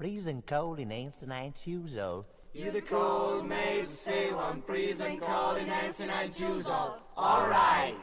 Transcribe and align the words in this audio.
Freezing 0.00 0.42
cold 0.46 0.78
in 0.78 0.90
ancient 0.92 1.54
Tuesday. 1.54 2.24
You 2.54 2.70
the 2.70 2.80
cold 2.80 3.46
maze 3.46 3.90
say 3.90 4.32
one 4.32 4.62
freezing 4.62 5.20
cold 5.20 5.58
in 5.58 5.68
ancient 5.68 6.10
Tuesday. 6.32 6.72
All 7.18 7.46
right. 7.46 7.94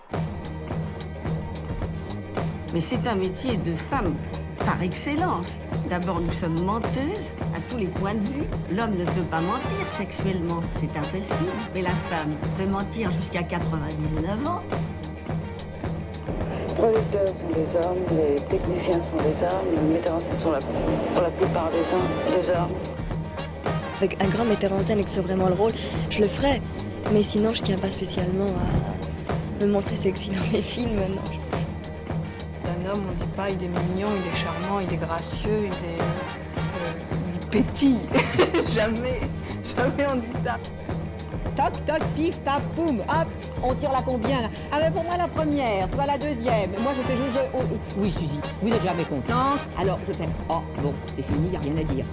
Mais 2.71 2.81
c'est 2.81 3.07
un 3.07 3.15
métier 3.15 3.57
de 3.57 3.73
femme 3.73 4.15
par 4.59 4.79
excellence. 4.83 5.59
D'abord, 5.89 6.21
nous 6.21 6.31
sommes 6.33 6.63
menteuses 6.63 7.31
à 7.55 7.61
tous 7.67 7.77
les 7.77 7.87
points 7.87 8.13
de 8.13 8.25
vue. 8.25 8.45
L'homme 8.71 8.95
ne 8.95 9.05
peut 9.05 9.27
pas 9.31 9.41
mentir 9.41 9.87
sexuellement, 9.97 10.61
c'est 10.73 10.95
impossible. 10.95 11.51
Mais 11.73 11.81
la 11.81 11.95
femme 12.11 12.35
peut 12.59 12.67
mentir 12.67 13.09
jusqu'à 13.09 13.41
99 13.41 14.47
ans. 14.47 14.61
Les 16.77 16.83
producteurs 16.83 17.27
sont 17.27 17.59
des 17.59 17.87
hommes, 17.87 18.03
les 18.11 18.35
techniciens 18.35 19.01
sont 19.01 19.17
des 19.17 19.43
hommes, 19.43 19.65
les 19.73 19.95
metteurs 19.95 20.13
en 20.13 20.19
scène 20.19 20.37
sont 20.37 20.51
la, 20.51 20.59
pour 20.59 21.23
la 21.23 21.31
plupart 21.31 21.71
des 21.71 21.79
hommes. 21.79 22.39
Des 22.39 22.49
hommes. 22.49 22.69
Avec 23.97 24.21
un 24.21 24.27
grand 24.27 24.45
metteur 24.45 24.71
en 24.73 24.85
scène 24.85 24.99
et 24.99 25.03
que 25.03 25.09
c'est 25.09 25.21
vraiment 25.21 25.47
le 25.47 25.55
rôle, 25.55 25.71
je 26.11 26.19
le 26.19 26.27
ferais. 26.27 26.61
Mais 27.11 27.23
sinon, 27.23 27.55
je 27.55 27.63
tiens 27.63 27.79
pas 27.79 27.91
spécialement 27.91 28.45
à 28.45 29.65
me 29.65 29.71
montrer 29.71 29.97
sexy 30.03 30.29
dans 30.29 30.51
mes 30.51 30.61
films. 30.61 30.99
Non. 30.99 31.21
D'un 32.63 32.91
homme, 32.91 33.05
on 33.09 33.13
dit 33.13 33.31
pas 33.35 33.49
il 33.49 33.63
est 33.63 33.67
mignon, 33.67 34.09
il 34.15 34.31
est 34.31 34.35
charmant, 34.35 34.79
il 34.79 34.93
est 34.93 34.97
gracieux, 34.97 35.61
il 35.63 35.71
est, 35.71 35.99
euh, 35.99 37.41
il 37.41 37.47
pétille. 37.47 38.01
jamais, 38.75 39.21
jamais 39.63 40.05
on 40.11 40.17
dit 40.17 40.45
ça. 40.45 40.57
Toc, 41.57 41.73
toc, 41.87 42.03
pif, 42.15 42.37
paf, 42.41 42.61
boum, 42.75 42.99
hop, 42.99 43.27
on 43.63 43.73
tire 43.73 43.91
la 43.91 44.03
combien 44.03 44.43
là 44.43 44.47
Ah 44.71 44.79
ben 44.79 44.93
pour 44.93 45.03
moi 45.03 45.17
la 45.17 45.27
première, 45.27 45.89
toi 45.89 46.05
la 46.05 46.15
deuxième. 46.15 46.69
Moi 46.83 46.91
je 46.95 47.01
fais 47.01 47.15
je, 47.15 47.23
je 47.33 47.39
oh, 47.51 47.63
oh. 47.63 47.77
Oui 47.97 48.11
Suzy, 48.11 48.39
vous 48.61 48.69
n'êtes 48.69 48.83
jamais 48.83 49.03
contente. 49.05 49.65
Alors 49.75 49.97
je 50.05 50.13
fais 50.13 50.29
oh 50.49 50.61
bon, 50.83 50.93
c'est 51.15 51.23
fini, 51.23 51.49
y 51.51 51.55
a 51.55 51.59
rien 51.59 51.77
à 51.77 51.83
dire. 51.83 52.05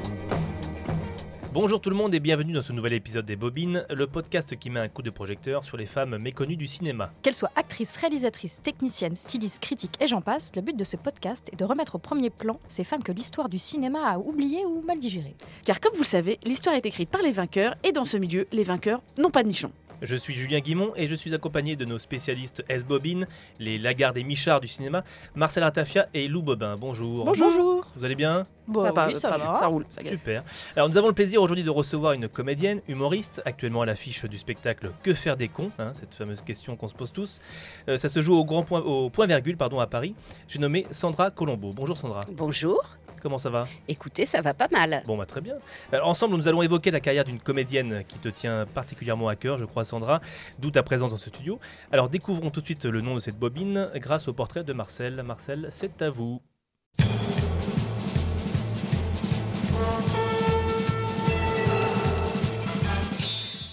Bonjour 1.55 1.81
tout 1.81 1.89
le 1.89 1.95
monde 1.95 2.13
et 2.13 2.19
bienvenue 2.19 2.53
dans 2.53 2.63
ce 2.63 2.73
nouvel 2.73 2.95
épisode 2.95 3.27
des 3.27 3.37
Bobines, 3.37 3.87
le 3.89 4.09
podcast 4.09 4.59
qui 4.59 4.71
met 4.71 4.81
un 4.81 4.89
coup 4.89 5.03
de 5.03 5.11
projecteur 5.11 5.63
sur 5.63 5.77
les 5.77 5.87
femmes 5.87 6.19
méconnues 6.19 6.57
du 6.57 6.67
cinéma. 6.67 7.13
Qu'elles 7.23 7.33
soient 7.33 7.53
actrices, 7.55 7.97
réalisatrices, 7.97 8.61
techniciennes, 8.61 9.15
stylistes, 9.15 9.63
critiques 9.63 9.97
et 10.01 10.09
j'en 10.09 10.21
passe, 10.21 10.51
le 10.57 10.63
but 10.63 10.77
de 10.77 10.83
ce 10.83 10.97
podcast 10.97 11.49
est 11.53 11.57
de 11.57 11.65
remettre 11.65 11.95
au 11.95 11.99
premier 11.99 12.31
plan 12.31 12.59
ces 12.69 12.83
femmes 12.83 13.05
que 13.05 13.13
l'histoire 13.13 13.49
du 13.49 13.61
cinéma 13.61 14.01
a 14.05 14.19
oubliées 14.19 14.65
ou 14.65 14.83
mal 14.83 14.99
digérées. 14.99 15.37
Car 15.65 15.79
comme 15.79 15.93
vous 15.93 16.03
le 16.03 16.09
savez, 16.09 16.41
l'histoire 16.43 16.75
est 16.75 16.87
écrite 16.87 17.11
par 17.11 17.23
les 17.23 17.31
vainqueurs 17.31 17.77
et 17.85 17.93
dans 17.93 18.05
ce 18.05 18.17
milieu, 18.17 18.49
les 18.51 18.65
vainqueurs 18.65 19.01
n'ont 19.17 19.31
pas 19.31 19.45
de 19.45 19.49
nichon. 19.49 19.71
Je 20.05 20.17
suis 20.17 20.35
Julien 20.35 20.61
Guimont 20.61 20.93
et 20.97 21.07
je 21.07 21.15
suis 21.15 21.35
accompagné 21.35 21.77
de 21.77 21.87
nos 21.87 21.99
spécialistes 21.99 22.63
S-Bobine, 22.69 23.27
les 23.59 23.79
Lagarde 23.79 24.19
et 24.19 24.23
Michard 24.23 24.61
du 24.61 24.69
cinéma, 24.69 25.03
Marcel 25.35 25.63
Artafia 25.63 26.09
et 26.13 26.29
Lou 26.29 26.43
Bobin. 26.43 26.77
Bonjour. 26.79 27.25
Bonjour. 27.25 27.87
Vous 27.97 28.05
allez 28.05 28.15
bien? 28.15 28.43
Bon, 28.67 28.83
Bah 28.83 28.93
bah, 28.95 29.07
oui, 29.09 29.15
ça 29.15 29.33
ça, 29.33 29.39
va. 29.39 29.57
ça 29.57 29.67
roule, 29.67 29.87
ça. 29.89 30.05
Super. 30.05 30.45
Alors 30.77 30.91
nous 30.91 30.99
avons 30.99 31.09
le 31.09 31.15
plaisir 31.15 31.41
aujourd'hui 31.41 31.65
de 31.65 31.71
recevoir 31.71 32.13
une 32.13 32.29
comédienne, 32.29 32.83
humoriste, 32.87 33.41
actuellement 33.47 33.81
à 33.83 33.87
l'affiche 33.87 34.25
du 34.27 34.37
spectacle 34.39 34.91
Que 35.03 35.15
faire 35.15 35.37
des 35.39 35.49
cons 35.49 35.71
hein, 35.79 35.93
Cette 35.95 36.15
fameuse 36.15 36.43
question 36.43 36.77
qu'on 36.77 36.89
se 36.89 36.95
pose 36.95 37.11
tous. 37.13 37.41
Euh, 37.89 37.97
ça 37.97 38.11
se 38.11 38.21
joue 38.21 38.35
au 38.35 38.45
grand 38.45 38.63
point, 38.63 38.81
au 38.81 39.09
point 39.09 39.27
virgule 39.27 39.57
pardon 39.57 39.81
à 39.81 39.87
Paris. 39.87 40.15
J'ai 40.49 40.59
nommé 40.59 40.87
Sandra 40.91 41.31
Colombo. 41.31 41.73
Bonjour 41.75 41.97
Sandra. 41.97 42.21
Bonjour. 42.31 42.83
Comment 43.25 43.39
ça 43.39 43.49
va 43.49 43.67
Écoutez, 43.89 44.27
ça 44.27 44.43
va 44.43 44.53
pas 44.53 44.69
mal. 44.71 45.03
Bon, 45.07 45.17
bah, 45.17 45.25
très 45.25 45.41
bien. 45.41 45.55
Alors, 45.93 46.09
ensemble, 46.09 46.37
nous 46.37 46.47
allons 46.47 46.61
évoquer 46.61 46.91
la 46.91 47.01
carrière 47.01 47.25
d'une 47.25 47.41
comédienne 47.41 48.05
qui 48.07 48.19
te 48.19 48.29
tient 48.29 48.67
particulièrement 48.67 49.29
à 49.29 49.35
cœur, 49.35 49.57
je 49.57 49.65
crois, 49.65 49.83
Sandra, 49.83 50.21
d'où 50.59 50.71
ta 50.71 50.83
présence 50.83 51.11
dans 51.11 51.17
ce 51.17 51.31
studio. 51.31 51.59
Alors, 51.91 52.11
découvrons 52.11 52.51
tout 52.51 52.61
de 52.61 52.67
suite 52.67 52.85
le 52.85 53.01
nom 53.01 53.15
de 53.15 53.21
cette 53.21 53.39
bobine 53.39 53.89
grâce 53.95 54.29
au 54.29 54.35
portrait 54.35 54.63
de 54.63 54.75
Marcel. 54.75 55.23
Marcel, 55.23 55.69
c'est 55.71 56.03
à 56.03 56.11
vous. 56.11 56.43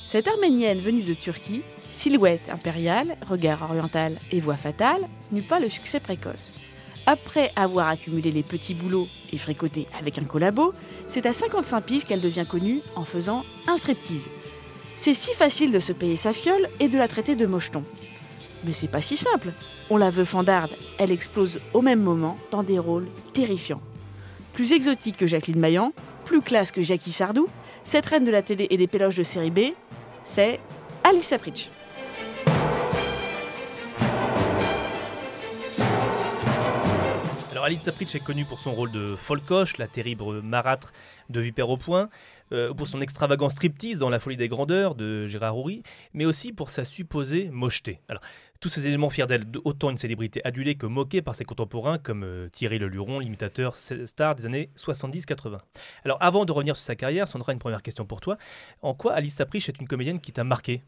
Cette 0.08 0.30
arménienne 0.30 0.80
venue 0.80 1.04
de 1.04 1.14
Turquie, 1.14 1.64
silhouette 1.92 2.50
impériale, 2.50 3.18
regard 3.30 3.64
oriental 3.64 4.18
et 4.32 4.40
voix 4.40 4.56
fatale, 4.56 5.02
n'eut 5.34 5.42
pas 5.42 5.60
le 5.60 5.68
succès 5.68 6.00
précoce. 6.00 6.54
Après 7.06 7.52
avoir 7.56 7.88
accumulé 7.88 8.32
les 8.32 8.44
petits 8.44 8.76
boulots 8.76 9.08
et 9.32 9.38
fricoté 9.38 9.88
avec 10.00 10.20
un 10.20 10.24
collabo, 10.24 10.74
c'est 11.08 11.26
à 11.26 11.34
55 11.34 11.82
piges 11.82 12.04
qu'elle 12.06 12.22
devient 12.22 12.46
connue 12.48 12.82
en 12.96 13.04
faisant 13.04 13.44
un 13.68 13.78
striptease. 13.78 14.30
C'est 14.96 15.16
si 15.16 15.34
facile 15.34 15.72
de 15.72 15.80
se 15.80 15.94
payer 15.94 16.16
sa 16.16 16.32
fiole 16.32 16.70
et 16.80 16.88
de 16.88 16.98
la 16.98 17.08
traiter 17.08 17.36
de 17.36 17.46
mocheton. 17.48 17.84
Mais 18.64 18.74
c'est 18.74 18.88
pas 18.88 19.02
si 19.02 19.18
simple. 19.18 19.52
On 19.90 19.98
la 19.98 20.12
veut 20.12 20.26
fandarde, 20.26 20.72
elle 21.00 21.12
explose 21.12 21.60
au 21.74 21.82
même 21.82 22.02
moment 22.02 22.38
dans 22.52 22.62
des 22.62 22.78
rôles 22.78 23.08
terrifiants. 23.34 23.82
Plus 24.54 24.72
exotique 24.72 25.18
que 25.18 25.28
Jacqueline 25.28 25.60
Maillan, 25.60 25.94
plus 26.26 26.42
classe 26.42 26.72
que 26.72 26.84
Jackie 26.84 27.12
Sardou, 27.12 27.48
cette 27.84 28.06
reine 28.06 28.26
de 28.26 28.32
la 28.32 28.44
télé 28.44 28.68
et 28.70 28.78
des 28.78 28.88
péloges 28.88 29.18
de 29.18 29.24
série 29.24 29.50
B, 29.50 29.60
c'est 30.24 30.60
Alice 31.04 31.26
Sapritch. 31.26 31.70
Alice 37.64 37.84
Sapritch 37.84 38.16
est 38.16 38.20
connue 38.20 38.46
pour 38.46 38.60
son 38.60 38.74
rôle 38.74 38.92
de 38.92 39.16
Folcoche, 39.16 39.78
la 39.78 39.88
terrible 39.88 40.42
marâtre 40.42 40.92
de 41.30 41.40
Vipère 41.40 41.70
au 41.70 41.78
Point, 41.78 42.10
euh, 42.52 42.74
pour 42.74 42.88
son 42.88 43.02
extravagant 43.02 43.50
striptease 43.50 44.00
dans 44.00 44.10
La 44.10 44.20
folie 44.20 44.38
des 44.38 44.48
grandeurs 44.48 44.96
de 44.96 45.28
Gérard 45.28 45.58
Houry, 45.58 45.84
mais 46.14 46.26
aussi 46.26 46.54
pour 46.54 46.70
sa 46.70 46.84
supposée 46.84 47.50
mocheté. 47.52 48.00
Alors, 48.10 48.22
tous 48.60 48.70
ces 48.70 48.88
éléments 48.88 49.10
firent 49.10 49.28
d'elle 49.28 49.50
de- 49.50 49.62
autant 49.64 49.90
une 49.92 49.98
célébrité 49.98 50.42
adulée 50.44 50.76
que 50.76 50.86
moquée 50.86 51.22
par 51.22 51.36
ses 51.36 51.46
contemporains 51.46 51.98
comme 51.98 52.24
euh, 52.24 52.50
Thierry 52.50 52.80
Le 52.80 52.88
Luron, 52.88 53.20
l'imitateur 53.20 53.76
star 53.76 54.36
des 54.36 54.46
années 54.46 54.70
70-80. 54.78 55.60
Alors, 56.04 56.18
avant 56.20 56.46
de 56.46 56.52
revenir 56.52 56.76
sur 56.76 56.84
sa 56.86 56.96
carrière, 56.96 57.28
Sandra, 57.28 57.54
une 57.54 57.60
première 57.60 57.84
question 57.84 58.06
pour 58.06 58.22
toi. 58.22 58.38
En 58.82 58.94
quoi 58.96 59.14
Alice 59.14 59.36
Sapritch 59.36 59.70
est 59.70 59.80
une 59.80 59.88
comédienne 59.88 60.20
qui 60.20 60.32
t'a 60.32 60.44
marqué 60.44 60.82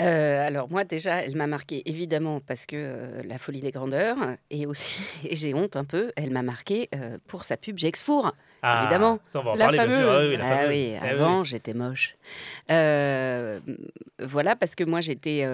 Euh, 0.00 0.46
alors 0.46 0.68
moi 0.70 0.84
déjà, 0.84 1.22
elle 1.24 1.36
m'a 1.36 1.46
marqué 1.46 1.82
évidemment 1.88 2.40
parce 2.40 2.66
que 2.66 2.74
euh, 2.76 3.22
la 3.24 3.38
folie 3.38 3.60
des 3.60 3.70
grandeurs 3.70 4.16
et 4.50 4.66
aussi, 4.66 5.02
et 5.28 5.36
j'ai 5.36 5.54
honte 5.54 5.76
un 5.76 5.84
peu, 5.84 6.12
elle 6.16 6.30
m'a 6.30 6.42
marqué 6.42 6.88
euh, 6.94 7.18
pour 7.28 7.44
sa 7.44 7.56
pub 7.56 7.78
Gexfour. 7.78 8.32
Ah, 8.62 8.80
Évidemment. 8.82 9.18
Ça, 9.26 9.40
on 9.40 9.44
va 9.44 9.50
en 9.52 9.54
La 9.56 9.66
parler, 9.66 9.78
bien 9.78 9.88
sûr. 10.00 10.08
Ah 10.10 10.14
fameuse. 10.14 10.30
oui, 10.30 10.36
la 10.36 10.44
Ah 10.46 10.56
fameuse. 10.56 10.68
oui, 10.70 10.88
Eh 10.90 10.98
oui. 11.04 11.08
avant 11.10 11.44
j'étais 11.44 11.74
moche. 11.74 12.16
Euh, 12.70 13.60
voilà 14.20 14.56
parce 14.56 14.74
que 14.74 14.84
moi 14.84 15.00
j'étais. 15.00 15.44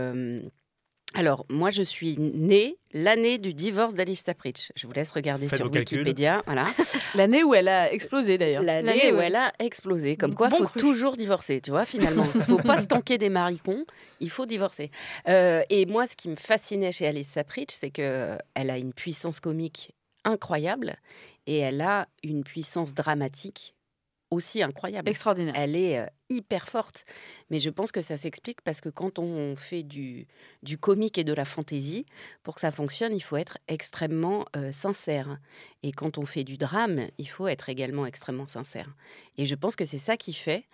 Alors 1.15 1.45
moi 1.49 1.71
je 1.71 1.83
suis 1.83 2.17
née 2.19 2.77
l'année 2.93 3.39
du 3.39 3.53
divorce 3.55 3.95
d'Alice 3.95 4.23
Sapritch. 4.25 4.71
Je 4.77 4.87
vous 4.87 4.93
laisse 4.93 5.11
regarder 5.13 5.49
Faites 5.49 5.59
sur. 5.59 5.71
Wikipédia. 5.71 6.43
Voilà. 6.47 6.69
L'année 7.15 7.43
où 7.43 7.55
elle 7.55 7.69
a 7.69 7.93
explosé 7.93 8.39
d'ailleurs. 8.39 8.63
L'année 8.63 9.13
où 9.13 9.19
elle 9.21 9.37
a 9.37 9.53
explosé. 9.59 10.17
Comme 10.17 10.35
quoi, 10.35 10.49
il 10.49 10.51
Bon 10.51 10.57
faut 10.59 10.65
cru. 10.67 10.81
toujours 10.81 11.17
divorcer, 11.17 11.61
tu 11.61 11.71
vois, 11.71 11.85
finalement. 11.85 12.27
Il 12.35 12.43
faut 12.43 12.59
pas 12.59 12.79
se 12.79 12.87
tanker 12.87 13.19
des 13.19 13.29
maricons, 13.29 13.85
il 14.21 14.31
faut 14.31 14.47
divorcer. 14.47 14.91
Euh, 15.29 15.63
et 15.69 15.87
moi, 15.87 16.07
ce 16.07 16.17
qui 16.17 16.29
me 16.29 16.37
fascinait 16.37 16.93
chez 16.93 17.07
Alice 17.07 17.29
Sapritch, 17.29 17.71
c'est 17.79 17.91
qu'elle 17.91 18.41
a 18.55 18.79
une 18.79 18.93
puissance 18.93 19.41
comique 19.41 19.93
incroyable 20.25 20.97
et 21.47 21.59
elle 21.59 21.81
a 21.81 22.07
une 22.23 22.45
puissance 22.45 22.95
dramatique 22.95 23.75
aussi 24.31 24.63
incroyable. 24.63 25.09
Extraordinaire. 25.09 25.55
Elle 25.57 25.77
est 25.77 25.99
euh, 25.99 26.07
hyper 26.29 26.69
forte. 26.69 27.05
Mais 27.51 27.59
je 27.59 27.71
pense 27.71 27.93
que 27.93 28.01
ça 28.01 28.17
s'explique 28.17 28.63
parce 28.63 28.81
que 28.81 28.89
quand 28.89 29.19
on 29.19 29.57
fait 29.57 29.83
du, 29.83 30.27
du 30.63 30.79
comique 30.79 31.19
et 31.19 31.25
de 31.25 31.33
la 31.33 31.45
fantaisie, 31.45 32.07
pour 32.43 32.55
que 32.55 32.61
ça 32.61 32.71
fonctionne, 32.71 33.15
il 33.15 33.21
faut 33.21 33.37
être 33.37 33.59
extrêmement 33.69 34.47
euh, 34.57 34.73
sincère. 34.73 35.39
Et 35.83 35.93
quand 35.93 36.19
on 36.19 36.25
fait 36.25 36.45
du 36.45 36.57
drame, 36.57 37.07
il 37.19 37.29
faut 37.29 37.49
être 37.49 37.69
également 37.69 38.07
extrêmement 38.07 38.47
sincère. 38.47 38.95
Et 39.37 39.47
je 39.47 39.55
pense 39.55 39.77
que 39.77 39.85
c'est 39.85 39.99
ça 39.99 40.17
qui 40.17 40.33
fait 40.33 40.65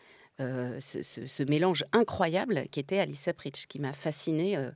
euh, 0.40 0.76
ce, 0.80 1.02
ce- 1.02 1.26
ce 1.26 1.42
mélange 1.42 1.84
incroyable 1.92 2.64
qui 2.70 2.80
était 2.80 2.98
Alice 2.98 3.20
Sapritch, 3.20 3.66
qui 3.66 3.78
m'a 3.78 3.92
fascinée. 3.92 4.56
euh, 4.56 4.70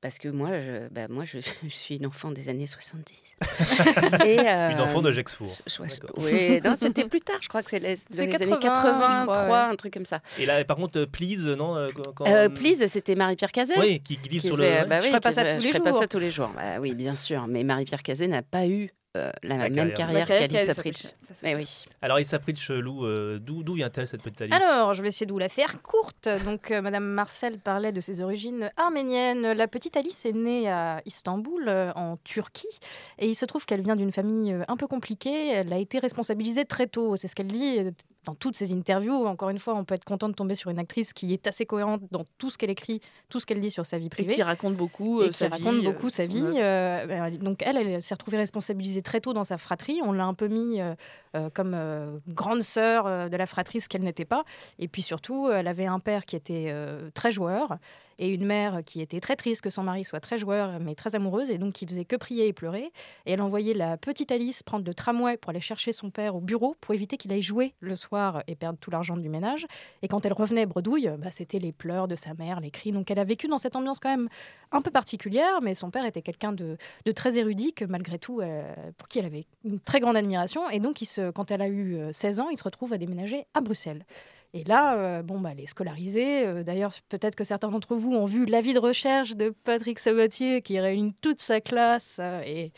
parce 0.00 0.18
que 0.18 0.28
moi, 0.28 0.50
je, 0.60 0.88
bah, 0.88 1.08
moi 1.08 1.24
je, 1.24 1.38
je 1.64 1.68
suis 1.68 1.96
une 1.96 2.04
enfant 2.04 2.30
des 2.30 2.50
années 2.50 2.66
70. 2.66 3.36
Et, 4.26 4.38
euh, 4.38 4.70
Une 4.70 4.80
enfant 4.80 5.00
de 5.00 5.10
Gexfour. 5.10 5.48
je- 5.66 5.72
je- 5.72 5.82
D'accord. 5.82 6.10
oui, 6.18 6.60
non, 6.62 6.76
c'était 6.76 7.04
plus 7.06 7.20
tard, 7.20 7.38
je 7.40 7.48
crois 7.48 7.62
que 7.62 7.70
c'est 7.70 7.78
les, 7.78 7.94
dans 7.96 8.02
C'est 8.10 8.26
les 8.26 8.32
80, 8.32 8.52
années 8.52 8.60
80, 8.62 9.20
je 9.20 9.22
crois, 9.24 9.34
3, 9.34 9.46
ouais. 9.46 9.72
un 9.72 9.76
truc 9.76 9.94
comme 9.94 10.04
ça. 10.04 10.20
Et 10.38 10.44
là, 10.44 10.62
par 10.66 10.76
contre, 10.76 11.04
Please, 11.06 11.46
non 11.56 11.88
quand- 12.14 12.26
Euh, 12.26 12.50
Please, 12.50 12.86
c'était 12.88 13.14
Marie-Pierre 13.14 13.52
Cazet. 13.52 13.78
Oui, 13.78 14.00
qui 14.00 14.18
glisse 14.18 14.42
qui 14.42 14.48
sur 14.48 14.58
le. 14.58 14.84
bah 14.86 15.00
Je 15.00 15.04
oui, 15.04 15.08
ferais 15.08 15.20
pas 15.20 15.32
ça 15.32 15.44
tous 15.44 15.60
je 15.60 15.66
les 15.66 15.72
ferais 15.72 15.82
pas 15.84 15.90
jours. 15.92 16.00
ça 16.00 16.06
tous 16.08 16.18
les 16.18 16.30
jours. 16.30 16.50
Bah 16.54 16.80
oui, 16.80 16.94
bien 16.94 17.14
sûr. 17.14 17.46
Mais 17.46 17.64
Marie-Pierre 17.64 18.02
Cazet 18.02 18.26
n'a 18.26 18.42
pas 18.42 18.66
eu 18.66 18.90
euh, 19.16 19.30
la, 19.42 19.56
La 19.56 19.68
même 19.70 19.92
carrière. 19.92 20.26
carrière 20.26 20.74
sûr. 20.74 21.10
oui. 21.42 21.84
Alors, 22.02 22.16
Alice 22.16 22.28
Sapritch, 22.28 22.70
Lou, 22.70 23.04
euh, 23.04 23.38
d'où 23.40 23.62
d'où 23.62 23.74
vient-elle 23.74 24.06
cette 24.06 24.22
petite 24.22 24.42
Alice? 24.42 24.54
Alors, 24.54 24.94
je 24.94 25.02
vais 25.02 25.08
essayer 25.08 25.26
de 25.26 25.32
vous 25.32 25.38
la 25.38 25.48
faire 25.48 25.82
courte. 25.82 26.28
Donc, 26.44 26.70
euh, 26.70 26.80
Madame 26.82 27.04
Marcel 27.04 27.58
parlait 27.58 27.92
de 27.92 28.00
ses 28.00 28.20
origines 28.20 28.70
arméniennes. 28.76 29.52
La 29.52 29.68
petite 29.68 29.96
Alice 29.96 30.24
est 30.26 30.32
née 30.32 30.68
à 30.68 31.00
Istanbul, 31.06 31.64
euh, 31.68 31.92
en 31.94 32.16
Turquie. 32.24 32.66
Et 33.18 33.28
il 33.28 33.34
se 33.34 33.44
trouve 33.44 33.64
qu'elle 33.66 33.82
vient 33.82 33.96
d'une 33.96 34.12
famille 34.12 34.52
euh, 34.52 34.62
un 34.68 34.76
peu 34.76 34.86
compliquée. 34.86 35.48
Elle 35.50 35.72
a 35.72 35.78
été 35.78 35.98
responsabilisée 35.98 36.64
très 36.64 36.86
tôt. 36.86 37.16
C'est 37.16 37.28
ce 37.28 37.34
qu'elle 37.34 37.46
dit. 37.48 37.80
dans 38.24 38.34
toutes 38.34 38.56
ses 38.56 38.72
interviews. 38.72 39.26
Encore 39.26 39.50
une 39.50 39.58
fois, 39.58 39.74
on 39.74 39.84
peut 39.84 39.94
être 39.94 40.04
content 40.04 40.30
de 40.30 40.34
tomber 40.34 40.54
sur 40.54 40.70
une 40.70 40.78
actrice 40.78 41.12
qui 41.12 41.34
est 41.34 41.46
assez 41.46 41.66
cohérente 41.66 42.00
dans 42.10 42.24
tout 42.38 42.48
ce 42.48 42.56
qu'elle 42.56 42.70
écrit, 42.70 43.00
tout 43.28 43.38
ce 43.38 43.44
qu'elle 43.44 43.60
dit 43.60 43.70
sur 43.70 43.84
sa 43.84 43.98
vie 43.98 44.08
privée. 44.08 44.32
Et 44.32 44.36
qui 44.36 44.42
raconte 44.42 44.76
beaucoup 44.76 45.22
Et 45.22 45.26
euh, 45.26 45.28
qui 45.28 45.46
raconte 45.46 45.84
beaucoup 45.84 46.06
euh, 46.06 46.10
sa 46.10 46.24
vie. 46.26 46.42
euh, 46.42 47.06
ben, 47.06 47.30
donc 47.36 47.62
elle, 47.62 47.76
elle 47.76 48.00
s'est 48.02 48.14
retrouvée 48.14 48.38
responsabilisée 48.38 49.02
très 49.04 49.20
tôt 49.20 49.32
dans 49.32 49.44
sa 49.44 49.58
fratrie. 49.58 50.00
On 50.02 50.12
l'a 50.12 50.24
un 50.24 50.34
peu 50.34 50.48
mis 50.48 50.80
euh, 50.80 50.94
comme 51.52 51.74
euh, 51.74 52.18
grande 52.28 52.62
sœur 52.62 53.06
euh, 53.06 53.28
de 53.28 53.36
la 53.36 53.46
fratrie, 53.46 53.80
ce 53.80 53.88
qu'elle 53.88 54.02
n'était 54.02 54.24
pas. 54.24 54.44
Et 54.78 54.88
puis 54.88 55.02
surtout, 55.02 55.50
elle 55.50 55.66
avait 55.66 55.86
un 55.86 55.98
père 55.98 56.24
qui 56.26 56.36
était 56.36 56.68
euh, 56.68 57.10
très 57.12 57.32
joueur 57.32 57.78
et 58.18 58.32
une 58.32 58.44
mère 58.44 58.82
qui 58.84 59.00
était 59.00 59.20
très 59.20 59.36
triste 59.36 59.60
que 59.60 59.70
son 59.70 59.82
mari 59.82 60.04
soit 60.04 60.20
très 60.20 60.38
joueur 60.38 60.78
mais 60.80 60.94
très 60.94 61.14
amoureuse 61.14 61.50
et 61.50 61.58
donc 61.58 61.72
qui 61.72 61.86
faisait 61.86 62.04
que 62.04 62.16
prier 62.16 62.46
et 62.46 62.52
pleurer. 62.52 62.92
Et 63.26 63.32
elle 63.32 63.40
envoyait 63.40 63.74
la 63.74 63.96
petite 63.96 64.30
Alice 64.30 64.62
prendre 64.62 64.84
le 64.84 64.94
tramway 64.94 65.36
pour 65.36 65.50
aller 65.50 65.60
chercher 65.60 65.92
son 65.92 66.10
père 66.10 66.36
au 66.36 66.40
bureau 66.40 66.76
pour 66.80 66.94
éviter 66.94 67.16
qu'il 67.16 67.32
aille 67.32 67.42
jouer 67.42 67.74
le 67.80 67.96
soir 67.96 68.42
et 68.46 68.54
perdre 68.54 68.78
tout 68.78 68.90
l'argent 68.90 69.16
du 69.16 69.28
ménage. 69.28 69.66
Et 70.02 70.08
quand 70.08 70.24
elle 70.24 70.32
revenait 70.32 70.66
bredouille, 70.66 71.10
bah, 71.18 71.30
c'était 71.30 71.58
les 71.58 71.72
pleurs 71.72 72.08
de 72.08 72.16
sa 72.16 72.34
mère, 72.34 72.60
les 72.60 72.70
cris. 72.70 72.92
Donc 72.92 73.10
elle 73.10 73.18
a 73.18 73.24
vécu 73.24 73.48
dans 73.48 73.58
cette 73.58 73.76
ambiance 73.76 73.98
quand 73.98 74.10
même 74.10 74.28
un 74.70 74.82
peu 74.82 74.90
particulière, 74.90 75.60
mais 75.62 75.74
son 75.74 75.90
père 75.90 76.04
était 76.04 76.22
quelqu'un 76.22 76.52
de, 76.52 76.76
très 77.14 77.38
érudit 77.38 77.74
malgré 77.88 78.18
tout, 78.18 78.40
euh, 78.40 78.62
pour 78.96 79.08
qui 79.08 79.18
elle 79.18 79.26
avait 79.26 79.44
une 79.64 79.80
très 79.80 80.00
grande 80.00 80.16
admiration. 80.16 80.68
Et 80.70 80.80
donc 80.80 81.00
il 81.02 81.06
se, 81.06 81.23
quand 81.32 81.50
elle 81.50 81.62
a 81.62 81.68
eu 81.68 81.96
euh, 81.96 82.12
16 82.12 82.40
ans, 82.40 82.48
il 82.50 82.58
se 82.58 82.64
retrouve 82.64 82.92
à 82.92 82.98
déménager 82.98 83.46
à 83.54 83.60
Bruxelles. 83.60 84.04
Et 84.54 84.62
là, 84.64 84.96
euh, 84.96 85.22
bon, 85.22 85.40
bah, 85.40 85.50
elle 85.52 85.60
est 85.60 85.66
scolarisée. 85.66 86.46
Euh, 86.46 86.62
D'ailleurs, 86.62 86.92
peut-être 87.08 87.34
que 87.34 87.42
certains 87.42 87.70
d'entre 87.70 87.96
vous 87.96 88.12
ont 88.12 88.24
vu 88.24 88.46
l'avis 88.46 88.72
de 88.72 88.78
recherche 88.78 89.34
de 89.34 89.50
Patrick 89.64 89.98
Sabatier 89.98 90.62
qui 90.62 90.78
réunit 90.78 91.14
toute 91.20 91.40
sa 91.40 91.60
classe. 91.60 92.18
euh, 92.20 92.40
et 92.46 92.72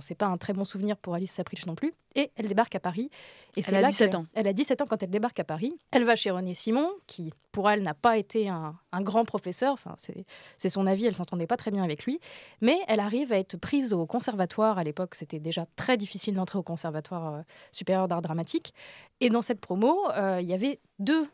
c'est 0.00 0.14
pas 0.14 0.26
un 0.26 0.36
très 0.36 0.52
bon 0.52 0.64
souvenir 0.64 0.96
pour 0.96 1.14
Alice 1.14 1.32
Sapritch 1.32 1.66
non 1.66 1.74
plus. 1.74 1.92
Et 2.14 2.30
elle 2.36 2.48
débarque 2.48 2.74
à 2.74 2.80
Paris. 2.80 3.10
Et 3.56 3.62
Elle 3.68 3.74
a 3.76 3.80
là 3.82 3.88
17 3.88 4.12
que- 4.12 4.16
ans. 4.16 4.26
Elle 4.34 4.46
a 4.46 4.52
17 4.52 4.80
ans 4.82 4.86
quand 4.88 5.02
elle 5.02 5.10
débarque 5.10 5.38
à 5.40 5.44
Paris. 5.44 5.74
Elle 5.92 6.04
va 6.04 6.16
chez 6.16 6.30
René 6.30 6.54
Simon, 6.54 6.90
qui 7.06 7.32
pour 7.52 7.70
elle 7.70 7.82
n'a 7.82 7.94
pas 7.94 8.16
été 8.18 8.48
un, 8.48 8.74
un 8.92 9.00
grand 9.02 9.24
professeur. 9.24 9.72
Enfin, 9.72 9.94
c'est 9.98 10.24
c'est 10.58 10.68
son 10.68 10.86
avis, 10.86 11.06
elle 11.06 11.14
s'entendait 11.14 11.46
pas 11.46 11.56
très 11.56 11.70
bien 11.70 11.82
avec 11.84 12.04
lui. 12.04 12.18
Mais 12.60 12.78
elle 12.88 13.00
arrive 13.00 13.32
à 13.32 13.38
être 13.38 13.56
prise 13.56 13.92
au 13.92 14.06
conservatoire. 14.06 14.78
À 14.78 14.84
l'époque, 14.84 15.14
c'était 15.14 15.38
déjà 15.40 15.66
très 15.76 15.96
difficile 15.96 16.34
d'entrer 16.34 16.58
au 16.58 16.62
conservatoire 16.62 17.34
euh, 17.34 17.40
supérieur 17.72 18.08
d'art 18.08 18.22
dramatique. 18.22 18.74
Et 19.20 19.30
dans 19.30 19.42
cette 19.42 19.60
promo, 19.60 20.10
euh, 20.12 20.38
il 20.40 20.46
y 20.48 20.52
avait 20.54 20.80
deux 20.98 21.26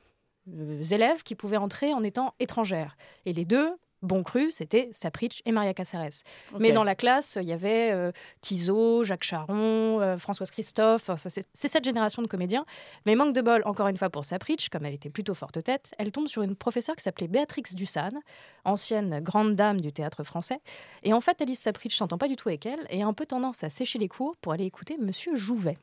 euh, 0.53 0.83
élèves 0.83 1.23
qui 1.23 1.35
pouvaient 1.37 1.57
entrer 1.57 1.95
en 1.95 2.03
étant 2.03 2.33
étrangères. 2.41 2.97
Et 3.27 3.33
les 3.33 3.45
deux, 3.45 3.73
bon 4.03 4.23
cru, 4.23 4.51
c'était 4.53 4.89
Sapritch 4.93 5.41
et 5.47 5.53
Maria 5.53 5.75
Caceres. 5.75 6.23
Mais 6.59 6.69
Ok. 6.69 6.75
dans 6.75 6.85
la 6.85 6.95
classe, 6.95 7.39
il 7.41 7.49
y 7.49 7.53
avait 7.53 7.91
euh, 7.93 8.13
Tizot, 8.41 9.05
Jacques 9.05 9.25
Charon, 9.25 10.01
euh, 10.01 10.19
Françoise 10.19 10.51
Christophe. 10.51 11.09
Enfin, 11.09 11.17
c'est 11.17 11.45
cette 11.69 11.85
génération 11.85 12.21
de 12.23 12.27
comédiens. 12.27 12.65
Mais 13.07 13.15
manque 13.15 13.35
de 13.35 13.41
bol, 13.41 13.63
encore 13.65 13.89
une 13.89 13.97
fois, 13.97 14.11
pour 14.11 14.25
Sapritch, 14.25 14.69
comme 14.69 14.85
elle 14.85 14.95
était 14.95 15.11
plutôt 15.11 15.35
forte 15.35 15.63
tête, 15.63 15.93
elle 15.99 16.13
tombe 16.13 16.29
sur 16.29 16.43
une 16.43 16.57
professeure 16.57 16.97
qui 16.97 17.03
s'appelait 17.03 17.29
Béatrix 17.29 17.63
Dussane, 17.75 18.21
ancienne 18.65 19.21
grande 19.21 19.55
dame 19.55 19.81
du 19.81 19.93
théâtre 19.93 20.25
français. 20.25 20.61
Et 21.03 21.13
en 21.13 21.21
fait, 21.21 21.41
Alice 21.41 21.61
Sapritch 21.61 21.97
s'entend 21.97 22.19
pas 22.19 22.29
du 22.29 22.37
tout 22.37 22.49
avec 22.49 22.67
elle 22.67 22.87
et 22.91 23.03
a 23.03 23.07
un 23.07 23.13
peu 23.15 23.27
tendance 23.27 23.65
à 23.65 23.71
sécher 23.71 23.99
les 23.99 24.09
cours 24.09 24.37
pour 24.37 24.53
aller 24.53 24.65
écouter 24.65 24.97
Monsieur 25.01 25.35
Jouvet. 25.37 25.79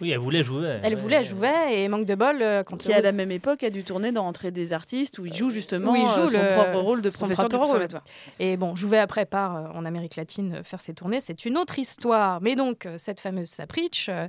Oui, 0.00 0.10
elle 0.10 0.18
voulait 0.18 0.42
jouer. 0.42 0.78
Elle 0.82 0.94
Ouais. 0.94 1.00
voulait 1.00 1.24
Jouvet 1.24 1.82
et 1.82 1.88
manque 1.88 2.06
de 2.06 2.14
bol 2.14 2.40
euh, 2.40 2.62
quand 2.62 2.76
Qui 2.76 2.92
à 2.92 3.00
la 3.00 3.12
même 3.12 3.30
époque 3.30 3.62
a 3.62 3.70
dû 3.70 3.84
tourner 3.84 4.12
dans 4.12 4.26
Entrée 4.26 4.50
des 4.50 4.72
artistes 4.72 5.18
où 5.18 5.26
il 5.26 5.34
joue 5.34 5.50
justement 5.50 5.92
où 5.92 5.96
il 5.96 6.06
joue 6.06 6.20
euh, 6.22 6.28
son 6.28 6.38
le- 6.38 6.54
propre 6.62 6.78
rôle 6.78 7.02
de 7.02 7.10
son 7.10 7.18
professeur 7.20 7.48
de 7.48 7.56
propre 7.56 7.64
rôle. 7.72 7.80
conservatoire. 7.82 8.04
Et 8.38 8.56
bon, 8.56 8.74
Jouvet 8.76 8.98
après 8.98 9.26
part 9.26 9.56
euh, 9.56 9.68
en 9.74 9.84
Amérique 9.84 10.16
latine 10.16 10.62
faire 10.64 10.80
ses 10.80 10.94
tournées, 10.94 11.20
c'est 11.20 11.44
une 11.44 11.58
autre 11.58 11.78
histoire. 11.78 12.40
Mais 12.40 12.56
donc, 12.56 12.88
cette 12.96 13.20
fameuse 13.20 13.48
Sapritch, 13.50 14.08
euh, 14.08 14.28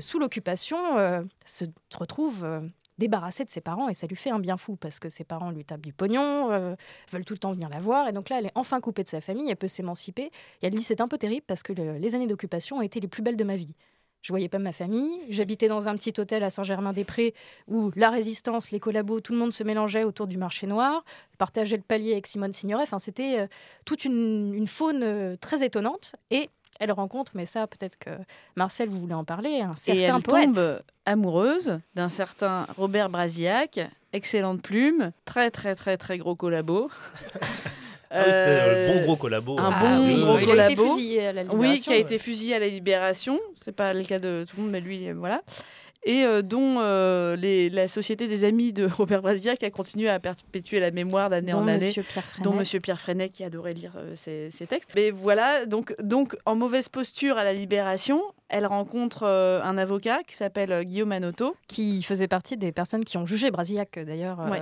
sous 0.00 0.18
l'occupation, 0.18 0.78
euh, 0.98 1.22
se 1.44 1.64
retrouve 1.96 2.44
euh, 2.44 2.60
débarrassée 2.98 3.44
de 3.44 3.50
ses 3.50 3.60
parents 3.60 3.88
et 3.88 3.94
ça 3.94 4.06
lui 4.06 4.16
fait 4.16 4.30
un 4.30 4.38
bien 4.38 4.56
fou 4.56 4.76
parce 4.76 5.00
que 5.00 5.08
ses 5.10 5.24
parents 5.24 5.50
lui 5.50 5.64
tapent 5.64 5.80
du 5.82 5.92
pognon, 5.92 6.50
euh, 6.52 6.74
veulent 7.12 7.24
tout 7.24 7.34
le 7.34 7.38
temps 7.38 7.52
venir 7.52 7.68
la 7.72 7.80
voir. 7.80 8.08
Et 8.08 8.12
donc 8.12 8.28
là, 8.28 8.38
elle 8.38 8.46
est 8.46 8.52
enfin 8.54 8.80
coupée 8.80 9.02
de 9.02 9.08
sa 9.08 9.20
famille, 9.20 9.50
elle 9.50 9.56
peut 9.56 9.68
s'émanciper. 9.68 10.26
Et 10.62 10.66
elle 10.66 10.72
dit 10.72 10.82
c'est 10.82 11.00
un 11.00 11.08
peu 11.08 11.18
terrible 11.18 11.44
parce 11.46 11.62
que 11.62 11.72
le- 11.72 11.98
les 11.98 12.14
années 12.14 12.26
d'occupation 12.28 12.76
ont 12.76 12.82
été 12.82 13.00
les 13.00 13.08
plus 13.08 13.22
belles 13.22 13.36
de 13.36 13.44
ma 13.44 13.56
vie. 13.56 13.74
Je 14.24 14.32
voyais 14.32 14.48
pas 14.48 14.58
ma 14.58 14.72
famille. 14.72 15.20
J'habitais 15.28 15.68
dans 15.68 15.86
un 15.86 15.94
petit 15.98 16.18
hôtel 16.18 16.42
à 16.44 16.48
Saint-Germain-des-Prés 16.48 17.34
où 17.68 17.90
la 17.94 18.08
résistance, 18.08 18.70
les 18.70 18.80
collabos, 18.80 19.20
tout 19.20 19.34
le 19.34 19.38
monde 19.38 19.52
se 19.52 19.62
mélangeait 19.62 20.02
autour 20.04 20.26
du 20.26 20.38
marché 20.38 20.66
noir. 20.66 21.04
Je 21.32 21.36
partageais 21.36 21.76
le 21.76 21.82
palier 21.82 22.12
avec 22.12 22.26
Simone 22.26 22.54
Signoret. 22.54 22.84
Enfin, 22.84 22.98
c'était 22.98 23.40
euh, 23.40 23.46
toute 23.84 24.06
une, 24.06 24.54
une 24.54 24.66
faune 24.66 25.02
euh, 25.02 25.36
très 25.36 25.62
étonnante. 25.62 26.14
Et 26.30 26.48
elle 26.80 26.90
rencontre, 26.90 27.32
mais 27.34 27.44
ça, 27.44 27.66
peut-être 27.66 27.98
que 27.98 28.08
Marcel, 28.56 28.88
vous 28.88 28.98
voulez 28.98 29.12
en 29.12 29.24
parler, 29.24 29.60
un 29.60 29.76
certain 29.76 30.00
Et 30.00 30.02
elle 30.04 30.22
poète. 30.22 30.44
tombe 30.46 30.80
amoureuse 31.04 31.80
d'un 31.94 32.08
certain 32.08 32.66
Robert 32.78 33.10
Brasiac, 33.10 33.78
excellente 34.14 34.62
plume, 34.62 35.12
très 35.26 35.50
très 35.50 35.74
très 35.74 35.98
très 35.98 36.16
gros 36.16 36.34
collabo. 36.34 36.90
Ah 38.16 38.22
oui, 38.26 38.32
c'est 38.32 38.46
euh, 38.48 38.86
le 38.88 38.92
bon 38.94 39.00
Euh, 39.00 39.04
gros 39.04 39.16
collabo. 39.16 39.56
Un 39.58 39.64
hein. 39.64 39.76
bon 39.80 40.06
oui, 40.06 40.20
gros 40.20 40.38
il 40.38 40.60
a 40.60 40.66
été 40.70 40.76
collabo. 40.76 40.94
fusillé 40.96 41.26
à 41.26 41.32
la 41.32 41.42
Oui, 41.42 41.48
Libération, 41.50 41.82
qui 41.82 41.92
a 41.92 41.96
été 41.96 42.14
ouais. 42.14 42.18
fusillé 42.18 42.54
à 42.54 42.58
la 42.60 42.68
Libération. 42.68 43.40
C'est 43.56 43.74
pas 43.74 43.92
le 43.92 44.04
cas 44.04 44.18
de 44.18 44.44
tout 44.48 44.56
le 44.56 44.62
monde, 44.62 44.72
mais 44.72 44.80
lui, 44.80 45.08
euh, 45.08 45.14
voilà. 45.16 45.42
Et 46.06 46.24
euh, 46.24 46.42
dont 46.42 46.76
euh, 46.80 47.34
les- 47.36 47.70
la 47.70 47.88
Société 47.88 48.28
des 48.28 48.44
Amis 48.44 48.72
de 48.72 48.86
Robert 48.98 49.22
Brasiac 49.22 49.62
a 49.62 49.70
continué 49.70 50.08
à 50.08 50.18
perpétuer 50.20 50.78
la 50.80 50.90
mémoire 50.90 51.30
d'année 51.30 51.52
en 51.54 51.66
année. 51.66 51.86
Monsieur 51.86 52.02
Pierre 52.02 52.24
dont. 52.42 52.52
Monsieur 52.52 52.80
Pierre 52.80 53.00
Freinet 53.00 53.30
qui 53.30 53.42
adorait 53.44 53.72
lire 53.74 53.92
euh, 53.96 54.12
ses, 54.16 54.50
ses 54.50 54.66
textes. 54.66 54.90
Mais 54.94 55.10
voilà, 55.10 55.64
donc, 55.66 55.94
donc 56.02 56.36
en 56.44 56.54
mauvaise 56.56 56.88
posture 56.88 57.38
à 57.38 57.44
la 57.44 57.52
Libération, 57.54 58.20
elle 58.50 58.66
rencontre 58.66 59.22
euh, 59.24 59.62
un 59.62 59.78
avocat 59.78 60.20
qui 60.26 60.36
s'appelle 60.36 60.84
Guillaume 60.84 61.12
Anoto. 61.12 61.56
Qui 61.68 62.02
faisait 62.02 62.28
partie 62.28 62.56
des 62.58 62.70
personnes 62.70 63.02
qui 63.04 63.16
ont 63.16 63.24
jugé 63.26 63.50
Brasillac, 63.50 63.98
d'ailleurs, 64.06 64.40
euh, 64.40 64.50
Ouais. 64.50 64.60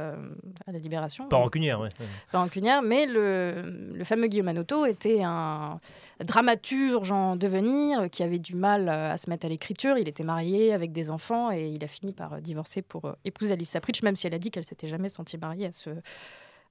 à 0.67 0.73
la 0.73 0.79
Libération. 0.79 1.27
Pas 1.29 1.37
rancunière, 1.39 1.81
ouais. 1.81 1.89
pas 2.31 2.39
rancunière, 2.39 2.83
mais 2.83 3.07
le, 3.07 3.55
le 3.93 4.05
fameux 4.05 4.29
Guillaume 4.29 4.49
Anoto 4.49 4.87
était 4.87 5.23
un 5.25 5.79
dramaturge 6.25 7.11
en 7.11 7.37
devenir 7.37 8.09
qui 8.11 8.23
avait 8.23 8.39
du 8.39 8.55
mal 8.55 8.89
à 8.89 9.17
se 9.19 9.29
mettre 9.29 9.47
à 9.47 9.49
l'écriture. 9.49 9.99
Il 9.99 10.09
était 10.09 10.23
marié 10.25 10.73
avec 10.73 10.93
des 10.93 11.11
enfants 11.11 11.32
et 11.53 11.69
il 11.69 11.83
a 11.85 11.87
fini 11.87 12.13
par 12.13 12.35
euh, 12.35 12.41
divorcer 12.41 12.83
pour 12.83 13.07
euh, 13.07 13.13
épouser 13.25 13.53
Alice 13.53 13.71
Sapritch, 13.71 14.03
même 14.03 14.17
si 14.17 14.27
elle 14.27 14.35
a 14.35 14.39
dit 14.39 14.51
qu'elle 14.51 14.65
s'était 14.65 14.89
jamais 14.89 15.09
sentie 15.09 15.39
mariée 15.39 15.67
à 15.67 15.73
ce, 15.73 15.91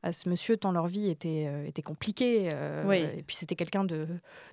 à 0.03 0.11
ce 0.11 0.27
monsieur, 0.29 0.57
tant 0.57 0.71
leur 0.71 0.87
vie 0.87 1.09
était, 1.09 1.45
euh, 1.47 1.67
était 1.67 1.81
compliquée. 1.83 2.49
euh, 2.53 2.83
Oui. 2.87 2.97
Et 3.17 3.23
puis 3.23 3.35
c'était 3.35 3.55
quelqu'un 3.55 3.83
de, 3.83 4.07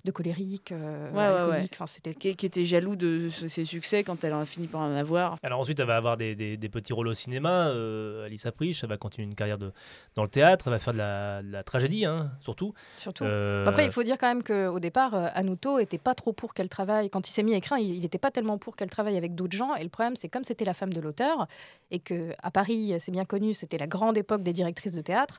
de 0.05 0.11
colérique, 0.11 0.71
euh, 0.71 1.09
Ouais, 1.11 1.17
ouais, 1.17 1.27
ouais. 1.27 1.39
alcoolique. 1.39 1.71
Enfin, 1.73 1.87
c'était 1.87 2.13
Qui, 2.13 2.35
qui 2.35 2.45
était 2.45 2.65
jaloux 2.65 2.95
de 2.95 3.29
ses 3.47 3.65
succès 3.65 4.03
quand 4.03 4.23
elle 4.23 4.33
en 4.33 4.41
a 4.41 4.45
fini 4.45 4.67
par 4.67 4.81
en 4.81 4.93
avoir. 4.93 5.37
Alors 5.43 5.59
ensuite, 5.59 5.79
elle 5.79 5.87
va 5.87 5.97
avoir 5.97 6.17
des, 6.17 6.35
des- 6.35 6.55
des 6.57 6.69
petits 6.69 6.93
rôles 6.93 7.07
au 7.07 7.13
cinéma. 7.13 7.69
Euh, 7.69 8.25
Alice 8.25 8.45
Aprich, 8.45 8.79
elle 8.83 8.89
va 8.89 8.97
continuer 8.97 9.27
une 9.27 9.35
carrière 9.35 9.57
de, 9.57 9.71
dans 10.15 10.23
le 10.23 10.29
théâtre. 10.29 10.67
Elle 10.67 10.73
va 10.73 10.79
faire 10.79 10.93
de 10.93 10.99
la, 10.99 11.41
de 11.41 11.51
la 11.51 11.63
tragédie, 11.63 12.05
hein, 12.05 12.31
surtout. 12.41 12.73
Surtout. 12.95 13.23
Euh, 13.23 13.65
Après, 13.65 13.85
il 13.85 13.91
faut 13.91 14.03
dire 14.03 14.17
quand 14.19 14.27
même 14.27 14.43
qu'au 14.43 14.79
départ, 14.79 15.13
Anuto 15.35 15.79
était 15.79 15.97
pas 15.97 16.13
trop 16.15 16.31
pour 16.33 16.53
qu'elle 16.53 16.69
travaille. 16.69 17.09
Quand 17.09 17.27
il 17.27 17.31
s'est 17.31 17.43
mis 17.43 17.53
à 17.53 17.57
écrire, 17.57 17.77
il 17.79 18.01
n'était 18.01 18.17
pas 18.19 18.29
tellement 18.31 18.57
pour 18.57 18.75
qu'elle 18.75 18.89
travaille 18.91 19.17
avec 19.17 19.35
d'autres 19.35 19.57
gens. 19.57 19.75
Et 19.75 19.83
le 19.83 19.89
problème, 19.89 20.15
c'est 20.15 20.29
comme 20.29 20.43
c'était 20.43 20.65
la 20.65 20.73
femme 20.75 20.93
de 20.93 21.01
l'auteur 21.01 21.47
et 21.91 21.99
que 21.99 22.31
à 22.43 22.51
Paris, 22.51 22.93
c'est 22.99 23.11
bien 23.11 23.25
connu, 23.25 23.53
c'était 23.55 23.77
la 23.79 23.87
grande 23.87 24.17
époque 24.17 24.43
des 24.43 24.53
directrices 24.53 24.93
de 24.93 25.01
théâtre. 25.01 25.38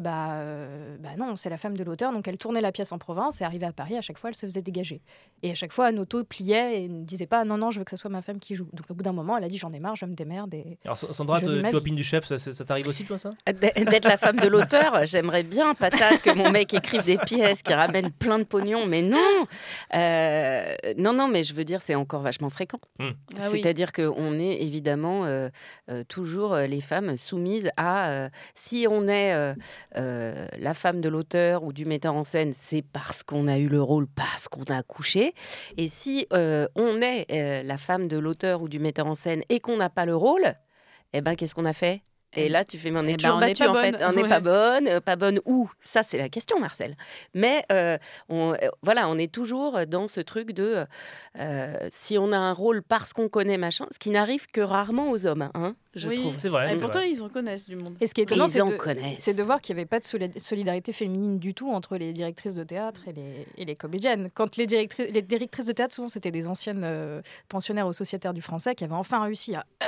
Bah, 0.00 0.32
euh, 0.32 0.96
bah 1.00 1.10
non, 1.18 1.36
c'est 1.36 1.50
la 1.50 1.58
femme 1.58 1.76
de 1.76 1.82
l'auteur, 1.84 2.12
donc 2.12 2.28
elle 2.28 2.38
tournait 2.38 2.60
la 2.60 2.72
pièce 2.72 2.92
en 2.92 2.98
province 2.98 3.40
et 3.40 3.44
arrivée 3.44 3.66
à 3.66 3.72
Paris, 3.72 3.96
à 3.96 4.00
chaque 4.00 4.18
fois, 4.18 4.30
elle 4.30 4.36
se 4.36 4.44
faisait 4.46 4.62
dégager. 4.62 5.00
Et 5.42 5.50
à 5.50 5.54
chaque 5.54 5.72
fois, 5.72 5.86
Anuto 5.86 6.22
pliait 6.24 6.82
et 6.82 6.88
ne 6.88 7.02
disait 7.04 7.26
pas 7.26 7.44
non, 7.44 7.56
non, 7.56 7.70
je 7.70 7.78
veux 7.78 7.84
que 7.84 7.90
ce 7.90 7.96
soit 7.96 8.10
ma 8.10 8.22
femme 8.22 8.38
qui 8.38 8.54
joue. 8.54 8.68
Donc 8.72 8.90
au 8.90 8.94
bout 8.94 9.02
d'un 9.02 9.12
moment, 9.12 9.36
elle 9.38 9.44
a 9.44 9.48
dit 9.48 9.58
j'en 9.58 9.72
ai 9.72 9.80
marre, 9.80 9.96
je 9.96 10.06
me 10.06 10.14
démerde. 10.14 10.52
Et... 10.54 10.78
Alors 10.84 10.98
Sandra, 10.98 11.40
tu 11.40 11.46
opines 11.74 11.96
du 11.96 12.04
chef, 12.04 12.26
ça, 12.26 12.64
t'arrive 12.64 12.88
aussi, 12.88 13.04
toi, 13.04 13.18
ça? 13.18 13.30
D'être 13.46 14.06
la 14.08 14.16
femme 14.16 14.36
de 14.38 14.48
l'auteur, 14.48 15.00
j'aimerais 15.06 15.42
bien, 15.42 15.74
patate, 15.74 16.22
que 16.22 16.30
mon 16.34 16.50
mec 16.50 16.74
écrive 16.74 17.04
des 17.04 17.18
pièces 17.18 17.62
qui 17.62 17.72
ramènent 17.74 18.10
plein 18.10 18.38
de 18.38 18.44
pognon, 18.44 18.86
mais 18.86 19.02
non 19.02 19.46
Euh, 19.94 20.74
Non, 20.98 21.12
non, 21.12 21.28
mais 21.28 21.42
je 21.42 21.54
veux 21.54 21.64
dire, 21.64 21.80
c'est 21.80 21.94
encore 21.94 22.22
vachement 22.22 22.50
fréquent. 22.50 22.78
Hmm. 22.98 23.10
Ah 23.38 23.48
oui. 23.50 23.60
C'est-à-dire 23.62 23.92
qu'on 23.92 24.38
est 24.38 24.62
évidemment 24.62 25.24
euh, 25.24 25.48
euh, 25.90 26.02
toujours 26.04 26.54
euh, 26.54 26.66
les 26.66 26.80
femmes 26.80 27.16
soumises 27.16 27.70
à 27.76 28.08
euh, 28.10 28.28
si 28.54 28.86
on 28.88 29.08
est 29.08 29.54
euh, 29.96 30.46
la 30.58 30.74
femme 30.74 31.00
de 31.00 31.08
l'auteur 31.08 31.64
ou 31.64 31.72
du 31.72 31.84
metteur 31.84 32.14
en 32.14 32.24
scène, 32.24 32.52
c'est 32.54 32.82
parce 32.82 33.22
qu'on 33.22 33.46
a 33.48 33.58
eu 33.58 33.68
le 33.68 33.82
rôle, 33.82 34.06
parce 34.06 34.48
qu'on 34.48 34.64
a 34.64 34.76
accouché. 34.76 35.34
Et 35.76 35.88
si 35.88 36.26
euh, 36.32 36.66
on 36.74 37.00
est 37.00 37.26
euh, 37.30 37.62
la 37.62 37.76
femme 37.76 38.08
de 38.08 38.18
l'auteur 38.18 38.62
ou 38.62 38.68
du 38.68 38.78
metteur 38.78 39.06
en 39.06 39.14
scène 39.14 39.42
et 39.48 39.60
qu'on 39.60 39.76
n'a 39.76 39.90
pas 39.90 40.06
le 40.06 40.16
rôle, 40.16 40.54
eh 41.12 41.20
ben 41.20 41.34
qu'est-ce 41.34 41.54
qu'on 41.54 41.64
a 41.64 41.72
fait? 41.72 42.02
Et 42.36 42.48
là, 42.48 42.64
tu 42.64 42.78
fais, 42.78 42.90
mais 42.90 43.00
on 43.00 43.04
est 43.04 43.12
Eh 43.12 43.12
ben, 43.12 43.16
toujours 43.18 43.36
on 43.36 43.40
battu 43.40 43.66
en 43.66 43.74
fait. 43.74 43.96
On 44.04 44.12
n'est 44.12 44.22
Ouais. 44.22 44.28
pas 44.28 44.40
bonne, 44.40 44.88
euh, 44.88 45.00
pas 45.00 45.16
bonne 45.16 45.40
où? 45.44 45.70
Ça, 45.80 46.02
c'est 46.02 46.18
la 46.18 46.28
question, 46.28 46.58
Marcel. 46.60 46.96
Mais 47.34 47.64
euh, 47.72 47.98
on, 48.28 48.52
euh, 48.52 48.56
voilà, 48.82 49.08
on 49.08 49.18
est 49.18 49.32
toujours 49.32 49.86
dans 49.86 50.08
ce 50.08 50.20
truc 50.20 50.52
de 50.52 50.84
euh, 51.38 51.88
si 51.90 52.18
on 52.18 52.32
a 52.32 52.38
un 52.38 52.52
rôle 52.52 52.82
parce 52.82 53.12
qu'on 53.12 53.28
connaît 53.28 53.58
machin, 53.58 53.86
ce 53.92 53.98
qui 53.98 54.10
n'arrive 54.10 54.46
que 54.46 54.60
rarement 54.60 55.10
aux 55.10 55.26
hommes. 55.26 55.50
hein. 55.54 55.74
je 55.94 56.08
Oui. 56.08 56.16
trouve. 56.20 56.34
C'est 56.38 56.48
vrai, 56.48 56.68
Et 56.68 56.72
c'est 56.74 56.80
pourtant, 56.80 56.98
vrai. 56.98 57.10
ils 57.10 57.22
en 57.22 57.28
connaissent 57.28 57.66
du 57.66 57.76
monde. 57.76 57.94
Et 58.00 58.06
ce 58.06 58.14
qui 58.14 58.20
est 58.20 58.24
étonnant, 58.24 58.46
c'est 58.46 58.58
de, 59.34 59.42
voir 59.42 59.60
qu'il 59.60 59.74
n'y 59.74 59.80
avait 59.80 59.86
pas 59.88 59.98
de 60.00 60.04
soli- 60.04 60.38
solidarité 60.40 60.92
féminine 60.92 61.38
du 61.38 61.54
tout 61.54 61.70
entre 61.70 61.96
les 61.96 62.12
directrices 62.12 62.54
de 62.54 62.64
théâtre 62.64 63.00
et 63.08 63.12
les, 63.12 63.46
et 63.56 63.64
les 63.64 63.76
comédiennes. 63.76 64.28
Quand 64.34 64.56
les, 64.56 64.66
directrices, 64.66 65.10
les 65.10 65.22
directrices 65.22 65.66
de 65.66 65.72
théâtre, 65.72 65.94
souvent, 65.94 66.08
c'était 66.08 66.30
des 66.30 66.48
anciennes 66.48 66.82
euh, 66.84 67.22
pensionnaires 67.48 67.86
au 67.86 67.92
sociétaire 67.92 68.34
du 68.34 68.42
français 68.42 68.74
qui 68.74 68.84
avaient 68.84 68.92
enfin 68.94 69.22
réussi 69.22 69.54
à 69.54 69.64
euh, 69.82 69.86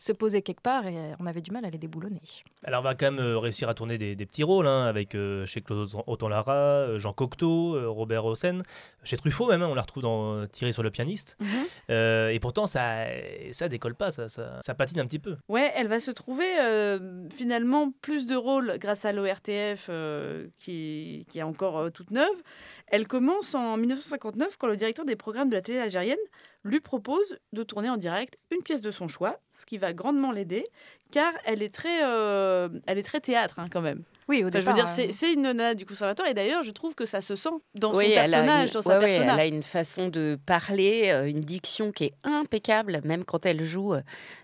se 0.00 0.12
poser 0.12 0.40
quelque 0.40 0.62
part 0.62 0.86
et 0.86 0.96
on 1.20 1.26
avait 1.26 1.42
du 1.42 1.50
mal 1.50 1.62
à 1.66 1.70
les 1.70 1.76
déboulonner. 1.76 2.22
Alors, 2.64 2.80
on 2.80 2.84
va 2.84 2.94
quand 2.94 3.10
même 3.12 3.20
euh, 3.20 3.38
réussir 3.38 3.68
à 3.68 3.74
tourner 3.74 3.98
des, 3.98 4.16
des 4.16 4.24
petits 4.24 4.42
rôles, 4.42 4.66
hein, 4.66 4.86
avec 4.86 5.14
euh, 5.14 5.44
chez 5.44 5.60
Claude 5.60 5.90
Autant-Lara, 6.06 6.54
euh, 6.54 6.98
Jean 6.98 7.12
Cocteau, 7.12 7.76
euh, 7.76 7.86
Robert 7.86 8.24
Hossein, 8.24 8.62
chez 9.04 9.18
Truffaut 9.18 9.46
même, 9.46 9.60
hein, 9.60 9.68
on 9.70 9.74
la 9.74 9.82
retrouve 9.82 10.02
dans 10.02 10.34
euh, 10.36 10.46
Thierry 10.46 10.72
sur 10.72 10.82
le 10.82 10.90
pianiste. 10.90 11.36
Mhm. 11.38 11.48
Euh, 11.90 12.30
et 12.30 12.40
pourtant, 12.40 12.66
ça, 12.66 13.04
ça 13.52 13.68
décolle 13.68 13.94
pas, 13.94 14.10
ça, 14.10 14.30
ça, 14.30 14.58
ça 14.62 14.74
patine 14.74 15.00
un 15.00 15.06
petit 15.06 15.18
peu. 15.18 15.36
Ouais, 15.48 15.70
elle 15.76 15.88
va 15.88 16.00
se 16.00 16.10
trouver 16.10 16.48
euh, 16.62 17.28
finalement 17.28 17.92
plus 18.00 18.24
de 18.24 18.36
rôles 18.36 18.78
grâce 18.78 19.04
à 19.04 19.12
l'ORTF 19.12 19.88
euh, 19.90 20.46
qui, 20.56 21.26
qui 21.28 21.40
est 21.40 21.42
encore 21.42 21.76
euh, 21.76 21.90
toute 21.90 22.10
neuve. 22.10 22.42
Elle 22.86 23.06
commence 23.06 23.54
en 23.54 23.76
1959 23.76 24.56
quand 24.56 24.66
le 24.66 24.76
directeur 24.76 25.04
des 25.04 25.16
programmes 25.16 25.50
de 25.50 25.54
la 25.56 25.60
télé 25.60 25.78
algérienne 25.78 26.16
lui 26.64 26.80
propose 26.80 27.38
de 27.52 27.62
tourner 27.62 27.88
en 27.88 27.96
direct 27.96 28.36
une 28.50 28.62
pièce 28.62 28.82
de 28.82 28.90
son 28.90 29.08
choix, 29.08 29.38
ce 29.58 29.64
qui 29.64 29.78
va 29.78 29.92
grandement 29.94 30.30
l'aider, 30.30 30.64
car 31.10 31.32
elle 31.46 31.62
est 31.62 31.72
très, 31.74 32.04
euh, 32.04 32.68
elle 32.86 32.98
est 32.98 33.02
très 33.02 33.20
théâtre 33.20 33.58
hein, 33.58 33.68
quand 33.72 33.80
même. 33.80 34.02
Oui, 34.28 34.44
au 34.44 34.48
Enfin, 34.48 34.60
je 34.60 34.66
veux 34.66 34.72
départ, 34.74 34.94
dire, 34.94 35.04
euh, 35.08 35.12
c'est 35.12 35.32
une 35.32 35.42
nana 35.42 35.74
du 35.74 35.86
conservatoire 35.86 36.28
et 36.28 36.34
d'ailleurs, 36.34 36.62
je 36.62 36.70
trouve 36.70 36.94
que 36.94 37.06
ça 37.06 37.20
se 37.22 37.34
sent 37.34 37.48
dans 37.74 37.94
Oui, 37.94 38.04
son 38.08 38.10
personnage, 38.14 38.68
une- 38.68 38.74
dans 38.74 38.82
sa 38.82 38.98
ouais, 38.98 39.12
elle 39.14 39.30
a 39.30 39.46
une 39.46 39.62
façon 39.62 40.08
de 40.08 40.38
parler, 40.44 41.10
euh, 41.10 41.26
une 41.28 41.40
diction 41.40 41.92
qui 41.92 42.04
est 42.04 42.12
impeccable, 42.24 43.00
même 43.04 43.24
quand 43.24 43.46
elle 43.46 43.64
joue 43.64 43.94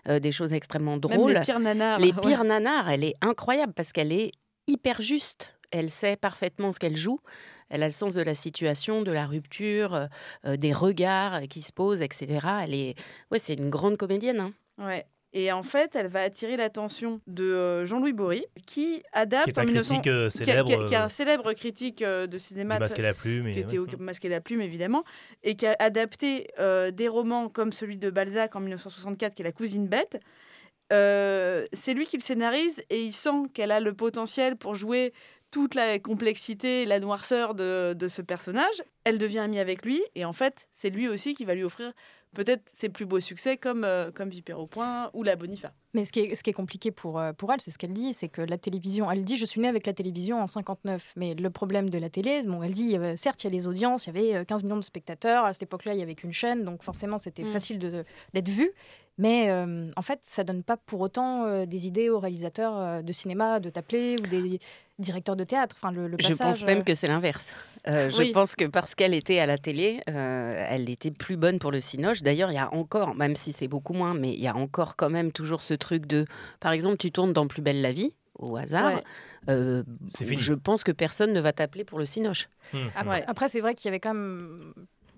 euh, 0.09 0.19
des 0.19 0.31
choses 0.31 0.53
extrêmement 0.53 0.91
Même 0.93 0.99
drôles. 1.01 1.33
les 1.33 1.41
pires 1.41 1.59
nanars. 1.59 1.99
Les 1.99 2.11
ouais. 2.13 2.21
pires 2.21 2.43
nanars, 2.43 2.89
elle 2.89 3.03
est 3.03 3.15
incroyable 3.21 3.73
parce 3.73 3.91
qu'elle 3.91 4.11
est 4.11 4.31
hyper 4.67 5.01
juste. 5.01 5.56
Elle 5.71 5.89
sait 5.89 6.15
parfaitement 6.15 6.71
ce 6.71 6.79
qu'elle 6.79 6.95
joue. 6.97 7.19
Elle 7.69 7.83
a 7.83 7.87
le 7.87 7.91
sens 7.91 8.13
de 8.13 8.21
la 8.21 8.35
situation, 8.35 9.01
de 9.01 9.11
la 9.11 9.25
rupture, 9.25 10.07
euh, 10.45 10.55
des 10.55 10.71
regards 10.73 11.41
qui 11.49 11.61
se 11.61 11.73
posent, 11.73 12.01
etc. 12.01 12.39
Elle 12.63 12.73
est, 12.73 12.95
ouais, 13.31 13.39
c'est 13.39 13.55
une 13.55 13.69
grande 13.69 13.97
comédienne. 13.97 14.39
hein. 14.39 14.53
Ouais. 14.77 15.05
Et 15.33 15.51
en 15.51 15.61
fait, 15.61 15.93
elle 15.95 16.07
va 16.07 16.21
attirer 16.21 16.55
l'attention 16.55 17.19
de 17.27 17.43
euh, 17.43 17.85
Jean-Louis 17.85 18.13
Bory, 18.13 18.45
qui 18.65 19.03
adapte 19.11 19.43
Qui 19.43 19.49
est 19.51 19.59
un 19.59 19.63
en 19.63 19.65
1900 19.65 19.95
critique, 19.95 20.07
euh, 20.07 20.29
qui 20.29 20.37
a- 20.41 20.45
célèbre, 20.45 20.67
qui 20.69 20.73
a- 20.73 20.83
qui 20.85 20.93
est 20.93 20.97
un 20.97 21.09
célèbre 21.09 21.53
critique 21.53 22.01
de 22.03 22.37
cinéma, 22.37 22.77
et 22.77 23.01
la 23.01 23.13
Plume, 23.13 23.51
qui 23.51 23.59
était 23.59 23.77
ouais. 23.77 23.93
au 23.93 23.97
Masque 23.97 24.23
et 24.23 24.29
la 24.29 24.39
Plume 24.39 24.61
évidemment, 24.61 25.03
et 25.43 25.55
qui 25.55 25.67
a 25.67 25.75
adapté 25.79 26.47
euh, 26.59 26.91
des 26.91 27.09
romans 27.09 27.49
comme 27.49 27.73
celui 27.73 27.97
de 27.97 28.09
Balzac 28.09 28.55
en 28.55 28.61
1964, 28.61 29.33
qui 29.35 29.41
est 29.41 29.45
La 29.45 29.51
cousine 29.51 29.87
bête. 29.87 30.17
Euh, 30.93 31.67
c'est 31.73 31.93
lui 31.93 32.05
qui 32.05 32.15
le 32.17 32.23
scénarise 32.23 32.81
et 32.89 33.01
il 33.03 33.11
sent 33.11 33.49
qu'elle 33.53 33.71
a 33.71 33.81
le 33.81 33.93
potentiel 33.93 34.55
pour 34.55 34.75
jouer 34.75 35.13
toute 35.51 35.75
la 35.75 35.97
complexité, 35.99 36.85
la 36.85 36.99
noirceur 36.99 37.55
de, 37.55 37.93
de 37.93 38.07
ce 38.07 38.21
personnage. 38.21 38.83
Elle 39.03 39.17
devient 39.17 39.39
amie 39.39 39.59
avec 39.59 39.85
lui 39.85 40.01
et 40.15 40.25
en 40.25 40.33
fait, 40.33 40.67
c'est 40.71 40.89
lui 40.89 41.07
aussi 41.07 41.33
qui 41.33 41.45
va 41.45 41.55
lui 41.55 41.63
offrir 41.63 41.93
peut-être 42.35 42.63
ses 42.73 42.89
plus 42.89 43.05
beaux 43.05 43.21
succès 43.21 43.55
comme, 43.57 43.83
euh, 43.85 44.11
comme 44.11 44.29
Vipère 44.29 44.59
au 44.59 44.67
point 44.67 45.09
ou 45.13 45.23
La 45.23 45.35
Bonifa. 45.37 45.71
Mais 45.93 46.03
ce 46.05 46.11
qui 46.11 46.19
est, 46.19 46.35
ce 46.35 46.43
qui 46.43 46.49
est 46.49 46.53
compliqué 46.53 46.91
pour, 46.91 47.17
euh, 47.17 47.31
pour 47.31 47.51
elle, 47.53 47.61
c'est 47.61 47.71
ce 47.71 47.77
qu'elle 47.77 47.93
dit, 47.93 48.13
c'est 48.13 48.27
que 48.27 48.41
la 48.41 48.57
télévision, 48.57 49.09
elle 49.09 49.23
dit, 49.23 49.37
je 49.37 49.45
suis 49.45 49.61
née 49.61 49.69
avec 49.69 49.87
la 49.87 49.93
télévision 49.93 50.39
en 50.41 50.45
59, 50.45 51.13
mais 51.15 51.33
le 51.33 51.49
problème 51.49 51.89
de 51.89 51.97
la 51.97 52.09
télé, 52.09 52.41
bon, 52.43 52.61
elle 52.61 52.73
dit, 52.73 52.97
euh, 52.97 53.15
certes, 53.15 53.43
il 53.43 53.47
y 53.47 53.49
a 53.49 53.51
les 53.53 53.67
audiences, 53.67 54.05
il 54.05 54.15
y 54.15 54.17
avait 54.19 54.35
euh, 54.35 54.43
15 54.43 54.63
millions 54.65 54.75
de 54.77 54.81
spectateurs, 54.83 55.45
à 55.45 55.53
cette 55.53 55.63
époque-là, 55.63 55.93
il 55.93 55.99
y 55.99 56.03
avait 56.03 56.13
qu'une 56.15 56.33
chaîne, 56.33 56.65
donc 56.65 56.83
forcément, 56.83 57.17
c'était 57.17 57.43
Mm. 57.43 57.51
facile 57.51 57.79
d'être 58.33 58.49
vu, 58.49 58.71
mais 59.17 59.49
euh, 59.49 59.89
en 59.95 60.01
fait, 60.01 60.19
ça 60.23 60.43
donne 60.43 60.63
pas 60.63 60.77
pour 60.77 61.01
autant 61.01 61.45
euh, 61.45 61.65
des 61.65 61.87
idées 61.87 62.09
aux 62.09 62.19
réalisateurs 62.19 62.77
euh, 62.77 63.01
de 63.01 63.11
cinéma 63.11 63.59
de 63.59 63.69
t'appeler 63.69 64.15
ou 64.21 64.27
des 64.27 64.59
directeurs 64.99 65.35
de 65.35 65.43
théâtre. 65.43 65.75
Enfin, 65.79 65.91
le, 65.91 66.07
le 66.07 66.17
Je 66.19 66.27
passage, 66.29 66.59
pense 66.59 66.63
même 66.65 66.83
que 66.83 66.93
c'est 66.95 67.07
l'inverse. 67.07 67.53
Euh, 67.87 68.09
Oui. 68.17 68.27
Je 68.27 68.31
pense 68.31 68.55
que 68.55 68.65
parce 68.65 68.95
qu'elle 68.95 69.13
était 69.13 69.39
à 69.39 69.45
la 69.45 69.57
télé, 69.57 70.01
euh, 70.09 70.65
elle 70.69 70.89
était 70.89 71.11
plus 71.11 71.37
bonne 71.37 71.57
pour 71.59 71.71
le 71.71 71.81
cinoche. 71.81 72.21
D'ailleurs, 72.23 72.51
il 72.51 72.55
y 72.55 72.59
a 72.59 72.73
encore, 72.73 73.15
même 73.15 73.35
si 73.35 73.51
c'est 73.53 73.67
beaucoup 73.67 73.93
moins, 73.93 74.13
mais 74.13 74.33
il 74.33 74.39
y 74.41 74.47
a 74.47 74.55
encore 74.55 74.95
quand 74.95 75.09
même 75.09 75.31
toujours 75.31 75.61
ce 75.61 75.73
truc 75.73 76.05
de, 76.05 76.25
par 76.59 76.71
exemple, 76.73 76.97
tu 76.97 77.11
tournes 77.11 77.33
dans 77.33 77.47
Plus 77.47 77.61
belle 77.61 77.81
la 77.81 77.91
vie 77.91 78.13
au 78.39 78.55
hasard. 78.57 78.93
Ouais. 78.95 79.03
euh, 79.49 79.83
C'est 80.09 80.25
fini. 80.25 80.39
je 80.41 80.53
pense 80.53 80.83
que 80.83 80.91
personne 80.91 81.33
ne 81.33 81.39
va 81.41 81.53
t'appeler 81.53 81.83
pour 81.85 81.97
le 81.97 82.05
cinoche. 82.05 82.49
Après, 82.95 83.23
après, 83.27 83.49
c'est 83.49 83.61
vrai 83.61 83.73
qu'il 83.73 83.85
y 83.85 83.89
avait 83.89 83.99
quand 83.99 84.13
même. 84.13 84.73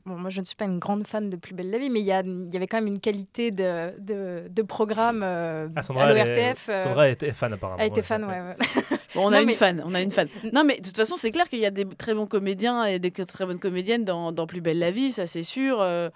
Bon, 0.09 0.15
moi, 0.17 0.29
je 0.29 0.39
ne 0.41 0.45
suis 0.45 0.55
pas 0.55 0.65
une 0.65 0.79
grande 0.79 1.05
fan 1.07 1.29
de 1.29 1.35
Plus 1.35 1.53
belle 1.53 1.69
la 1.69 1.77
vie, 1.77 1.89
mais 1.89 1.99
il 1.99 2.05
y, 2.05 2.11
avait 2.11 2.67
quand 2.67 2.77
même 2.77 2.87
une 2.87 2.99
qualité 2.99 3.51
de, 3.51 3.97
de, 3.99 4.43
de 4.49 4.61
programme 4.63 5.21
euh, 5.23 5.67
Ah, 5.75 5.83
Sandra, 5.83 6.05
à 6.07 6.13
l'ORTF. 6.13 6.67
euh, 6.69 6.79
Sandra 6.79 7.09
était 7.09 7.31
fan 7.31 7.53
apparemment. 7.53 7.79
Elle 7.79 7.89
était 7.89 8.01
fan, 8.01 8.23
ouais. 8.25 8.31
ouais. 8.31 8.55
ouais. 8.91 8.97
Bon, 9.15 9.21
on 9.25 9.27
a 9.29 9.37
Non, 9.37 9.39
une 9.41 9.45
mais- 9.47 9.55
fan, 9.55 9.83
on 9.85 9.95
a 9.95 10.01
une 10.01 10.11
fan. 10.11 10.27
Non, 10.53 10.63
mais 10.63 10.77
de 10.77 10.83
toute 10.83 10.95
façon, 10.97 11.15
c'est 11.15 11.31
clair 11.31 11.47
qu'il 11.49 11.59
y 11.59 11.65
a 11.65 11.71
des 11.71 11.85
très 11.85 12.13
bons 12.13 12.27
comédiens 12.27 12.83
et 12.85 12.99
des 12.99 13.09
très 13.11 13.45
bonnes 13.45 13.57
comédiennes 13.59 14.03
dans, 14.05 14.31
dans 14.31 14.45
Plus 14.45 14.61
belle 14.61 14.77
la 14.79 14.91
vie, 14.91 15.11
ça 15.11 15.25
c'est 15.27 15.41
sûr. 15.43 15.79
euh, 15.81 16.09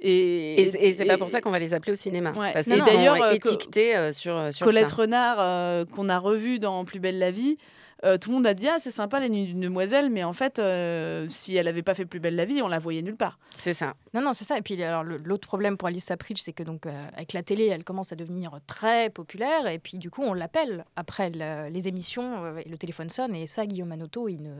et 0.00 0.60
Et, 0.62 0.66
c'est- 0.66 0.78
et 0.82 0.92
c'est 0.94 1.04
pas 1.04 1.18
pour 1.18 1.28
ça 1.28 1.40
qu'on 1.40 1.50
va 1.50 1.58
les 1.58 1.74
appeler 1.74 1.92
au 1.92 1.96
cinéma. 1.96 2.32
Ouais. 2.32 2.52
Parce 2.52 2.66
qu'ils 2.66 2.80
sont 2.80 2.88
euh, 3.22 3.32
étiquetés 3.32 3.96
euh, 3.96 4.12
sur, 4.12 4.52
sur 4.52 4.66
Colette 4.66 4.88
ça. 4.88 4.94
Renard, 4.96 5.36
euh, 5.38 5.84
qu'on 5.84 6.08
a 6.08 6.18
revu 6.18 6.58
dans 6.58 6.84
Plus 6.84 6.98
belle 7.00 7.18
la 7.18 7.30
vie, 7.30 7.56
euh, 8.04 8.18
tout 8.18 8.30
le 8.30 8.36
monde 8.36 8.46
a 8.46 8.54
dit 8.54 8.68
ah 8.68 8.78
c'est 8.80 8.90
sympa 8.90 9.20
les 9.20 9.28
nuits 9.28 9.46
d'une 9.46 9.60
demoiselle, 9.60 10.10
mais 10.10 10.24
en 10.24 10.32
fait, 10.32 10.58
euh, 10.58 11.26
si 11.28 11.56
elle 11.56 11.68
avait 11.68 11.82
pas 11.82 11.94
fait 11.94 12.06
Plus 12.06 12.18
belle 12.20 12.34
la 12.36 12.44
vie, 12.44 12.62
on 12.62 12.68
la 12.68 12.78
voyait 12.78 13.02
nulle 13.02 13.16
part. 13.16 13.38
C'est 13.58 13.74
ça. 13.74 13.94
Non, 14.14 14.20
non, 14.22 14.32
c'est 14.32 14.44
ça. 14.44 14.56
Et 14.58 14.62
puis, 14.62 14.82
alors, 14.82 15.04
l'autre 15.04 15.46
problème 15.46 15.76
pour 15.76 15.88
Alice 15.88 16.04
Sapritch, 16.04 16.40
c'est 16.40 16.52
que 16.52 16.62
donc, 16.62 16.86
euh, 16.86 17.06
avec 17.14 17.32
la 17.32 17.42
télé, 17.42 17.66
elle 17.66 17.84
commence 17.84 18.12
à 18.12 18.16
devenir 18.16 18.58
très 18.66 19.10
populaire. 19.10 19.66
Et 19.68 19.78
puis, 19.78 19.98
du 19.98 20.10
coup, 20.10 20.22
on 20.22 20.32
l'appelle 20.34 20.84
après 20.96 21.30
le- 21.30 21.68
les 21.70 21.88
émissions. 21.88 22.44
euh, 22.44 22.56
et 22.64 22.68
le 22.68 22.76
téléphone 22.78 23.08
sonne. 23.10 23.34
Et 23.34 23.46
ça, 23.46 23.66
Guillaume 23.66 23.88
Manotto, 23.88 24.28
il 24.28 24.40
ne, 24.42 24.50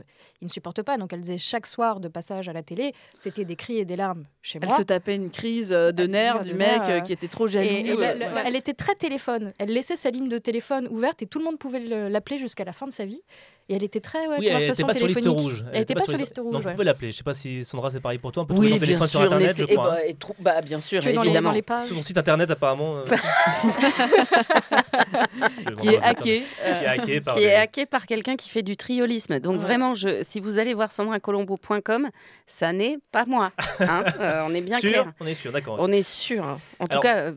il 0.41 0.45
ne 0.45 0.49
supporte 0.49 0.81
pas. 0.83 0.97
Donc, 0.97 1.11
elle 1.13 1.21
disait 1.21 1.37
chaque 1.37 1.65
soir 1.67 1.99
de 1.99 2.07
passage 2.07 2.47
à 2.47 2.53
la 2.53 2.63
télé, 2.63 2.93
c'était 3.17 3.43
des 3.45 3.55
cris 3.55 3.77
et 3.77 3.85
des 3.85 3.95
larmes 3.95 4.25
chez 4.41 4.59
Elle 4.61 4.69
moi. 4.69 4.77
se 4.77 4.83
tapait 4.83 5.15
une 5.15 5.29
crise 5.31 5.69
de 5.69 6.07
nerfs 6.07 6.41
du 6.43 6.53
mec 6.53 7.03
qui 7.03 7.11
était 7.13 7.27
trop 7.27 7.47
jaloux. 7.47 7.67
Et, 7.67 7.79
et 7.89 7.95
la- 7.97 8.13
la- 8.15 8.29
voilà. 8.29 8.47
Elle 8.47 8.55
était 8.55 8.73
très 8.73 8.95
téléphone. 8.95 9.51
Elle 9.57 9.69
laissait 9.73 9.95
sa 9.95 10.09
ligne 10.11 10.29
de 10.29 10.37
téléphone 10.37 10.87
ouverte 10.91 11.21
et 11.21 11.25
tout 11.27 11.39
le 11.39 11.45
monde 11.45 11.57
pouvait 11.57 11.79
le- 11.79 12.07
l'appeler 12.07 12.37
jusqu'à 12.37 12.63
la 12.63 12.71
fin 12.73 12.87
de 12.87 12.93
sa 12.93 13.05
vie. 13.05 13.21
Et 13.69 13.75
elle 13.75 13.83
était 13.83 14.01
très 14.01 14.27
ouais, 14.27 14.35
Oui, 14.39 14.47
elle 14.47 14.55
n'était 14.59 14.83
conversation 14.83 14.87
pas 14.87 14.93
sur 14.93 15.07
liste 15.07 15.19
téléphonique. 15.21 15.47
rouge. 15.49 15.65
Elle 15.71 15.79
n'était 15.79 15.93
pas 15.95 16.05
sur 16.05 16.17
liste 16.17 16.37
rouge. 16.37 16.51
Non, 16.53 16.59
vous 16.59 16.65
ouais. 16.65 16.71
pouvez 16.73 16.83
l'appeler. 16.83 17.11
Je 17.11 17.17
sais 17.17 17.23
pas 17.23 17.33
si 17.33 17.63
Sandra, 17.63 17.89
c'est 17.89 18.01
pareil 18.01 18.17
pour 18.17 18.31
toi. 18.33 18.43
On 18.43 18.45
peut 18.45 18.53
Oui, 18.55 18.67
trouver 18.67 18.71
ton 18.71 18.77
bien 18.79 18.87
téléphone 18.87 19.07
sur 19.07 19.19
sûr, 19.19 19.25
Internet, 19.33 19.55
je 19.57 19.63
crois. 19.65 20.05
et 20.05 20.13
trou- 20.15 20.35
bah, 20.39 20.61
bien 20.61 20.81
sûr, 20.81 21.01
Tu 21.01 21.09
es 21.09 21.13
dans 21.13 21.21
les- 21.21 21.27
évidemment. 21.29 21.49
dans 21.49 21.55
les 21.55 21.61
pages. 21.61 21.87
Sur 21.87 21.95
son 21.95 22.01
site 22.01 22.17
internet, 22.17 22.51
apparemment. 22.51 22.97
euh, 22.97 23.03
Qui 25.79 25.87
est 25.89 26.01
hacké. 26.01 26.43
Qui 26.43 26.83
est 26.83 26.87
hacké 26.87 27.21
par 27.21 27.35
qui 27.35 27.39
des- 27.41 27.45
est 27.47 27.55
hacké 27.55 27.85
par 27.85 28.05
quelqu'un 28.05 28.35
qui 28.35 28.49
fait 28.49 28.61
du 28.63 28.75
triolisme. 28.77 29.39
Donc 29.39 29.57
Ouais. 29.57 29.61
vraiment, 29.65 29.93
je, 29.95 30.23
si 30.23 30.39
vous 30.39 30.59
allez 30.59 30.73
voir 30.73 30.91
sandracolombo.com, 30.91 32.09
ça 32.47 32.73
n'est 32.73 32.97
pas 33.11 33.25
moi. 33.25 33.51
hein. 33.79 34.03
Euh, 34.19 34.43
on 34.45 34.53
est 34.53 34.61
bien 34.61 34.79
Sûr 34.79 34.89
clair. 34.91 35.11
On 35.19 35.25
est 35.25 35.33
sûr, 35.33 35.51
d'accord. 35.51 35.77
On 35.79 35.91
est 35.91 36.03
sûr. 36.03 36.45
En 36.79 36.87
tout 36.87 36.99
cas, 36.99 37.17
euh, 37.17 37.31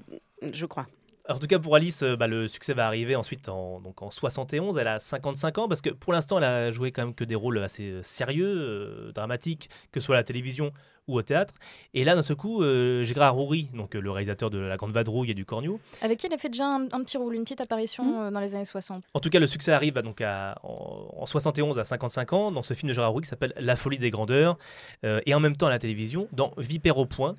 je 0.53 0.67
crois. 0.67 0.87
En 1.27 1.39
tout 1.39 1.47
cas, 1.47 1.59
pour 1.59 1.75
Alice, 1.75 2.03
euh, 2.03 2.17
bah, 2.17 2.27
le 2.27 2.47
succès 2.49 2.75
va 2.75 2.87
arriver 2.87 3.17
ensuite 3.17 3.49
en, 3.49 3.81
donc 3.81 4.03
en 4.03 4.11
71. 4.11 4.77
Elle 4.77 4.89
a 4.89 4.99
55 4.99 5.57
ans 5.59 5.69
parce 5.69 5.81
que 5.81 5.89
pour 5.89 6.13
l'instant, 6.13 6.37
elle 6.37 6.45
a 6.45 6.71
joué 6.71 6.93
quand 6.93 7.03
même 7.03 7.15
que 7.15 7.25
des 7.25 7.35
rôles 7.35 7.59
assez 7.63 7.85
euh, 7.85 8.03
sérieux, 8.03 8.47
euh, 8.47 9.13
dramatiques, 9.13 9.71
que 9.91 10.01
ce 10.01 10.07
soit 10.07 10.17
la 10.17 10.25
télévision 10.25 10.71
ou 11.09 11.17
au 11.19 11.23
théâtre. 11.23 11.55
Et 11.93 12.05
là, 12.05 12.15
d'un 12.15 12.23
seul 12.23 12.37
coup, 12.37 12.63
euh, 12.63 13.05
Gérard 13.05 13.39
Houry, 13.39 13.69
donc 13.75 13.95
euh, 13.95 14.01
le 14.01 14.11
réalisateur 14.11 14.51
de 14.51 14.59
La 14.59 14.77
Grande 14.77 14.93
Vadrouille 14.93 15.31
et 15.31 15.35
du 15.35 15.45
Cornio, 15.45 15.79
Avec 16.03 16.19
qui 16.19 16.27
elle 16.27 16.33
a 16.35 16.39
fait 16.39 16.49
déjà 16.49 16.67
un, 16.67 16.85
un 16.93 17.03
petit 17.05 17.17
rôle, 17.17 17.35
une 17.35 17.45
petite 17.45 17.61
apparition 17.61 18.05
Mmh. 18.05 18.23
euh, 18.27 18.31
dans 18.31 18.41
les 18.41 18.55
années 18.55 18.65
60. 18.65 19.03
En 19.15 19.21
tout 19.21 19.31
cas, 19.31 19.39
le 19.39 19.47
succès 19.47 19.73
arrive 19.73 19.97
à, 19.99 20.03
donc 20.03 20.21
à- 20.21 20.57
en, 20.63 21.09
en 21.19 21.27
71 21.27 21.79
à 21.79 21.85
55 21.85 22.33
ans 22.33 22.51
dans 22.53 22.63
ce 22.63 22.75
film 22.75 22.89
de 22.89 22.95
Gérard 22.95 23.13
Houry 23.13 23.23
qui 23.23 23.29
s'appelle 23.29 23.53
La 23.59 23.77
folie 23.77 23.99
des 23.99 24.11
grandeurs 24.11 24.57
euh, 25.05 25.21
et 25.27 25.35
en 25.35 25.41
même 25.41 25.57
temps 25.57 25.67
à 25.67 25.71
la 25.71 25.79
télévision 25.79 26.29
dans 26.33 26.53
Vipère 26.59 26.99
au 26.99 27.07
point, 27.07 27.35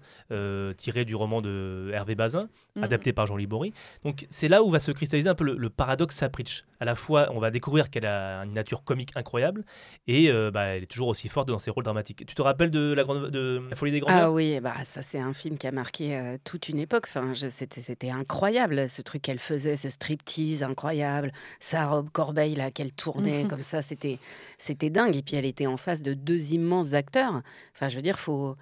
tiré 0.77 1.05
du 1.05 1.15
roman 1.15 1.41
de 1.41 1.89
Hervé 1.93 2.15
Bazin, 2.15 2.47
Mhm. 2.75 2.83
adapté 2.83 3.13
par 3.13 3.25
Jean 3.25 3.37
Libory. 3.37 3.73
Donc 4.03 4.25
c'est 4.29 4.47
là 4.47 4.61
où 4.63 4.69
va 4.69 4.79
se 4.79 4.91
cristalliser 4.91 5.29
un 5.29 5.35
peu 5.35 5.43
le, 5.45 5.55
le 5.55 5.69
paradoxe 5.69 6.15
Sapritch. 6.15 6.65
À 6.81 6.85
la 6.85 6.95
fois, 6.95 7.29
on 7.31 7.39
va 7.39 7.51
découvrir 7.51 7.89
qu'elle 7.89 8.05
a 8.05 8.41
une 8.43 8.51
nature 8.51 8.83
comique 8.83 9.11
incroyable 9.15 9.63
et 10.07 10.29
bah, 10.51 10.63
elle 10.65 10.83
est 10.83 10.87
toujours 10.87 11.07
aussi 11.07 11.29
forte 11.29 11.47
dans 11.47 11.57
ses 11.59 11.71
rôles 11.71 11.85
dramatiques. 11.85 12.25
Tu 12.25 12.35
te 12.35 12.41
rappelles 12.41 12.71
de 12.71 12.93
La, 12.93 13.03
grande, 13.03 13.29
de 13.29 13.54
la 13.69 13.75
folie 13.75 13.91
des 13.91 13.99
grandeurs 13.99 14.25
Ah 14.25 14.31
oui, 14.31 14.59
bah 14.59 14.75
ça 14.83 15.01
c'est 15.01 15.19
un 15.19 15.33
film 15.33 15.57
qui 15.57 15.67
a 15.67 15.71
marqué 15.71 16.17
euh, 16.17 16.37
toute 16.43 16.69
une 16.69 16.79
époque. 16.79 17.05
Enfin, 17.07 17.33
c'était 17.49 17.81
c'était 17.81 18.09
incroyable 18.09 18.89
ce 18.89 19.01
truc 19.01 19.21
qu'elle 19.21 19.39
faisait, 19.39 19.75
ce 19.75 19.89
striptease 19.89 20.63
incroyable, 20.63 21.31
sa 21.59 21.87
robe 21.87 22.09
corbeille 22.11 22.55
là 22.55 22.71
qu'elle 22.71 22.91
tournait 22.91 23.45
comme 23.49 23.61
ça, 23.61 23.81
c'était 23.81 24.19
c'était 24.57 24.89
dingue. 24.89 25.15
Et 25.15 25.21
puis 25.21 25.35
elle 25.35 25.45
était 25.45 25.67
en 25.67 25.77
face 25.77 26.01
de 26.01 26.13
deux 26.13 26.53
immenses 26.53 26.93
acteurs. 26.93 27.41
Enfin, 27.73 27.89
je 27.89 27.95
veux 27.95 28.01
dire, 28.01 28.19
faut 28.19 28.55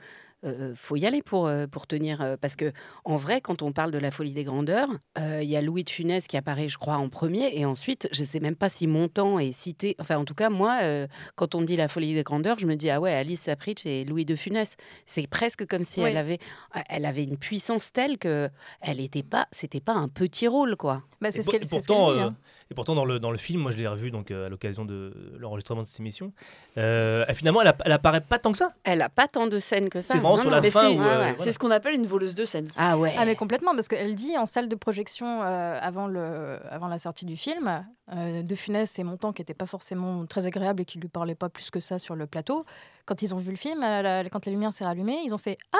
euh, 0.45 0.73
faut 0.75 0.95
y 0.95 1.05
aller 1.05 1.21
pour, 1.21 1.47
euh, 1.47 1.67
pour 1.67 1.87
tenir. 1.87 2.21
euh, 2.21 2.35
parce 2.39 2.55
que, 2.55 2.71
en 3.05 3.17
vrai, 3.17 3.41
quand 3.41 3.61
on 3.61 3.71
parle 3.71 3.91
de 3.91 3.97
la 3.97 4.11
folie 4.11 4.31
des 4.33 4.43
grandeurs, 4.43 4.89
euh, 5.17 5.39
il 5.43 5.49
y 5.49 5.55
a 5.55 5.61
Louis 5.61 5.83
de 5.83 5.89
Funès 5.89 6.27
qui 6.27 6.37
apparaît, 6.37 6.69
je 6.69 6.77
crois, 6.77 6.95
en 6.97 7.09
premier. 7.09 7.57
Et 7.57 7.65
ensuite, 7.65 8.07
je 8.11 8.23
sais 8.23 8.39
même 8.39 8.55
pas 8.55 8.69
si 8.69 8.87
Montand 8.87 9.39
est 9.39 9.51
cité. 9.51 9.95
Enfin, 9.99 10.17
en 10.17 10.25
tout 10.25 10.35
cas, 10.35 10.49
moi, 10.49 10.79
euh, 10.83 11.07
quand 11.35 11.55
on 11.55 11.61
dit 11.61 11.75
la 11.75 11.87
folie 11.87 12.13
des 12.13 12.23
grandeurs, 12.23 12.59
je 12.59 12.65
me 12.65 12.75
dis, 12.75 12.89
ah 12.89 12.99
ouais, 12.99 13.13
Alice 13.13 13.41
Sapritch 13.41 13.85
et 13.85 14.05
Louis 14.05 14.25
de 14.25 14.35
Funès. 14.35 14.75
C'est 15.05 15.27
presque 15.27 15.65
comme 15.67 15.83
si 15.83 16.01
Oui. 16.01 16.09
elle, 16.09 16.17
avait, 16.17 16.39
elle 16.89 17.05
avait 17.05 17.23
une 17.23 17.37
puissance 17.37 17.91
telle 17.91 18.17
que 18.17 18.49
elle 18.81 18.99
était 18.99 19.23
pas, 19.23 19.47
c'était 19.51 19.79
pas 19.81 19.93
un 19.93 20.07
petit 20.07 20.47
rôle, 20.47 20.75
quoi. 20.75 21.03
Bah, 21.21 21.31
c'est 21.31 21.41
ce 21.43 21.49
qu'elle 21.49 21.65
ce 21.65 21.69
qu'elle 21.69 21.79
dit. 21.79 21.91
euh, 21.93 22.19
hein. 22.19 22.35
et 22.69 22.73
pourtant 22.73 22.95
dans 22.95 23.05
le, 23.05 23.17
dans 23.19 23.31
le 23.31 23.37
film, 23.37 23.61
moi 23.61 23.71
je 23.71 23.77
l'ai 23.77 23.87
revu 23.87 24.11
donc, 24.11 24.29
euh, 24.29 24.47
à 24.47 24.49
l'occasion 24.49 24.83
de 24.83 25.13
l'enregistrement 25.39 25.81
de 25.81 25.87
cette 25.87 25.99
émission, 26.01 26.33
euh, 26.77 27.25
finalement 27.33 27.61
elle, 27.61 27.73
elle 27.85 27.91
apparaît 27.91 28.21
pas 28.21 28.39
tant 28.39 28.51
que 28.51 28.57
ça? 28.57 28.73
Elle 28.83 29.01
a 29.01 29.09
pas 29.09 29.27
tant 29.27 29.47
de 29.47 29.57
scènes 29.57 29.89
que 29.89 30.01
ça. 30.01 30.15
C'est 30.15 30.21
vraiment 30.35 30.37
Non, 30.37 30.41
sur 30.41 30.49
non. 30.51 30.55
la 30.55 30.61
Mais 30.61 30.71
fin 30.71 30.79
c'est 30.89 30.99
euh, 30.99 31.33
voilà. 31.35 31.51
ce 31.51 31.59
qu'on 31.59 31.71
appelle 31.71 31.95
une 31.95 32.07
voleuse 32.07 32.35
de 32.35 32.45
scène. 32.45 32.67
Ah 32.77 32.97
ouais. 32.97 33.13
Ah 33.17 33.25
mais 33.25 33.35
complètement 33.35 33.73
parce 33.73 33.87
qu'elle 33.87 34.15
dit 34.15 34.37
en 34.37 34.45
salle 34.45 34.67
de 34.69 34.75
projection 34.75 35.41
euh, 35.41 35.77
avant 35.81 36.07
le 36.07 36.59
avant 36.69 36.87
la 36.87 36.99
sortie 36.99 37.25
du 37.25 37.37
film 37.37 37.85
euh, 38.13 38.41
de 38.43 38.55
Funès 38.55 38.97
et 38.99 39.03
Montand 39.03 39.33
qui 39.33 39.41
n'étaient 39.41 39.53
pas 39.53 39.65
forcément 39.65 40.25
très 40.25 40.45
agréables 40.45 40.81
et 40.81 40.85
qui 40.85 40.99
lui 40.99 41.07
parlaient 41.09 41.35
pas 41.35 41.49
plus 41.49 41.69
que 41.71 41.79
ça 41.79 41.99
sur 41.99 42.15
le 42.15 42.27
plateau 42.27 42.65
quand 43.05 43.21
ils 43.21 43.33
ont 43.33 43.37
vu 43.37 43.51
le 43.51 43.57
film 43.57 43.79
la- 43.81 44.23
quand 44.29 44.45
la 44.45 44.51
lumière 44.51 44.73
s'est 44.73 44.85
rallumée 44.85 45.19
ils 45.25 45.33
ont 45.33 45.37
fait 45.37 45.57
ah 45.73 45.77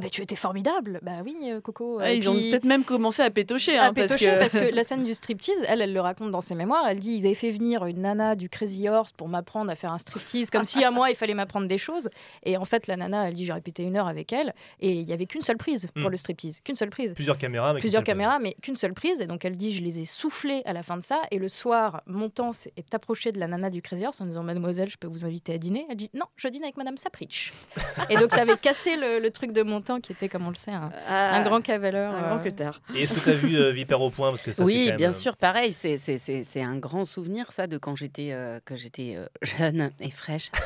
ah 0.00 0.02
ben 0.02 0.10
tu 0.10 0.22
étais 0.22 0.34
formidable 0.36 0.98
bah 1.02 1.18
oui 1.24 1.36
euh, 1.44 1.60
Coco 1.60 1.98
Ouais, 1.98 2.14
Et 2.14 2.16
ils 2.18 2.28
ont 2.28 2.32
peut-être 2.34 2.64
même 2.64 2.84
commencé 2.84 3.20
à 3.22 3.28
pétocher. 3.30 3.76
à 3.76 3.86
hein, 3.88 3.92
parce, 3.92 4.06
pétocher, 4.08 4.30
que... 4.32 4.38
parce 4.38 4.52
que 4.52 4.70
la 4.74 4.82
scène 4.84 5.04
du 5.04 5.12
striptease, 5.12 5.58
elle, 5.68 5.82
elle 5.82 5.92
le 5.92 6.00
raconte 6.00 6.30
dans 6.30 6.40
ses 6.40 6.54
mémoires. 6.54 6.86
Elle 6.88 6.98
dit 7.00 7.12
ils 7.16 7.26
avaient 7.26 7.34
fait 7.34 7.50
venir 7.50 7.84
une 7.84 8.00
nana 8.00 8.34
du 8.34 8.48
Crazy 8.48 8.88
Horse 8.88 9.12
pour 9.12 9.28
m'apprendre 9.28 9.70
à 9.70 9.74
faire 9.74 9.92
un 9.92 9.98
striptease, 9.98 10.48
comme 10.50 10.64
si 10.64 10.82
à 10.82 10.90
moi 10.90 11.10
il 11.10 11.16
fallait 11.16 11.34
m'apprendre 11.34 11.68
des 11.68 11.76
choses. 11.78 12.08
Et 12.44 12.56
en 12.56 12.64
fait, 12.64 12.86
la 12.86 12.96
nana, 12.96 13.28
elle 13.28 13.34
dit 13.34 13.44
j'ai 13.44 13.52
répété 13.52 13.82
une 13.82 13.96
heure 13.96 14.08
avec 14.08 14.32
elle 14.32 14.54
et 14.80 14.92
il 14.92 15.08
y 15.08 15.12
avait 15.12 15.26
qu'une 15.26 15.42
seule 15.42 15.58
prise 15.58 15.88
pour 15.94 16.08
Hmm. 16.08 16.12
le 16.12 16.16
striptease, 16.16 16.60
qu'une 16.64 16.76
seule 16.76 16.90
prise. 16.90 17.12
Plusieurs 17.14 17.36
caméras, 17.38 17.74
mais 17.74 17.80
Plusieurs 17.80 18.02
qu'une 18.02 18.06
seule 18.14 18.16
caméras, 18.16 18.38
mais 18.38 18.56
qu'une 18.62 18.76
seule 18.76 18.94
prise. 18.94 19.20
Et 19.20 19.26
donc 19.26 19.44
elle 19.44 19.56
dit 19.58 19.70
je 19.70 19.82
les 19.82 20.00
ai 20.00 20.04
soufflées 20.06 20.62
à 20.64 20.72
la 20.72 20.82
fin 20.82 20.96
de 20.96 21.02
ça. 21.02 21.20
Et 21.30 21.38
le 21.38 21.48
soir, 21.48 22.02
Montant 22.06 22.52
s'est- 22.52 22.72
est 22.76 22.94
approché 22.94 23.32
de 23.32 23.38
la 23.40 23.46
nana 23.48 23.68
du 23.70 23.82
Crazy 23.82 24.06
Horse 24.06 24.20
en 24.20 24.26
disant 24.26 24.42
mademoiselle, 24.42 24.88
je 24.88 24.96
peux 24.96 25.08
vous 25.08 25.24
inviter 25.24 25.52
à 25.54 25.58
dîner? 25.58 25.86
Elle 25.90 25.96
dit 25.96 26.10
non, 26.14 26.24
je 26.36 26.48
dîne 26.48 26.62
avec 26.62 26.76
Madame 26.76 26.96
Sapritch. 26.96 27.52
et 28.10 28.16
donc 28.16 28.30
ça 28.32 28.42
avait 28.42 28.56
cassé 28.56 28.96
le, 28.96 29.18
le 29.20 29.30
truc 29.30 29.52
de 29.52 29.62
Montant 29.62 29.89
qui 29.98 30.12
était, 30.12 30.28
comme 30.28 30.46
on 30.46 30.50
le 30.50 30.54
sait, 30.54 30.70
un, 30.70 30.90
Ah, 31.08 31.36
un 31.36 31.42
grand 31.42 31.60
cavaleur. 31.60 32.14
un 32.14 32.36
grand 32.36 32.46
euh. 32.46 32.70
Et 32.94 33.02
est-ce 33.02 33.14
que 33.14 33.20
tu 33.20 33.30
as 33.30 33.32
vu 33.32 33.56
euh, 33.56 33.70
Vipère 33.72 34.00
au 34.00 34.10
point 34.10 34.28
Parce 34.30 34.42
que 34.42 34.52
ça, 34.52 34.62
c'est 34.62 34.66
oui, 34.66 34.82
quand 34.84 34.88
même, 34.90 34.96
bien 34.98 35.08
euh, 35.08 35.12
sûr, 35.12 35.36
pareil. 35.36 35.72
C'est, 35.72 35.98
c'est, 35.98 36.18
c'est, 36.18 36.44
c'est 36.44 36.62
un 36.62 36.76
grand 36.76 37.04
souvenir, 37.04 37.50
ça, 37.50 37.66
de 37.66 37.78
quand 37.78 37.96
j'étais, 37.96 38.28
euh, 38.32 38.60
que 38.64 38.76
j'étais 38.76 39.14
euh, 39.16 39.26
jeune 39.42 39.90
et 40.00 40.10
fraîche. 40.10 40.50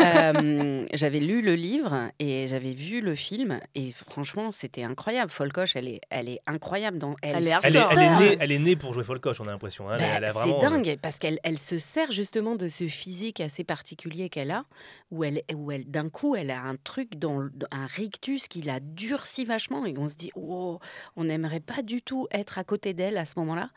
Euh, 0.00 0.86
j'avais 0.94 1.20
lu 1.20 1.42
le 1.42 1.54
livre 1.54 1.94
et 2.18 2.46
j'avais 2.48 2.72
vu 2.72 3.00
le 3.00 3.14
film. 3.14 3.60
Et 3.74 3.92
franchement, 3.92 4.50
c'était 4.50 4.82
incroyable. 4.82 5.30
Folcoche, 5.30 5.76
elle 5.76 5.88
est, 5.88 6.00
elle 6.10 6.28
est 6.28 6.40
incroyable. 6.46 6.98
Dans, 6.98 7.16
Elle 7.22 7.46
est 7.46 7.52
Elle 7.62 7.76
est, 7.76 7.84
elle, 7.90 7.98
est 7.98 8.18
née, 8.18 8.36
elle 8.40 8.52
est 8.52 8.58
née 8.58 8.76
pour 8.76 8.92
jouer 8.94 9.04
Folcoche, 9.04 9.40
on 9.40 9.44
a 9.46 9.50
l'impression. 9.50 9.90
hein. 9.90 9.96
Bah, 9.98 10.04
elle 10.16 10.24
a 10.24 10.28
c'est 10.28 10.38
vraiment, 10.38 10.58
dingue 10.58 10.98
parce 11.02 11.16
qu'elle 11.16 11.38
elle 11.42 11.58
se 11.58 11.78
sert 11.78 12.10
justement 12.12 12.54
de 12.56 12.68
ce 12.68 12.88
physique 12.88 13.40
assez 13.40 13.64
particulier 13.64 14.28
qu'elle 14.28 14.50
a, 14.50 14.64
où 15.10 15.24
elle, 15.24 15.42
où 15.54 15.70
elle 15.70 15.84
d'un 15.90 16.08
coup, 16.08 16.34
elle 16.34 16.50
a 16.50 16.60
un 16.62 16.76
truc 16.76 17.16
dans 17.18 17.40
un 17.70 17.86
rictus 17.86 18.48
qui 18.50 18.60
la 18.60 18.80
durcit 18.80 19.46
vachement 19.46 19.86
et 19.86 19.94
on 19.96 20.08
se 20.08 20.16
dit, 20.16 20.30
oh, 20.34 20.78
on 21.16 21.24
n'aimerait 21.24 21.60
pas 21.60 21.80
du 21.82 22.02
tout 22.02 22.26
être 22.30 22.58
à 22.58 22.64
côté 22.64 22.92
d'elle 22.92 23.16
à 23.16 23.24
ce 23.24 23.32
moment-là. 23.38 23.70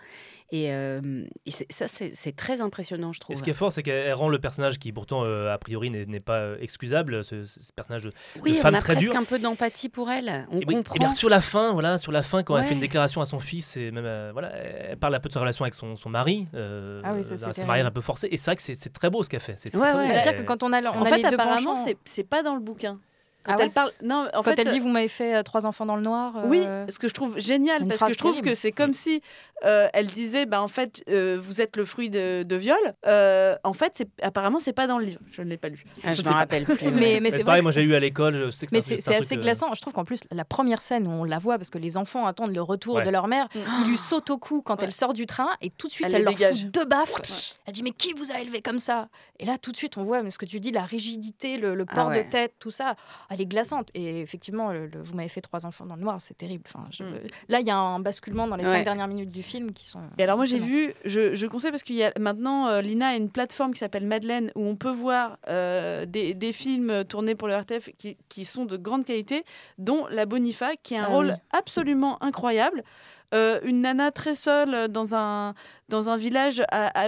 Et, 0.51 0.72
euh, 0.72 1.24
et 1.48 1.51
ça, 1.51 1.88
c'est 1.88 2.36
très 2.36 2.62
impressionnant, 2.62 3.12
je 3.12 3.18
Et 3.18 3.22
trouve. 3.22 3.36
ce 3.36 3.42
qui 3.42 3.50
est 3.50 3.53
fort, 3.56 3.72
c'est 3.72 3.82
qu'elle 3.82 4.13
rend 4.13 4.30
le 4.30 4.38
personnage 4.38 4.77
qui, 4.77 4.92
pourtant, 4.92 5.24
euh, 5.25 5.51
a 5.51 5.58
priori, 5.58 5.89
n'est 5.89 6.20
pas 6.20 6.38
euh, 6.42 6.58
excusable, 6.60 7.24
ce, 7.24 7.44
ce 7.44 7.72
personnage 7.74 8.03
de, 8.03 8.12
oui, 8.44 8.51
de 8.51 8.58
on 8.58 8.62
femme 8.62 8.75
a 8.75 8.80
très 8.80 8.94
presque 8.94 9.10
dure. 9.10 9.20
un 9.20 9.24
peu 9.24 9.39
d'empathie 9.39 9.89
pour 9.89 10.12
elle. 10.12 10.46
On 10.51 10.60
Et 10.60 10.65
oui, 10.68 10.75
et 10.96 11.00
bien, 11.00 11.12
sur 11.12 11.30
la 11.30 11.42
fin, 11.42 11.74
voilà, 11.74 11.98
sur 11.98 12.12
la 12.12 12.22
fin, 12.22 12.44
quand 12.44 12.56
elle 12.56 12.65
fait 12.65 12.75
une 12.75 12.80
déclaration 12.82 13.20
à 13.22 13.25
son 13.25 13.39
fils, 13.39 13.77
et 13.77 13.89
même, 13.89 14.06
euh, 14.06 14.30
voilà, 14.32 14.50
elle 14.56 14.98
parle 14.98 15.15
un 15.15 15.20
peu 15.20 15.30
de 15.30 15.34
sa 15.34 15.39
relation 15.39 15.63
avec 15.65 15.74
son, 15.74 15.96
son 15.96 16.10
mari, 16.12 16.46
euh, 16.53 17.01
Ah 17.03 17.13
oui, 17.15 17.24
ça, 17.24 17.51
c'est 17.51 17.65
mariage 17.65 17.88
un 17.88 17.92
peu 17.92 18.01
forcé. 18.01 18.27
Et 18.30 18.38
c'est 18.38 18.51
vrai 18.51 18.56
que 18.56 18.62
c'est 18.62 18.94
très 18.94 19.10
beau 19.10 19.24
ce 19.24 19.30
qu'elle 19.30 19.39
fait. 19.39 19.56
C'est 19.58 19.75
Ouais, 19.75 19.82
très 19.89 19.98
ouais. 19.98 20.08
beau. 20.08 20.13
C'est-à-dire 20.13 20.42
que 20.42 20.46
quand 20.46 20.62
on 20.62 20.72
a, 20.72 20.82
on 20.84 21.00
en 21.00 21.03
a 21.03 21.10
fait, 21.10 21.18
les 21.18 21.24
deux 21.24 21.34
apparemment, 21.34 21.75
c'est 22.06 22.30
pas 22.30 22.44
dans 22.44 22.53
le 22.53 22.62
bouquin. 22.62 23.00
Quand 23.43 23.53
Ah 23.53 23.57
ouais 23.57 23.63
elle 23.65 23.71
parle, 23.71 23.91
non, 24.01 24.27
en 24.33 24.41
Quand 24.41 24.43
fait, 24.43 24.59
elle 24.59 24.69
dit 24.71 24.79
vous 24.79 24.88
m'avez 24.88 25.07
fait 25.07 25.35
euh, 25.35 25.43
trois 25.43 25.65
enfants 25.65 25.85
dans 25.85 25.95
le 25.97 26.01
noir. 26.01 26.33
euh, 26.38 26.43
Oui, 26.47 26.63
ce 26.89 26.97
que 27.00 27.07
je 27.07 27.13
trouve 27.13 27.38
génial, 27.39 27.85
parce 27.88 28.01
que 28.01 28.13
je 28.13 28.17
trouve 28.17 28.31
terrible. 28.31 28.50
que 28.50 28.55
c'est 28.55 28.71
comme 28.71 28.93
si 28.93 29.21
euh, 29.65 29.88
elle 29.93 30.07
disait, 30.07 30.45
bah, 30.45 30.62
en 30.62 30.67
fait, 30.67 31.03
euh, 31.09 31.39
vous 31.41 31.62
êtes 31.62 31.77
le 31.77 31.85
fruit 31.85 32.09
de, 32.09 32.43
de 32.43 32.55
viol. 32.55 32.77
Euh, 33.05 33.55
en 33.63 33.73
fait, 33.73 33.93
c'est- 33.95 34.09
apparemment, 34.21 34.59
c'est 34.59 34.73
pas 34.73 34.88
dans 34.88 34.97
le 34.97 35.05
livre. 35.05 35.21
Je 35.31 35.41
ne 35.41 35.50
l'ai 35.50 35.57
pas 35.57 35.69
lu. 35.69 35.85
Ah, 36.03 36.13
je 36.13 36.21
Je 36.23 36.27
me 36.27 36.33
rappelle 36.33 36.63
plus. 36.65 36.75
Mais, 36.81 36.85
ouais. 36.91 36.91
mais 36.91 37.19
Mais 37.21 37.31
c'est 37.31 37.43
pareil, 37.43 37.62
moi 37.62 37.71
j'ai 37.71 37.81
eu 37.83 37.95
à 37.95 38.00
l'école, 38.00 38.35
je 38.45 38.50
sais 38.50 38.65
que 38.65 38.75
mais 38.75 38.81
c'est 38.81 38.95
assez 39.15 39.38
euh, 39.38 39.41
glaçant. 39.41 39.73
Je 39.73 39.81
trouve 39.81 39.93
qu'en 39.93 40.03
plus, 40.05 40.21
la 40.31 40.43
première 40.45 40.81
scène 40.81 41.07
où 41.07 41.12
on 41.12 41.23
la 41.23 41.38
voit, 41.38 41.57
parce 41.57 41.69
que 41.69 41.77
les 41.77 41.95
enfants 41.97 42.25
attendent 42.25 42.53
le 42.55 42.62
retour 42.62 42.95
Ouais. 42.95 43.05
de 43.05 43.09
leur 43.09 43.27
mère, 43.27 43.45
Mm. 43.55 43.59
il 43.81 43.88
lui 43.89 43.97
saute 43.97 44.29
au 44.29 44.38
cou 44.38 44.62
quand 44.62 44.75
Ouais. 44.79 44.85
elle 44.85 44.91
sort 44.91 45.13
du 45.13 45.25
train 45.25 45.50
et 45.62 45.69
tout 45.69 45.88
de 45.88 45.91
suite 45.93 46.07
Elle 46.07 46.15
elle, 46.15 46.23
leur 46.23 46.33
dégage. 46.33 46.62
fout 46.62 46.71
deux 46.71 46.85
baffes. 46.85 47.13
Elle 47.65 47.73
dit 47.73 47.83
mais 47.83 47.91
qui 47.91 48.13
vous 48.13 48.31
a 48.31 48.39
élevé 48.39 48.62
comme 48.62 48.79
ça? 48.79 49.07
Et 49.39 49.45
là 49.45 49.57
tout 49.57 49.71
de 49.71 49.77
suite 49.77 49.97
on 49.97 50.03
voit 50.03 50.21
mais 50.23 50.31
ce 50.31 50.38
que 50.38 50.45
tu 50.45 50.59
dis, 50.59 50.71
la 50.71 50.83
rigidité, 50.83 51.57
le, 51.57 51.85
Ah 51.89 51.95
port 51.95 52.09
de 52.09 52.29
tête, 52.29 52.53
tout 52.59 52.71
ça, 52.71 52.95
elle 53.34 53.42
est 53.42 53.46
glaçante. 53.46 53.90
Et 53.94 54.22
effectivement, 54.22 54.72
le- 54.72 54.88
le- 54.88 55.02
vous 55.02 55.13
m'avez 55.16 55.28
fait 55.30 55.42
trois 55.42 55.66
enfants 55.66 55.86
dans 55.86 55.96
le 55.96 56.02
noir, 56.02 56.20
c'est 56.22 56.38
terrible. 56.38 56.63
Enfin, 56.68 56.86
je- 56.92 57.04
Mm. 57.04 57.20
Là 57.50 57.60
il 57.60 57.68
y 57.68 57.72
a 57.72 57.78
un 57.78 58.00
basculement 58.00 58.48
dans 58.48 58.56
les 58.56 58.63
Ouais. 58.66 58.72
cinq 58.72 58.84
dernières 58.84 59.08
minutes 59.08 59.30
du 59.30 59.44
film 59.44 59.74
qui 59.74 59.88
sont. 59.88 60.00
Et 60.18 60.24
alors 60.24 60.38
moi 60.38 60.46
j'ai 60.46 60.60
vu, 60.60 60.94
je, 61.06 61.36
je 61.36 61.48
conseille 61.48 61.72
parce 61.72 61.84
qu'il 61.84 61.96
y 61.96 62.04
a 62.04 62.12
maintenant 62.19 62.67
euh, 62.67 62.82
Lina 62.82 63.10
a 63.10 63.15
une 63.15 63.30
plateforme 63.30 63.74
qui 63.74 63.80
s'appelle 63.80 64.06
Madeleine 64.06 64.52
où 64.56 64.65
on 64.65 64.76
peut 64.76 64.91
voir 64.91 65.38
euh, 65.50 66.06
des, 66.06 66.34
des 66.34 66.54
films 66.54 67.04
tournés 67.06 67.36
pour 67.36 67.48
le 67.48 67.56
RTF 67.56 67.89
qui, 67.98 68.17
qui 68.30 68.46
sont 68.46 68.65
de 68.65 68.78
grande 68.78 69.06
qualité, 69.06 69.43
dont 69.78 70.06
La 70.10 70.26
Bonifa 70.26 70.76
qui 70.82 70.96
a 70.96 71.02
un 71.02 71.06
Ah 71.06 71.08
rôle 71.08 71.28
oui. 71.28 71.34
absolument 71.52 72.22
incroyable. 72.24 72.84
Euh, 73.34 73.60
une 73.63 73.82
nana 73.82 74.12
très 74.12 74.36
seule 74.36 74.88
dans 74.89 75.15
un, 75.15 75.54
dans 75.89 76.10
un 76.10 76.17
village 76.17 76.62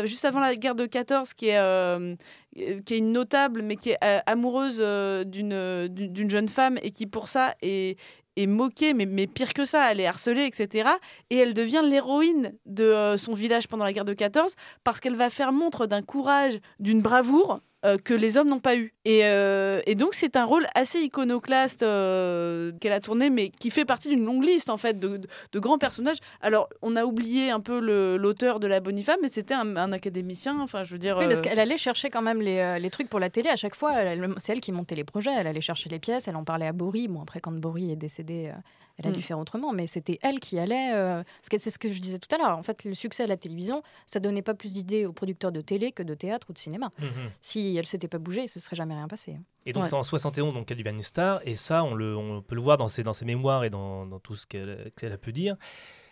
juste 0.06 0.26
avant 0.26 0.40
la 0.40 0.56
guerre 0.56 0.76
de 0.76 0.86
14 0.86 1.34
qui 1.34 1.50
est, 1.50 1.58
euh, 1.58 2.16
euh, 2.58 2.82
qui 2.82 2.94
est 2.96 2.98
une 2.98 3.12
notable 3.12 3.62
mais 3.62 3.76
qui 3.76 3.92
est 3.92 3.98
euh, 4.04 4.20
amoureuse 4.26 4.80
euh, 4.80 5.24
d'une 5.24 5.88
d'une 5.88 6.30
jeune 6.30 6.50
femme 6.50 6.78
et 6.82 6.92
qui 6.92 7.06
pour 7.06 7.28
ça 7.28 7.54
est, 7.62 8.00
est 8.38 8.48
moquée, 8.48 8.94
mais, 8.94 9.06
mais 9.06 9.28
pire 9.28 9.54
que 9.54 9.66
ça, 9.66 9.92
elle 9.92 10.00
est 10.00 10.06
harcelée, 10.06 10.46
etc. 10.46 10.90
Et 11.30 11.38
elle 11.38 11.54
devient 11.54 11.82
l'héroïne 11.84 12.54
de 12.66 12.84
euh, 12.84 13.18
son 13.18 13.34
village 13.34 13.68
pendant 13.68 13.86
la 13.86 13.94
guerre 13.94 14.06
de 14.06 14.14
14 14.14 14.56
parce 14.84 15.00
qu'elle 15.00 15.16
va 15.16 15.30
faire 15.30 15.52
montre 15.52 15.86
d'un 15.86 16.02
courage, 16.02 16.60
d'une 16.80 17.02
bravoure 17.02 17.60
euh, 17.86 17.98
que 17.98 18.14
les 18.14 18.36
hommes 18.38 18.50
n'ont 18.50 18.60
pas 18.60 18.76
eu. 18.76 18.94
Et, 19.06 19.22
euh, 19.26 19.82
et 19.86 19.96
donc 19.96 20.14
c'est 20.16 20.36
un 20.36 20.44
rôle 20.46 20.68
assez 20.76 21.00
iconoclaste 21.00 21.84
euh, 21.84 22.72
qu'elle 22.82 22.92
a 22.94 23.00
tourné, 23.00 23.30
mais 23.30 23.50
qui 23.50 23.70
fait 23.70 23.86
partie 23.86 24.10
d'une 24.10 24.26
longue 24.26 24.44
liste 24.44 24.70
en 24.70 24.78
fait 24.78 25.00
de, 25.00 25.18
de- 25.18 25.28
de 25.52 25.60
grands 25.60 25.78
personnages. 25.78 26.18
Alors 26.42 26.68
on 26.82 26.96
a 26.96 27.06
oublié 27.06 27.52
un 27.52 27.60
peu 27.60 27.80
l'auteur 28.18 28.60
de 28.60 28.68
la 28.68 28.80
Bonifa, 28.80 29.16
mais 29.22 29.30
c'était 29.30 29.54
un, 29.54 29.78
un 29.78 29.92
académicien. 29.92 30.60
Enfin, 30.62 30.84
je 30.84 30.92
veux 30.94 31.00
dire. 31.00 31.18
Oui, 31.18 31.28
parce 31.28 31.42
qu'elle 31.42 31.60
allait 31.60 31.78
chercher 31.78 32.10
quand 32.10 32.22
même 32.22 32.42
les, 32.42 32.80
les 32.80 32.90
trucs 32.90 33.10
pour 33.10 33.20
la 33.20 33.30
télé 33.30 33.50
à 33.50 33.56
chaque 33.56 33.76
fois. 33.76 33.94
C'est 34.38 34.54
elle 34.54 34.62
qui 34.62 34.72
montait 34.72 34.96
les 34.96 35.04
projets. 35.04 35.32
Elle 35.38 35.48
allait 35.48 35.62
chercher 35.62 35.90
les 35.90 36.00
pièces. 36.00 36.28
Elle 36.28 36.36
en 36.36 36.44
parlait 36.44 36.68
à 36.68 36.74
Bory. 36.74 37.08
Bon, 37.08 37.22
après, 37.22 37.40
quand 37.40 37.52
Bory 37.52 37.92
est 37.92 37.96
décédé, 37.96 38.48
euh, 38.48 38.58
elle 38.98 39.08
a 39.08 39.10
Mm. 39.10 39.14
dû 39.14 39.22
faire 39.22 39.40
autrement. 39.40 39.74
Mais 39.74 39.88
c'était 39.88 40.18
elle 40.22 40.40
qui 40.40 40.58
allait. 40.58 40.92
euh, 40.94 41.22
c'est 41.42 41.70
ce 41.70 41.78
que 41.80 41.92
je 41.92 42.00
disais 42.00 42.18
tout 42.18 42.34
à 42.34 42.38
l'heure. 42.38 42.58
En 42.58 42.64
fait, 42.64 42.84
le 42.86 42.94
succès 42.94 43.24
à 43.24 43.28
la 43.28 43.38
télévision, 43.38 43.84
ça 44.06 44.20
donnait 44.20 44.42
pas 44.42 44.54
plus 44.54 44.74
d'idées 44.74 45.06
aux 45.06 45.12
producteurs 45.14 45.52
de 45.52 45.62
télé 45.62 45.92
que 45.92 46.02
de 46.04 46.14
théâtre 46.14 46.48
ou 46.50 46.54
de 46.54 46.58
cinéma. 46.58 46.90
Mhm. 47.00 47.08
Si 47.42 47.75
elle 47.78 47.86
s'était 47.86 48.08
pas 48.08 48.18
bougée, 48.20 48.48
se 48.48 48.60
serait 48.60 48.76
jamais 48.76 48.94
rien 48.94 49.08
passé. 49.08 49.38
Et 49.66 49.74
donc 49.74 49.84
Ouais. 49.84 49.90
c'est 49.90 49.96
en 49.96 50.04
71 50.04 50.54
donc 50.54 50.68
qu'elle 50.68 50.78
devient 50.78 50.90
une 50.96 51.02
star 51.04 51.40
et 51.46 51.56
ça 51.56 51.84
on, 51.84 51.94
le, 51.96 52.16
on 52.16 52.42
peut 52.42 52.56
le 52.56 52.62
voir 52.62 52.78
dans 52.78 52.88
ses, 52.88 53.04
dans 53.04 53.14
ses 53.14 53.26
mémoires 53.26 53.64
et 53.64 53.70
dans, 53.70 54.06
dans 54.06 54.20
tout 54.20 54.36
ce 54.36 54.46
qu'elle 54.48 54.92
qu'elle 54.98 55.12
a 55.14 55.18
pu 55.18 55.32
dire. 55.34 55.56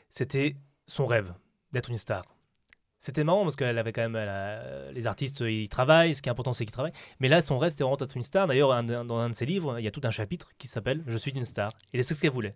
C'était 0.09 0.55
son 0.87 1.05
rêve 1.05 1.33
d'être 1.71 1.89
une 1.89 1.97
star. 1.97 2.25
C'était 2.99 3.23
marrant 3.25 3.43
parce 3.43 3.55
qu'elle 3.57 3.77
avait 3.77 3.91
quand 3.91 4.03
même 4.03 4.15
elle 4.15 4.29
a- 4.29 4.91
les 4.91 5.07
artistes 5.07 5.41
ils 5.41 5.67
travaillent, 5.67 6.15
ce 6.15 6.21
qui 6.21 6.29
est 6.29 6.31
important 6.31 6.53
c'est 6.53 6.63
qu'ils 6.65 6.71
travaillent. 6.71 6.93
Mais 7.19 7.27
là 7.29 7.41
son 7.41 7.57
rêve 7.57 7.71
c'était 7.71 7.83
vraiment 7.83 7.97
d'être 7.97 8.15
une 8.15 8.23
star. 8.23 8.47
D'ailleurs 8.47 8.71
un- 8.71 8.83
dans 8.83 9.17
un 9.17 9.29
de 9.29 9.35
ses 9.35 9.45
livres 9.45 9.77
il 9.79 9.83
y 9.83 9.87
a 9.87 9.91
tout 9.91 10.01
un 10.03 10.11
chapitre 10.11 10.51
qui 10.57 10.67
s'appelle 10.67 11.03
Je 11.07 11.17
suis 11.17 11.31
une 11.31 11.45
star 11.45 11.71
et 11.93 12.01
c'est 12.03 12.15
ce 12.15 12.21
qu'elle 12.21 12.31
voulait. 12.31 12.55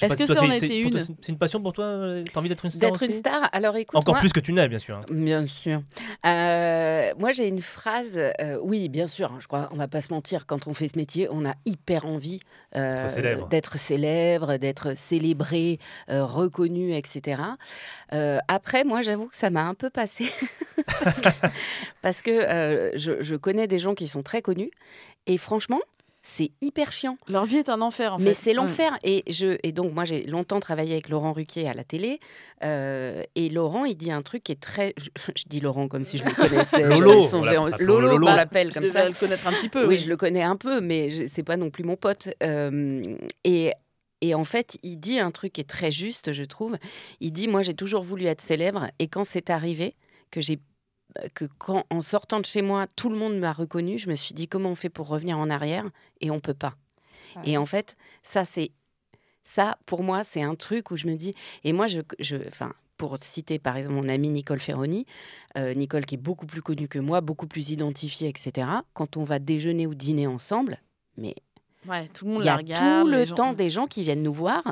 Est-ce 0.00 0.16
si 0.16 0.24
que 0.26 0.34
ça 0.34 0.42
en 0.42 0.50
était 0.50 0.78
une 0.80 0.98
c'est- 1.02 1.28
une 1.28 1.38
passion 1.38 1.60
pour 1.62 1.72
toi 1.72 1.84
euh, 1.84 2.24
T'as 2.32 2.40
envie 2.40 2.48
d'être 2.48 2.64
une 2.64 2.70
star 2.70 2.90
D'être 2.90 3.02
une 3.02 3.12
star. 3.12 3.48
Alors 3.52 3.76
écoute, 3.76 3.96
Encore 3.98 4.14
moi- 4.14 4.20
plus 4.20 4.32
que 4.32 4.40
tu 4.40 4.52
n'es 4.52 4.68
bien 4.68 4.78
sûr. 4.78 4.96
hein. 4.98 5.04
Bien 5.10 5.46
sûr. 5.46 5.82
Euh, 6.26 7.12
moi, 7.18 7.32
j'ai 7.32 7.46
une 7.48 7.60
phrase. 7.60 8.12
euh, 8.16 8.58
oui, 8.62 8.88
bien 8.88 9.06
sûr. 9.06 9.32
Je 9.40 9.46
crois, 9.46 9.68
on 9.72 9.76
va 9.76 9.88
pas 9.88 10.00
se 10.00 10.12
mentir. 10.12 10.46
Quand 10.46 10.66
on 10.66 10.74
fait 10.74 10.88
ce 10.88 10.96
métier, 10.98 11.28
on 11.30 11.44
a 11.44 11.54
hyper 11.66 12.06
envie 12.06 12.40
euh, 12.76 13.02
D'être 13.02 13.10
célèbre. 13.10 13.48
d'être 13.48 13.78
célèbre, 13.78 14.56
d'être 14.58 14.96
célébré, 14.96 15.78
reconnu, 16.08 16.94
etc. 16.94 17.42
Après, 18.48 18.84
moi, 18.84 19.02
j'avoue 19.02 19.26
que 19.28 19.36
ça 19.36 19.50
m'a 19.50 19.64
un 19.64 19.74
peu 19.74 19.90
passé 19.90 20.26
parce 21.02 21.20
que, 21.20 21.28
parce 22.02 22.22
que, 22.22 22.92
je, 22.96 23.22
je 23.22 23.34
connais 23.36 23.66
des 23.66 23.78
gens 23.78 23.94
qui 23.94 24.08
sont 24.08 24.22
très 24.22 24.42
connus 24.42 24.70
et 25.26 25.36
franchement. 25.38 25.80
C'est 26.22 26.50
hyper 26.60 26.92
chiant. 26.92 27.16
Leur 27.28 27.44
vie 27.46 27.56
est 27.56 27.68
un 27.70 27.80
enfer, 27.80 28.12
en 28.14 28.18
fait. 28.18 28.24
Mais 28.24 28.34
c'est 28.34 28.50
Ouais. 28.50 28.56
l'enfer. 28.56 28.98
Et, 29.04 29.24
je, 29.32 29.56
et 29.62 29.72
donc, 29.72 29.94
moi, 29.94 30.04
j'ai 30.04 30.24
longtemps 30.26 30.60
travaillé 30.60 30.92
avec 30.92 31.08
Laurent 31.08 31.32
Ruquier 31.32 31.66
à 31.68 31.72
la 31.74 31.82
télé. 31.84 32.20
euh, 32.62 33.22
et 33.34 33.48
Laurent, 33.48 33.84
il 33.86 33.96
dit 33.96 34.12
un 34.12 34.20
truc 34.22 34.44
qui 34.44 34.52
est 34.52 34.60
très. 34.60 34.92
Je, 34.98 35.08
je 35.36 35.44
dis 35.46 35.60
Laurent 35.60 35.88
comme 35.88 36.04
si 36.04 36.18
je 36.18 36.24
le 36.24 36.32
connaissais. 36.32 36.82
Lolo, 36.82 37.20
on 37.34 37.40
Lolo, 37.78 38.00
Lolo. 38.08 38.26
on 38.28 38.34
l'appelle 38.36 38.72
comme 38.72 38.86
ça. 38.86 39.08
le 39.08 39.14
connaître 39.14 39.46
un 39.46 39.52
petit 39.52 39.68
peu. 39.70 39.86
Oui, 39.86 39.96
je 39.96 40.08
le 40.08 40.16
connais 40.16 40.42
un 40.42 40.56
peu, 40.56 40.80
mais 40.80 41.26
c'est 41.28 41.42
pas 41.42 41.56
non 41.56 41.70
plus 41.70 41.84
mon 41.84 41.96
pote. 41.96 42.28
Euh, 42.42 43.02
et, 43.44 43.72
et 44.20 44.34
en 44.34 44.44
fait, 44.44 44.76
il 44.82 44.96
dit 44.98 45.18
un 45.18 45.30
truc 45.30 45.54
qui 45.54 45.62
est 45.62 45.64
très 45.68 45.90
juste, 45.90 46.34
je 46.34 46.44
trouve. 46.44 46.76
Il 47.20 47.32
dit 47.32 47.48
Moi, 47.48 47.62
j'ai 47.62 47.74
toujours 47.74 48.02
voulu 48.02 48.26
être 48.26 48.42
célèbre, 48.42 48.88
et 48.98 49.08
quand 49.08 49.24
c'est 49.24 49.48
arrivé, 49.48 49.94
que 50.30 50.40
j'ai 50.42 50.58
que 51.34 51.44
quand 51.58 51.86
en 51.90 52.02
sortant 52.02 52.40
de 52.40 52.46
chez 52.46 52.62
moi, 52.62 52.86
tout 52.96 53.08
le 53.08 53.16
monde 53.16 53.38
m'a 53.38 53.52
reconnu, 53.52 53.98
je 53.98 54.08
me 54.08 54.16
suis 54.16 54.34
dit 54.34 54.48
comment 54.48 54.70
on 54.70 54.74
fait 54.74 54.88
pour 54.88 55.08
revenir 55.08 55.38
en 55.38 55.50
arrière? 55.50 55.88
Et 56.20 56.30
on 56.30 56.40
peut 56.40 56.54
pas. 56.54 56.74
Et 57.44 57.56
en 57.56 57.66
fait, 57.66 57.96
ça 58.22 58.44
c'est 58.44 58.72
ça 59.44 59.78
pour 59.86 60.02
moi, 60.02 60.24
c'est 60.24 60.42
un 60.42 60.54
truc 60.54 60.90
où 60.90 60.96
je 60.96 61.06
me 61.06 61.16
dis 61.16 61.34
et 61.64 61.72
moi 61.72 61.86
je 61.86 62.00
je 62.18 62.36
enfin 62.48 62.72
pour 62.96 63.16
citer 63.20 63.58
par 63.58 63.76
exemple 63.76 63.94
mon 63.94 64.08
amie 64.08 64.28
Nicole 64.28 64.60
Ferroni, 64.60 65.06
euh, 65.56 65.72
Nicole 65.72 66.04
qui 66.04 66.16
est 66.16 66.18
beaucoup 66.18 66.46
plus 66.46 66.60
connue 66.60 66.86
que 66.86 66.98
moi, 66.98 67.22
beaucoup 67.22 67.46
plus 67.46 67.70
identifiée, 67.70 68.28
etc. 68.28 68.68
Quand 68.92 69.16
on 69.16 69.24
va 69.24 69.38
déjeuner 69.38 69.86
ou 69.86 69.94
dîner 69.94 70.26
ensemble, 70.26 70.82
mais 71.16 71.34
Ouais, 71.88 72.08
tout 72.12 72.26
le 72.26 72.32
monde 72.32 72.42
il 72.42 72.44
y 72.44 72.46
la 72.46 72.54
a 72.54 72.56
regarde. 72.58 73.04
tout 73.06 73.10
le 73.10 73.24
gens- 73.24 73.34
temps 73.34 73.52
des 73.54 73.70
gens 73.70 73.86
qui 73.86 74.04
viennent 74.04 74.22
nous 74.22 74.34
voir 74.34 74.62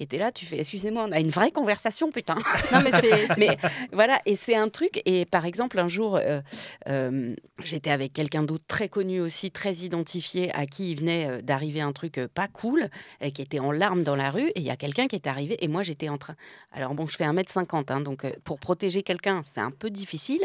et 0.00 0.06
t'es 0.06 0.18
là, 0.18 0.30
tu 0.32 0.44
fais 0.44 0.58
excusez-moi, 0.60 1.06
on 1.08 1.12
a 1.12 1.18
une 1.20 1.30
vraie 1.30 1.50
conversation, 1.50 2.10
putain. 2.12 2.34
Non, 2.72 2.80
mais 2.84 2.90
c'est- 3.00 3.38
mais 3.38 3.56
voilà, 3.92 4.20
et 4.26 4.36
c'est 4.36 4.54
un 4.54 4.68
truc. 4.68 5.00
Et 5.06 5.24
par 5.24 5.46
exemple, 5.46 5.78
un 5.78 5.88
jour, 5.88 6.16
euh, 6.16 6.40
euh, 6.88 7.34
j'étais 7.62 7.90
avec 7.90 8.12
quelqu'un 8.12 8.42
d'autre 8.42 8.64
très 8.68 8.90
connu 8.90 9.20
aussi, 9.20 9.50
très 9.50 9.72
identifié, 9.76 10.54
à 10.54 10.66
qui 10.66 10.90
il 10.90 10.98
venait 11.00 11.26
euh, 11.26 11.40
d'arriver 11.40 11.80
un 11.80 11.92
truc 11.92 12.20
pas 12.34 12.48
cool, 12.48 12.88
et 13.22 13.32
qui 13.32 13.40
était 13.40 13.60
en 13.60 13.72
larmes 13.72 14.02
dans 14.02 14.16
la 14.16 14.30
rue. 14.30 14.48
Et 14.48 14.58
il 14.60 14.62
y 14.64 14.70
a 14.70 14.76
quelqu'un 14.76 15.06
qui 15.06 15.16
est 15.16 15.26
arrivé, 15.26 15.56
et 15.64 15.68
moi 15.68 15.82
j'étais 15.82 16.10
en 16.10 16.18
train. 16.18 16.34
Alors 16.72 16.92
bon, 16.94 17.06
je 17.06 17.16
fais 17.16 17.24
1m50, 17.24 17.90
hein, 17.92 18.00
donc 18.02 18.26
pour 18.44 18.58
protéger 18.58 19.02
quelqu'un, 19.02 19.40
c'est 19.42 19.62
un 19.62 19.70
peu 19.70 19.88
difficile, 19.88 20.42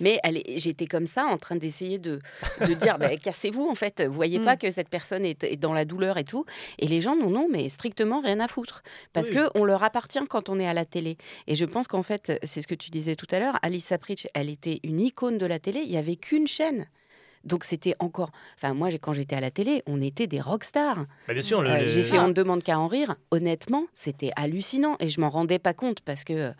mais 0.00 0.20
j'étais 0.56 0.86
comme 0.86 1.06
ça, 1.06 1.26
en 1.26 1.36
train 1.36 1.56
d'essayer 1.56 1.98
de, 1.98 2.20
de 2.66 2.72
dire 2.72 2.96
bah, 2.98 3.14
cassez-vous 3.18 3.68
en 3.68 3.74
fait, 3.74 4.00
vous 4.02 4.14
voyez 4.14 4.40
pas 4.40 4.56
que 4.56 4.70
cette 4.70 4.88
personne 4.88 5.26
est, 5.26 5.44
est 5.44 5.56
dans 5.56 5.65
la 5.72 5.84
douleur 5.84 6.18
et 6.18 6.24
tout. 6.24 6.44
Et 6.78 6.86
les 6.88 7.00
gens 7.00 7.16
n'en 7.16 7.34
ont 7.34 7.48
mais 7.50 7.68
strictement 7.68 8.20
rien 8.20 8.40
à 8.40 8.48
foutre. 8.48 8.82
Parce 9.12 9.28
Oui. 9.28 9.34
que 9.36 9.50
on 9.54 9.64
leur 9.64 9.82
appartient 9.82 10.18
quand 10.28 10.48
on 10.48 10.58
est 10.60 10.66
à 10.66 10.74
la 10.74 10.84
télé. 10.84 11.16
Et 11.46 11.54
je 11.54 11.64
pense 11.64 11.86
qu'en 11.88 12.02
fait, 12.02 12.38
c'est 12.44 12.62
ce 12.62 12.66
que 12.66 12.74
tu 12.74 12.90
disais 12.90 13.16
tout 13.16 13.26
à 13.30 13.38
l'heure, 13.38 13.58
Alice 13.62 13.86
Sapritch, 13.86 14.26
elle 14.34 14.50
était 14.50 14.80
une 14.82 15.00
icône 15.00 15.38
de 15.38 15.46
la 15.46 15.58
télé. 15.58 15.80
Il 15.84 15.90
y 15.90 15.96
avait 15.96 16.16
qu'une 16.16 16.46
chaîne. 16.46 16.86
Donc 17.46 17.64
c'était 17.64 17.94
encore. 18.00 18.30
Enfin, 18.56 18.74
moi, 18.74 18.88
quand 19.00 19.12
j'étais 19.12 19.36
à 19.36 19.40
la 19.40 19.50
télé, 19.50 19.82
on 19.86 20.02
était 20.02 20.26
des 20.26 20.40
rockstars. 20.40 21.06
Bah, 21.28 21.32
bien 21.32 21.42
sûr, 21.42 21.62
le- 21.62 21.70
Euh, 21.70 21.80
le- 21.82 21.86
J'ai 21.88 22.02
fait 22.04 22.18
On 22.18 22.28
ne 22.28 22.32
demande 22.32 22.62
qu'à 22.62 22.78
en 22.78 22.88
rire. 22.88 23.16
Honnêtement, 23.30 23.84
c'était 23.94 24.32
hallucinant 24.36 24.96
et 25.00 25.08
je 25.08 25.20
m'en 25.20 25.30
rendais 25.30 25.58
pas 25.58 25.72
compte 25.72 26.00
parce 26.00 26.24
que, 26.24 26.52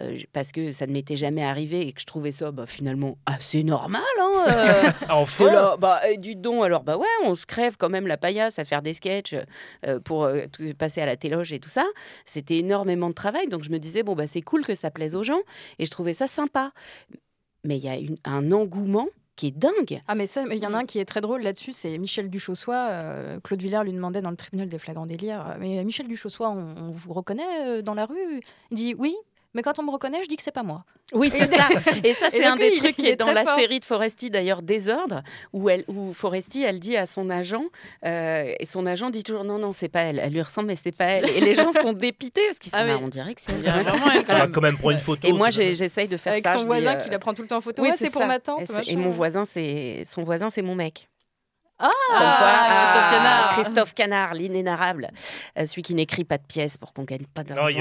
euh, 0.00 0.18
parce 0.32 0.52
que 0.52 0.72
ça 0.72 0.86
ne 0.86 0.92
m'était 0.92 1.16
jamais 1.16 1.44
arrivé 1.44 1.86
et 1.86 1.92
que 1.92 2.00
je 2.00 2.06
trouvais 2.06 2.32
ça 2.32 2.50
bah, 2.50 2.66
finalement 2.66 3.16
assez 3.26 3.62
normal. 3.62 4.02
Hein, 4.20 4.32
euh. 4.48 4.82
Enfin 5.10 5.44
J'étais 5.44 5.54
là, 5.54 5.76
bah, 5.78 6.00
eh, 6.10 6.16
du 6.18 6.34
don, 6.36 6.62
alors 6.62 6.82
bah 6.82 6.96
ouais, 6.96 7.06
on 7.24 7.34
se 7.34 7.46
crève 7.46 7.76
quand 7.78 7.88
même 7.90 8.06
la 8.06 8.16
paillasse 8.16 8.58
à 8.58 8.64
faire 8.64 8.82
des 8.82 8.94
sketchs 8.94 9.34
euh, 9.86 10.00
pour 10.00 10.28
tout- 10.52 10.74
passer 10.76 11.00
à 11.00 11.06
la 11.06 11.16
téloge 11.16 11.52
et 11.52 11.60
tout 11.60 11.68
ça. 11.68 11.84
C'était 12.24 12.56
énormément 12.58 13.08
de 13.08 13.14
travail, 13.14 13.46
donc 13.48 13.62
je 13.62 13.70
me 13.70 13.78
disais 13.78 14.02
bon 14.02 14.14
bah 14.14 14.26
c'est 14.26 14.42
cool 14.42 14.64
que 14.64 14.74
ça 14.74 14.90
plaise 14.90 15.14
aux 15.14 15.22
gens 15.22 15.40
et 15.78 15.86
je 15.86 15.90
trouvais 15.90 16.14
ça 16.14 16.26
sympa. 16.26 16.72
Mais 17.64 17.76
il 17.76 17.84
y 17.84 17.88
a 17.88 17.96
une- 17.96 18.16
un 18.24 18.50
engouement 18.50 19.06
qui 19.36 19.46
est 19.48 19.56
dingue. 19.56 20.02
Ah 20.08 20.14
mais 20.14 20.26
ça, 20.26 20.44
il 20.50 20.58
y 20.58 20.66
en 20.66 20.74
a 20.74 20.78
un 20.78 20.84
qui 20.84 20.98
est 20.98 21.04
très 21.04 21.20
drôle 21.20 21.42
là-dessus, 21.42 21.72
c'est 21.72 21.96
Michel 21.98 22.28
Duchossois. 22.28 22.88
euh, 22.90 23.40
Claude 23.40 23.62
Villers 23.62 23.84
lui 23.84 23.92
demandait 23.92 24.20
dans 24.20 24.30
le 24.30 24.36
tribunal 24.36 24.68
des 24.68 24.78
flagrants 24.78 25.06
délires, 25.06 25.46
euh, 25.48 25.56
mais 25.58 25.82
Michel 25.84 26.06
Duchossois, 26.06 26.50
on, 26.50 26.74
on 26.76 26.90
vous 26.90 27.12
reconnaît 27.12 27.78
euh, 27.78 27.82
dans 27.82 27.94
la 27.94 28.06
rue? 28.06 28.40
Il 28.70 28.76
dit 28.76 28.94
oui, 28.98 29.14
mais 29.54 29.62
quand 29.62 29.78
on 29.78 29.82
me 29.82 29.90
reconnaît, 29.90 30.22
je 30.22 30.28
dis 30.28 30.36
que 30.36 30.42
c'est 30.42 30.50
pas 30.52 30.62
moi. 30.62 30.84
Oui, 31.12 31.30
c'est 31.34 31.44
ça. 31.44 31.68
Et 32.04 32.14
ça, 32.14 32.28
c'est 32.30 32.44
un 32.44 32.56
lui, 32.56 32.70
des 32.70 32.76
trucs 32.76 32.96
qui 32.96 33.06
est 33.08 33.16
dans 33.16 33.32
la 33.32 33.44
fort. 33.44 33.56
série 33.58 33.80
de 33.80 33.84
Foresti, 33.84 34.30
d'ailleurs, 34.30 34.62
Désordre, 34.62 35.22
où, 35.52 35.68
elle, 35.68 35.84
où 35.88 36.12
Foresti, 36.12 36.62
elle 36.62 36.80
dit 36.80 36.96
à 36.96 37.04
son 37.06 37.28
agent, 37.28 37.64
euh, 38.06 38.52
et 38.58 38.64
son 38.66 38.86
agent 38.86 39.10
dit 39.10 39.22
toujours 39.22 39.44
non, 39.44 39.58
non, 39.58 39.72
c'est 39.72 39.88
pas 39.90 40.00
elle. 40.00 40.18
Elle 40.18 40.32
lui 40.32 40.40
ressemble, 40.42 40.68
mais 40.68 40.76
c'est 40.76 40.96
pas 40.96 41.04
elle. 41.04 41.28
Et 41.30 41.40
les 41.40 41.54
gens 41.54 41.72
sont 41.72 41.92
dépités 41.92 42.40
parce 42.46 42.58
qu'ils 42.58 42.72
sont 42.72 42.78
Ah 42.80 42.84
oui. 42.84 42.90
là, 42.92 42.98
on 43.02 43.08
dirait 43.08 43.34
que 43.34 43.42
c'est 43.42 43.52
vraiment 43.52 44.10
elle, 44.14 44.24
quand 44.24 44.32
va 44.32 44.38
même. 44.40 44.52
quand 44.52 44.60
même 44.62 44.76
prendre 44.78 44.92
une 44.94 45.00
photo. 45.00 45.28
Et 45.28 45.32
moi, 45.32 45.50
j'essaye 45.50 46.08
de 46.08 46.16
faire 46.16 46.32
Avec 46.32 46.46
ça. 46.46 46.54
son 46.54 46.58
je 46.60 46.62
dis, 46.64 46.68
voisin 46.68 46.92
euh, 46.92 46.96
qui 46.96 47.10
la 47.10 47.18
prend 47.18 47.34
tout 47.34 47.42
le 47.42 47.48
temps 47.48 47.58
en 47.58 47.60
photo. 47.60 47.82
oui, 47.82 47.90
Ouais, 47.90 47.96
c'est 47.98 48.10
pour 48.10 48.22
ça. 48.22 48.26
ma 48.28 48.38
tante. 48.40 48.62
Et, 48.86 48.92
et 48.92 48.96
mon 48.96 49.10
voisin, 49.10 49.44
c'est 49.44 50.04
son 50.08 50.22
voisin, 50.22 50.48
c'est 50.50 50.62
mon 50.62 50.74
mec. 50.74 51.08
Ah, 51.84 51.88
quoi, 52.08 52.76
Christophe 52.84 53.04
ah, 53.04 53.10
Canard. 53.12 53.52
Christophe 53.54 53.94
Canard, 53.94 54.34
l'inénarrable. 54.34 55.10
Euh, 55.58 55.66
celui 55.66 55.82
qui 55.82 55.94
n'écrit 55.94 56.24
pas 56.24 56.38
de 56.38 56.44
pièces 56.46 56.76
pour 56.78 56.92
qu'on 56.92 57.02
gagne 57.04 57.24
pas 57.34 57.42
d'argent. 57.44 57.80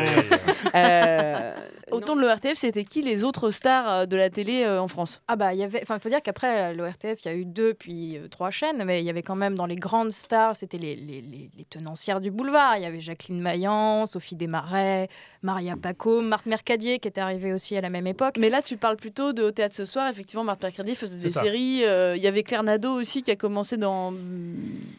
A- 0.73 0.77
Euh, 0.79 1.53
Autant 1.91 2.15
de 2.15 2.21
l'ORTF, 2.21 2.53
c'était 2.55 2.85
qui 2.85 3.01
les 3.01 3.23
autres 3.25 3.51
stars 3.51 3.89
euh, 3.89 4.05
de 4.05 4.15
la 4.15 4.29
télé 4.29 4.63
euh, 4.63 4.81
en 4.81 4.87
France? 4.87 5.21
Ah 5.27 5.35
bah 5.35 5.53
il 5.53 5.59
y 5.59 5.63
avait, 5.63 5.79
enfin 5.83 5.95
il 5.97 5.99
faut 6.01 6.07
dire 6.09 6.21
qu'après 6.21 6.73
l'ORTF 6.73 7.17
il 7.23 7.25
y 7.25 7.29
a 7.29 7.33
eu 7.35 7.43
deux 7.45 7.73
puis 7.73 8.17
euh, 8.17 8.27
trois 8.29 8.49
chaînes, 8.49 8.83
mais 8.85 9.01
il 9.01 9.05
y 9.05 9.09
avait 9.09 9.23
quand 9.23 9.35
même 9.35 9.55
dans 9.55 9.65
les 9.65 9.75
grandes 9.75 10.11
stars, 10.13 10.55
c'était 10.55 10.77
les, 10.77 10.95
les, 10.95 11.21
les- 11.21 11.49
les 11.57 11.65
tenancières 11.65 12.21
du 12.21 12.31
boulevard. 12.31 12.77
Il 12.77 12.83
y 12.83 12.85
avait 12.85 13.01
Jacqueline 13.01 13.41
Maillan, 13.41 14.05
Sophie 14.05 14.35
Desmarais, 14.35 15.09
Maria 15.43 15.75
Paco, 15.81 16.21
Marthe 16.21 16.45
Mercadier 16.45 16.99
qui 16.99 17.07
était 17.09 17.19
arrivée 17.21 17.51
aussi 17.53 17.75
à 17.75 17.81
la 17.81 17.89
même 17.89 18.07
époque. 18.07 18.35
Mais 18.39 18.49
là, 18.49 18.61
tu 18.61 18.77
parles 18.77 18.97
plutôt 18.97 19.33
de 19.33 19.43
Au 19.43 19.51
théâtre 19.51 19.75
ce 19.75 19.83
soir. 19.85 20.07
Effectivement, 20.09 20.43
Marthe 20.45 20.63
Mercredi 20.63 20.95
faisait 20.95 21.17
des 21.19 21.29
ça. 21.29 21.41
séries. 21.41 21.81
euh, 21.83 22.13
Il 22.15 22.21
y 22.23 22.27
avait 22.27 22.43
Claire 22.43 22.63
Nadeau 22.63 22.93
aussi 22.93 23.21
qui 23.21 23.31
a 23.31 23.35
commencé 23.35 23.75
dans. 23.75 23.90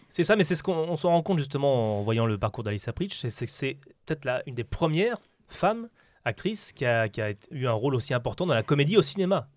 C'est 0.09 0.25
ça, 0.25 0.37
mais 0.37 0.45
c'est 0.45 0.55
ce 0.55 0.63
qu'on 0.63 0.73
on 0.73 0.97
s'en 0.97 1.11
rend 1.11 1.23
compte 1.23 1.39
justement 1.39 1.99
en 1.99 2.03
voyant 2.03 2.27
le 2.27 2.39
parcours 2.39 2.65
d'Alice 2.65 2.89
Pritch. 2.95 3.27
C'est 3.27 3.79
peut-être 4.07 4.43
une 4.47 4.55
des 4.55 4.65
premières 4.65 5.19
femmes 5.49 5.89
actrices 6.25 6.73
qui 6.73 6.85
a 6.85 7.09
eu 7.51 7.67
un 7.67 7.73
rôle 7.73 7.95
aussi 7.95 8.15
important 8.15 8.47
dans 8.47 8.55
la 8.55 8.63
comédie 8.63 8.97
au 8.97 9.03
cinéma. 9.03 9.49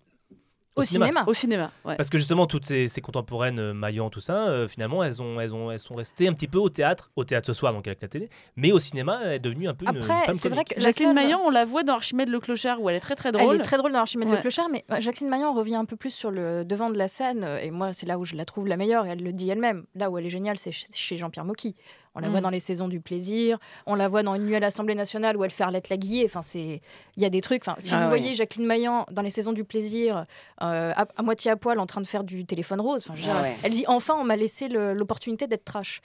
Au 0.76 0.82
cinéma. 0.82 1.24
Au 1.26 1.32
cinéma, 1.32 1.70
ouais. 1.86 1.96
Parce 1.96 2.10
que 2.10 2.18
justement, 2.18 2.46
toutes 2.46 2.66
ces, 2.66 2.86
ces 2.86 3.00
contemporaines, 3.00 3.58
euh, 3.58 3.72
Maillan, 3.72 4.10
tout 4.10 4.20
ça, 4.20 4.48
euh, 4.48 4.68
finalement, 4.68 5.02
elles, 5.02 5.22
ont, 5.22 5.40
elles, 5.40 5.54
ont, 5.54 5.70
elles 5.70 5.80
sont 5.80 5.94
restées 5.94 6.28
un 6.28 6.34
petit 6.34 6.48
peu 6.48 6.58
au 6.58 6.68
théâtre, 6.68 7.10
au 7.16 7.24
théâtre 7.24 7.46
ce 7.46 7.54
soir, 7.54 7.72
donc 7.72 7.86
avec 7.86 8.02
la 8.02 8.08
télé, 8.08 8.28
mais 8.56 8.72
au 8.72 8.78
cinéma, 8.78 9.20
elle 9.24 9.32
est 9.32 9.38
devenue 9.38 9.68
un 9.68 9.74
peu 9.74 9.86
une, 9.88 9.96
une 9.96 10.02
Après, 10.02 10.34
c'est 10.34 10.50
vrai 10.50 10.64
que 10.64 10.78
Jacqueline 10.78 11.06
seule- 11.08 11.14
Maillan, 11.14 11.40
on 11.44 11.50
la 11.50 11.64
voit 11.64 11.82
dans 11.82 11.94
Archimède 11.94 12.28
le 12.28 12.40
Clochard 12.40 12.82
où 12.82 12.90
elle 12.90 12.96
est 12.96 13.00
très 13.00 13.14
très 13.14 13.32
drôle. 13.32 13.54
Elle 13.54 13.60
est 13.62 13.64
très 13.64 13.78
drôle 13.78 13.92
dans 13.92 14.00
Archimède 14.00 14.28
Ouais. 14.28 14.36
le 14.36 14.40
Clochard, 14.42 14.68
mais 14.70 14.84
euh, 14.90 15.00
Jacqueline 15.00 15.30
Maillan 15.30 15.54
revient 15.54 15.76
un 15.76 15.86
peu 15.86 15.96
plus 15.96 16.10
sur 16.14 16.30
le 16.30 16.64
devant 16.64 16.90
de 16.90 16.98
la 16.98 17.08
scène. 17.08 17.42
euh, 17.44 17.58
Et 17.58 17.70
moi, 17.70 17.94
c'est 17.94 18.04
là 18.06 18.18
où 18.18 18.26
je 18.26 18.34
la 18.36 18.44
trouve 18.44 18.66
la 18.66 18.76
meilleure. 18.76 19.06
Et 19.06 19.10
elle 19.10 19.22
le 19.22 19.32
dit 19.32 19.48
elle-même. 19.48 19.84
Là 19.94 20.10
où 20.10 20.18
elle 20.18 20.26
est 20.26 20.30
géniale, 20.30 20.58
c'est 20.58 20.72
ch- 20.72 20.88
chez 20.92 21.16
Jean-Pierre 21.16 21.46
Mocky. 21.46 21.74
On 22.16 22.20
la 22.20 22.28
Mm. 22.28 22.30
voit 22.32 22.40
dans 22.40 22.50
les 22.50 22.60
saisons 22.60 22.88
du 22.88 22.98
plaisir. 23.00 23.58
On 23.86 23.94
la 23.94 24.08
voit 24.08 24.22
dans 24.24 24.34
Une 24.34 24.46
nuit 24.46 24.56
à 24.56 24.60
l'Assemblée 24.60 24.94
nationale 24.96 25.36
où 25.36 25.44
elle 25.44 25.50
fait 25.50 25.62
Arlette 25.64 25.88
Laguiller. 25.90 26.24
Enfin, 26.24 26.42
c'est 26.42 26.80
il 27.16 27.22
y 27.22 27.26
a 27.26 27.30
des 27.30 27.40
trucs. 27.42 27.62
Enfin, 27.68 27.76
si 27.78 27.92
Ah 27.94 27.98
vous 27.98 28.02
ouais. 28.04 28.08
voyez 28.18 28.34
Jacqueline 28.34 28.66
Maillan 28.66 29.06
dans 29.12 29.22
les 29.22 29.30
saisons 29.30 29.52
du 29.52 29.62
plaisir, 29.64 30.24
euh, 30.62 30.92
à, 30.96 31.06
à 31.16 31.22
moitié 31.22 31.50
à 31.50 31.56
poil, 31.56 31.78
en 31.78 31.86
train 31.86 32.00
de 32.00 32.06
faire 32.06 32.24
du 32.24 32.44
téléphone 32.46 32.80
rose. 32.80 33.04
Enfin, 33.08 33.20
Ah 33.30 33.42
ouais. 33.42 33.54
Elle 33.62 33.72
dit 33.72 33.84
enfin, 33.86 34.14
on 34.18 34.24
m'a 34.24 34.36
laissé 34.36 34.68
l'opportunité 34.68 35.46
d'être 35.46 35.64
trash. 35.64 36.00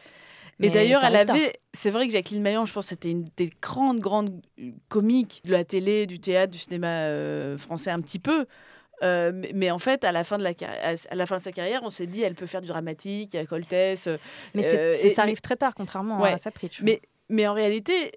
Et 0.59 0.67
Mais 0.67 0.69
d'ailleurs, 0.69 1.03
elle 1.03 1.15
avait. 1.15 1.53
C'est 1.73 1.89
vrai 1.89 2.05
que 2.05 2.13
Jacqueline 2.13 2.41
Maillan, 2.43 2.65
je 2.65 2.73
pense, 2.73 2.87
c'était 2.87 3.09
une 3.09 3.25
des 3.37 3.49
grandes, 3.61 3.99
grandes 3.99 4.41
comiques 4.89 5.41
de 5.45 5.51
la 5.53 5.63
télé, 5.63 6.05
du 6.05 6.19
théâtre, 6.19 6.51
du 6.51 6.59
cinéma 6.59 6.87
euh, 6.87 7.57
français 7.57 7.89
un 7.89 8.01
petit 8.01 8.19
peu. 8.19 8.45
Euh, 9.03 9.31
mais, 9.33 9.51
mais 9.55 9.71
en 9.71 9.79
fait, 9.79 10.03
à 10.03 10.11
la, 10.11 10.23
fin 10.23 10.37
de 10.37 10.43
la, 10.43 10.53
carri- 10.53 10.77
à 11.09 11.15
la 11.15 11.25
fin 11.25 11.37
de 11.37 11.41
sa 11.41 11.51
carrière, 11.51 11.81
on 11.83 11.89
s'est 11.89 12.07
dit, 12.07 12.21
elle 12.21 12.35
peut 12.35 12.45
faire 12.45 12.61
du 12.61 12.67
dramatique, 12.67 13.35
a 13.35 13.45
Coltès. 13.45 14.07
euh, 14.07 14.17
Mais 14.53 14.65
euh, 14.65 14.93
et- 14.93 14.95
ça 15.09 15.21
mais- 15.23 15.29
arrive 15.29 15.41
très 15.41 15.55
tard, 15.55 15.73
contrairement 15.75 16.21
Ouais. 16.21 16.33
à 16.33 16.37
Sapritch. 16.37 16.81
Mais, 16.81 17.01
mais 17.29 17.47
en 17.47 17.53
réalité, 17.53 18.11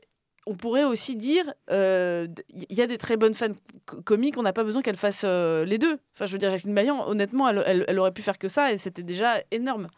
on 0.47 0.55
pourrait 0.55 0.85
aussi 0.85 1.17
dire, 1.17 1.45
euh, 1.71 2.27
il 2.53 2.77
y 2.77 2.83
a 2.83 2.87
des 2.87 2.99
très 2.99 3.17
bonnes 3.17 3.33
fans 3.33 3.47
co- 3.87 4.03
comiques, 4.03 4.37
on 4.37 4.43
n'a 4.43 4.53
pas 4.53 4.65
besoin 4.65 4.83
qu'elle 4.83 4.97
fasse 4.97 5.23
euh, 5.25 5.65
les 5.65 5.79
deux. 5.79 5.99
Enfin, 6.15 6.27
je 6.27 6.33
veux 6.33 6.39
dire, 6.39 6.51
Jacqueline 6.51 6.75
Maillan, 6.75 7.09
honnêtement, 7.09 7.49
elle, 7.49 7.63
elle- 7.67 7.85
elle 7.89 7.99
aurait 7.99 8.13
pu 8.13 8.21
faire 8.23 8.37
que 8.39 8.49
ça 8.49 8.71
et 8.73 8.77
c'était 8.77 9.03
déjà 9.03 9.37
énorme. 9.51 9.89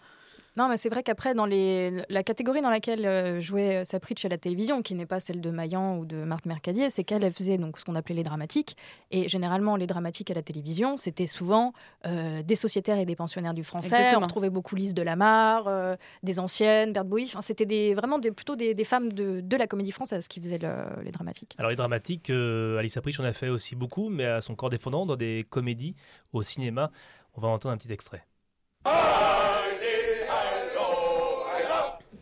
Non, 0.57 0.69
mais 0.69 0.77
c'est 0.77 0.89
vrai 0.89 1.03
qu'après, 1.03 1.35
dans 1.35 1.45
les... 1.47 2.03
la 2.09 2.23
catégorie 2.23 2.63
dans 2.63 2.71
laquelle 2.71 3.05
euh, 3.05 3.41
jouait 3.41 3.85
Sapritch 3.85 4.25
à 4.25 4.29
la 4.29 4.39
télévision, 4.39 4.83
qui 4.83 4.95
n'est 4.95 5.07
pas 5.07 5.21
celle 5.21 5.41
de 5.41 5.51
Maillan 5.51 5.99
ou 5.99 6.07
de 6.07 6.17
Marthe 6.25 6.47
Mercadier, 6.47 6.89
c'est 6.91 7.05
qu'elle 7.05 7.23
elle 7.25 7.33
faisait 7.33 7.59
donc 7.59 7.79
ce 7.79 7.85
qu'on 7.85 7.95
appelait 7.95 8.15
les 8.15 8.23
dramatiques. 8.23 8.77
Et 9.11 9.29
généralement, 9.29 9.77
les 9.77 9.87
dramatiques 9.87 10.31
à 10.31 10.35
la 10.35 10.43
télévision, 10.43 10.97
c'était 10.97 11.27
souvent 11.27 11.73
euh, 12.07 12.43
des 12.43 12.57
sociétaires 12.57 12.99
et 12.99 13.05
des 13.05 13.17
pensionnaires 13.17 13.55
du 13.55 13.65
français. 13.65 13.89
Exactement. 13.89 14.21
On 14.21 14.25
retrouvait 14.25 14.51
beaucoup 14.51 14.77
Lise 14.77 14.95
Delamarre, 14.95 15.69
euh, 15.69 15.97
des 16.23 16.41
anciennes, 16.41 16.93
Berthe 16.93 17.09
Boïf. 17.09 17.35
Enfin, 17.35 17.43
c'était 17.43 17.67
des, 17.67 17.95
vraiment 17.95 18.19
des, 18.19 18.33
plutôt 18.33 18.57
des, 18.57 18.75
des 18.75 18.85
femmes 18.85 19.13
de, 19.13 19.41
de 19.41 19.57
la 19.57 19.67
comédie 19.67 19.93
française 19.93 20.27
qui 20.27 20.41
faisaient 20.41 20.59
le- 20.59 21.03
les 21.03 21.11
dramatiques. 21.11 21.55
Alors 21.59 21.71
les 21.71 21.77
dramatiques, 21.77 22.31
euh, 22.31 22.79
Alice 22.79 22.99
Pritch 23.03 23.21
en 23.21 23.25
a 23.25 23.33
fait 23.33 23.51
aussi 23.51 23.77
beaucoup, 23.77 24.09
mais 24.09 24.25
à 24.25 24.41
son 24.41 24.55
corps 24.55 24.71
défendant 24.71 25.05
dans 25.05 25.17
des 25.17 25.45
comédies 25.51 25.95
au 26.33 26.43
cinéma. 26.43 26.91
On 27.35 27.41
va 27.43 27.49
entendre 27.49 27.75
un 27.75 27.77
petit 27.77 27.93
extrait. 27.93 28.25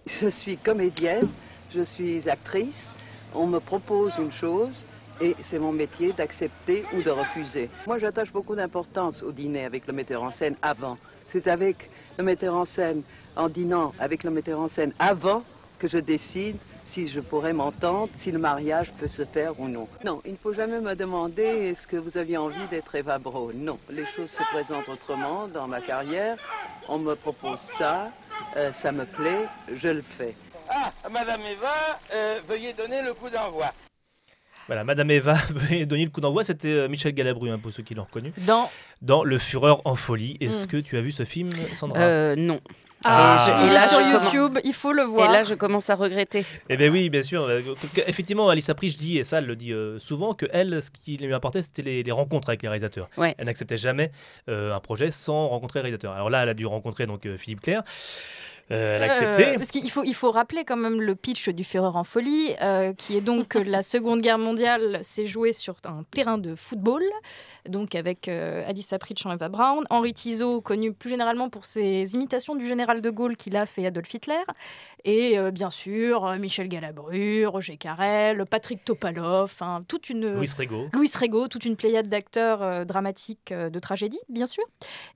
Je 0.07 0.29
suis 0.29 0.57
comédienne, 0.59 1.29
je 1.75 1.83
suis 1.83 2.29
actrice. 2.29 2.91
On 3.35 3.47
me 3.47 3.59
propose 3.59 4.15
une 4.19 4.33
chose 4.33 4.85
Et 5.21 5.37
c'est 5.43 5.59
mon 5.61 5.73
métier 5.73 6.13
d'accepter 6.13 6.85
ou 6.93 7.03
de 7.03 7.11
refuser. 7.11 7.71
Moi, 7.87 7.99
j'attache 7.99 8.33
beaucoup 8.33 8.57
d'importance 8.57 9.23
au 9.23 9.31
dîner 9.31 9.65
avec 9.65 9.87
le 9.87 9.93
metteur 9.93 10.23
en 10.23 10.33
scène 10.33 10.57
avant. 10.61 10.99
C'est 11.29 11.47
avec 11.47 11.89
le 12.19 12.25
metteur 12.25 12.55
en 12.55 12.65
scène, 12.65 13.03
en 13.37 13.49
dînant 13.49 13.93
avec 14.01 14.25
le 14.25 14.31
metteur 14.31 14.59
en 14.59 14.69
scène 14.69 14.93
avant 14.99 15.45
que 15.79 15.87
je 15.87 15.99
décide 15.99 16.57
si 16.87 17.07
je 17.09 17.21
pourrais 17.21 17.53
m'entendre, 17.53 18.11
si 18.19 18.31
le 18.31 18.39
mariage 18.39 18.93
peut 18.99 19.09
se 19.09 19.25
faire 19.25 19.59
ou 19.59 19.69
non. 19.69 19.89
Non, 20.05 20.21
il 20.25 20.33
ne 20.33 20.37
faut 20.37 20.53
jamais 20.53 20.81
me 20.81 20.95
demander 20.95 21.43
est-ce 21.43 21.87
que 21.87 21.97
vous 21.97 22.19
aviez 22.19 22.37
envie 22.37 22.67
d'être 22.71 22.95
Eva 22.95 23.19
Braun. 23.19 23.55
Non, 23.55 23.79
les 23.91 24.07
choses 24.17 24.31
se 24.31 24.43
présentent 24.53 24.89
autrement 24.89 25.49
dans 25.49 25.69
ma 25.69 25.81
carrière. 25.81 26.37
On 26.89 26.99
me 26.99 27.15
propose 27.15 27.61
ça, 27.79 28.11
euh, 28.57 28.73
ça 28.83 28.93
me 28.93 29.05
plaît, 29.05 29.47
je 29.75 29.89
le 29.89 30.03
fais. 30.17 30.35
Ah, 30.69 30.93
Madame 31.11 31.43
Eva, 31.43 31.99
euh, 32.13 32.41
veuillez 32.49 32.73
donner 32.73 33.03
le 33.03 33.15
coup 33.15 33.29
d'envoi. 33.31 33.73
Voilà, 34.67 34.83
Madame 34.85 35.11
Eva 35.11 35.35
veuillez 35.51 35.87
donner 35.87 36.05
le 36.05 36.11
coup 36.11 36.21
d'envoi. 36.21 36.43
C'était 36.45 36.69
euh, 36.69 36.89
Michel 36.89 37.13
Galabru, 37.13 37.51
hein, 37.51 37.59
pour 37.59 37.73
ceux 37.73 37.83
qui 37.83 37.95
l'ont 37.95 38.05
reconnu. 38.05 38.33
Dans 38.47 38.71
Dans 39.03 39.23
Le 39.25 39.37
Fureur 39.39 39.83
en 39.85 39.95
folie. 39.97 40.37
Est-ce 40.41 40.65
Mm. 40.65 40.67
que 40.69 40.77
tu 40.79 40.97
as 40.97 41.01
vu 41.01 41.13
ce 41.13 41.25
film, 41.25 41.51
Sandra? 41.75 41.99
Euh, 42.01 42.35
non. 42.37 42.61
Ah. 43.07 43.37
Et 43.39 43.45
je- 43.45 43.57
Il 43.65 43.69
et 43.69 43.71
est 43.71 43.75
là, 43.75 43.89
sur 43.89 44.01
YouTube, 44.01 44.59
il 44.65 44.73
faut 44.73 44.93
le 44.93 45.03
voir. 45.03 45.29
Et 45.29 45.33
là, 45.33 45.43
je 45.45 45.53
commence 45.55 45.91
à 45.91 45.95
regretter. 45.95 46.47
Eh 46.71 46.77
bien 46.79 46.89
oui, 46.91 47.11
bien 47.11 47.23
sûr. 47.23 47.43
euh, 47.43 47.61
Parce 47.79 47.93
qu'effectivement, 47.93 48.49
Alice 48.49 48.71
Apridge 48.71 48.97
dit, 48.97 49.19
et 49.19 49.25
ça, 49.25 49.39
elle 49.39 49.47
le 49.47 49.57
dit 49.57 49.73
euh, 49.75 49.99
souvent, 49.99 50.33
que 50.33 50.47
elle, 50.53 50.81
ce 50.81 50.91
qui 50.91 51.19
lui 51.19 51.35
importait, 51.35 51.61
c'était 51.61 51.83
les, 51.83 52.03
les 52.03 52.13
rencontres 52.13 52.49
avec 52.49 52.63
les 52.63 52.69
réalisateurs. 52.69 53.11
Ouais. 53.19 53.35
Elle 53.37 53.45
n'acceptait 53.47 53.77
jamais 53.77 54.11
euh, 54.49 54.75
un 54.75 54.81
projet 54.81 55.11
sans 55.11 55.49
rencontrer 55.49 55.81
le 55.81 55.83
réalisateur. 55.83 56.13
Alors 56.15 56.31
là, 56.31 56.43
elle 56.45 56.49
a 56.49 56.55
dû 56.55 56.65
rencontrer 56.65 57.05
donc 57.07 57.27
euh, 57.27 57.37
Philippe 57.37 57.61
Clair. 57.61 57.83
Euh, 58.71 59.01
accepté. 59.01 59.49
Euh, 59.49 59.55
parce 59.57 59.71
qu'il 59.71 59.91
faut, 59.91 60.05
il 60.05 60.15
faut 60.15 60.31
rappeler 60.31 60.65
quand 60.65 60.77
même 60.77 61.01
le 61.01 61.15
pitch 61.15 61.51
du 61.51 61.65
Fureur 61.65 61.97
en 61.97 62.05
folie, 62.05 62.55
euh, 62.63 62.95
qui 62.95 63.17
est 63.17 63.21
donc 63.21 63.49
que 63.49 63.59
la 63.59 63.83
Seconde 63.83 64.23
Guerre 64.23 64.39
mondiale 64.39 65.01
s'est 65.03 65.27
jouée 65.27 65.53
sur 65.53 65.77
un 65.85 66.03
terrain 66.11 66.39
de 66.39 66.55
football, 66.55 67.03
donc 67.69 67.95
avec 67.95 68.29
Alice 68.29 68.93
Apridge 68.93 69.25
en 69.27 69.33
Eva 69.33 69.49
Brown, 69.49 69.85
Henri 69.91 70.15
Tizot, 70.15 70.61
connu 70.61 70.93
plus 70.93 71.11
généralement 71.11 71.49
pour 71.49 71.67
ses 71.67 72.15
imitations 72.15 72.55
du 72.55 72.67
général 72.67 73.01
de 73.01 73.11
Gaulle 73.11 73.37
qu'il 73.37 73.57
a 73.57 73.67
fait 73.67 73.87
Adolf 73.87 74.13
Hitler, 74.13 74.43
et 75.05 75.37
bien 75.51 75.71
sûr 75.71 76.35
Michel 76.39 76.69
Galabru, 76.69 77.47
Roger 77.47 77.77
Carrel, 77.77 78.45
Patrick 78.47 78.85
Topalov, 78.85 79.55
hein, 79.61 79.83
toute 79.89 80.09
une... 80.09 80.35
Louis 80.35 80.51
Rego. 80.57 80.89
Louis 80.93 81.11
Rego, 81.19 81.49
toute 81.49 81.65
une 81.65 81.77
pléiade 81.77 82.09
d'acteurs 82.09 82.87
dramatiques 82.87 83.53
de 83.53 83.79
tragédie, 83.79 84.21
bien 84.29 84.47
sûr. 84.47 84.65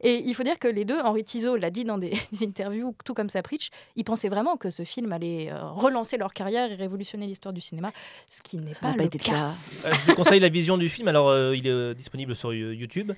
Et 0.00 0.16
il 0.16 0.34
faut 0.34 0.42
dire 0.42 0.58
que 0.58 0.68
les 0.68 0.84
deux, 0.84 1.00
Henri 1.00 1.24
Tizot 1.24 1.56
l'a 1.56 1.70
dit 1.70 1.84
dans 1.84 1.98
des, 1.98 2.12
interviews, 2.42 2.94
tout 3.04 3.14
comme 3.14 3.28
Sapritch, 3.38 3.70
ils 3.96 4.04
pensaient 4.04 4.28
vraiment 4.28 4.56
que 4.56 4.70
ce 4.70 4.84
film 4.84 5.12
allait 5.12 5.50
euh, 5.50 5.62
relancer 5.70 6.16
leur 6.16 6.32
carrière 6.32 6.70
et 6.70 6.74
révolutionner 6.74 7.26
l'histoire 7.26 7.52
du 7.52 7.60
cinéma, 7.60 7.92
ce 8.28 8.42
qui 8.42 8.56
n'est 8.58 8.72
pas, 8.72 8.90
pas 8.90 8.96
le 8.96 9.04
été 9.04 9.18
le 9.18 9.24
cas. 9.24 9.32
cas. 9.32 9.54
Euh, 9.88 9.92
je 9.94 10.06
vous 10.10 10.14
conseille 10.14 10.40
la 10.40 10.48
vision 10.48 10.76
du 10.76 10.88
film. 10.88 11.06
Alors, 11.08 11.28
euh, 11.28 11.54
il 11.56 11.66
est 11.66 11.94
disponible 11.94 12.34
sur 12.34 12.52
YouTube. 12.52 13.12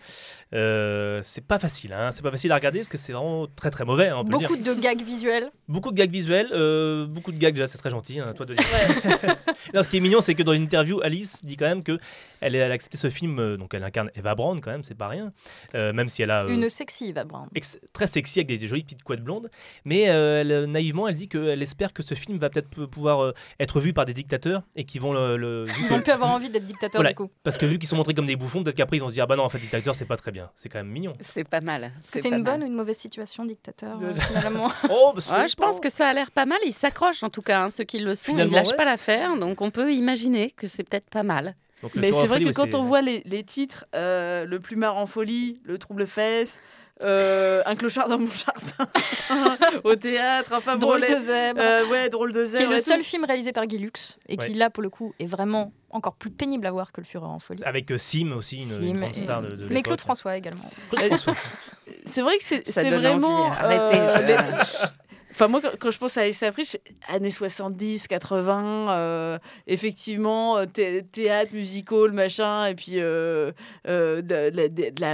Euh, 0.53 1.21
c'est 1.23 1.45
pas 1.47 1.59
facile, 1.59 1.93
hein. 1.93 2.11
c'est 2.13 2.23
pas 2.23 2.31
facile 2.31 2.53
à 2.53 2.57
regarder 2.57 2.81
parce 2.81 2.89
que 2.89 2.99
c'est 2.99 3.13
vraiment 3.13 3.47
très 3.57 3.71
très 3.71 3.85
mauvais. 3.85 4.09
hein, 4.09 4.17
on 4.19 4.25
peut 4.25 4.33
le 4.33 4.39
Beaucoup 4.39 4.57
dire. 4.57 4.77
de 4.77 4.81
gags 4.81 5.03
visuels. 5.03 5.51
Beaucoup 5.69 5.91
de 5.91 5.97
gags 5.97 6.11
visuels, 6.11 6.49
euh, 6.53 7.07
beaucoup 7.07 7.33
de 7.33 7.39
gags 7.39 7.55
déjà, 7.55 7.69
c'est 7.69 7.79
très 7.79 7.91
gentil, 7.91 8.21
hein, 8.21 8.33
toi 8.37 8.45
de 8.47 8.55
dire. 8.55 8.65
non, 9.75 9.83
ce 9.83 9.89
qui 9.89 9.97
est 9.97 10.01
mignon, 10.01 10.21
c'est 10.21 10.35
que 10.35 10.43
dans 10.43 10.53
une 10.53 10.63
interview, 10.65 11.01
Alice 11.03 11.45
dit 11.45 11.57
quand 11.57 11.67
même 11.67 11.83
que 11.83 11.99
elle, 12.41 12.55
elle 12.55 12.71
a 12.71 12.75
accepté 12.75 12.99
ce 12.99 13.11
film, 13.11 13.39
euh, 13.39 13.57
donc 13.57 13.75
elle 13.75 13.83
incarne 13.85 14.11
Eva 14.15 14.35
Braun 14.35 14.61
quand 14.61 14.71
même, 14.71 14.85
c'est 14.85 14.95
pas 14.95 15.09
rien, 15.09 15.33
Euh, 15.75 15.93
même 15.93 16.09
si 16.09 16.23
elle 16.23 16.31
a 16.31 16.45
euh, 16.45 16.49
Une 16.49 16.69
sexy 16.69 17.09
Eva 17.11 17.25
Braun. 17.25 17.49
très 17.93 18.07
sexy 18.07 18.39
avec 18.41 18.49
des, 18.49 18.59
des 18.59 18.67
jolies 18.67 18.83
petites 18.83 19.03
couettes 19.03 19.23
blondes, 19.23 19.51
mais 19.85 20.01
elle, 20.01 20.65
naïvement, 20.67 21.09
elle 21.09 21.17
dit 21.17 21.29
qu'elle 21.29 21.63
espère 21.63 21.93
que 21.93 22.03
ce 22.03 22.15
film 22.15 22.39
va 22.39 22.51
peut-être 22.51 22.69
pou- 22.69 22.87
pouvoir 22.89 23.23
euh, 23.23 23.35
être 23.59 23.81
vu 23.81 23.93
par 23.93 24.05
des 24.05 24.15
dictateurs 24.15 24.63
et 24.77 24.85
qui 24.85 24.99
vont 24.99 25.13
le, 25.13 25.67
Ils 25.81 25.89
vont 25.89 26.01
plus 26.01 26.13
avoir 26.13 26.33
envie 26.33 26.51
d'être 26.51 26.67
dictateurs 26.67 27.01
Voilà, 27.01 27.11
du 27.11 27.17
coup. 27.17 27.31
parce 27.43 27.57
que 27.59 27.67
vu 27.67 27.79
qu'ils 27.79 27.89
sont 27.89 27.97
montrés 27.97 28.15
comme 28.15 28.27
des 28.27 28.37
bouffons, 28.37 28.63
peut-être 28.63 28.77
qu'après 28.77 28.97
ils 28.97 29.01
vont 29.01 29.09
se 29.09 29.15
dire 29.15 29.25
ah 29.25 29.27
bah 29.27 29.37
non 29.37 29.45
en 29.45 29.49
fait 29.49 29.59
dictateur 29.59 29.95
c'est 29.95 30.05
pas 30.07 30.17
très 30.17 30.33
bien, 30.33 30.51
c'est 30.55 30.69
quand 30.69 30.79
même 30.79 30.89
mignon. 30.91 31.13
C'est 31.21 31.45
pas 31.49 31.61
mal. 31.61 31.85
Est-ce 31.85 32.13
que 32.13 32.21
c'est 32.21 32.29
une 32.29 32.43
mal. 32.43 32.59
bonne 32.59 32.63
ou 32.63 32.67
une 32.67 32.75
mauvaise 32.75 32.97
situation, 32.99 33.45
dictateur, 33.45 33.97
euh, 34.03 34.15
finalement 34.15 34.71
Oh, 34.91 35.13
bah, 35.15 35.23
Ouais, 35.41 35.49
je 35.49 35.55
pense 35.57 35.81
que 35.81 35.91
ça 35.91 36.09
a 36.09 36.13
l'air 36.13 36.31
pas 36.31 36.47
mal. 36.47 36.59
Ils 36.67 36.73
s'accrochent 36.73 37.23
en 37.23 37.31
tout 37.31 37.43
cas, 37.43 37.63
hein, 37.65 37.71
ceux 37.71 37.85
qui 37.85 37.99
le 37.99 38.15
sont. 38.15 38.25
Finalement, 38.33 38.53
ils 38.53 38.55
lâchent 38.57 38.69
ouais. 38.71 38.77
pas 38.77 38.85
l'affaire, 38.85 39.37
donc 39.37 39.61
on 39.61 39.71
peut 39.71 39.93
imaginer 39.93 40.51
que 40.51 40.67
c'est 40.69 40.83
peut-être 40.83 41.11
pas 41.11 41.23
mal. 41.23 41.55
Donc, 41.83 41.93
Mais 41.95 42.13
c'est 42.13 42.27
vrai 42.27 42.39
folie, 42.41 42.51
que 42.51 42.55
quand 42.57 42.75
on 42.75 42.83
voit 42.83 43.01
les, 43.03 43.23
les 43.25 43.43
titres, 43.43 43.87
euh, 43.95 44.45
le 44.45 44.61
plumard 44.61 44.97
en 44.97 45.07
folie, 45.07 45.61
le 45.65 45.79
trouble 45.79 46.07
fesse, 46.07 46.61
euh, 47.03 47.63
un 47.65 47.75
clochard 47.77 48.09
dans 48.09 48.19
mon 48.19 48.29
jardin, 48.29 49.71
au 49.85 49.97
théâtre, 49.97 50.51
enfin 50.55 50.77
Drôle 50.77 51.01
de 51.01 51.17
zèbre. 51.17 51.59
euh, 51.63 51.87
ouais, 51.89 52.11
drôle 52.11 52.33
de 52.33 52.41
qui 52.45 52.57
est 52.57 52.59
zèbre. 52.59 52.71
le 52.73 52.77
tout. 52.79 52.85
seul 52.91 53.03
film 53.03 53.25
réalisé 53.25 53.53
par 53.53 53.67
Guy 53.67 53.79
Lux 53.79 54.19
et 54.29 54.37
qui 54.37 54.53
là 54.53 54.69
pour 54.69 54.83
le 54.83 54.91
coup 54.91 55.15
est 55.19 55.25
vraiment 55.27 55.73
encore 55.89 56.15
plus 56.17 56.31
pénible 56.31 56.67
à 56.67 56.71
voir 56.71 56.93
que 56.93 57.01
le 57.01 57.07
Fureur 57.07 57.31
en 57.31 57.39
folie. 57.41 57.63
Avec 57.65 57.91
Sim 57.97 58.33
aussi, 58.37 58.57
une, 58.59 58.63
Sim 58.65 58.85
une 58.85 59.01
grande 59.01 59.15
star 59.15 59.41
de, 59.41 59.49
de 59.57 59.67
Mais. 59.71 59.83
Claude 59.83 60.01
François 60.01 60.37
également. 60.37 60.69
Claude 60.91 61.05
François. 61.07 61.35
C'est 62.05 62.21
vrai 62.23 62.37
que 62.37 62.45
c'est 62.45 62.91
vraiment. 62.91 63.47
envie. 63.47 63.57
Arrêtez, 63.59 63.97
je- 63.97 64.27
les- 64.27 64.87
Enfin, 65.31 65.49
moi, 65.49 65.61
quand, 65.61 65.71
quand 65.79 65.91
je 65.91 65.99
pense 65.99 66.17
à 66.17 66.23
Alice 66.23 66.43
Apridge, 66.43 66.77
années 67.09 67.31
70, 67.31 68.09
80, 68.09 68.91
euh, 68.91 69.39
effectivement, 69.67 70.59
euh, 70.59 70.65
thé- 70.65 71.03
théâtre, 71.11 71.55
musical, 71.55 72.13
machin, 72.13 72.67
et 72.67 72.75
puis 72.75 72.95
euh, 72.97 73.53
euh, 73.89 74.23
de, 74.23 74.51
de- 74.51 74.67
de- 74.69 74.91
de 74.91 75.01
la, 75.01 75.13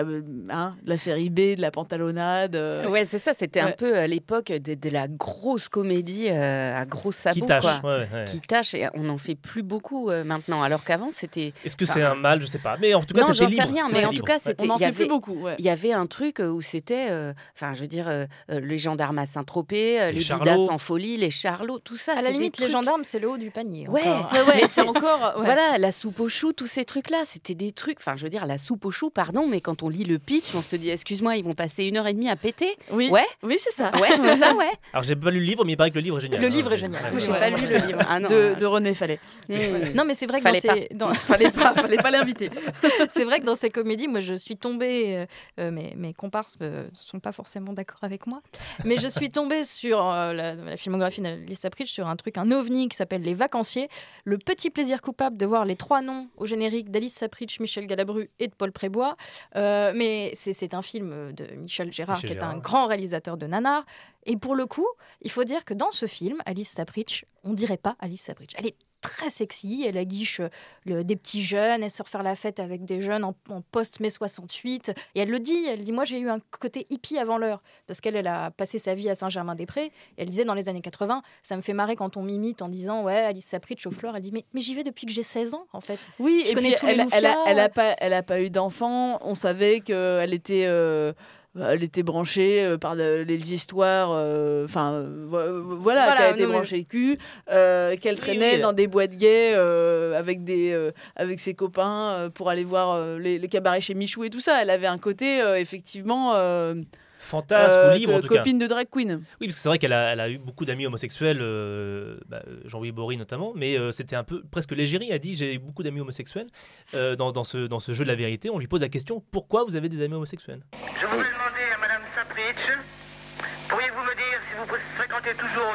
hein, 0.51 0.77
de 0.83 0.89
la 0.91 0.97
série 0.97 1.31
B, 1.31 1.55
de 1.57 1.61
la 1.61 1.71
pantalonnade. 1.71 2.57
euh. 2.57 2.89
Ouais, 2.89 3.05
c'est 3.05 3.19
ça. 3.19 3.33
C'était 3.39 3.61
un 3.61 3.73
peu 3.73 3.97
à 3.97 4.07
l'époque 4.07 4.47
de, 4.53 4.75
de 4.75 4.91
la 4.91 5.07
grosse 5.09 5.69
comédie 5.69 6.29
euh, 6.29 6.75
à 6.75 6.87
gros 6.87 7.13
sabots. 7.13 7.41
Qui 7.41 7.47
tâche, 7.47 7.81
quoi. 7.81 7.91
ouais, 7.99 8.09
ouais. 8.13 8.25
Qui 8.27 8.41
tâche. 8.41 8.75
Et 8.75 8.89
on 8.95 9.03
n'en 9.05 9.19
fait 9.19 9.35
plus 9.35 9.63
beaucoup 9.63 10.11
euh, 10.11 10.25
maintenant. 10.25 10.63
Alors 10.63 10.83
qu'avant, 10.85 11.11
c'était. 11.13 11.53
Est-ce 11.65 11.77
que 11.77 11.85
c'est 11.87 12.03
un 12.03 12.15
mal? 12.15 12.41
Je 12.41 12.47
sais 12.47 12.59
pas. 12.59 12.77
Mais 12.81 12.95
en 12.95 13.03
tout 13.03 13.15
cas, 13.15 13.21
non, 13.21 13.33
j'en 13.33 13.49
sais 13.49 13.63
rien, 13.63 13.85
mais 13.93 14.05
en 14.05 14.11
libre. 14.11 14.23
tout 14.23 14.27
cas, 14.27 14.35
Ouais. 14.35 14.41
c'était. 14.45 14.63
On 14.65 14.67
n'en 14.67 14.77
il 14.79 14.83
y 14.83 14.85
fait 14.87 14.93
plus 14.93 15.03
avait- 15.03 15.09
beaucoup. 15.09 15.35
ouais. 15.41 15.55
Il 15.59 15.65
y 15.65 15.71
avait 15.71 15.93
un 15.93 16.07
truc 16.07 16.39
où 16.41 16.61
c'était, 16.63 17.07
euh, 17.11 17.33
enfin, 17.55 17.75
je 17.75 17.81
veux 17.81 17.87
dire, 17.89 18.09
les 18.49 18.79
gendarmes 18.79 19.19
à 19.19 19.27
Saint-Tropez, 19.27 20.01
euh, 20.01 20.06
Les 20.11 20.19
les, 20.19 20.21
Charlots. 20.21 20.45
Bidas 20.63 20.73
en 20.73 20.79
folie, 20.79 21.17
les 21.17 21.31
charlots, 21.31 21.79
tout 21.79 21.97
ça. 21.97 22.15
À 22.17 22.23
la 22.23 22.31
limite, 22.31 22.59
les 22.59 22.69
gendarmes, 22.71 23.05
c'est 23.05 23.19
le 23.19 23.29
haut 23.31 23.37
du 23.39 23.51
panier. 23.51 23.89
Ouais, 23.89 24.03
encore. 24.07 24.47
ouais, 24.49 24.67
c'est 24.69 24.81
encore. 24.83 25.35
ouais. 25.39 25.45
Voilà, 25.45 25.79
la 25.79 25.93
soupe 25.93 26.21
aux 26.21 26.29
choux, 26.29 26.53
tous 26.53 26.67
ces 26.67 26.85
trucs-là, 26.85 27.23
c'était 27.25 27.55
des 27.55 27.73
trucs. 27.73 27.99
Enfin, 27.99 28.17
je 28.17 28.25
veux 28.25 28.31
dire, 28.31 28.47
la 28.47 28.59
soupe 28.59 28.85
aux 28.85 28.91
choux, 28.91 29.11
pardon, 29.11 29.47
mais 29.47 29.61
quand 29.61 29.83
on 29.83 29.89
lit 29.89 30.05
le 30.05 30.19
pitch, 30.19 30.55
on 30.55 30.63
se 30.63 30.77
dit, 30.77 30.91
excuse-moi, 30.91 31.37
ils 31.37 31.45
vont 31.45 31.55
passer 31.55 31.85
une 31.85 31.97
heure 31.97 32.07
et 32.07 32.15
demie 32.15 32.29
à 32.31 32.37
péter. 32.37 32.77
Oui, 32.91 33.09
Ouais, 33.11 33.27
oui 33.43 33.57
c'est 33.59 33.73
ça. 33.73 33.91
ouais, 34.01 34.09
c'est 34.17 34.37
ça, 34.39 34.55
ouais. 34.55 34.71
Alors, 34.93 35.03
j'ai 35.05 35.17
pas 35.17 35.31
lu 35.31 35.41
le 35.41 35.47
livre, 35.47 35.65
mais 35.65 35.73
il 35.73 35.77
paraît 35.77 35.91
que 35.91 35.97
le 35.97 36.01
livre 36.03 36.19
est 36.19 36.23
génial. 36.23 36.41
Le 36.41 36.47
hein. 36.47 36.51
livre 36.51 36.73
est 36.73 36.79
génial. 36.79 37.03
J'ai 37.19 37.33
pas 37.33 37.51
lu 37.51 37.67
le 37.67 37.77
livre. 37.87 38.01
Ah 38.09 38.19
non, 38.21 38.29
de, 38.29 38.35
euh, 38.35 38.55
de 38.55 38.67
René 38.67 38.95
Fallet. 38.95 39.19
hmm. 39.49 39.55
Non, 39.95 40.05
mais 40.05 40.15
c'est 40.15 40.27
vrai 40.27 40.39
que 40.39 40.45
Fallait 40.45 40.61
dans 40.61 40.75
ces, 40.75 40.89
dans- 40.95 41.15
Fallait 41.27 41.51
pas, 41.51 41.75
fallait 41.75 41.97
pas 41.97 42.11
l'inviter. 42.11 42.51
c'est 43.09 43.25
vrai 43.25 43.41
que 43.41 43.45
dans 43.45 43.55
ces 43.57 43.71
comédies, 43.71 44.09
moi, 44.09 44.21
je 44.21 44.35
suis 44.35 44.57
tombée. 44.57 45.17
euh, 45.17 45.27
euh, 45.61 45.71
mes, 45.71 45.95
mes 45.97 46.13
comparses 46.15 46.59
ne 46.61 46.85
sont 46.95 47.21
pas 47.21 47.33
forcément 47.33 47.73
d'accord 47.73 47.99
avec 48.03 48.27
moi, 48.27 48.41
mais 48.85 48.99
je 48.99 49.09
suis 49.09 49.31
tombée 49.31 49.65
sur 49.65 49.96
euh, 50.05 50.33
la, 50.33 50.55
la 50.55 50.77
filmographie 50.77 51.21
d'Alice 51.21 51.65
Apridge 51.65 51.89
sur 51.91 52.09
un 52.09 52.17
truc, 52.17 52.39
un 52.39 52.51
ovni 52.51 52.89
qui 52.89 52.97
s'appelle 52.97 53.23
Les 53.23 53.35
Vacanciers. 53.35 53.89
Le 54.25 54.39
petit 54.39 54.71
plaisir 54.71 55.01
coupable 55.03 55.37
de 55.37 55.47
voir 55.47 55.65
les 55.65 55.77
trois 55.77 56.03
noms 56.03 56.29
au 56.37 56.47
générique 56.47 56.91
d'Alice 56.91 57.15
Sapritch, 57.15 57.61
Michel 57.61 57.87
Galabru 57.87 58.31
et 58.39 58.49
de 58.49 58.55
Paul 58.55 58.73
Prébois. 58.73 59.17
Euh, 59.57 59.93
mais 59.95 60.33
c'est 60.35 60.75
un 60.75 60.83
film 60.83 61.33
de 61.33 61.47
Michel 61.57 61.93
Gérard, 61.93 62.17
Michel 62.17 62.31
qui 62.31 62.37
est 62.37 62.43
un 62.43 62.57
grand 62.59 62.87
réalisateur 62.87 63.37
de 63.37 63.47
nanar. 63.47 63.85
Et 64.25 64.37
pour 64.37 64.55
le 64.55 64.67
coup, 64.67 64.87
il 65.23 65.31
faut 65.31 65.45
dire 65.45 65.65
que 65.65 65.75
dans 65.75 65.93
ce 65.93 66.07
film, 66.07 66.39
Alice 66.47 66.71
Sapritch, 66.71 67.25
on 67.45 67.53
dirait 67.53 67.77
pas 67.77 67.97
Alice 68.01 68.23
Sapritch. 68.23 68.53
Elle 68.57 68.67
est 68.67 68.77
très 69.11 69.31
sexy, 69.31 69.85
elle 69.87 69.97
aguiche 69.99 70.41
euh, 70.41 70.49
le- 70.85 71.05
des 71.05 71.17
petits 71.17 71.43
jeunes, 71.43 71.83
elle 71.83 71.91
sort 71.91 72.09
faire 72.09 72.23
la 72.23 72.35
fête 72.35 72.61
avec 72.61 72.85
des 72.85 73.01
jeunes 73.01 73.25
en, 73.25 73.35
en 73.51 73.61
post-mai 73.61 74.11
68. 74.11 74.93
Et 75.15 75.21
elle 75.21 75.31
le 75.31 75.39
dit, 75.41 75.65
elle 75.67 75.85
dit 75.85 75.93
Moi 75.93 76.05
j'ai 76.05 76.19
eu 76.19 76.29
un 76.29 76.41
côté 76.59 76.87
hippie 76.91 77.19
avant 77.19 77.39
l'heure, 77.39 77.61
parce 77.87 78.01
qu'elle 78.01 78.17
elle 78.17 78.27
a 78.27 78.51
passé 78.51 78.79
sa 78.79 78.95
vie 78.95 79.09
à 79.09 79.15
Saint-Germain-des-Prés. 79.15 79.93
Elle 80.17 80.29
disait 80.29 80.45
dans 80.45 80.55
les 80.55 80.69
années 80.69 80.81
80, 80.81 81.23
ça 81.43 81.57
me 81.57 81.63
fait 81.63 81.73
marrer 81.73 81.97
quand 81.97 82.17
on 82.17 82.23
m'imite 82.23 82.63
en 82.63 82.69
disant 82.69 83.03
Ouais, 83.05 83.17
Alice 83.17 83.47
Sapritch 83.47 83.87
au 83.87 83.91
fleur. 83.91 84.17
Elle 84.17 84.23
dit 84.23 84.33
Mais, 84.33 84.45
mais 84.53 84.61
j'y 84.61 84.75
vais 84.75 84.83
depuis 84.85 85.07
que 85.07 85.13
j'ai 85.13 85.23
16 85.23 85.55
ans 85.55 85.67
en 85.73 85.81
fait. 85.81 85.99
Oui, 86.19 86.43
Je 86.47 86.51
et 86.51 86.55
connais 86.55 86.71
puis 86.71 86.81
tous 86.81 86.87
les 86.87 86.93
elle, 86.93 87.09
elle, 87.13 87.27
a, 87.27 87.45
elle 87.47 87.71
pas, 87.71 87.95
elle 87.99 88.13
a 88.13 88.23
pas 88.23 88.41
eu 88.41 88.51
d'enfant. 88.51 89.19
On 89.23 89.35
savait 89.35 89.81
qu'elle 89.81 90.35
était, 90.35 90.65
euh, 90.67 91.13
elle 91.61 91.83
était 91.83 92.03
branchée 92.03 92.65
euh, 92.65 92.79
par 92.79 92.95
le- 92.95 93.23
les 93.23 93.55
histoires. 93.55 94.11
euh, 94.13 94.65
Enfin, 94.65 94.93
euh, 94.95 95.25
vo- 95.27 95.77
voilà, 95.77 96.05
Voilà, 96.07 96.17
qu'elle 96.17 96.31
était 96.33 96.43
non, 96.43 96.49
mais- 96.49 96.55
branchée 96.57 96.85
cul, 96.85 97.19
euh, 97.53 97.97
qu'elle 97.97 98.19
traînait 98.19 98.55
oui. 98.57 98.61
dans 98.61 98.73
des 98.73 98.87
boîtes 98.87 99.17
gays 99.17 99.55
euh, 99.55 100.19
avec 100.19 100.45
des, 100.45 100.73
euh, 100.73 100.91
avec 101.15 101.39
ses 101.41 101.55
copains 101.55 102.11
euh, 102.11 102.31
pour 102.31 102.51
aller 102.51 102.65
voir 102.65 102.93
euh, 102.95 103.19
les, 103.19 103.39
le 103.39 103.47
cabaret 103.49 103.81
chez 103.81 103.95
Michou 103.95 104.25
et 104.25 104.31
tout 104.31 104.41
ça. 104.41 104.61
Elle 104.63 104.71
avait 104.71 104.87
un 104.87 104.99
côté 104.99 105.41
euh, 105.41 105.57
effectivement. 105.59 106.33
euh, 106.35 106.75
Fantasque 107.19 107.77
euh, 107.77 107.95
ou 107.95 107.99
libre, 107.99 108.15
en 108.15 108.21
tout 108.21 108.29
cas. 108.29 108.37
copine 108.39 108.57
de 108.59 108.67
drag 108.69 108.87
queen. 108.89 109.23
Oui, 109.41 109.49
parce 109.49 109.57
que 109.57 109.61
c'est 109.63 109.69
vrai 109.69 109.79
qu'elle 109.79 109.95
a, 109.95 110.13
elle 110.13 110.21
a 110.21 110.29
eu 110.31 110.39
beaucoup 110.39 110.65
d'amis 110.65 110.87
homosexuels, 110.87 111.39
euh, 111.41 112.19
bah, 112.29 112.41
Jean-Louis 112.67 112.93
Bory 112.93 113.17
notamment, 113.17 113.53
mais 113.57 113.77
euh, 113.77 113.91
c'était 113.91 114.15
un 114.15 114.23
peu 114.23 114.43
presque 114.49 114.71
l'égérie. 114.73 115.11
a 115.13 115.19
dit 115.19 115.35
j'ai 115.35 115.55
eu 115.55 115.59
beaucoup 115.59 115.83
d'amis 115.83 116.01
homosexuels. 116.01 116.47
Euh, 116.95 117.17
dans, 117.17 117.33
dans 117.33 117.43
ce, 117.43 117.67
dans 117.67 117.81
ce 117.81 117.95
jeu 117.95 118.05
de 118.05 118.09
la 118.11 118.15
vérité, 118.15 118.49
on 118.49 118.59
lui 118.61 118.69
pose 118.69 118.81
la 118.83 118.89
question 118.89 119.25
pourquoi 119.33 119.65
vous 119.65 119.75
avez 119.75 119.89
des 119.89 120.03
amis 120.05 120.15
homosexuels? 120.15 120.61
Je 121.01 121.07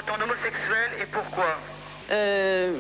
autant 0.02 0.18
d'homosexuels 0.18 0.92
et 1.02 1.06
pourquoi 1.06 1.58
euh, 2.10 2.78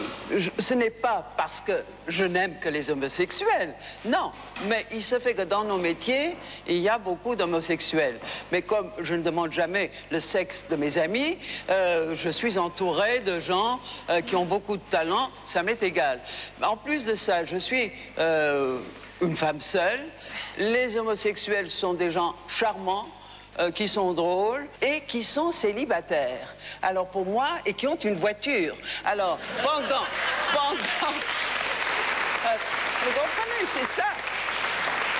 ce 0.60 0.74
n'est 0.74 0.90
pas 0.90 1.32
parce 1.38 1.62
que 1.62 1.72
je 2.10 2.26
n'aime 2.26 2.56
que 2.60 2.68
les 2.68 2.90
homosexuels. 2.90 3.74
Non, 4.04 4.34
mais 4.66 4.86
il 4.92 5.02
se 5.02 5.20
fait 5.20 5.36
que 5.36 5.44
dans 5.44 5.64
nos 5.64 5.78
métiers, 5.78 6.36
il 6.68 6.80
y 6.80 6.90
a 6.90 6.98
beaucoup 6.98 7.38
d'homosexuels. 7.38 8.20
Mais 8.52 8.62
comme 8.62 8.92
je 9.00 9.16
ne 9.16 9.24
demande 9.24 9.54
jamais 9.54 9.90
le 10.10 10.20
sexe 10.20 10.66
de 10.70 10.76
mes 10.76 10.98
amis, 10.98 11.38
euh, 11.70 12.14
je 12.14 12.30
suis 12.30 12.58
entourée 12.58 13.20
de 13.20 13.40
gens 13.40 13.80
euh, 14.10 14.20
qui 14.20 14.36
ont 14.36 14.44
beaucoup 14.44 14.76
de 14.76 14.84
talent, 14.92 15.30
ça 15.46 15.64
m'est 15.64 15.82
égal. 15.82 16.20
En 16.62 16.76
plus 16.76 17.06
de 17.06 17.16
ça, 17.16 17.46
je 17.46 17.56
suis 17.56 17.90
une 18.18 19.36
femme 19.38 19.62
seule. 19.62 20.02
Les 20.58 20.98
homosexuels 20.98 21.70
sont 21.70 21.94
des 21.94 22.12
gens 22.12 22.36
charmants 22.50 23.08
euh, 23.60 23.72
qui 23.72 23.88
sont 23.88 24.14
drôles 24.14 24.66
et 24.82 25.02
qui 25.02 25.24
sont 25.24 25.52
célibataires. 25.52 26.56
Alors 26.82 27.08
pour 27.08 27.26
moi, 27.26 27.48
et 27.66 27.74
qui 27.74 27.88
ont 27.88 27.98
une 27.98 28.16
voiture. 28.16 28.76
Alors 29.06 29.40
pendant, 29.62 30.06
pendant, 30.54 30.78
euh, 32.46 32.58
vous 33.04 33.12
comprenez, 33.12 33.68
c'est 33.74 34.02
ça. 34.02 34.08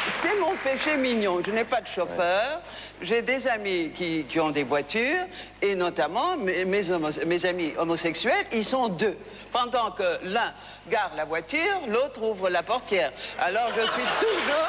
C'est 0.08 0.40
mon 0.40 0.56
péché 0.64 0.98
mignon. 0.98 1.42
Je 1.46 1.52
n'ai 1.52 1.64
pas 1.64 1.82
de 1.82 1.88
chauffeur. 1.88 2.62
J'ai 3.02 3.22
des 3.22 3.48
amis 3.48 3.92
qui, 3.96 4.24
qui 4.26 4.40
ont 4.40 4.52
des 4.52 4.64
voitures 4.64 5.26
et 5.62 5.76
notamment 5.76 6.38
mes, 6.38 6.66
mes 6.66 6.90
homos- 6.92 7.26
mes 7.26 7.46
amis 7.46 7.72
homosexuels, 7.78 8.46
ils 8.54 8.64
sont 8.64 8.90
deux. 8.90 9.16
Pendant 9.52 9.92
que 9.92 10.24
l'un 10.26 10.54
garde 10.90 11.14
la 11.16 11.26
voiture, 11.26 11.60
l'autre 11.88 12.22
ouvre 12.24 12.50
la 12.50 12.64
portière. 12.64 13.12
Alors 13.40 13.70
je 13.76 13.82
suis 13.82 14.04
toujours, 14.20 14.68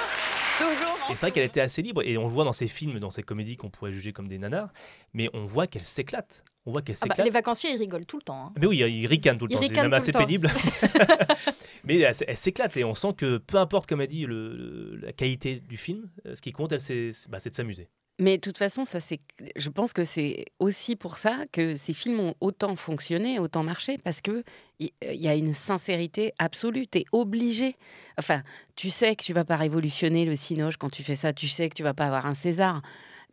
toujours 0.58 0.98
en 1.08 1.12
Et 1.12 1.16
c'est 1.16 1.20
vrai 1.26 1.30
qu'elle 1.32 1.44
était 1.44 1.60
assez 1.60 1.82
libre, 1.82 2.02
et 2.04 2.16
on 2.16 2.24
le 2.24 2.30
voit 2.32 2.44
dans 2.44 2.52
ses 2.52 2.68
films, 2.68 2.98
dans 2.98 3.10
ses 3.10 3.22
comédies 3.22 3.56
qu'on 3.56 3.70
pourrait 3.70 3.92
juger 3.92 4.12
comme 4.12 4.28
des 4.28 4.38
nanars, 4.38 4.70
mais 5.14 5.28
on 5.34 5.44
voit 5.44 5.66
qu'elle 5.66 5.82
s'éclate. 5.82 6.42
On 6.64 6.70
voit 6.72 6.80
qu'elle 6.82 6.96
Ah 7.00 7.06
bah, 7.06 7.14
s'éclate. 7.14 7.26
les 7.26 7.32
vacanciers, 7.32 7.70
ils 7.72 7.78
rigolent 7.78 8.06
tout 8.06 8.18
le 8.18 8.22
temps. 8.22 8.46
hein. 8.46 8.52
Mais 8.58 8.66
oui, 8.66 8.78
il 8.78 9.06
ricane 9.06 9.36
tout 9.36 9.46
le 9.46 9.52
Il 9.52 9.56
temps, 9.56 9.62
c'est 9.68 9.76
même 9.76 9.90
tout 9.90 9.96
assez 9.96 10.08
le 10.08 10.12
temps. 10.12 10.18
pénible. 10.20 10.48
mais 11.84 11.98
elle, 11.98 12.36
s'éclate 12.36 12.76
et 12.76 12.84
on 12.84 12.94
sent 12.94 13.14
que 13.16 13.38
peu 13.38 13.56
importe, 13.58 13.88
comme 13.88 14.00
a 14.00 14.06
dit, 14.06 14.26
le, 14.26 14.96
la 15.02 15.12
qualité 15.12 15.56
du 15.56 15.76
film, 15.76 16.08
euh, 16.26 16.34
ce 16.34 16.40
qui 16.42 16.52
compte, 16.52 16.76
c'est 16.78 17.10
bah, 17.28 17.38
c'est 17.40 17.50
de 17.50 17.54
s'amuser. 17.56 17.88
Mais 18.18 18.36
de 18.36 18.40
toute 18.42 18.58
façon, 18.58 18.84
ça 18.84 19.00
c'est, 19.00 19.20
je 19.56 19.68
pense 19.68 19.92
que 19.92 20.04
c'est 20.04 20.44
aussi 20.58 20.96
pour 20.96 21.16
ça 21.18 21.44
que 21.50 21.74
ces 21.74 21.92
films 21.92 22.20
ont 22.20 22.34
autant 22.40 22.76
fonctionné, 22.76 23.38
autant 23.38 23.62
marché, 23.64 23.98
parce 23.98 24.20
que 24.20 24.44
il 24.78 24.90
il 25.02 25.20
y 25.20 25.28
a 25.28 25.34
une 25.34 25.54
sincérité 25.54 26.32
absolue. 26.38 26.86
Tu 26.86 26.98
es 26.98 27.04
obligé. 27.12 27.74
Enfin, 28.18 28.42
tu 28.76 28.90
sais 28.90 29.16
que 29.16 29.22
tu 29.24 29.32
vas 29.32 29.44
pas 29.44 29.56
révolutionner 29.56 30.24
le 30.24 30.36
cinoche 30.36 30.76
quand 30.76 30.90
tu 30.90 31.02
fais 31.02 31.16
ça. 31.16 31.32
Tu 31.32 31.48
sais 31.48 31.68
que 31.68 31.74
tu 31.74 31.82
vas 31.82 31.94
pas 31.94 32.06
avoir 32.06 32.26
un 32.26 32.34
César. 32.34 32.82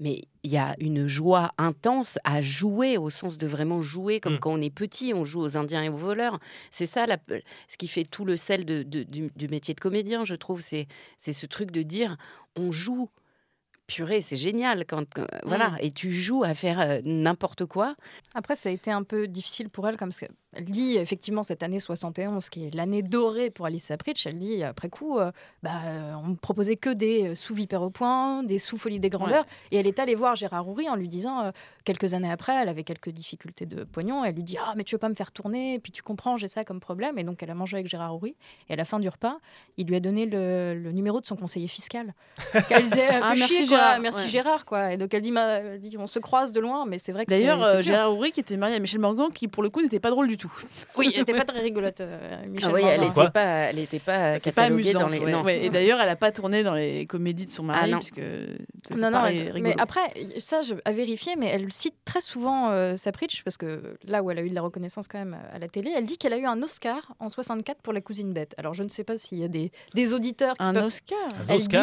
Mais 0.02 0.22
il 0.44 0.52
y 0.52 0.58
a 0.58 0.76
une 0.80 1.08
joie 1.08 1.52
intense 1.58 2.18
à 2.24 2.39
jouer, 2.39 2.98
au 2.98 3.10
sens 3.10 3.38
de 3.38 3.46
vraiment 3.48 3.82
jouer, 3.82 4.22
comme 4.22 4.39
quand 4.39 4.54
on 4.54 4.62
est 4.62 4.70
petit, 4.74 5.13
on 5.13 5.26
joue 5.26 5.42
aux 5.42 5.58
Indiens 5.58 5.84
et 5.84 5.89
aux 5.89 5.98
voleurs. 5.98 6.39
C'est 6.72 6.86
ça 6.86 7.06
la- 7.06 7.18
ce 7.68 7.76
qui 7.78 7.89
fait 7.89 8.06
tout 8.06 8.24
le 8.24 8.38
sel 8.38 8.63
de- 8.63 8.84
de- 8.84 9.04
du, 9.04 9.30
du 9.36 9.48
métier 9.50 9.74
de 9.74 9.80
comédien, 9.82 10.24
je 10.24 10.36
trouve. 10.36 10.62
C'est 10.62 10.88
c'est 11.18 11.34
ce 11.34 11.46
truc 11.46 11.72
de 11.72 11.82
dire, 11.84 12.15
on 12.56 12.72
joue 12.72 13.10
purée, 13.89 14.21
c'est 14.21 14.38
génial 14.38 14.86
quand, 14.86 15.04
quand- 15.13 15.25
voilà 15.43 15.71
Mm. 15.71 15.78
et 15.82 15.91
tu 15.91 16.12
joues 16.12 16.43
à 16.43 16.54
faire 16.54 16.80
euh, 16.80 17.02
n'importe 17.04 17.65
quoi. 17.65 17.95
Après, 18.36 18.56
ça 18.56 18.69
a 18.69 18.71
été 18.71 18.91
un 18.91 19.04
peu 19.04 19.28
difficile 19.28 19.69
pour 19.69 19.88
elle, 19.88 19.97
comme 19.97 20.12
ce 20.12 20.25
elle 20.54 20.65
dit 20.65 20.97
effectivement 20.97 21.43
cette 21.43 21.62
année 21.62 21.80
71, 21.80 22.49
qui 22.49 22.65
est 22.65 22.73
l'année 22.73 23.04
dorée 23.04 23.52
pour 23.52 23.67
Alice 23.67 23.84
Sapritch. 23.84 24.25
Elle 24.25 24.39
dit 24.39 24.63
après 24.63 24.89
coup, 24.89 25.19
euh, 25.19 25.32
bah, 25.62 25.69
euh, 25.86 26.13
on 26.23 26.30
me 26.30 26.36
proposait 26.36 26.75
que 26.75 26.89
des 26.89 27.30
euh, 27.30 27.36
sous 27.36 27.54
Vipère 27.54 27.84
au 27.84 27.91
point, 27.91 28.41
des 28.41 28.58
sous 28.58 28.80
Folie 28.80 28.99
des 28.99 29.12
grandeurs, 29.12 29.45
et 29.69 29.78
elle 29.78 29.86
est 29.86 29.99
allée 29.99 30.15
voir 30.15 30.36
Gérard 30.36 30.67
Houry 30.67 30.89
en 30.89 30.95
lui 30.95 31.08
disant 31.08 31.41
euh, 31.45 31.52
quelques 31.86 32.15
années 32.15 32.32
après, 32.32 32.54
elle 32.60 32.67
avait 32.67 32.84
quelques 32.84 33.10
difficultés 33.12 33.67
de 33.67 33.84
pognon. 33.84 34.25
Elle 34.25 34.34
lui 34.34 34.43
dit 34.43 34.58
ah 34.60 34.73
mais 34.75 34.84
tu 34.84 34.95
veux 34.95 34.99
pas 34.99 35.10
me 35.10 35.13
faire 35.13 35.32
tourner, 35.32 35.75
et 35.75 35.80
puis 35.80 35.91
tu 35.91 36.02
comprends, 36.02 36.36
j'ai 36.36 36.47
ça 36.47 36.63
comme 36.63 36.80
problème, 36.80 37.19
et 37.19 37.23
donc 37.23 37.43
elle 37.43 37.52
a 37.52 37.56
mangé 37.56 37.78
avec 37.78 37.88
Gérard 37.88 38.15
Houry. 38.15 38.36
Et 38.69 38.73
à 38.73 38.75
la 38.75 38.86
fin 38.86 38.99
du 38.99 39.08
repas, 39.08 39.38
il 39.78 39.86
lui 39.86 39.95
a 39.97 39.99
donné 39.99 40.25
le, 40.25 40.73
le 40.73 40.91
numéro 40.91 41.21
de 41.21 41.28
son 41.28 41.36
conseiller 41.36 41.67
fiscal. 41.67 42.15
Qu'elle 42.69 42.84
disait 42.84 43.08
Ah, 43.12 43.34
merci 43.38 43.54
chier, 43.54 43.67
Gérard, 43.80 44.00
merci 44.00 44.24
ouais. 44.24 44.30
Gérard 44.30 44.65
quoi. 44.65 44.94
Et 44.94 44.98
donc 44.98 45.13
elle 45.13 45.22
dit, 45.22 45.34
elle 45.36 45.80
dit 45.80 45.96
on 45.98 46.08
se 46.08 46.20
croise 46.20 46.52
de 46.54 46.60
loin, 46.60 46.86
mais 46.88 47.00
c'est 47.00 47.12
vrai 47.12 47.26
que 47.26 47.32
c'est- 47.34 47.39
D'ailleurs, 47.39 47.63
c'est 47.65 47.76
euh. 47.78 47.82
Gérard 47.82 48.13
Houry 48.13 48.32
qui 48.32 48.39
était 48.39 48.58
marié 48.58 48.76
à 48.76 48.80
Michel 48.80 49.00
Morgan, 49.00 49.30
qui 49.34 49.48
pour 49.48 49.63
le 49.63 49.70
coup 49.70 49.82
n'était 49.82 50.00
pas 50.00 50.10
drôle 50.10 50.28
du 50.28 50.38
tout. 50.38 50.52
Oui, 50.98 51.10
elle 51.13 51.20
n'était 51.22 51.34
pas 51.34 51.46
très 51.46 51.62
rigolote, 51.62 52.02
euh, 52.02 52.46
Michel 52.48 52.70
Ah 52.72 52.74
oui, 52.76 52.82
elle 52.86 53.02
n'était 53.02 53.30
pas, 53.30 53.42
elle 53.42 53.80
était 53.80 54.00
pas 54.00 54.13
Elle 54.13 54.38
était 54.38 54.52
pas 54.52 54.63
amusante. 54.63 55.02
dans 55.02 55.08
les. 55.10 55.20
ouais. 55.20 55.32
non. 55.32 55.44
Ouais, 55.44 55.65
Et 55.65 55.70
d'ailleurs, 55.70 56.00
elle 56.02 56.10
a 56.10 56.15
pas 56.15 56.32
tourné 56.32 56.63
dans 56.63 56.74
les 56.76 57.06
comédies 57.06 57.46
de 57.46 57.52
son 57.52 57.63
mari, 57.63 57.80
Ah, 57.84 57.88
non. 57.88 57.98
puisque 58.00 58.22
Non, 58.96 59.12
non, 59.12 59.26
elle- 59.26 59.52
rigolo. 59.52 59.62
mais 59.62 59.76
après, 59.80 60.02
ça, 60.39 60.62
je, 60.62 60.74
à 60.86 60.92
vérifier, 60.92 61.36
mais 61.38 61.48
elle 61.48 61.72
cite 61.72 61.96
très 62.06 62.22
souvent 62.22 62.70
euh, 62.72 62.96
Sapritch, 62.98 63.44
parce 63.44 63.58
que 63.58 63.96
là 64.06 64.24
où 64.24 64.32
elle 64.32 64.39
a 64.39 64.42
eu 64.42 64.50
de 64.50 64.56
la 64.56 64.62
reconnaissance 64.62 65.08
quand 65.08 65.20
même 65.20 65.38
à 65.54 65.60
la 65.60 65.68
télé, 65.68 65.92
elle 65.96 66.04
dit 66.06 66.18
qu'elle 66.18 66.34
a 66.34 66.38
eu 66.38 66.46
un 66.46 66.62
Oscar 66.63 67.13
en 67.20 67.30
64 67.30 67.82
pour 67.82 67.94
La 67.94 68.02
Cousine 68.02 68.34
Bête. 68.34 68.56
Alors, 68.58 68.74
je 68.74 68.84
ne 68.84 68.89
sais 68.89 69.04
pas 69.04 69.18
s'il 69.18 69.38
y 69.39 69.44
a 69.44 69.48
des, 69.48 69.72
des 69.94 70.13
auditeurs 70.13 70.56
qui 70.56 70.63
Un 70.65 70.74
peuvent- 70.74 70.86
Oscar? 70.86 71.18
Un 71.48 71.54
Elle 71.54 71.68
dit, 71.68 71.78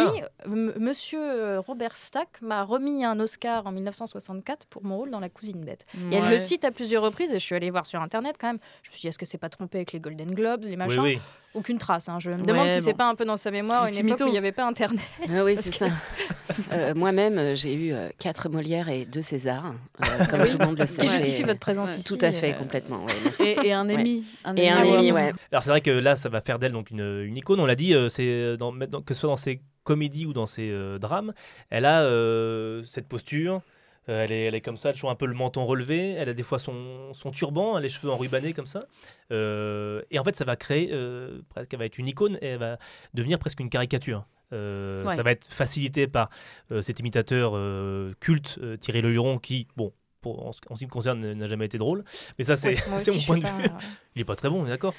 Monsieur 0.78 1.20
euh, 1.20 1.60
Robert 1.60 1.85
Stack 1.94 2.40
m'a 2.40 2.64
remis 2.64 3.04
un 3.04 3.20
Oscar 3.20 3.66
en 3.66 3.72
1964 3.72 4.66
pour 4.66 4.84
mon 4.84 4.96
rôle 4.96 5.10
dans 5.10 5.20
La 5.20 5.28
Cousine 5.28 5.64
Bête. 5.64 5.84
Et 6.10 6.16
elle 6.16 6.30
le 6.30 6.38
cite 6.38 6.64
à 6.64 6.70
plusieurs 6.70 7.02
reprises, 7.02 7.30
et 7.30 7.34
je 7.34 7.44
suis 7.44 7.54
allée 7.54 7.70
voir 7.70 7.86
sur 7.86 8.00
Internet 8.00 8.36
quand 8.40 8.48
même. 8.48 8.58
Je 8.82 8.90
me 8.90 8.94
suis 8.94 9.02
dit, 9.02 9.08
est-ce 9.08 9.18
que 9.18 9.26
c'est 9.26 9.38
pas 9.38 9.48
trompé 9.50 9.78
avec 9.78 9.92
les 9.92 10.00
Golden 10.00 10.34
Globes, 10.34 10.64
les 10.64 10.76
machins? 10.76 11.00
oui. 11.00 11.20
Aucune 11.54 11.78
trace. 11.78 12.10
hein. 12.10 12.18
Je 12.18 12.30
me 12.30 12.36
Ouais, 12.36 12.42
demande 12.42 12.68
si 12.68 12.82
c'est 12.82 12.92
pas 12.92 13.08
un 13.08 13.14
peu 13.14 13.24
dans 13.24 13.38
sa 13.38 13.50
mémoire, 13.50 13.84
Un 13.84 13.88
une 13.88 14.06
époque 14.06 14.20
où 14.20 14.26
il 14.26 14.32
n'y 14.32 14.36
avait 14.36 14.52
pas 14.52 14.66
Internet. 14.66 15.00
Ah 15.34 15.42
oui, 15.42 15.56
c'est 15.56 15.70
que- 15.70 15.76
ça. 15.76 15.86
Euh, 16.72 16.94
Moi-même, 16.94 17.36
euh, 17.38 17.54
j'ai 17.54 17.74
eu 17.74 17.92
euh, 17.92 18.08
quatre 18.18 18.48
Molières 18.48 18.88
et 18.88 19.04
deux 19.04 19.20
Césars, 19.22 19.74
euh, 20.02 20.24
comme 20.26 20.40
Oui, 20.42 20.50
tout 20.50 20.58
le 20.58 20.64
monde 20.66 20.78
le 20.78 20.86
ce 20.86 20.94
sait. 20.94 21.02
qui 21.02 21.08
justifie 21.08 21.42
Et- 21.42 21.44
votre 21.44 21.60
présence 21.60 21.90
ouais, 21.90 21.96
ici, 21.96 22.04
Tout 22.08 22.18
à 22.22 22.32
fait, 22.32 22.54
euh, 22.54 22.58
complètement. 22.58 23.04
ouais, 23.04 23.12
merci. 23.24 23.42
Et, 23.62 23.68
et 23.68 23.72
un 23.72 23.86
Ouais. 23.88 23.94
Emmy. 23.94 24.24
Et 24.56 24.68
un 24.70 24.78
Emmy 24.82 25.10
Award. 25.10 25.14
ouais. 25.14 25.32
Alors 25.52 25.62
c'est 25.62 25.70
vrai 25.70 25.80
que 25.82 25.90
là, 25.90 26.16
ça 26.16 26.28
va 26.30 26.40
faire 26.40 26.58
d'elle 26.58 26.72
donc 26.72 26.90
une, 26.90 27.22
une 27.24 27.36
icône. 27.36 27.60
On 27.60 27.66
l'a 27.66 27.74
dit, 27.74 27.94
euh, 27.94 28.08
c'est 28.08 28.56
dans, 28.58 28.72
dans- 28.72 29.02
que 29.02 29.12
ce 29.14 29.20
soit 29.20 29.28
dans 29.30 29.36
ses 29.36 29.60
comédies 29.86 30.26
ou 30.26 30.32
dans 30.34 30.46
ses 30.46 30.68
euh, 30.70 30.98
drames, 30.98 31.32
elle 31.70 31.84
a 31.86 32.02
euh, 32.02 32.82
cette 32.84 33.08
posture. 33.08 33.62
euh, 34.08 34.24
elle, 34.24 34.32
est, 34.32 34.44
elle 34.44 34.54
est 34.54 34.60
comme 34.60 34.76
ça, 34.76 34.92
toujours 34.92 35.10
un 35.10 35.14
peu 35.16 35.26
le 35.26 35.34
menton 35.34 35.64
relevé. 35.66 36.10
Elle 36.12 36.28
a 36.28 36.34
des 36.34 36.42
fois 36.42 36.58
son, 36.58 37.12
son 37.14 37.30
turban, 37.30 37.78
les 37.78 37.88
cheveux 37.88 38.10
enrubannés 38.12 38.52
comme 38.52 38.66
ça. 38.66 38.84
Euh, 39.32 40.02
et 40.10 40.18
en 40.18 40.24
fait, 40.24 40.36
ça 40.36 40.44
va 40.44 40.56
créer, 40.56 40.90
euh, 40.92 41.40
presque, 41.48 41.72
elle 41.72 41.78
va 41.80 41.86
être 41.86 41.98
une 41.98 42.08
icône 42.08 42.38
et 42.42 42.46
elle 42.48 42.58
va 42.58 42.78
devenir 43.14 43.38
presque 43.38 43.60
une 43.60 43.70
caricature. 43.70 44.26
Euh, 44.52 45.04
Ouais. 45.04 45.16
Ça 45.16 45.22
va 45.24 45.32
être 45.32 45.48
facilité 45.52 46.06
par 46.06 46.30
euh, 46.70 46.80
cet 46.82 47.00
imitateur 47.00 47.52
euh, 47.56 48.12
culte, 48.20 48.58
euh, 48.62 48.76
Thierry 48.76 49.02
Le 49.02 49.10
Huron, 49.12 49.38
qui, 49.38 49.66
bon, 49.76 49.92
pour- 50.20 50.46
en, 50.46 50.52
ce- 50.52 50.60
en 50.70 50.74
ce 50.76 50.80
qui 50.80 50.86
me 50.86 50.90
concerne, 50.90 51.32
n'a 51.32 51.46
jamais 51.46 51.66
été 51.66 51.78
drôle. 51.78 52.04
Mais 52.38 52.44
ça, 52.44 52.54
c'est 52.56 52.74
mon 52.88 53.20
point 53.26 53.38
de 53.38 53.42
pas- 53.42 53.56
vue. 53.58 53.68
Il 54.14 54.22
est 54.22 54.24
pas 54.24 54.36
très 54.36 54.48
bon, 54.48 54.62
on 54.62 54.66
est 54.66 54.70
d'accord 54.70 54.94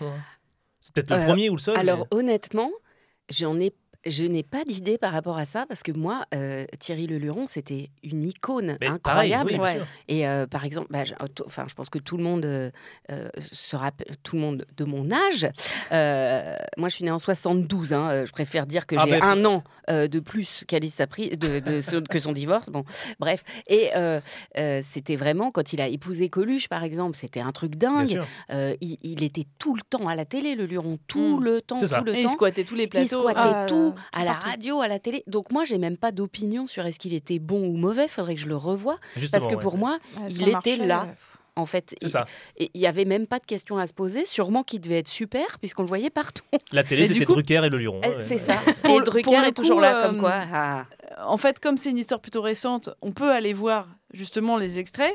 C'est 0.82 0.94
peut-être 0.94 1.10
le 1.18 1.26
premier 1.26 1.50
ou 1.50 1.56
le 1.56 1.62
seul. 1.62 1.78
Alors 1.78 2.00
mais- 2.12 2.18
honnêtement, 2.20 2.72
j'en 3.30 3.58
ai, 3.60 3.74
je 4.06 4.24
n'ai 4.24 4.44
pas 4.44 4.64
d'idée 4.64 4.98
par 4.98 5.12
rapport 5.12 5.38
à 5.38 5.46
ça 5.46 5.66
parce 5.68 5.84
que 5.84 5.92
moi, 5.92 6.26
euh, 6.34 6.66
Thierry 6.80 7.08
Leluron, 7.08 7.48
c'était 7.48 7.90
une 8.04 8.24
icône 8.24 8.78
Mais 8.80 8.88
pareil, 9.04 9.34
incroyable. 9.34 9.60
oui. 9.80 9.82
Et 10.08 10.28
euh, 10.28 10.46
par 10.48 10.64
exemple, 10.66 10.88
bah, 10.90 11.04
je, 11.04 11.14
enfin, 11.46 11.66
je 11.68 11.74
pense 11.74 11.90
que 11.90 12.00
tout 12.00 12.18
le 12.18 12.24
monde 12.24 12.46
euh, 12.46 12.72
euh, 13.12 13.30
se 13.38 13.76
rappelle, 13.76 14.16
tout 14.24 14.36
le 14.36 14.42
monde 14.42 14.66
de 14.78 14.84
mon 14.86 15.12
âge. 15.12 15.48
euh, 15.92 16.56
moi, 16.78 16.90
je 16.90 16.96
suis 16.96 17.04
née 17.06 17.12
en 17.12 17.20
72. 17.20 17.94
hein, 17.94 18.10
euh, 18.10 18.26
je 18.26 18.32
préfère 18.32 18.66
dire 18.68 18.86
que 18.86 18.96
Ah, 18.98 19.04
j'ai 19.06 19.12
ben, 19.12 19.24
un 19.24 19.46
an 19.46 19.64
euh, 19.90 20.08
de 20.08 20.20
plus 20.20 20.64
qu'Alice 20.68 20.96
Sapri, 20.96 21.30
de, 21.38 21.60
de 21.60 21.82
son- 21.82 22.02
que 22.02 22.20
son 22.20 22.32
divorce. 22.34 22.70
Bon, 22.70 22.84
bref. 23.20 23.44
Et 23.68 23.90
euh, 23.96 24.20
euh, 24.58 24.82
c'était 24.90 25.16
vraiment 25.16 25.52
quand 25.52 25.74
il 25.74 25.82
a 25.82 25.88
épousé 25.88 26.30
Coluche, 26.30 26.68
par 26.68 26.84
exemple, 26.84 27.18
c'était 27.18 27.40
un 27.42 27.52
truc 27.52 27.76
dingue. 27.76 28.22
Euh, 28.52 28.76
il, 28.82 28.98
il 29.02 29.24
était 29.24 29.46
tout 29.60 29.76
le 29.76 29.82
temps 29.82 30.08
à 30.08 30.16
la 30.16 30.26
télé, 30.26 30.56
le 30.56 30.66
Luron, 30.66 30.98
tout 31.08 31.40
Mm. 31.40 31.44
le 31.44 31.62
temps, 31.62 31.78
tout 31.78 32.04
le 32.06 32.16
Et 32.16 32.20
il 32.20 32.24
temps. 32.26 32.30
squattait 32.32 32.64
tous 32.64 32.76
les 32.76 32.84
Il 32.84 32.90
plateaux. 32.90 33.22
squattait 33.22 33.40
Ah, 33.44 33.66
tout, 33.68 33.94
euh, 33.96 33.97
à 34.14 34.24
la 34.26 34.32
partout. 34.34 34.48
radio, 34.50 34.82
à 34.82 34.88
la 34.88 35.00
télé. 35.00 35.24
Donc 35.28 35.52
moi, 35.52 35.66
j'ai 35.66 35.78
même 35.78 35.98
pas 35.98 36.12
d'opinion 36.12 36.68
sur 36.68 36.86
est-ce 36.86 37.00
qu'il 37.00 37.14
était 37.14 37.40
bon 37.40 37.66
ou 37.68 37.78
mauvais. 37.78 38.08
Faudrait 38.08 38.36
que 38.36 38.42
je 38.42 38.48
le 38.48 38.56
revoie. 38.58 38.98
Justement, 39.16 39.40
Parce 39.40 39.52
que 39.52 39.56
ouais. 39.58 39.62
pour 39.62 39.78
moi, 39.78 39.98
Ouais, 40.18 40.28
il 40.30 40.42
était 40.44 40.52
marché, 40.52 40.78
là. 40.78 41.04
euh, 41.08 41.14
En 41.56 41.66
fait, 41.66 41.96
il- 42.02 42.10
ça. 42.10 42.26
et 42.58 42.70
il 42.76 42.80
y 42.82 42.86
avait 42.86 43.06
même 43.06 43.26
pas 43.26 43.40
de 43.40 43.46
questions 43.46 43.78
à 43.80 43.88
se 43.88 43.94
poser. 43.94 44.26
Sûrement 44.26 44.64
qu'il 44.64 44.80
devait 44.80 45.00
être 45.00 45.08
super 45.08 45.58
puisqu'on 45.60 45.82
le 45.82 45.88
voyait 45.88 46.10
partout. 46.12 46.44
La 46.72 46.84
télé, 46.84 47.08
c'était 47.08 47.26
coup- 47.26 47.34
Drucker 47.34 47.62
et 47.66 47.70
le 47.70 47.78
Luron. 47.80 48.00
Ouais, 48.02 48.18
C'est 48.28 48.36
ouais. 48.36 48.38
ça. 48.40 48.60
Et 48.90 49.00
Drucker 49.02 49.48
est 49.48 49.52
toujours 49.54 49.78
coup, 49.78 49.82
là, 49.82 49.98
euh, 50.04 50.08
comme 50.08 50.20
quoi. 50.20 50.34
ah. 50.54 50.86
En 51.26 51.38
fait, 51.38 51.60
comme 51.60 51.78
c'est 51.78 51.90
une 51.90 51.98
histoire 51.98 52.20
plutôt 52.22 52.42
récente, 52.44 52.90
on 53.02 53.12
peut 53.12 53.32
aller 53.32 53.54
voir 53.54 53.88
justement 54.14 54.56
les 54.58 54.78
extraits. 54.78 55.12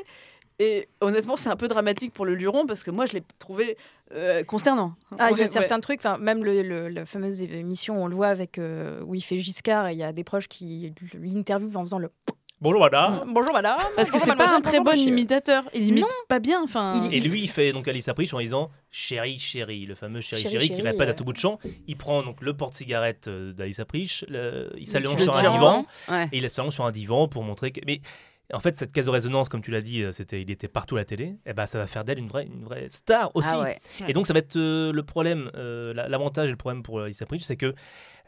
Et 0.59 0.87
honnêtement, 1.01 1.35
c'est 1.35 1.49
un 1.49 1.55
peu 1.55 1.67
dramatique 1.67 2.13
pour 2.13 2.25
le 2.25 2.35
Luron 2.35 2.65
parce 2.65 2.83
que 2.83 2.91
moi, 2.91 3.05
je 3.05 3.13
l'ai 3.13 3.23
trouvé 3.39 3.77
euh, 4.13 4.43
consternant. 4.43 4.93
Ah, 5.17 5.29
il 5.31 5.37
y 5.37 5.41
a 5.41 5.45
Ouais, 5.45 5.49
certains 5.49 5.79
trucs, 5.79 5.99
enfin, 5.99 6.17
même 6.19 6.43
le, 6.43 6.61
le- 6.61 6.89
la 6.89 7.05
fameuse 7.05 7.41
émission, 7.41 8.01
on 8.03 8.07
le 8.07 8.15
voit 8.15 8.27
avec 8.27 8.57
euh, 8.59 9.01
où 9.05 9.15
il 9.15 9.21
fait 9.21 9.39
Giscard 9.39 9.87
et 9.87 9.93
il 9.93 9.97
y 9.97 10.03
a 10.03 10.13
des 10.13 10.23
proches 10.23 10.47
qui 10.47 10.93
l'interviewent 11.13 11.75
en 11.77 11.81
faisant 11.83 11.97
le 11.99 12.11
Bonjour, 12.61 12.79
madame. 12.79 13.23
bonjour 13.33 13.51
madame. 13.51 13.77
Parce 13.97 14.09
que 14.09 14.17
c'est 14.19 14.37
pas 14.37 14.55
un 14.55 14.61
très 14.61 14.79
bon 14.79 14.91
imitateur. 14.93 15.65
Il 15.73 15.85
imite 15.89 16.03
Non. 16.03 16.07
pas 16.29 16.39
bien. 16.39 16.61
Enfin, 16.63 17.09
Et 17.11 17.19
lui, 17.19 17.41
il 17.41 17.49
fait 17.49 17.73
donc 17.73 17.89
Alice 17.89 18.07
Apprich 18.07 18.33
en 18.33 18.39
disant 18.39 18.71
Chérie, 18.89 19.37
chérie, 19.37 19.85
le 19.85 19.95
fameux 19.95 20.21
chérie, 20.21 20.43
Chérie, 20.43 20.53
chérie, 20.67 20.69
qui 20.69 20.81
répète 20.81 21.09
à 21.09 21.13
tout 21.13 21.25
bout 21.25 21.33
de 21.33 21.37
champ. 21.39 21.59
Il 21.87 21.97
prend 21.97 22.23
donc 22.23 22.39
le 22.39 22.55
porte-cigarette 22.55 23.27
euh, 23.27 23.51
d'Alice 23.51 23.79
Apprich, 23.81 24.23
le- 24.29 24.71
il 24.77 24.87
s'allonge 24.87 25.21
sur 25.21 25.35
un 25.35 25.41
divan 25.41 25.85
ouais. 26.09 26.29
et 26.31 26.37
il 26.37 26.49
s'allonge 26.49 26.73
sur 26.73 26.85
un 26.85 26.91
divan 26.91 27.27
pour 27.27 27.43
montrer 27.43 27.71
que. 27.71 27.81
Mais 27.85 27.99
en 28.53 28.59
fait, 28.59 28.77
cette 28.77 28.91
caisse 28.91 29.05
de 29.07 29.11
résonance, 29.11 29.49
comme 29.49 29.61
tu 29.61 29.71
l'as 29.71 29.81
dit, 29.81 30.03
euh, 30.03 30.11
c'était, 30.11 30.41
il 30.41 30.49
était 30.51 30.67
partout 30.67 30.95
à 30.95 30.99
la 30.99 31.05
télé. 31.05 31.35
Et 31.45 31.53
ben, 31.53 31.65
ça 31.65 31.77
va 31.77 31.87
faire 31.87 32.03
d'elle 32.03 32.19
une 32.19 32.27
vraie, 32.29 32.45
une 32.45 32.63
vraie 32.63 32.87
star 32.89 33.31
aussi. 33.35 33.49
Ah 33.51 33.61
ouais. 33.61 33.79
Et 34.07 34.13
donc, 34.13 34.27
ça 34.27 34.33
va 34.33 34.39
être 34.39 34.55
euh, 34.55 34.91
le 34.93 35.03
problème, 35.03 35.49
euh, 35.55 35.93
la- 35.93 36.07
l'avantage 36.07 36.47
et 36.47 36.51
le 36.51 36.57
problème 36.57 36.83
pour 36.83 37.01
Lisa 37.01 37.25
Pritch, 37.25 37.43
c'est 37.43 37.57
que 37.57 37.73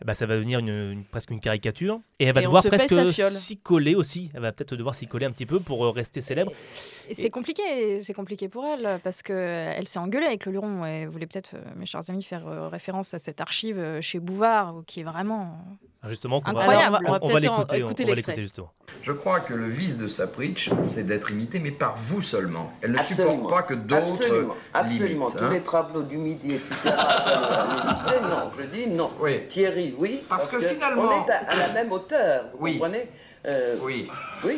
eh 0.02 0.04
ben, 0.04 0.14
ça 0.14 0.26
va 0.26 0.36
devenir 0.36 0.60
une, 0.60 0.68
une- 0.68 1.06
presque 1.06 1.30
une 1.32 1.40
caricature. 1.40 2.02
Et 2.20 2.26
elle 2.26 2.34
va 2.36 2.42
Et 2.42 2.44
devoir 2.44 2.64
presque 2.64 2.94
s'y 3.32 3.58
coller 3.58 3.96
aussi. 3.96 4.30
Elle 4.34 4.42
va 4.42 4.52
peut-être 4.52 4.76
devoir 4.76 4.94
s'y 4.94 5.08
coller 5.08 5.26
un 5.26 5.32
petit 5.32 5.46
peu 5.46 5.60
pour 5.62 5.86
euh, 5.86 5.92
rester 5.92 6.20
célèbre. 6.20 6.52
Et 7.08 7.14
c'est 7.14 7.30
compliqué, 7.30 8.02
c'est 8.02 8.14
compliqué 8.14 8.50
pour 8.50 8.66
elle 8.66 9.00
parce 9.04 9.22
que 9.22 9.32
elle 9.32 9.88
s'est 9.88 10.00
engueulée 10.00 10.26
avec 10.26 10.46
le 10.46 10.52
Luron. 10.52 10.86
Et 10.86 11.06
vous 11.06 11.12
voulez 11.14 11.28
peut-être, 11.28 11.56
mes 11.78 11.86
chers 11.86 12.10
amis, 12.10 12.24
faire 12.24 12.70
référence 12.70 13.14
à 13.14 13.20
cette 13.20 13.40
archive 13.40 14.00
chez 14.02 14.20
Bouvard 14.20 14.82
qui 14.86 15.00
est 15.00 15.04
vraiment 15.04 15.60
Ah, 16.06 16.10
Justement, 16.10 16.40
qu'on 16.42 16.54
va- 16.54 16.60
incroyable. 16.62 17.00
on, 17.08 17.18
on 17.22 17.28
va 17.34 17.40
l'écouter, 17.40 17.84
on, 17.84 17.88
on 17.88 17.90
va 18.06 18.16
l'écouter 18.16 18.42
justement. 18.42 18.72
Je 19.02 19.12
crois 19.12 19.40
que 19.40 19.54
le 19.54 19.68
vice 19.68 19.98
de 19.98 20.08
Sapritch, 20.08 20.70
c'est 20.86 21.04
d'être 21.04 21.32
imité, 21.32 21.60
mais 21.60 21.72
par 21.72 21.96
vous 21.98 22.22
seulement. 22.22 22.72
Elle 22.82 22.92
ne 22.92 23.00
Absolument. 23.00 23.32
supporte 23.34 23.50
pas 23.54 23.62
que 23.64 23.74
d'autres 23.74 24.02
Absolument, 24.08 24.54
absolument. 24.74 25.26
l'imitent. 25.28 25.38
Tous 25.40 25.46
hein. 25.46 25.50
les 25.54 25.62
tableaux 25.62 26.02
du 26.04 26.18
midi, 26.18 26.54
etc. 26.54 26.76
l'imiter. 26.86 28.22
non, 28.30 28.52
je 28.58 28.64
dis 28.66 28.88
non. 28.88 29.10
Thierry, 29.50 29.96
oui. 29.98 30.24
Parce 30.30 30.48
que 30.48 30.60
finalement- 30.60 31.04
On 31.04 31.26
est 31.28 31.32
à, 31.32 31.38
à 31.52 31.56
la 31.56 31.74
même 31.74 31.92
hauteur, 31.92 32.46
vous 32.54 32.64
Oui. 32.66 32.74
comprenez? 32.74 33.10
Euh, 33.48 33.76
Oui. 33.84 34.08
Oui, 34.44 34.58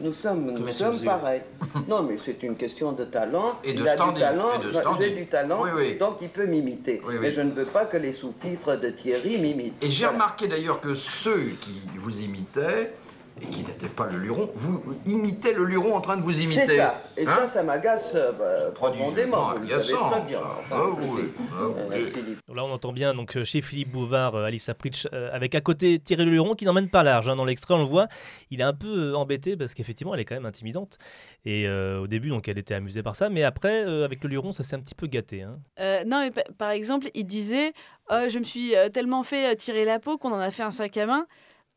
nous 0.00 0.12
sommes, 0.12 0.52
nous 0.52 0.60
Mettez 0.64 0.78
sommes 0.78 0.94
aux 0.94 0.98
yeux. 0.98 1.04
pareils. 1.04 1.42
Non, 1.88 2.02
mais 2.02 2.16
c'est 2.18 2.42
une 2.42 2.56
question 2.56 2.92
de 2.92 3.04
talent. 3.04 3.58
Et 3.64 3.72
de 3.72 3.80
il 3.80 3.88
a 3.88 3.94
standing, 3.94 4.14
du 4.14 4.20
talent, 4.20 4.96
j'ai 4.98 5.10
du 5.10 5.26
talent, 5.26 5.60
Oui, 5.62 5.70
oui. 5.76 5.96
donc 5.98 6.16
il 6.22 6.28
peut 6.28 6.46
m'imiter. 6.46 7.02
Oui. 7.06 7.14
Mais 7.20 7.30
je 7.32 7.40
ne 7.40 7.50
veux 7.52 7.64
pas 7.66 7.84
que 7.84 7.96
les 7.96 8.12
sous-fifres 8.12 8.76
de 8.76 8.90
Thierry 8.90 9.38
m'imitent. 9.38 9.82
Et 9.82 9.90
j'ai 9.90 10.04
Voilà. 10.04 10.12
remarqué 10.14 10.46
d'ailleurs 10.48 10.80
que 10.80 10.94
ceux 10.94 11.50
qui 11.60 11.80
vous 11.96 12.22
imitaient, 12.22 12.92
et 13.40 13.46
qui 13.46 13.64
n'étaient 13.64 13.88
pas 13.88 14.06
le 14.06 14.18
luron, 14.18 14.50
vous 14.54 14.82
imitaient 15.06 15.52
le 15.54 15.64
luron 15.64 15.94
en 15.94 16.00
train 16.00 16.16
de 16.16 16.22
vous 16.22 16.40
imiter. 16.40 16.66
C'est 16.66 16.76
ça. 16.76 17.00
Et 17.16 17.26
Hein 17.26 17.34
ça, 17.40 17.46
ça 17.46 17.62
m'agace 17.62 18.12
euh, 18.14 18.70
profondément. 18.72 19.52
Vous 19.54 19.60
le 19.60 19.66
savez 19.68 19.92
agaçant, 19.94 20.10
très 20.10 20.20
bien. 20.22 20.38
ça. 20.40 20.46
Enfin, 20.58 20.76
Ah 20.76 20.88
oui, 21.00 21.22
ah 21.52 21.62
oui. 21.90 22.12
euh, 22.48 22.54
Là, 22.54 22.64
on 22.64 22.70
entend 22.72 22.92
bien 22.92 23.14
donc 23.14 23.36
euh, 23.36 23.44
chez 23.44 23.60
Philippe 23.62 23.90
Bouvard, 23.90 24.34
euh, 24.34 24.44
Alice 24.44 24.70
Pritch, 24.78 25.08
euh, 25.12 25.30
avec 25.32 25.54
à 25.54 25.60
côté 25.60 25.98
Thierry 25.98 26.24
Leluron 26.24 26.54
qui 26.54 26.64
n'emmène 26.66 26.88
pas 26.90 27.02
large. 27.02 27.28
hein. 27.28 27.36
Dans 27.36 27.44
l'extrait, 27.44 27.74
on 27.74 27.78
le 27.78 27.84
voit, 27.84 28.06
il 28.50 28.60
est 28.60 28.64
un 28.64 28.74
peu 28.74 29.14
embêté 29.16 29.56
parce 29.56 29.74
qu'effectivement, 29.74 30.14
elle 30.14 30.20
est 30.20 30.24
quand 30.24 30.34
même 30.36 30.46
intimidante. 30.46 30.98
Et 31.44 31.66
euh, 31.66 32.00
au 32.00 32.06
début, 32.06 32.28
donc, 32.28 32.46
elle 32.48 32.58
était 32.58 32.74
amusée 32.74 33.02
par 33.02 33.16
ça, 33.16 33.28
mais 33.28 33.42
après, 33.42 33.84
euh, 33.84 34.04
avec 34.04 34.22
le 34.22 34.28
Luron, 34.30 34.52
ça 34.52 34.62
s'est 34.62 34.76
un 34.76 34.80
petit 34.80 34.94
peu 34.94 35.06
gâté. 35.06 35.42
hein. 35.42 35.58
Euh, 35.80 36.04
non, 36.04 36.20
mais 36.20 36.30
pa- 36.30 36.44
par 36.58 36.70
exemple, 36.70 37.08
il 37.14 37.24
disait 37.24 37.72
Oh, 38.10 38.28
Je 38.28 38.38
me 38.38 38.44
suis 38.44 38.74
tellement 38.92 39.22
fait 39.22 39.56
tirer 39.56 39.84
la 39.84 39.98
peau 39.98 40.18
qu'on 40.18 40.32
en 40.32 40.38
a 40.38 40.50
fait 40.50 40.62
un 40.62 40.70
sac 40.72 40.96
à 40.96 41.06
main. 41.06 41.26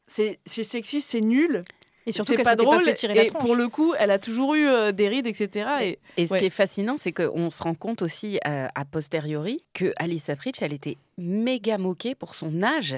C'est 0.08 0.40
sexiste, 0.46 1.10
c'est 1.10 1.22
nul. 1.22 1.64
Et 2.08 2.12
surtout 2.12 2.34
c'est 2.36 2.44
pas 2.44 2.56
drôle. 2.56 2.84
fait 2.84 2.94
tirer 2.94 3.16
la 3.16 3.24
et 3.24 3.28
tronche. 3.28 3.44
pour 3.44 3.56
le 3.56 3.68
coup, 3.68 3.94
elle 3.98 4.12
a 4.12 4.20
toujours 4.20 4.54
eu 4.54 4.68
euh, 4.68 4.92
des 4.92 5.08
rides, 5.08 5.26
etc. 5.26 5.70
Et, 5.82 6.00
Et 6.18 6.28
ce 6.28 6.34
ouais. 6.34 6.40
qui 6.40 6.46
est 6.46 6.52
fascinant, 6.52 6.98
c'est 6.98 7.12
qu'on 7.12 7.50
se 7.50 7.64
rend 7.64 7.74
compte 7.74 8.04
aussi 8.04 8.40
euh, 8.48 8.68
a 8.74 8.86
posteriori 8.86 9.64
que 9.74 9.92
Alice 9.98 10.30
Pritch, 10.38 10.62
elle 10.62 10.74
était 10.74 10.98
méga 11.18 11.78
moquée 11.78 12.14
pour 12.14 12.36
son 12.36 12.62
âge. 12.62 12.96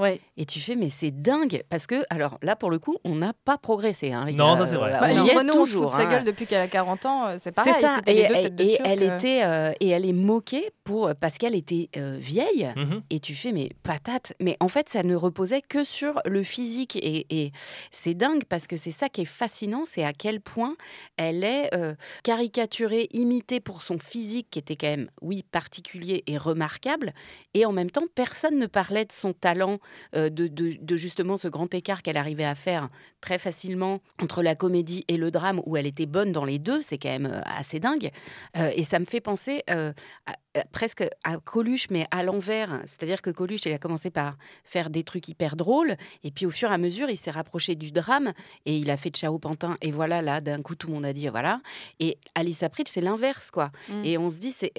Ouais. 0.00 0.20
Et 0.36 0.46
tu 0.46 0.60
fais, 0.60 0.76
mais 0.76 0.88
c'est 0.90 1.10
dingue. 1.10 1.62
Parce 1.68 1.86
que, 1.86 2.02
alors 2.10 2.38
là, 2.42 2.56
pour 2.56 2.70
le 2.70 2.78
coup, 2.78 2.96
on 3.04 3.14
n'a 3.16 3.32
pas 3.44 3.58
progressé. 3.58 4.12
hein, 4.12 4.24
les 4.24 4.32
Non, 4.32 4.54
gars. 4.54 4.60
ça, 4.60 4.66
c'est 4.66 4.76
vrai. 4.76 4.94
Euh, 4.94 5.00
Bah, 5.00 5.08
on 5.12 5.24
y 5.24 5.28
est 5.28 5.36
Renaud, 5.36 5.52
on 5.52 5.52
se 5.52 5.58
fout 5.58 5.66
toujours. 5.66 5.86
de 5.86 5.90
sa 5.90 5.98
hein. 5.98 6.10
gueule 6.10 6.24
depuis 6.24 6.46
qu'elle 6.46 6.62
a 6.62 6.68
40 6.68 7.06
ans, 7.06 7.26
euh, 7.26 7.36
c'est 7.38 7.52
pareil. 7.52 7.72
C'est 7.74 7.80
ça. 7.82 8.00
Et, 8.06 8.14
les 8.14 8.28
deux 8.28 8.34
et- 8.34 8.42
têtes 8.42 8.56
de 8.56 8.64
et 8.64 8.68
turc, 8.76 8.80
elle 8.88 9.02
euh. 9.02 9.16
était, 9.16 9.42
euh, 9.44 9.72
et 9.80 9.88
elle 9.90 10.06
est 10.06 10.12
moquée 10.12 10.70
pour 10.84 11.10
parce 11.20 11.36
qu'elle 11.38 11.54
était 11.54 11.88
euh, 11.96 12.16
vieille. 12.18 12.70
Mhm. 12.76 13.02
Et 13.10 13.20
tu 13.20 13.34
fais 13.34 13.52
mais 13.52 13.70
patate. 13.82 14.32
Mais 14.40 14.56
en 14.60 14.68
fait, 14.68 14.88
ça 14.88 15.02
ne 15.02 15.14
reposait 15.14 15.62
que 15.62 15.84
sur 15.84 16.20
le 16.24 16.42
physique. 16.42 16.96
Et, 16.96 17.26
et 17.30 17.52
c'est 17.90 18.14
dingue 18.14 18.44
parce 18.48 18.66
que 18.66 18.76
c'est 18.76 18.90
ça 18.90 19.08
qui 19.08 19.20
est 19.22 19.24
fascinant, 19.26 19.84
c'est 19.86 20.04
à 20.04 20.12
quel 20.12 20.40
point 20.40 20.76
elle 21.16 21.44
est 21.44 21.74
euh, 21.74 21.94
caricaturée, 22.22 23.08
imitée 23.12 23.60
pour 23.60 23.82
son 23.82 23.98
physique 23.98 24.46
qui 24.50 24.58
était 24.58 24.76
quand 24.76 24.86
même, 24.88 25.10
oui, 25.20 25.44
particulier 25.50 26.22
et 26.26 26.38
remarquable. 26.38 27.12
Et 27.54 27.66
en 27.66 27.72
même 27.72 27.90
temps, 27.90 28.04
personne 28.14 28.56
ne 28.58 28.66
parlait 28.66 29.04
de 29.04 29.12
son 29.12 29.32
talent, 29.32 29.78
de, 30.14 30.28
de- 30.28 30.76
de 30.80 30.96
justement 30.96 31.36
ce 31.36 31.48
grand 31.48 31.72
écart 31.74 32.02
qu'elle 32.02 32.16
arrivait 32.16 32.44
à 32.44 32.54
faire 32.54 32.88
très 33.20 33.38
facilement 33.38 34.00
entre 34.20 34.42
la 34.42 34.54
comédie 34.54 35.04
et 35.08 35.16
le 35.16 35.30
drame, 35.30 35.60
où 35.66 35.76
elle 35.76 35.86
était 35.86 36.06
bonne 36.06 36.32
dans 36.32 36.44
les 36.44 36.58
deux. 36.58 36.82
C'est 36.82 36.98
quand 36.98 37.08
même 37.10 37.26
euh, 37.26 37.40
assez 37.44 37.80
dingue. 37.80 38.10
Euh, 38.56 38.70
et 38.74 38.82
ça 38.82 38.98
me 38.98 39.04
fait 39.04 39.20
penser 39.20 39.62
euh, 39.70 39.92
à- 40.26 40.32
à- 40.58 40.64
presque 40.72 41.04
à 41.24 41.36
Coluche, 41.38 41.86
mais 41.90 42.06
à 42.10 42.22
l'envers. 42.22 42.80
C'est-à-dire 42.86 43.22
que 43.22 43.30
Coluche, 43.30 43.62
il 43.66 43.72
a 43.72 43.78
commencé 43.78 44.10
par 44.10 44.36
faire 44.64 44.90
des 44.90 45.04
trucs 45.04 45.28
hyper 45.28 45.56
drôles, 45.56 45.96
et 46.24 46.30
puis 46.30 46.46
au 46.46 46.50
fur 46.50 46.70
et 46.70 46.74
à 46.74 46.78
mesure, 46.78 47.08
il 47.10 47.16
s'est 47.16 47.30
rapproché 47.30 47.74
du 47.74 47.92
drame, 47.92 48.32
et 48.66 48.76
il 48.76 48.90
a 48.90 48.96
fait 48.96 49.10
Ciao 49.10 49.38
Pantin, 49.38 49.76
et 49.82 49.90
voilà, 49.92 50.22
là, 50.22 50.40
d'un 50.40 50.62
coup, 50.62 50.74
tout 50.74 50.88
le 50.88 50.94
monde 50.94 51.04
a 51.04 51.12
dit, 51.12 51.28
voilà. 51.28 51.60
Et 52.00 52.18
Alice 52.34 52.64
Pritch, 52.70 52.88
c'est 52.90 53.00
l'inverse, 53.00 53.50
quoi. 53.50 53.70
Mm. 53.88 54.04
Et 54.04 54.18
on 54.18 54.30
se 54.30 54.38
dit, 54.38 54.52
c'est, 54.56 54.72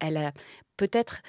elle 0.00 0.16
a 0.18 0.32
peut-être 0.76 1.22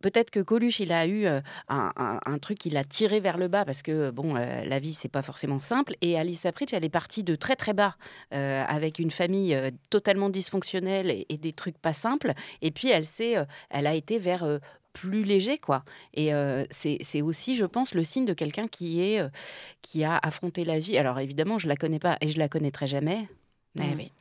peut-être 0.00 0.30
que 0.30 0.40
Coluche, 0.40 0.80
il 0.80 0.92
a 0.92 1.06
eu 1.06 1.26
euh, 1.26 1.40
un, 1.68 2.38
truc 2.38 2.58
qui 2.58 2.70
l'a 2.70 2.84
tiré 2.84 3.20
vers 3.20 3.36
le 3.36 3.48
bas 3.48 3.64
parce 3.64 3.82
que 3.82 4.10
bon, 4.10 4.36
euh, 4.36 4.64
la 4.64 4.78
vie 4.78 4.94
c'est 4.94 5.08
pas 5.08 5.22
forcément 5.22 5.60
simple. 5.60 5.94
Et 6.00 6.18
Alice 6.18 6.40
Sapritch, 6.40 6.72
elle 6.72 6.84
est 6.84 6.88
partie 6.88 7.24
de 7.24 7.34
très 7.34 7.56
très 7.56 7.74
bas 7.74 7.96
euh, 8.34 8.64
avec 8.66 8.98
une 8.98 9.10
famille 9.10 9.56
totalement 9.90 10.30
dysfonctionnelle 10.30 11.24
et, 11.28 11.36
des 11.38 11.52
trucs 11.52 11.78
pas 11.78 11.92
simples. 11.92 12.32
Et 12.62 12.70
puis 12.70 12.88
elle 12.88 13.04
s'est, 13.04 13.36
elle 13.70 13.86
a 13.86 13.94
été 13.94 14.18
vers 14.18 14.44
plus 14.92 15.22
léger 15.22 15.58
quoi. 15.58 15.84
Et 16.14 16.30
c'est 16.70 17.22
aussi, 17.22 17.54
je 17.54 17.64
pense, 17.64 17.94
le 17.94 18.04
signe 18.04 18.24
de 18.24 18.34
quelqu'un 18.34 18.66
qui 18.66 19.00
est 19.00 19.22
qui 19.82 20.04
a 20.04 20.18
affronté 20.18 20.64
la 20.64 20.78
vie. 20.78 20.98
Alors 20.98 21.18
évidemment, 21.20 21.58
je 21.58 21.68
la 21.68 21.76
connais 21.76 22.00
pas 22.00 22.16
et 22.20 22.28
je 22.28 22.38
la 22.38 22.48
connaîtrai 22.48 22.86
jamais. 22.86 23.28
Mais 23.74 23.86
Mm. 23.86 23.94
oui. 23.98 24.12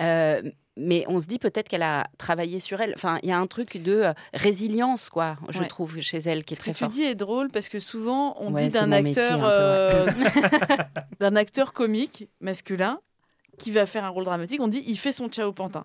Euh, 0.00 0.42
mais 0.76 1.04
on 1.08 1.20
se 1.20 1.26
dit 1.26 1.38
peut-être 1.38 1.68
qu'elle 1.68 1.82
a 1.82 2.06
travaillé 2.16 2.58
sur 2.60 2.80
elle. 2.80 2.92
Enfin, 2.94 3.18
il 3.22 3.28
y 3.28 3.32
a 3.32 3.38
un 3.38 3.46
truc 3.46 3.76
de 3.82 3.92
euh, 4.02 4.12
résilience, 4.32 5.10
quoi, 5.10 5.36
je 5.50 5.58
Ouais. 5.60 5.66
trouve, 5.68 6.00
chez 6.00 6.18
elle, 6.18 6.44
qui 6.44 6.54
est 6.54 6.56
Ce 6.56 6.60
très 6.62 6.72
que 6.72 6.76
tu 6.76 6.84
fort. 6.84 6.88
dis 6.92 7.02
est 7.02 7.14
drôle 7.14 7.50
parce 7.50 7.68
que 7.68 7.80
souvent 7.80 8.36
on 8.38 8.52
Ouais, 8.54 8.62
dit 8.62 8.68
d'un 8.70 8.86
métier, 8.86 9.20
acteur, 9.22 9.40
euh, 9.44 10.06
ouais. 10.06 10.12
d'un 11.20 11.36
acteur 11.36 11.72
comique 11.72 12.28
masculin 12.40 13.00
qui 13.58 13.70
va 13.72 13.84
faire 13.84 14.04
un 14.04 14.08
rôle 14.08 14.24
dramatique, 14.24 14.60
on 14.62 14.68
dit 14.68 14.82
il 14.86 14.98
fait 14.98 15.12
son 15.12 15.28
Ciao 15.28 15.52
Pantin. 15.52 15.82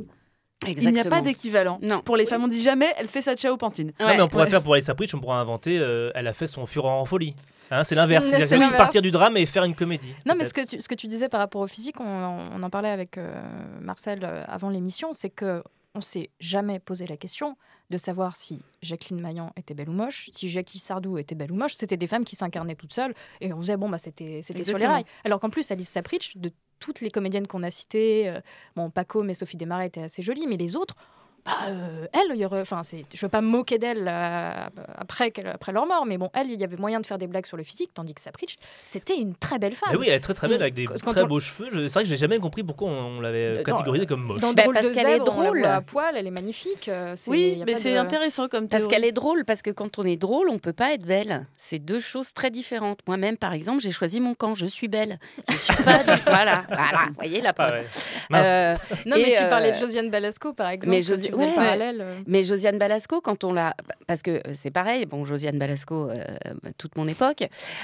Il 0.67 0.89
n'y 0.91 0.99
a 0.99 1.03
pas 1.03 1.21
d'équivalent. 1.21 1.79
Pour 2.05 2.15
les 2.17 2.25
femmes, 2.25 2.43
on 2.43 2.47
dit 2.47 2.61
jamais 2.61 2.87
elle 2.97 3.07
fait 3.07 3.21
sa 3.21 3.35
Ciao 3.35 3.57
Pantine. 3.57 3.91
Non, 3.99 4.07
mais 4.07 4.21
on 4.21 4.27
pourrait 4.29 4.43
Ouais. 4.45 4.49
faire 4.49 4.63
pour 4.63 4.73
Alice 4.73 4.89
Pritch, 4.95 5.13
on 5.13 5.19
pourrait 5.19 5.35
inventer, 5.37 5.77
euh, 5.79 6.11
elle 6.15 6.27
a 6.27 6.33
fait 6.33 6.47
son 6.47 6.65
Fureur 6.65 6.93
en 6.93 7.05
folie. 7.05 7.35
Hein, 7.71 7.83
c'est 7.83 7.95
l'inverse. 7.95 8.27
Mm, 8.27 8.45
c'est 8.45 8.77
partir 8.77 9.01
du 9.01 9.11
drame 9.11 9.37
et 9.37 9.45
faire 9.45 9.63
une 9.63 9.75
comédie. 9.75 10.13
Non, 10.25 10.35
mais 10.37 10.45
ce 10.45 10.53
que, 10.53 10.65
tu, 10.65 10.79
ce 10.79 10.87
que 10.87 10.95
tu 10.95 11.07
disais 11.07 11.29
par 11.29 11.39
rapport 11.39 11.61
au 11.61 11.67
physique, 11.67 11.99
on, 11.99 12.03
on 12.05 12.63
en 12.63 12.69
parlait 12.69 12.89
avec 12.89 13.17
euh, 13.17 13.41
Marcel 13.81 14.19
euh, 14.23 14.43
avant 14.47 14.69
l'émission, 14.69 15.13
c'est 15.13 15.29
que 15.29 15.63
on 15.95 16.01
s'est 16.01 16.29
jamais 16.39 16.79
posé 16.79 17.07
la 17.07 17.17
question 17.17 17.55
de 17.89 17.97
savoir 17.97 18.35
si 18.35 18.61
Jacqueline 18.81 19.21
Maillan 19.21 19.53
était 19.55 19.73
belle 19.73 19.89
ou 19.89 19.93
moche, 19.93 20.29
si 20.33 20.49
Jackie 20.49 20.79
Sardou 20.79 21.17
était 21.17 21.35
belle 21.35 21.51
ou 21.51 21.55
moche. 21.55 21.75
C'était 21.75 21.97
des 21.97 22.07
femmes 22.07 22.25
qui 22.25 22.35
s'incarnaient 22.35 22.75
toutes 22.75 22.93
seules 22.93 23.13
et 23.41 23.53
on 23.53 23.59
faisait 23.61 23.77
bon 23.77 23.89
bah 23.89 23.97
c'était 23.97 24.41
c'était 24.43 24.63
sur 24.63 24.77
les 24.77 24.87
rails. 24.87 25.05
Alors 25.23 25.39
qu'en 25.39 25.49
plus 25.49 25.71
Alice 25.71 25.89
Sapritch, 25.89 26.37
de 26.37 26.51
toutes 26.79 27.01
les 27.01 27.11
comédiennes 27.11 27.47
qu'on 27.47 27.63
a 27.63 27.71
citées, 27.71 28.27
euh, 28.29 28.41
bon 28.75 28.89
Paco 28.89 29.23
mais 29.23 29.33
Sophie 29.33 29.57
Desmarais 29.57 29.87
était 29.87 30.03
assez 30.03 30.21
jolie, 30.21 30.47
mais 30.47 30.57
les 30.57 30.75
autres. 30.75 30.95
Bah, 31.45 31.51
euh, 31.69 32.07
elle, 32.11 32.35
il 32.35 32.41
y 32.41 32.45
aurait, 32.45 32.61
enfin, 32.61 32.81
c'est, 32.83 33.05
je 33.13 33.21
veux 33.23 33.29
pas 33.29 33.41
me 33.41 33.47
moquer 33.47 33.77
d'elle 33.77 34.07
euh, 34.07 34.51
après, 34.97 35.31
leur 35.71 35.85
mort, 35.85 36.05
mais 36.07 36.17
bon, 36.17 36.29
elle, 36.33 36.49
il 36.49 36.59
y 36.59 36.63
avait 36.63 36.77
moyen 36.77 36.99
de 36.99 37.05
faire 37.05 37.19
des 37.19 37.27
blagues 37.27 37.45
sur 37.45 37.55
le 37.57 37.61
physique, 37.63 37.91
tandis 37.93 38.13
que 38.15 38.21
Sapritch, 38.21 38.55
c'était 38.83 39.17
une 39.17 39.35
très 39.35 39.59
belle 39.59 39.75
femme. 39.75 39.89
Mais 39.91 39.97
oui, 39.99 40.05
elle 40.09 40.15
est 40.15 40.19
très 40.21 40.33
très 40.33 40.47
belle 40.47 40.61
avec 40.61 40.73
des 40.73 40.85
Quand- 40.85 41.11
très 41.11 41.21
on- 41.21 41.27
beaux 41.27 41.39
cheveux. 41.39 41.69
Je- 41.71 41.87
C'est 41.87 41.93
vrai 41.93 42.03
que 42.03 42.09
j'ai 42.09 42.15
jamais 42.17 42.39
compris 42.39 42.63
pourquoi 42.63 42.89
on, 42.89 43.17
on 43.17 43.21
l'avait 43.21 43.57
Euh, 43.59 43.63
catégorisée 43.63 44.05
comme 44.07 44.23
moche. 44.23 44.39
Dans 44.39 44.53
Bah, 44.53 44.63
Drôle 44.63 44.73
parce 44.73 44.87
de 44.87 44.93
qu'elle 44.93 45.09
est 45.09 45.19
drôle. 45.19 45.63
à 45.65 45.81
poil, 45.81 46.15
elle 46.17 46.25
est 46.25 46.31
magnifique. 46.31 46.89
c'est- 47.15 47.29
Oui, 47.29 47.55
y 47.59 47.61
a 47.61 47.65
mais 47.65 47.73
pas 47.73 47.77
c'est 47.79 47.93
de- 47.93 47.99
intéressant 47.99 48.47
comme 48.47 48.67
Parce 48.67 48.81
théorie. 48.83 48.95
qu'elle 48.95 49.05
est 49.05 49.11
drôle, 49.11 49.45
parce 49.45 49.61
que 49.61 49.69
quand 49.69 49.99
on 49.99 50.03
est 50.03 50.17
drôle, 50.17 50.49
on 50.49 50.57
peut 50.57 50.73
pas 50.73 50.93
être 50.93 51.05
belle. 51.05 51.45
C'est 51.57 51.77
deux 51.79 51.99
choses 51.99 52.33
très 52.33 52.49
différentes. 52.49 52.99
Moi-même, 53.07 53.37
par 53.37 53.53
exemple, 53.53 53.81
j'ai 53.81 53.91
choisi 53.91 54.19
mon 54.19 54.33
camp. 54.33 54.55
Je 54.55 54.65
suis 54.65 54.87
belle. 54.87 55.19
Je 55.49 55.55
suis 55.55 55.83
pas. 55.83 55.99
voilà, 56.25 56.65
voilà. 56.69 57.05
Vous 57.09 57.13
voyez 57.15 57.41
la 57.41 57.53
preuve. 57.53 57.83
Ah 58.31 58.41
ouais. 58.41 58.47
Euh, 58.47 58.75
Non, 59.05 59.15
mais 59.17 59.33
tu 59.37 59.47
parlais 59.47 59.71
de 59.71 59.77
Josiane 59.77 60.09
Balasco, 60.09 60.53
par 60.53 60.69
exemple. 60.69 60.89
mais 60.95 61.01
Josi- 61.01 61.34
faisais 61.35 61.45
le 61.45 61.49
ouais. 61.51 61.55
parallèle. 61.55 62.01
euh. 62.01 62.19
Mais 62.27 62.43
Josiane 62.43 62.77
Balasco, 62.77 63.21
quand 63.21 63.43
on 63.43 63.53
l'a. 63.53 63.75
Parce 64.07 64.21
que 64.21 64.41
c'est 64.53 64.71
pareil, 64.71 65.05
bon, 65.05 65.25
Josiane 65.25 65.57
Balasco, 65.57 66.09
euh, 66.09 66.15
toute 66.77 66.95
mon 66.95 67.07
époque. 67.07 67.43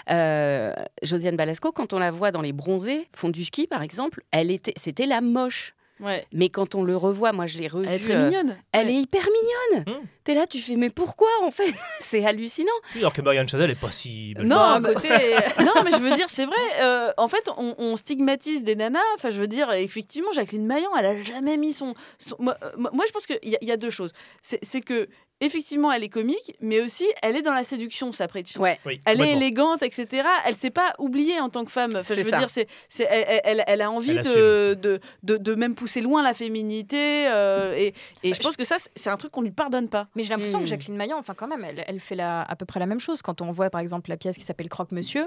euh, 0.10 0.74
Josiane 1.04 1.36
Balasco, 1.36 1.72
quand 1.72 1.94
on 1.94 2.00
la 2.00 2.12
voit 2.12 2.32
dans 2.32 2.42
les 2.42 2.54
bronzés, 2.54 3.08
fond 3.14 3.30
du 3.30 3.46
ski 3.46 3.68
par 3.68 3.82
exemple, 3.82 4.22
elle 4.32 4.52
était, 4.52 4.74
c'était 4.78 5.06
la 5.06 5.22
moche. 5.22 5.74
Ouais. 6.02 6.26
Mais 6.34 6.50
quand 6.50 6.76
on 6.76 6.84
le 6.84 6.98
revoit, 6.98 7.32
moi 7.32 7.48
je 7.48 7.58
l'ai 7.60 7.68
revue. 7.68 7.88
Elle 7.88 7.96
est 7.96 8.00
très 8.04 8.16
euh, 8.16 8.26
mignonne. 8.26 8.58
Elle 8.72 8.88
Ouais. 8.88 8.94
est 8.94 8.98
hyper 8.98 9.22
mignonne. 9.22 9.86
Hmm. 10.02 10.06
T'es 10.24 10.34
là, 10.36 10.46
tu 10.48 10.60
fais, 10.60 10.76
mais 10.76 10.90
pourquoi 10.90 11.28
en 11.44 11.52
fait 11.52 11.74
C'est 12.00 12.26
hallucinant. 12.26 12.72
Oui, 12.96 13.02
alors 13.02 13.14
que 13.14 13.22
Marianne 13.22 13.48
Chazelle 13.48 13.70
est 13.72 13.80
pas 13.80 13.92
si 13.92 14.34
belle. 14.34 14.48
Non, 14.48 14.82
côté- 14.84 15.10
non, 15.60 15.82
mais 15.84 15.92
je 15.92 15.98
veux 16.02 16.12
dire, 16.12 16.30
c'est 16.30 16.46
vrai. 16.46 16.56
euh, 16.82 17.12
en 17.18 17.28
fait, 17.28 17.50
on, 17.58 17.76
on 17.78 17.96
stigmatise 17.96 18.64
des 18.64 18.76
nanas. 18.76 19.00
Enfin, 19.16 19.30
je 19.30 19.40
veux 19.40 19.48
dire, 19.48 19.72
effectivement, 19.74 20.32
Jacqueline 20.34 20.66
Maillan, 20.66 20.90
elle 20.98 21.06
a 21.06 21.24
jamais 21.24 21.58
mis 21.58 21.74
son. 21.74 21.94
son- 22.20 22.36
Moi, 22.40 22.56
euh, 22.64 22.72
moi, 22.78 23.06
je 23.08 23.12
pense 23.12 23.26
qu'il 23.26 23.40
y, 23.44 23.56
a- 23.56 23.60
il 23.62 23.68
y 23.68 23.72
a 23.72 23.78
deux 23.78 23.90
choses. 23.90 24.12
C'est 24.42 24.82
que 24.82 25.08
effectivement, 25.42 25.92
elle 25.92 26.04
est 26.04 26.10
comique, 26.10 26.56
mais 26.62 26.80
aussi 26.82 27.06
elle 27.22 27.36
est 27.36 27.42
dans 27.42 27.54
la 27.54 27.64
séduction, 27.64 28.12
Sapritch. 28.12 28.56
Ouais. 28.58 28.80
Oui, 28.86 29.02
Elle 29.06 29.20
est 29.22 29.34
élégante, 29.34 29.84
etc. 29.84 30.24
Elle 30.46 30.56
s'est 30.56 30.70
pas 30.70 30.94
oubliée 31.00 31.40
en 31.40 31.50
tant 31.50 31.66
que 31.66 31.72
femme. 31.72 31.96
Enfin, 32.00 32.16
je 32.16 32.22
veux 32.22 32.30
ça. 32.30 32.38
dire, 32.38 32.50
c'est, 32.50 32.68
elle, 33.10 33.42
elle- 33.44 33.64
elle 33.68 33.82
a 33.82 33.92
envie 33.92 34.12
Elle 34.12 34.24
de, 34.24 34.74
de, 34.76 35.00
de, 35.24 35.38
de 35.38 35.56
même 35.56 35.76
pousser 35.76 36.02
loin 36.02 36.24
la 36.24 36.34
féminité. 36.34 37.28
euh, 37.28 37.74
et 37.76 37.94
et 38.24 38.34
je 38.34 38.40
pense 38.40 38.56
que 38.56 38.64
ça, 38.64 38.78
c'est- 38.96 39.10
un 39.10 39.18
truc 39.18 39.32
qu'on 39.32 39.42
lui 39.42 39.52
pardonne 39.52 39.90
pas. 39.90 40.08
Mais 40.16 40.24
j'ai 40.24 40.30
l'impression 40.30 40.60
Hmm. 40.60 40.64
que 40.64 40.68
Jacqueline 40.70 40.96
Maillan, 40.96 41.18
enfin 41.18 41.34
quand 41.34 41.48
même, 41.48 41.66
elle, 41.66 41.84
elle 41.88 42.00
fait 42.00 42.16
la- 42.16 42.44
à 42.44 42.56
peu 42.56 42.66
près 42.66 42.80
la 42.80 42.86
même 42.86 43.00
chose. 43.02 43.22
Quand 43.22 43.42
on 43.42 43.52
voit 43.52 43.70
par 43.70 43.82
exemple 43.82 44.10
la 44.10 44.18
pièce 44.18 44.38
qui 44.38 44.46
s'appelle 44.46 44.70
Croque-Monsieur, 44.70 45.26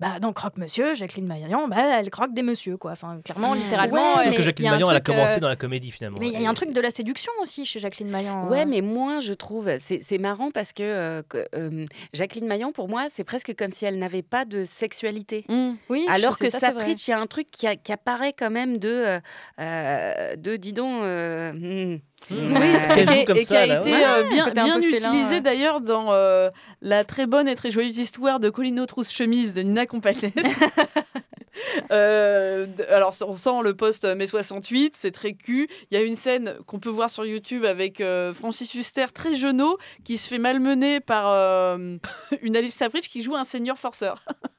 bah 0.00 0.18
dans 0.20 0.32
Croque-Monsieur, 0.32 0.94
Jacqueline 0.94 1.26
Maillan, 1.26 1.68
bah, 1.68 1.76
elle 2.00 2.10
croque 2.10 2.34
des 2.34 2.42
monsieur, 2.42 2.76
quoi. 2.76 2.92
Enfin, 2.92 3.20
clairement, 3.24 3.52
Hmm. 3.54 3.58
littéralement. 3.58 4.16
Ouais, 4.16 4.24
Sauf 4.24 4.36
que 4.36 4.42
Jacqueline 4.42 4.70
Maillan, 4.72 4.90
elle 4.90 4.96
a 4.96 5.00
truc, 5.00 5.14
commencé 5.16 5.36
euh, 5.36 5.40
dans 5.40 5.48
la 5.48 5.56
comédie 5.56 5.90
finalement. 5.92 6.18
Mais 6.20 6.28
il 6.28 6.40
y 6.40 6.46
a 6.46 6.50
un 6.50 6.54
truc 6.54 6.72
de 6.72 6.80
la 6.80 6.90
séduction 6.90 7.30
aussi 7.40 7.64
chez 7.64 7.78
Jacqueline 7.80 8.10
Maillan. 8.10 8.48
Ouais, 8.48 8.62
hein. 8.62 8.66
mais 8.68 8.80
moins, 8.80 9.20
je 9.20 9.32
trouve. 9.32 9.70
C'est 9.78 10.02
c'est 10.02 10.18
marrant 10.18 10.50
parce 10.50 10.72
que, 10.72 10.82
euh, 10.82 11.22
que, 11.28 11.44
euh, 11.54 11.86
Jacqueline 12.12 12.46
Maillan, 12.48 12.72
pour 12.72 12.88
moi, 12.88 13.06
c'est 13.14 13.24
presque 13.24 13.54
comme 13.56 13.70
si 13.72 13.84
elle 13.84 13.98
n'avait 13.98 14.22
pas 14.22 14.44
de 14.44 14.64
sexualité. 14.64 15.44
Oui, 15.88 16.04
Alors 16.10 16.38
que 16.38 16.50
ça. 16.50 16.58
Sapritch, 16.58 17.06
il 17.06 17.10
y 17.12 17.14
a 17.14 17.20
un 17.20 17.26
truc 17.26 17.48
qui, 17.50 17.66
a- 17.66 17.76
qui 17.76 17.92
apparaît 17.92 18.32
quand 18.32 18.50
même 18.50 18.78
de, 18.78 18.88
euh, 18.88 19.20
euh, 19.60 20.36
de 20.36 20.56
dis 20.56 20.72
donc. 20.72 21.02
euh, 21.02 21.98
hmm. 22.30 22.56
Oui, 22.56 22.74
Euh, 22.90 23.34
et, 23.34 23.44
qui 23.44 23.56
a 23.56 23.66
là, 23.66 23.80
été 23.80 23.92
ouais. 23.92 24.04
euh, 24.06 24.22
bien, 24.24 24.50
bien 24.50 24.78
utilisé 24.78 25.34
ouais. 25.34 25.40
d'ailleurs 25.40 25.80
dans 25.80 26.12
euh, 26.12 26.50
la 26.82 27.04
très 27.04 27.26
bonne 27.26 27.48
et 27.48 27.54
très 27.54 27.70
joyeuse 27.70 27.98
histoire 27.98 28.40
de 28.40 28.50
Colino 28.50 28.86
Trousse 28.86 29.10
Chemise 29.10 29.52
de 29.54 29.62
Nina 29.62 29.86
Companès. 29.86 30.32
Euh, 31.92 32.66
alors, 32.90 33.14
on 33.26 33.36
sent 33.36 33.62
le 33.62 33.74
poste 33.74 34.04
mai 34.04 34.26
68, 34.26 34.94
c'est 34.96 35.10
très 35.10 35.34
cul. 35.34 35.68
Il 35.90 35.96
y 35.96 36.00
a 36.00 36.04
une 36.04 36.16
scène 36.16 36.56
qu'on 36.66 36.78
peut 36.78 36.90
voir 36.90 37.10
sur 37.10 37.24
YouTube 37.24 37.64
avec 37.64 38.00
euh, 38.00 38.32
Francis 38.32 38.74
Huster, 38.74 39.06
très 39.14 39.34
jeuneau, 39.34 39.78
qui 40.04 40.18
se 40.18 40.28
fait 40.28 40.38
malmener 40.38 41.00
par 41.00 41.28
euh, 41.28 41.96
une 42.42 42.56
Alice 42.56 42.74
Sapritch 42.74 43.08
qui 43.08 43.22
joue 43.22 43.34
un 43.34 43.44
senior 43.44 43.78
forceur. 43.78 44.24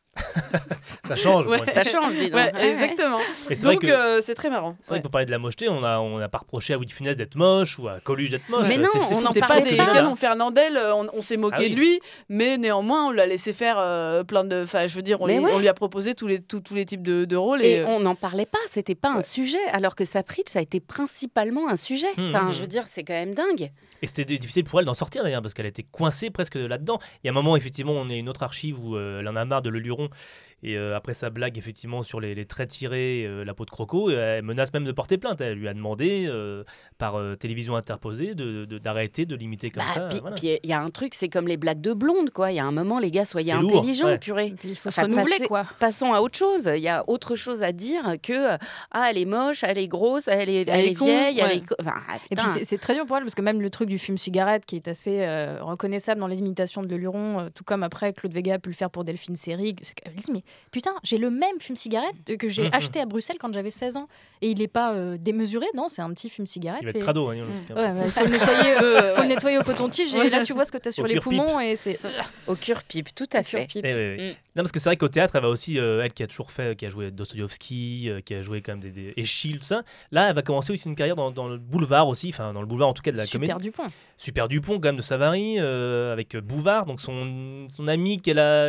Ça 1.07 1.15
change. 1.15 1.45
Ouais. 1.47 1.59
Ça 1.71 1.83
change, 1.83 2.15
dis 2.15 2.29
donc. 2.29 2.35
Ouais, 2.39 2.51
exactement. 2.67 3.19
Et 3.49 3.55
c'est 3.55 3.65
vrai 3.65 3.75
Donc, 3.75 3.83
que- 3.83 3.87
euh, 3.87 4.21
c'est 4.21 4.33
très 4.33 4.49
marrant. 4.49 4.75
C'est 4.81 4.87
vrai 4.89 4.95
Ouais. 4.95 4.99
que 4.99 5.03
pour 5.03 5.11
parler 5.11 5.25
de 5.25 5.31
la 5.31 5.37
mocheté, 5.37 5.69
on 5.69 5.83
a, 5.83 5.99
on 5.99 6.17
a 6.19 6.27
pas 6.29 6.39
reproché 6.39 6.73
à 6.73 6.77
Louis 6.77 6.85
de 6.87 6.91
Funès 6.91 7.15
d'être 7.15 7.35
moche 7.35 7.77
ou 7.77 7.87
à 7.87 7.99
Coluche 7.99 8.29
d'être 8.31 8.49
moche. 8.49 8.67
Mais 8.67 8.77
non, 8.77 8.89
on 8.95 8.99
fou, 8.99 9.13
en 9.15 9.19
C'est 9.31 9.33
c'est 9.33 9.39
pas 9.41 9.47
parlait 9.47 9.69
des 9.69 9.77
canons 9.77 10.15
Fernandel, 10.15 10.77
euh, 10.77 10.95
on, 10.95 11.07
on 11.13 11.21
s'est 11.21 11.37
moqué 11.37 11.55
Ah 11.59 11.61
oui. 11.63 11.69
de 11.71 11.75
lui, 11.75 11.99
mais 12.29 12.57
néanmoins 12.57 13.07
on 13.07 13.11
l'a 13.11 13.25
laissé 13.27 13.53
faire 13.53 13.75
euh, 13.77 14.23
plein 14.23 14.43
de. 14.45 14.63
Enfin, 14.63 14.87
je 14.87 14.95
veux 14.95 15.01
dire, 15.03 15.21
on, 15.21 15.27
lui, 15.27 15.37
ouais. 15.37 15.51
on 15.53 15.59
lui 15.59 15.67
a 15.67 15.73
proposé 15.73 16.15
tous 16.15 16.27
les, 16.27 16.39
tous, 16.41 16.59
tous 16.61 16.73
les 16.75 16.85
types 16.85 17.03
de, 17.03 17.25
de 17.25 17.35
rôles. 17.35 17.61
Et 17.61 17.71
Et, 17.73 17.79
euh, 17.81 17.85
on 17.87 17.99
n'en 17.99 18.15
parlait 18.15 18.45
pas, 18.47 18.57
c'était 18.71 18.95
pas 18.95 19.09
un 19.11 19.21
sujet, 19.21 19.63
alors 19.73 19.95
que 19.95 20.05
Sapritch, 20.05 20.47
ça 20.49 20.59
a 20.59 20.61
été 20.61 20.79
principalement 20.79 21.69
un 21.69 21.75
sujet. 21.75 22.07
Mmh, 22.17 22.29
Enfin, 22.29 22.43
mmh. 22.45 22.53
je 22.53 22.61
veux 22.61 22.67
dire, 22.67 22.83
c'est 22.91 23.03
quand 23.03 23.13
même 23.13 23.35
dingue. 23.35 23.71
Et 24.01 24.07
c'était 24.07 24.25
difficile 24.25 24.63
pour 24.65 24.79
elle 24.79 24.85
d'en 24.85 24.93
sortir 24.93 25.23
d'ailleurs, 25.23 25.41
parce 25.41 25.53
qu'elle 25.53 25.65
était 25.65 25.83
coincée 25.83 26.29
presque 26.29 26.55
là-dedans. 26.55 26.99
Il 27.23 27.27
y 27.27 27.29
a 27.29 27.31
un 27.31 27.33
moment, 27.33 27.55
effectivement, 27.55 27.93
on 27.93 28.09
est 28.09 28.17
une 28.17 28.29
autre 28.29 28.43
archive 28.43 28.79
où 28.79 28.95
euh, 28.95 29.19
elle 29.21 29.27
en 29.27 29.35
a 29.35 29.45
marre 29.45 29.61
de 29.61 29.69
Le 29.69 29.79
Luron. 29.79 30.04
Japon 30.05 30.54
et 30.67 30.77
euh, 30.77 30.95
après 30.97 31.13
sa 31.13 31.29
blague, 31.29 31.59
effectivement, 31.59 32.01
sur 32.01 32.19
les, 32.19 32.33
les 32.33 32.45
traits 32.45 32.71
tirés, 32.71 33.23
euh, 33.25 33.43
la 33.45 33.53
peau 33.53 33.65
de 33.65 33.69
croco, 33.69 34.09
euh, 34.09 34.37
elle 34.39 34.43
menace 34.43 34.73
même 34.73 34.83
de 34.83 34.91
porter 34.91 35.19
plainte. 35.19 35.39
Elle 35.39 35.59
lui 35.59 35.67
a 35.67 35.73
demandé, 35.75 36.25
euh, 36.27 36.63
par 36.97 37.19
euh, 37.19 37.35
télévision 37.35 37.75
interposée, 37.75 38.33
de- 38.33 38.65
de- 38.65 38.79
d'arrêter 38.79 39.27
de, 39.27 39.35
l'imiter 39.35 39.69
comme 39.69 39.83
Bah, 39.83 39.93
ça. 39.93 40.07
puis 40.09 40.19
voilà. 40.21 40.35
il 40.41 40.59
y 40.67 40.73
a 40.73 40.81
un 40.81 40.89
truc, 40.89 41.13
c'est 41.13 41.29
comme 41.29 41.47
les 41.47 41.57
blagues 41.57 41.81
de 41.81 41.93
blonde, 41.93 42.31
quoi. 42.31 42.51
Il 42.51 42.55
y 42.55 42.59
a 42.59 42.65
un 42.65 42.71
moment, 42.71 42.97
les 42.97 43.11
gars, 43.11 43.25
soyez 43.25 43.51
intelligents, 43.51 44.07
ouais. 44.07 44.17
purée. 44.17 44.55
Il 44.63 44.75
faut 44.75 44.89
Enfin, 44.89 45.03
se 45.03 45.07
renouveler, 45.07 45.45
quoi. 45.47 45.65
Passons 45.79 46.13
à 46.13 46.19
autre 46.21 46.37
chose. 46.37 46.67
Il 46.75 46.81
y 46.81 46.87
a 46.87 47.03
autre 47.07 47.35
chose 47.35 47.61
à 47.61 47.71
dire 47.71 48.15
que 48.23 48.57
ah 48.91 49.07
elle 49.11 49.19
est 49.19 49.25
moche, 49.25 49.63
elle 49.63 49.77
est 49.77 49.87
grosse, 49.87 50.27
elle 50.27 50.49
est, 50.49 50.67
elle 50.67 50.79
est 50.79 50.87
est 50.87 50.93
con, 50.95 51.05
vieille, 51.05 51.39
elle 51.41 51.57
est. 51.57 51.65
co- 51.65 51.75
Enfin, 51.79 51.93
ah, 52.09 52.17
Et 52.31 52.35
puis 52.35 52.45
c'est- 52.63 52.77
très 52.79 52.95
dur 52.95 53.05
pour 53.05 53.17
elle 53.17 53.23
parce 53.23 53.35
que 53.35 53.41
même 53.43 53.61
le 53.61 53.69
truc 53.69 53.87
du 53.87 53.99
fume 53.99 54.17
cigarette 54.17 54.65
qui 54.65 54.77
est 54.77 54.87
assez 54.87 55.21
euh, 55.21 55.57
reconnaissable 55.61 56.19
dans 56.21 56.27
les 56.27 56.39
imitations 56.39 56.81
de 56.81 56.87
Leluron, 56.87 57.39
euh, 57.39 57.49
tout 57.53 57.63
comme 57.63 57.83
après 57.83 58.13
Claude 58.13 58.33
Vega 58.33 58.55
a 58.55 58.59
pu 58.59 58.69
le 58.69 58.75
faire 58.75 58.89
pour 58.89 59.03
Delphine 59.03 59.35
Seyrig. 59.35 59.77
c'est 59.83 59.93
qu'elle 59.93 60.13
dit 60.15 60.31
mais 60.31 60.41
putain 60.71 60.93
j'ai 61.03 61.17
le 61.17 61.29
même 61.29 61.59
fume 61.59 61.75
cigarette 61.75 62.15
que 62.37 62.47
j'ai 62.49 62.63
Mhm. 62.63 62.69
acheté 62.73 62.99
à 62.99 63.05
Bruxelles 63.05 63.37
quand 63.39 63.53
j'avais 63.53 63.69
16 63.69 63.97
ans 63.97 64.07
et 64.41 64.49
il 64.49 64.59
n'est 64.59 64.67
pas 64.67 64.93
euh, 64.93 65.17
démesuré 65.19 65.65
non 65.73 65.87
c'est 65.89 66.01
un 66.01 66.11
petit 66.13 66.29
fume 66.29 66.45
cigarette. 66.45 66.81
Il 66.83 66.85
va 66.87 66.91
et- 66.93 66.97
être 66.97 67.03
crado. 67.03 67.29
hein, 67.29 67.35
Mm. 67.35 67.65
truc, 67.65 67.77
hein. 67.77 67.93
Ouais, 67.93 67.99
bah, 67.99 68.05
il 68.05 68.11
faut 68.11 68.23
le 68.23 68.29
nettoyer, 68.31 68.75
Euh, 68.81 69.15
faut 69.15 69.21
le 69.21 69.27
nettoyer 69.27 69.57
au 69.57 69.63
coton-tige 69.63 70.13
et 70.13 70.17
Ouais. 70.17 70.29
là 70.29 70.43
tu 70.43 70.53
vois 70.53 70.65
ce 70.65 70.71
que 70.71 70.77
tu 70.77 70.87
as 70.89 70.91
sur 70.91 71.03
Au 71.03 71.07
les 71.07 71.19
poumons 71.19 71.59
et 71.59 71.75
c'est 71.75 71.99
Au 72.47 72.55
cure-pipe, 72.55 73.13
tout 73.15 73.27
à 73.33 73.39
Au 73.39 73.43
fait. 73.43 73.67
Eh 73.75 73.81
oui, 73.83 74.15
oui. 74.23 74.35
Non, 74.55 74.63
parce 74.63 74.71
que 74.71 74.79
c'est 74.79 74.87
vrai 74.89 74.95
qu'au 74.95 75.09
théâtre, 75.09 75.35
elle 75.35 75.41
va 75.41 75.49
aussi, 75.49 75.77
euh, 75.79 76.01
elle 76.03 76.13
qui 76.13 76.23
a 76.23 76.27
toujours 76.27 76.49
fait, 76.49 76.77
qui 76.77 76.85
a 76.85 76.89
joué 76.89 77.11
Dostoïevski, 77.11 78.09
euh, 78.09 78.21
qui 78.21 78.33
a 78.35 78.41
joué 78.41 78.61
quand 78.61 78.71
même 78.73 78.79
des, 78.79 78.89
des 78.91 79.13
tout 79.13 79.63
ça. 79.63 79.83
Là, 80.11 80.29
elle 80.29 80.35
va 80.35 80.41
commencer 80.43 80.71
aussi 80.71 80.87
une 80.87 80.95
carrière 80.95 81.17
dans, 81.17 81.29
dans 81.31 81.47
le 81.49 81.57
boulevard 81.57 82.07
aussi, 82.07 82.29
enfin 82.29 82.53
dans 82.53 82.61
le 82.61 82.67
boulevard 82.67 82.87
en 82.89 82.93
tout 82.93 83.01
cas 83.01 83.11
de 83.11 83.17
la 83.17 83.25
super 83.25 83.49
comédie. 83.55 83.69
Dupont. 83.69 83.87
Super 84.17 84.47
Dupont, 84.47 84.75
quand 84.75 84.87
même 84.87 84.95
de 84.95 85.01
Savary, 85.01 85.57
euh, 85.59 86.13
avec 86.13 86.37
Bouvard, 86.37 86.85
donc 86.85 87.01
son, 87.01 87.67
son 87.69 87.87
ami 87.89 88.21
qu'elle 88.21 88.39
a. 88.39 88.67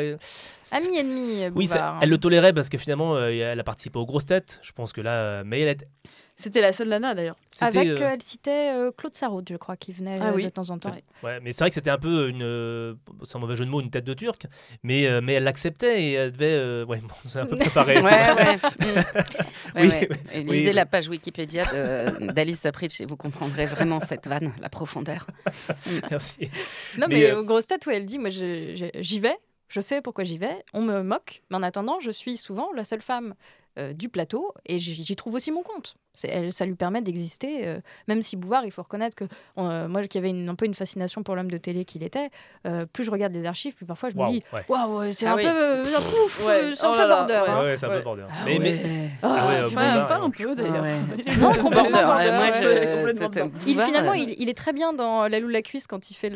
Ami 0.72 0.96
ennemi 0.98 1.44
euh, 1.44 1.50
Oui, 1.54 1.66
ça- 1.68 1.74
Bouvard, 1.74 1.94
hein. 1.94 1.98
elle 2.02 2.10
le 2.10 2.18
tolérait 2.18 2.52
parce 2.52 2.68
que 2.68 2.78
finalement, 2.78 3.14
euh, 3.14 3.28
elle 3.30 3.60
a 3.60 3.64
participé 3.64 3.98
aux 3.98 4.06
grosses 4.06 4.26
têtes. 4.26 4.58
Je 4.62 4.72
pense 4.72 4.92
que 4.92 5.00
là, 5.00 5.12
euh, 5.12 5.42
mais 5.46 5.60
elle 5.60 5.68
est. 5.68 5.86
C'était 6.38 6.60
la 6.60 6.74
seule 6.74 6.88
nana 6.88 7.14
d'ailleurs. 7.14 7.36
Avec, 7.62 7.88
euh, 7.88 7.96
euh, 7.98 8.10
elle 8.12 8.20
citait 8.22 8.74
euh, 8.76 8.92
Claude 8.94 9.14
Sarraute, 9.14 9.48
je 9.48 9.56
crois, 9.56 9.76
qui 9.78 9.92
venait 9.92 10.18
Ah 10.20 10.32
oui. 10.34 10.44
de 10.44 10.50
temps 10.50 10.68
en 10.68 10.78
temps. 10.78 10.90
Ouais. 10.90 11.02
Ouais, 11.22 11.40
mais 11.40 11.52
c'est 11.52 11.64
vrai 11.64 11.70
que 11.70 11.74
c'était 11.74 11.90
un 11.90 11.96
peu 11.98 12.28
une, 12.28 12.42
euh, 12.42 12.94
sans 13.22 13.38
mauvais 13.38 13.56
jeu 13.56 13.64
de 13.64 13.70
mots, 13.70 13.80
une 13.80 13.88
tête 13.90 14.04
de 14.04 14.12
turc, 14.12 14.46
mais, 14.82 15.06
euh, 15.06 15.22
mais 15.22 15.32
elle 15.32 15.44
l'acceptait 15.44 16.02
et 16.02 16.12
elle 16.12 16.32
devait, 16.32 16.44
euh, 16.52 16.84
ouais, 16.84 16.98
bon, 16.98 17.14
c'est 17.26 17.38
un 17.38 17.46
peu 17.46 17.56
préparé. 17.58 18.00
Ouais. 18.02 18.56
Mm. 19.74 19.78
Ouais, 19.80 20.08
Oui, 20.34 20.44
Lisez 20.44 20.68
oui. 20.68 20.72
la 20.74 20.86
page 20.86 21.08
Wikipédia 21.08 21.64
d'Alice 22.20 22.60
Sapritch 22.60 23.00
et 23.00 23.06
vous 23.06 23.16
comprendrez 23.16 23.66
vraiment 23.66 24.00
cette 24.00 24.26
vanne, 24.26 24.52
la 24.60 24.68
profondeur. 24.68 25.26
Merci. 26.10 26.50
Non, 26.98 27.06
Mais, 27.08 27.14
mais, 27.16 27.24
euh, 27.30 27.40
au 27.40 27.44
gros 27.44 27.60
stade, 27.60 27.80
où 27.86 27.90
elle 27.90 28.04
dit 28.06 28.18
Moi, 28.18 28.30
j'y 28.30 29.20
vais, 29.20 29.36
je 29.68 29.80
sais 29.80 30.00
pourquoi 30.02 30.24
j'y 30.24 30.38
vais, 30.38 30.64
on 30.72 30.82
me 30.82 31.02
moque, 31.02 31.42
mais 31.50 31.56
en 31.56 31.62
attendant, 31.62 31.98
je 32.00 32.10
suis 32.10 32.36
souvent 32.36 32.68
la 32.74 32.84
seule 32.84 33.02
femme 33.02 33.34
euh, 33.78 33.92
du 33.92 34.08
plateau 34.08 34.52
et 34.66 34.78
j'y 34.78 35.16
trouve 35.16 35.34
aussi 35.34 35.50
mon 35.50 35.62
compte. 35.62 35.96
Elle- 36.24 36.52
ça 36.52 36.64
lui 36.66 36.74
permet 36.74 37.00
d'exister, 37.02 37.66
euh, 37.66 37.80
même 38.08 38.22
si 38.22 38.36
Bouvard, 38.36 38.64
il 38.64 38.70
faut 38.70 38.82
reconnaître 38.82 39.16
que 39.16 39.24
euh, 39.58 39.88
moi 39.88 40.02
qui 40.06 40.18
avais 40.18 40.30
une- 40.30 40.48
un 40.48 40.54
peu 40.54 40.64
une 40.66 40.74
fascination 40.74 41.22
pour 41.22 41.36
l'homme 41.36 41.50
de 41.50 41.58
télé 41.58 41.84
qu'il 41.84 42.02
était, 42.02 42.30
euh, 42.66 42.86
plus 42.86 43.04
je 43.04 43.10
regarde 43.10 43.32
les 43.32 43.46
archives, 43.46 43.74
plus 43.74 43.86
parfois 43.86 44.10
je 44.10 44.14
me 44.16 44.20
Waouh, 44.20 44.32
dis 44.32 44.42
ouais. 44.52 44.64
Waouh, 44.68 44.98
ouais, 45.00 45.12
c'est 45.12 45.26
Ah 45.26 45.32
un 45.32 45.36
oui. 45.36 45.42
peu 45.42 45.48
euh, 45.48 45.84
un 45.96 46.00
pouf, 46.00 46.46
Ouais. 46.46 46.52
euh, 46.54 46.74
c'est 46.74 46.84
un 46.86 46.90
Oh 46.90 46.96
peu 47.02 47.08
border. 47.08 47.32
ouais. 47.34 47.48
hein. 47.50 47.62
Ouais, 47.64 47.76
c'est 47.76 47.86
un 47.86 47.88
peu 47.90 48.00
border. 48.02 48.24
Ah 48.30 48.34
mais, 48.44 48.58
mais-. 48.58 49.10
Ah 49.22 49.46
ouais, 49.48 49.54
euh, 49.56 49.68
Bouvard, 49.68 50.08
pas 50.08 50.18
euh, 50.18 50.22
un 50.22 50.30
peu 50.30 50.54
d'ailleurs. 50.56 50.82
Ouais. 50.82 50.96
Non, 51.40 51.48
complètement 51.52 51.90
Border, 51.90 52.30
moi, 52.32 52.46
ouais. 52.46 52.52
je-. 52.62 53.66
Il, 53.66 53.80
finalement, 53.82 54.12
euh, 54.12 54.16
il, 54.16 54.34
il 54.38 54.48
est 54.48 54.54
très 54.56 54.72
bien 54.72 54.92
dans 54.92 55.28
La 55.28 55.40
Loue 55.40 55.48
la 55.48 55.62
cuisse 55.62 55.86
quand 55.86 56.10
il 56.10 56.14
fait 56.14 56.30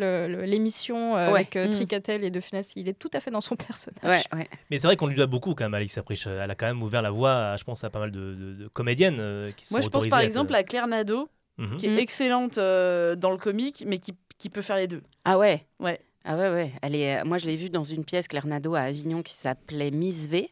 l'émission 0.46 1.16
euh, 1.16 1.28
Ouais. 1.30 1.40
avec 1.40 1.56
euh, 1.56 1.66
Mm. 1.68 1.70
Tricatel 1.70 2.24
et 2.24 2.30
De 2.30 2.40
Funès. 2.40 2.72
Il 2.76 2.88
est 2.88 2.98
tout 2.98 3.10
à 3.12 3.20
fait 3.20 3.30
dans 3.30 3.40
son 3.40 3.54
personnage. 3.56 4.02
Ouais, 4.02 4.22
ouais. 4.38 4.48
mais 4.70 4.78
c'est 4.78 4.86
vrai 4.86 4.96
qu'on 4.96 5.06
lui 5.06 5.14
doit 5.16 5.26
beaucoup 5.26 5.54
quand 5.54 5.64
même, 5.64 5.74
Alice 5.74 5.92
Sapritch. 5.92 6.26
Elle 6.26 6.50
a 6.50 6.54
quand 6.54 6.66
même 6.66 6.82
ouvert 6.82 7.02
la 7.02 7.10
voie, 7.10 7.54
je 7.56 7.64
pense, 7.64 7.84
à 7.84 7.90
pas 7.90 7.98
mal 8.00 8.10
de, 8.10 8.68
comédiennes 8.72 9.18
euh, 9.20 9.50
qui 9.56 9.66
Moi, 9.70 9.80
je 9.80 9.88
pense 9.88 10.06
par 10.08 10.20
exemple 10.20 10.54
à 10.54 10.62
Claire 10.62 10.86
Nadeau, 10.86 11.28
Mhm. 11.58 11.76
qui 11.76 11.86
est 11.86 11.90
Mm. 11.90 11.98
excellente 11.98 12.58
euh, 12.58 13.14
dans 13.16 13.30
le 13.32 13.36
comique, 13.38 13.84
mais 13.86 13.98
qui, 13.98 14.14
qui 14.38 14.48
peut 14.48 14.62
faire 14.62 14.76
les 14.76 14.86
deux. 14.86 15.02
Ah 15.24 15.38
ouais 15.38 15.66
Ouais. 15.78 16.00
Ah 16.24 16.36
ouais, 16.36 16.48
ouais. 16.50 16.72
Elle 16.82 16.94
est... 16.94 17.24
Moi, 17.24 17.38
je 17.38 17.46
l'ai 17.46 17.56
vue 17.56 17.70
dans 17.70 17.84
une 17.84 18.04
pièce, 18.04 18.28
Claire 18.28 18.46
Nadeau, 18.46 18.74
à 18.74 18.80
Avignon, 18.80 19.22
qui 19.22 19.32
s'appelait 19.34 19.90
Miss 19.90 20.26
V. 20.26 20.50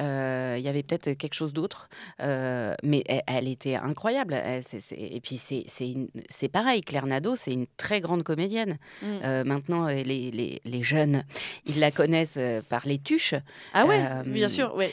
Euh, 0.00 0.56
Il 0.58 0.64
y 0.64 0.68
avait 0.68 0.82
peut-être 0.82 1.12
quelque 1.12 1.34
chose 1.34 1.52
d'autre, 1.52 1.88
euh, 2.20 2.74
mais 2.82 3.04
elle, 3.06 3.22
elle 3.26 3.46
était 3.48 3.74
incroyable. 3.76 4.34
Elle, 4.34 4.62
Et 4.96 5.20
puis 5.20 5.38
c'est 5.38 5.64
c'est 5.68 5.88
une- 5.90 6.08
c'est 6.28 6.48
pareil, 6.48 6.80
Claire 6.80 7.06
Nadeau, 7.06 7.36
c'est 7.36 7.52
une 7.52 7.66
très 7.76 8.00
grande 8.00 8.22
comédienne. 8.24 8.78
Mm. 9.02 9.06
Euh, 9.24 9.44
maintenant, 9.44 9.86
euh, 9.86 10.02
les, 10.02 10.30
les- 10.30 10.60
les 10.64 10.82
jeunes, 10.82 11.24
ils 11.66 11.78
la 11.78 11.90
connaissent 11.90 12.36
euh, 12.38 12.62
par 12.68 12.86
les 12.86 12.98
tuches, 12.98 13.34
Ah 13.74 13.86
ouais, 13.86 14.00
Euh, 14.02 14.22
bien 14.24 14.48
sûr, 14.48 14.74
ouais. 14.74 14.92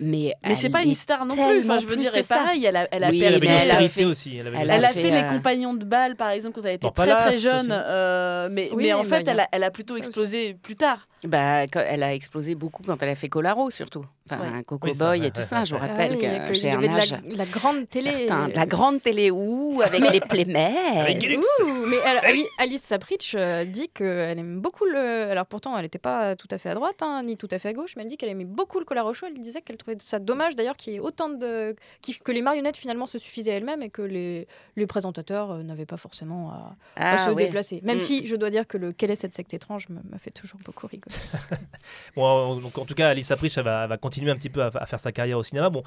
Mais 0.00 0.34
Mais 0.46 0.54
c'est 0.54 0.68
pas 0.70 0.82
une 0.82 0.94
star 0.94 1.24
non 1.26 1.34
plus. 1.34 1.60
Enfin, 1.60 1.78
je 1.78 1.86
veux 1.86 1.96
dire, 1.96 2.12
ça. 2.22 2.36
pareil, 2.36 2.64
elle 2.64 2.76
a, 2.76 2.88
elle 2.90 3.04
a 3.04 3.10
Oui, 3.10 3.22
Elle 3.22 3.34
a 3.34 3.88
fait- 3.88 4.04
aussi. 4.04 4.36
Elle 4.36 4.46
avait 4.48 4.56
une 4.56 4.62
elle 4.62 4.70
Elle 4.70 4.84
a 4.84 4.88
fait, 4.88 5.10
les 5.10 5.22
euh, 5.22 5.30
compagnons 5.30 5.74
de 5.74 5.84
bal, 5.84 6.16
par 6.16 6.30
exemple, 6.30 6.56
quand 6.60 6.66
elle 6.66 6.74
était 6.74 6.86
Dans 6.86 6.90
très 6.92 7.06
Palace 7.06 7.24
très 7.28 7.38
jeune. 7.38 7.68
euh, 7.72 8.48
mais, 8.50 8.68
Oui, 8.72 8.84
mais 8.84 8.92
en 8.92 9.04
fait, 9.04 9.26
a- 9.28 9.30
elle 9.32 9.40
a, 9.40 9.48
elle 9.52 9.64
a 9.64 9.70
plutôt 9.70 9.94
aussi. 9.94 10.00
explosé 10.06 10.54
plus 10.54 10.76
tard. 10.76 11.06
Bah, 11.24 11.62
elle 11.74 12.02
a 12.02 12.12
explosé 12.14 12.54
beaucoup 12.54 12.82
quand 12.82 13.02
elle 13.02 13.08
a 13.08 13.14
fait 13.14 13.28
Colaro, 13.28 13.70
surtout. 13.70 14.04
Enfin, 14.30 14.40
Ouais. 14.42 14.62
Coco 14.64 14.88
Oui, 14.88 14.94
Boy 14.98 15.24
et 15.26 15.30
tout 15.30 15.42
ça. 15.42 15.64
Je 15.64 15.74
vous 15.74 15.80
rappelle 15.80 16.12
Ah 16.22 16.48
que 16.48 16.54
chez 16.54 16.70
avait 16.70 16.86
de 16.86 16.92
Ernage, 16.92 17.12
la, 17.12 17.36
la 17.36 17.44
grande 17.46 17.88
télé. 17.88 18.10
certains- 18.26 18.48
la 18.54 18.66
grande 18.66 19.02
télé 19.02 19.30
où 19.30 19.80
avec 19.84 20.00
les 20.10 20.20
plémères. 20.20 21.06
Mais 21.86 22.44
Alice 22.58 22.82
Sapritch 22.82 23.34
euh, 23.36 23.64
dit 23.64 23.88
qu'elle 23.88 24.38
aime 24.38 24.60
beaucoup 24.60 24.84
le. 24.84 25.30
Alors 25.30 25.46
pourtant, 25.46 25.76
elle 25.76 25.82
n'était 25.84 25.98
pas 25.98 26.36
tout 26.36 26.48
à 26.50 26.58
fait 26.58 26.70
à 26.70 26.74
droite, 26.74 27.00
hein, 27.02 27.22
ni 27.24 27.36
tout 27.36 27.48
à 27.50 27.58
fait 27.58 27.68
à 27.68 27.72
gauche, 27.72 27.94
mais 27.96 28.02
elle 28.02 28.08
dit 28.08 28.16
qu'elle 28.16 28.30
aimait 28.30 28.44
beaucoup 28.44 28.78
le. 28.78 28.84
Elle 29.26 29.40
disait 29.40 29.53
qu'elle 29.62 29.76
trouvait 29.76 29.96
ça 30.00 30.18
dommage 30.18 30.56
d'ailleurs 30.56 30.76
qu'il 30.76 30.92
y 30.92 30.96
ait 30.96 31.00
autant 31.00 31.28
de. 31.28 31.74
que 32.24 32.32
les 32.32 32.42
marionnettes 32.42 32.76
finalement 32.76 33.06
se 33.06 33.18
suffisaient 33.18 33.50
elles-mêmes 33.52 33.82
et 33.82 33.90
que 33.90 34.02
les, 34.02 34.46
les 34.76 34.86
présentateurs 34.86 35.50
euh, 35.52 35.62
n'avaient 35.62 35.86
pas 35.86 35.96
forcément 35.96 36.50
à, 36.50 36.74
à 36.96 37.14
Ah, 37.24 37.28
se 37.30 37.34
déplacer. 37.34 37.80
Même 37.82 37.96
Mm. 37.98 38.00
si 38.00 38.26
je 38.26 38.36
dois 38.36 38.50
dire 38.50 38.66
que 38.66 38.76
le 38.78 38.92
Quelle 38.92 39.10
est 39.10 39.16
cette 39.16 39.32
secte 39.32 39.52
étrange 39.54 39.88
me- 39.88 40.00
m'a 40.10 40.18
fait 40.18 40.30
toujours 40.30 40.60
beaucoup 40.64 40.86
rigoler. 40.86 41.14
Bon, 42.16 42.24
en- 42.24 42.56
donc 42.60 42.76
en 42.78 42.84
tout 42.84 42.94
cas, 42.94 43.08
Alice 43.10 43.26
Sapritch, 43.26 43.56
elle 43.58 43.64
va, 43.64 43.82
elle 43.84 43.88
va 43.88 43.96
continuer 43.98 44.30
un 44.30 44.36
petit 44.36 44.50
peu 44.50 44.62
à, 44.62 44.70
à 44.74 44.86
faire 44.86 44.98
sa 45.00 45.12
carrière 45.12 45.38
au 45.38 45.42
cinéma. 45.42 45.70
Bon, 45.70 45.82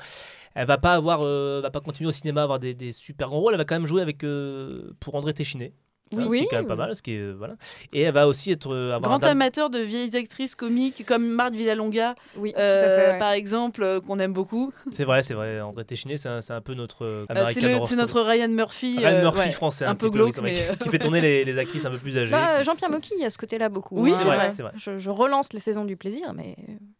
elle 0.55 0.67
va 0.67 0.77
pas 0.77 0.93
avoir, 0.93 1.21
euh, 1.21 1.61
va 1.61 1.71
pas 1.71 1.81
continuer 1.81 2.09
au 2.09 2.11
cinéma 2.13 2.41
à 2.41 2.43
avoir 2.43 2.59
des, 2.59 2.73
des 2.73 2.91
super 2.91 3.29
grands 3.29 3.39
rôles. 3.39 3.53
Elle 3.53 3.59
va 3.59 3.65
quand 3.65 3.75
même 3.75 3.85
jouer 3.87 4.01
avec 4.01 4.23
euh, 4.23 4.91
pour 4.99 5.15
André 5.15 5.33
Téchiné. 5.33 5.73
Ça, 6.13 6.23
ce 6.23 6.29
qui 6.29 6.43
est 6.43 6.47
quand 6.47 6.57
même 6.57 6.67
pas 6.67 6.75
mal. 6.75 6.95
Ce 6.95 7.01
qui 7.01 7.13
est, 7.13 7.31
voilà. 7.31 7.55
Et 7.93 8.01
elle 8.01 8.13
va 8.13 8.27
aussi 8.27 8.51
être. 8.51 8.73
euh, 8.73 8.93
avoir 8.95 9.17
Grand 9.19 9.27
un 9.27 9.31
amateur 9.31 9.69
de 9.69 9.79
vieilles 9.79 10.15
actrices 10.15 10.55
comiques 10.55 11.05
comme 11.05 11.25
Marthe 11.27 11.53
Villalonga, 11.55 12.15
oui, 12.37 12.53
euh, 12.57 13.11
ouais. 13.13 13.19
par 13.19 13.31
exemple, 13.31 13.83
euh, 13.83 13.99
qu'on 13.99 14.19
aime 14.19 14.33
beaucoup. 14.33 14.71
C'est 14.91 15.03
vrai, 15.03 15.21
c'est 15.23 15.33
vrai. 15.33 15.59
André 15.61 15.83
Téchiné, 15.85 16.17
c'est 16.17 16.29
un, 16.29 16.41
c'est 16.41 16.53
un 16.53 16.61
peu 16.61 16.73
notre. 16.73 17.05
euh, 17.05 17.25
Euh, 17.29 17.45
c'est 17.53 17.95
notre 17.95 18.21
Ryan 18.21 18.47
Murphy. 18.47 18.97
Ryan 18.99 19.07
euh, 19.17 19.21
Murphy 19.23 19.39
ouais, 19.39 19.51
français, 19.51 19.85
un, 19.85 19.91
un, 19.91 19.95
peu 19.95 20.07
oui, 20.07 20.11
glauque, 20.13 20.35
vrai, 20.35 20.51
mais. 20.69 20.75
qui- 20.77 20.83
qui 20.83 20.89
fait 20.89 20.99
tourner 20.99 21.21
les, 21.21 21.43
les 21.45 21.57
actrices 21.57 21.85
un 21.85 21.91
peu 21.91 21.97
plus 21.97 22.17
âgées. 22.17 22.31
Bah, 22.31 22.63
Jean-Pierre 22.63 22.89
Mocky, 22.89 23.11
il 23.17 23.21
y 23.21 23.25
a 23.25 23.29
ce 23.29 23.37
côté-là 23.37 23.69
beaucoup. 23.69 23.99
Oui, 23.99 24.11
hein. 24.13 24.15
c'est 24.17 24.25
vrai, 24.25 24.51
c'est 24.53 24.63
vrai. 24.63 24.71
Je, 24.77 24.97
je 24.99 25.09
relance 25.09 25.53
les 25.53 25.59
saisons 25.59 25.85
du 25.85 25.97
plaisir, 25.97 26.33
mais 26.33 26.55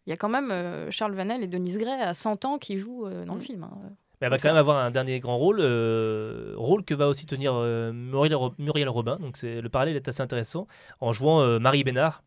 il 0.06 0.10
y 0.10 0.12
a 0.12 0.16
quand 0.16 0.28
même 0.28 0.50
euh, 0.50 0.90
Charles 0.90 1.14
Vanel 1.14 1.42
et 1.42 1.46
Denise 1.46 1.78
Gray 1.78 2.00
à 2.00 2.14
100 2.14 2.44
ans 2.44 2.58
qui 2.58 2.78
jouent 2.78 3.06
euh, 3.06 3.24
dans 3.24 3.34
le 3.34 3.40
film. 3.40 3.64
hein. 3.64 3.70
Mais 4.20 4.26
elle 4.26 4.30
va 4.30 4.38
quand 4.38 4.48
même 4.48 4.56
avoir 4.56 4.78
un 4.78 4.90
dernier 4.90 5.20
grand 5.20 5.36
rôle, 5.36 5.58
euh, 5.60 6.52
rôle 6.56 6.84
que 6.84 6.94
va 6.94 7.08
aussi 7.08 7.26
tenir 7.26 7.52
euh, 7.54 7.92
Muriel, 7.92 8.34
Ro- 8.34 8.54
Muriel 8.58 8.88
Robin. 8.88 9.16
Donc 9.20 9.36
c'est 9.36 9.60
le 9.60 9.68
parallèle 9.68 9.96
est 9.96 10.08
assez 10.08 10.20
intéressant 10.22 10.66
en 11.00 11.12
jouant 11.12 11.40
euh, 11.40 11.58
Marie 11.58 11.84
Bénard. 11.84 12.22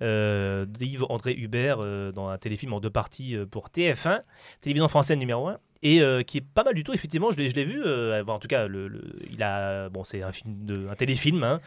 D'Yves 0.00 1.04
André 1.08 1.34
Hubert 1.34 1.78
dans 2.12 2.28
un 2.28 2.36
téléfilm 2.38 2.72
en 2.72 2.80
deux 2.80 2.90
parties 2.90 3.36
pour 3.50 3.68
TF1, 3.68 4.22
télévision 4.60 4.88
française 4.88 5.16
numéro 5.16 5.48
1, 5.48 5.58
et 5.82 6.02
qui 6.26 6.38
est 6.38 6.44
pas 6.44 6.64
mal 6.64 6.74
du 6.74 6.82
tout. 6.84 6.92
Effectivement, 6.92 7.30
je 7.30 7.38
l'ai, 7.38 7.48
je 7.48 7.54
l'ai 7.54 7.64
vu. 7.64 7.80
bon, 8.24 8.32
en 8.34 8.38
tout 8.38 8.48
cas, 8.48 8.66
le, 8.66 8.88
le- 8.88 9.02
il 9.30 9.42
a, 9.42 9.88
bon, 9.90 10.04
c'est 10.04 10.22
un 10.22 10.32
film 10.32 10.66
de, 10.66 10.88
un 10.88 10.94
téléfilm, 10.94 11.42
hein, 11.44 11.60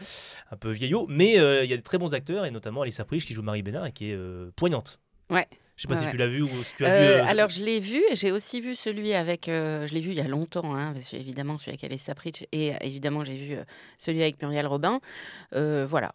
un 0.52 0.56
peu 0.56 0.70
vieillot, 0.70 1.06
mais 1.08 1.32
il 1.64 1.70
y 1.70 1.72
a 1.72 1.76
de 1.76 1.82
très 1.82 1.98
bons 1.98 2.14
acteurs 2.14 2.44
et 2.44 2.50
notamment 2.50 2.82
Alice 2.82 3.00
Aprich 3.00 3.24
qui 3.26 3.34
joue 3.34 3.42
Marie 3.42 3.62
Bénard 3.62 3.86
et 3.86 3.92
qui 3.92 4.10
est 4.10 4.18
poignante. 4.56 5.00
Ouais. 5.30 5.48
Je 5.78 5.82
sais 5.82 5.88
pas 5.88 5.94
Ouais, 5.94 6.00
si 6.06 6.08
tu 6.10 6.16
l'as 6.18 6.26
vu 6.26 6.42
ou 6.42 6.48
si 6.64 6.74
tu 6.74 6.84
as 6.84 6.88
Euh, 6.88 6.98
vu. 6.98 7.04
euh, 7.22 7.24
alors 7.30 7.48
je 7.50 7.62
l'ai 7.62 7.78
vu, 7.78 8.02
et 8.10 8.16
j'ai 8.16 8.32
aussi 8.32 8.60
vu 8.60 8.74
celui 8.74 9.14
avec, 9.14 9.48
euh, 9.48 9.86
je 9.86 9.94
l'ai 9.94 10.00
vu 10.00 10.10
il 10.10 10.16
y 10.16 10.20
a 10.20 10.26
longtemps, 10.28 10.74
hein, 10.74 10.92
parce 10.92 11.10
que, 11.12 11.16
évidemment 11.16 11.56
celui 11.56 11.70
avec 11.70 11.84
Alice 11.84 12.02
Sapritch, 12.02 12.44
et 12.52 12.72
évidemment 12.80 13.24
j'ai 13.24 13.36
vu 13.36 13.56
celui 13.96 14.20
avec 14.20 14.42
Muriel 14.42 14.66
Robin. 14.66 15.00
Voilà. 15.52 16.12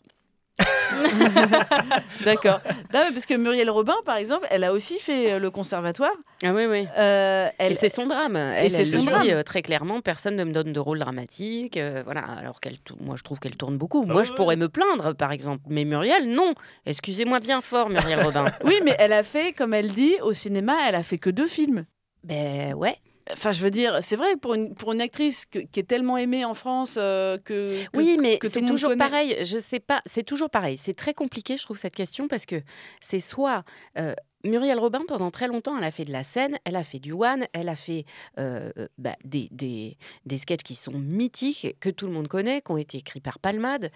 D'accord. 2.26 2.60
Non, 2.94 3.02
mais 3.06 3.12
parce 3.12 3.26
que 3.26 3.34
Muriel 3.34 3.70
Robin, 3.70 3.96
par 4.06 4.18
exemple, 4.18 4.46
elle 4.50 4.64
a 4.64 4.72
aussi 4.74 5.00
fait 5.00 5.34
euh, 5.34 5.40
le 5.40 5.50
conservatoire. 5.52 6.12
Ah 6.44 6.54
oui, 6.54 6.66
oui. 6.66 6.88
Euh, 6.98 7.50
elle... 7.58 7.72
Et 7.72 7.76
c'est 7.76 7.90
son 7.90 8.06
drame. 8.06 8.36
Elle, 8.36 8.70
c'est 8.70 8.82
elle 8.82 8.88
son 8.88 8.98
le 9.00 9.06
drame. 9.06 9.22
dit 9.24 9.32
euh, 9.32 9.44
très 9.44 9.62
clairement, 9.62 10.02
personne 10.02 10.36
ne 10.36 10.44
me 10.44 10.52
donne 10.52 10.72
de 10.74 10.80
rôle 10.80 11.00
dramatique. 11.00 11.78
euh, 11.78 12.02
voilà, 12.06 12.22
alors 12.22 12.60
qu'elle, 12.60 12.78
moi 13.00 13.16
je 13.18 13.24
trouve 13.24 13.40
qu'elle 13.40 13.56
tourne 13.56 13.78
beaucoup. 13.78 14.04
moi 14.06 14.24
je 14.24 14.34
pourrais 14.34 14.56
me 14.56 14.70
plaindre, 14.70 15.16
par 15.16 15.32
exemple, 15.32 15.64
mais 15.68 15.86
Muriel, 15.86 16.30
non. 16.30 16.54
Excusez-moi 16.86 17.40
bien 17.40 17.62
fort, 17.62 17.90
Muriel 17.90 18.22
Robin. 18.22 18.46
Oui, 18.64 18.80
mais 18.84 18.96
elle 19.00 19.14
a 19.14 19.24
fait, 19.24 19.54
comme 19.54 19.74
elle 19.74 19.92
dit, 19.94 20.16
au 20.22 20.34
cinéma, 20.34 20.74
elle 20.88 20.96
a 20.96 21.04
fait 21.04 21.18
que 21.18 21.30
deux 21.30 21.48
films. 21.48 21.86
Ben 22.24 22.74
ouais. 22.74 22.98
Enfin, 23.32 23.52
je 23.54 23.62
veux 23.62 23.72
dire, 23.72 24.00
c'est 24.02 24.16
vrai, 24.18 24.36
pour 24.38 24.54
une, 24.54 24.74
pour 24.76 24.92
une 24.92 25.00
actrice 25.02 25.46
que- 25.46 25.60
qui 25.60 25.80
est 25.80 25.84
tellement 25.88 26.18
aimée 26.18 26.44
en 26.44 26.54
France 26.54 26.96
euh, 26.98 27.38
que, 27.38 27.84
que- 27.86 27.98
Oui, 27.98 28.18
mais 28.20 28.38
c'est 28.44 28.62
toujours 28.66 28.90
connaît. 28.90 28.98
pareil. 29.10 29.38
Je 29.46 29.60
sais 29.60 29.80
pas. 29.80 30.02
C'est 30.06 30.24
toujours 30.24 30.50
pareil. 30.50 30.78
C'est 30.78 30.94
très 30.94 31.14
compliqué, 31.14 31.56
je 31.58 31.64
trouve, 31.64 31.78
cette 31.78 31.96
question 31.96 32.28
parce 32.28 32.46
que 32.46 32.62
c'est 33.02 33.22
soit 33.22 33.64
euh, 33.98 34.14
Muriel 34.44 34.78
Robin, 34.78 35.00
pendant 35.08 35.32
très 35.32 35.48
longtemps, 35.48 35.78
elle 35.78 35.86
a 35.86 35.92
fait 35.92 36.04
de 36.04 36.12
la 36.12 36.26
scène, 36.26 36.58
elle 36.66 36.76
a 36.76 36.84
fait 36.84 37.00
du 37.00 37.14
one, 37.14 37.46
elle 37.54 37.70
a 37.70 37.78
fait 37.78 38.04
euh, 38.40 38.72
euh, 38.78 38.88
bah, 38.98 39.16
des, 39.24 39.48
des, 39.52 39.98
des 40.26 40.38
sketchs 40.38 40.64
qui 40.64 40.76
sont 40.76 40.98
mythiques, 41.00 41.78
que 41.80 41.90
tout 41.90 42.08
le 42.08 42.12
monde 42.12 42.28
connaît, 42.28 42.62
qui 42.62 42.72
ont 42.72 42.78
été 42.78 42.98
écrits 42.98 43.22
par 43.22 43.40
Palmade, 43.40 43.90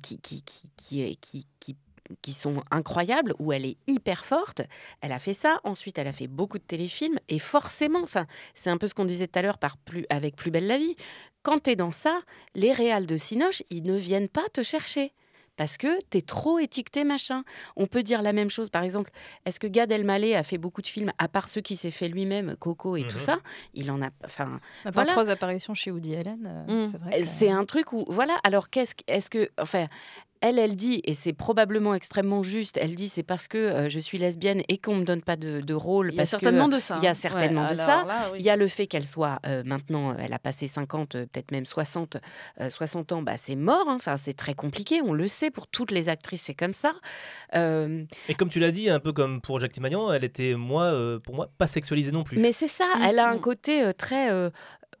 qui, 0.00 0.20
qui, 0.20 0.42
qui, 0.44 0.70
qui, 0.76 1.46
qui, 1.58 1.76
qui 2.22 2.32
sont 2.32 2.62
incroyables, 2.70 3.34
où 3.38 3.52
elle 3.52 3.64
est 3.66 3.76
hyper 3.86 4.24
forte. 4.24 4.62
Elle 5.00 5.12
a 5.12 5.18
fait 5.18 5.34
ça. 5.34 5.60
Ensuite, 5.64 5.98
elle 5.98 6.08
a 6.08 6.12
fait 6.12 6.26
beaucoup 6.28 6.58
de 6.58 6.64
téléfilms. 6.64 7.18
Et 7.28 7.38
forcément, 7.38 8.00
enfin, 8.02 8.26
c'est 8.54 8.70
un 8.70 8.76
peu 8.78 8.86
ce 8.86 8.94
qu'on 8.94 9.04
disait 9.04 9.26
tout 9.28 9.38
à 9.38 9.42
l'heure 9.42 9.58
par 9.58 9.76
plus, 9.76 10.06
avec 10.10 10.36
Plus 10.36 10.50
belle 10.50 10.66
la 10.66 10.78
vie. 10.78 10.96
Quand 11.42 11.62
tu 11.62 11.70
es 11.70 11.76
dans 11.76 11.92
ça, 11.92 12.20
les 12.54 12.72
réals 12.72 13.06
de 13.06 13.16
Cinoche, 13.16 13.62
ils 13.70 13.82
ne 13.82 13.96
viennent 13.96 14.28
pas 14.28 14.48
te 14.52 14.62
chercher. 14.62 15.12
Parce 15.56 15.76
que 15.76 16.00
t'es 16.08 16.22
trop 16.22 16.58
étiqueté, 16.58 17.04
machin. 17.04 17.42
On 17.76 17.86
peut 17.86 18.02
dire 18.02 18.22
la 18.22 18.32
même 18.32 18.48
chose, 18.48 18.70
par 18.70 18.82
exemple. 18.82 19.10
Est-ce 19.44 19.60
que 19.60 19.66
Gad 19.66 19.92
Elmaleh 19.92 20.34
a 20.34 20.42
fait 20.42 20.56
beaucoup 20.56 20.80
de 20.80 20.86
films, 20.86 21.12
à 21.18 21.28
part 21.28 21.48
ceux 21.48 21.60
qui 21.60 21.76
s'est 21.76 21.90
fait 21.90 22.08
lui-même, 22.08 22.56
Coco 22.56 22.96
et 22.96 23.02
tout 23.06 23.18
Mhm. 23.18 23.22
ça? 23.24 23.38
Il 23.74 23.90
en 23.90 24.00
a. 24.00 24.08
Enfin, 24.24 24.58
voilà. 24.90 25.12
trois 25.12 25.28
apparitions 25.28 25.74
chez 25.74 25.90
Woody 25.90 26.16
Allen, 26.16 26.46
euh, 26.70 26.88
c'est 26.90 26.96
vrai. 26.98 27.20
que- 27.20 27.26
C'est 27.26 27.50
un 27.50 27.66
truc 27.66 27.92
où, 27.92 28.06
voilà, 28.08 28.38
alors 28.42 28.70
qu'est-ce 28.70 28.94
que- 28.94 29.04
est-ce 29.06 29.28
que, 29.28 29.50
enfin, 29.60 29.86
elle, 30.42 30.58
elle 30.58 30.74
dit, 30.76 31.00
et 31.04 31.14
c'est 31.14 31.32
probablement 31.32 31.94
extrêmement 31.94 32.42
juste, 32.42 32.78
elle 32.80 32.94
dit 32.94 33.08
c'est 33.08 33.22
parce 33.22 33.46
que 33.48 33.58
euh, 33.58 33.90
je 33.90 34.00
suis 34.00 34.16
lesbienne 34.18 34.62
et 34.68 34.78
qu'on 34.78 34.94
me 34.96 35.04
donne 35.04 35.20
pas 35.22 35.36
de, 35.36 35.60
de 35.60 35.74
rôle. 35.74 36.08
Il 36.12 36.14
y 36.14 36.18
a 36.18 36.22
parce 36.22 36.30
certainement 36.30 36.64
euh, 36.66 36.76
de 36.76 36.78
ça, 36.78 36.96
Il 36.98 37.04
y 37.04 37.08
a 37.08 37.14
certainement 37.14 37.64
Ouais, 37.64 37.70
de 37.70 37.74
ça. 37.74 38.04
là, 38.04 38.30
oui. 38.32 38.38
Il 38.40 38.44
y 38.44 38.50
a 38.50 38.56
le 38.56 38.66
fait 38.68 38.86
qu'elle 38.86 39.06
soit 39.06 39.38
euh, 39.46 39.62
maintenant, 39.64 40.16
elle 40.18 40.32
a 40.32 40.38
passé 40.38 40.66
50, 40.66 41.14
euh, 41.14 41.26
peut-être 41.26 41.50
même 41.50 41.66
60, 41.66 42.16
euh, 42.60 42.70
60 42.70 43.12
ans, 43.12 43.22
bah, 43.22 43.36
c'est 43.36 43.56
mort. 43.56 43.86
hein. 43.88 43.96
Enfin, 43.96 44.16
c'est 44.16 44.32
très 44.34 44.54
compliqué, 44.54 45.00
on 45.02 45.12
le 45.12 45.28
sait, 45.28 45.50
pour 45.50 45.66
toutes 45.66 45.90
les 45.90 46.08
actrices, 46.08 46.42
c'est 46.42 46.54
comme 46.54 46.72
ça. 46.72 46.92
Euh, 47.54 48.04
Et 48.28 48.34
comme 48.34 48.48
tu 48.48 48.60
l'as 48.60 48.70
dit, 48.70 48.88
un 48.88 49.00
peu 49.00 49.12
comme 49.12 49.40
pour 49.40 49.58
Jacques 49.58 49.72
Timagnan, 49.72 50.12
elle 50.12 50.24
était, 50.24 50.54
moi, 50.54 50.84
euh, 50.84 51.18
pour 51.18 51.34
moi, 51.34 51.48
pas 51.58 51.66
sexualisée 51.66 52.12
non 52.12 52.24
plus. 52.24 52.38
Mais 52.38 52.52
c'est 52.52 52.68
ça, 52.68 52.86
elle 53.04 53.18
a 53.18 53.28
un 53.28 53.38
côté 53.38 53.82
euh, 53.84 53.92
très. 53.92 54.30
euh, 54.30 54.50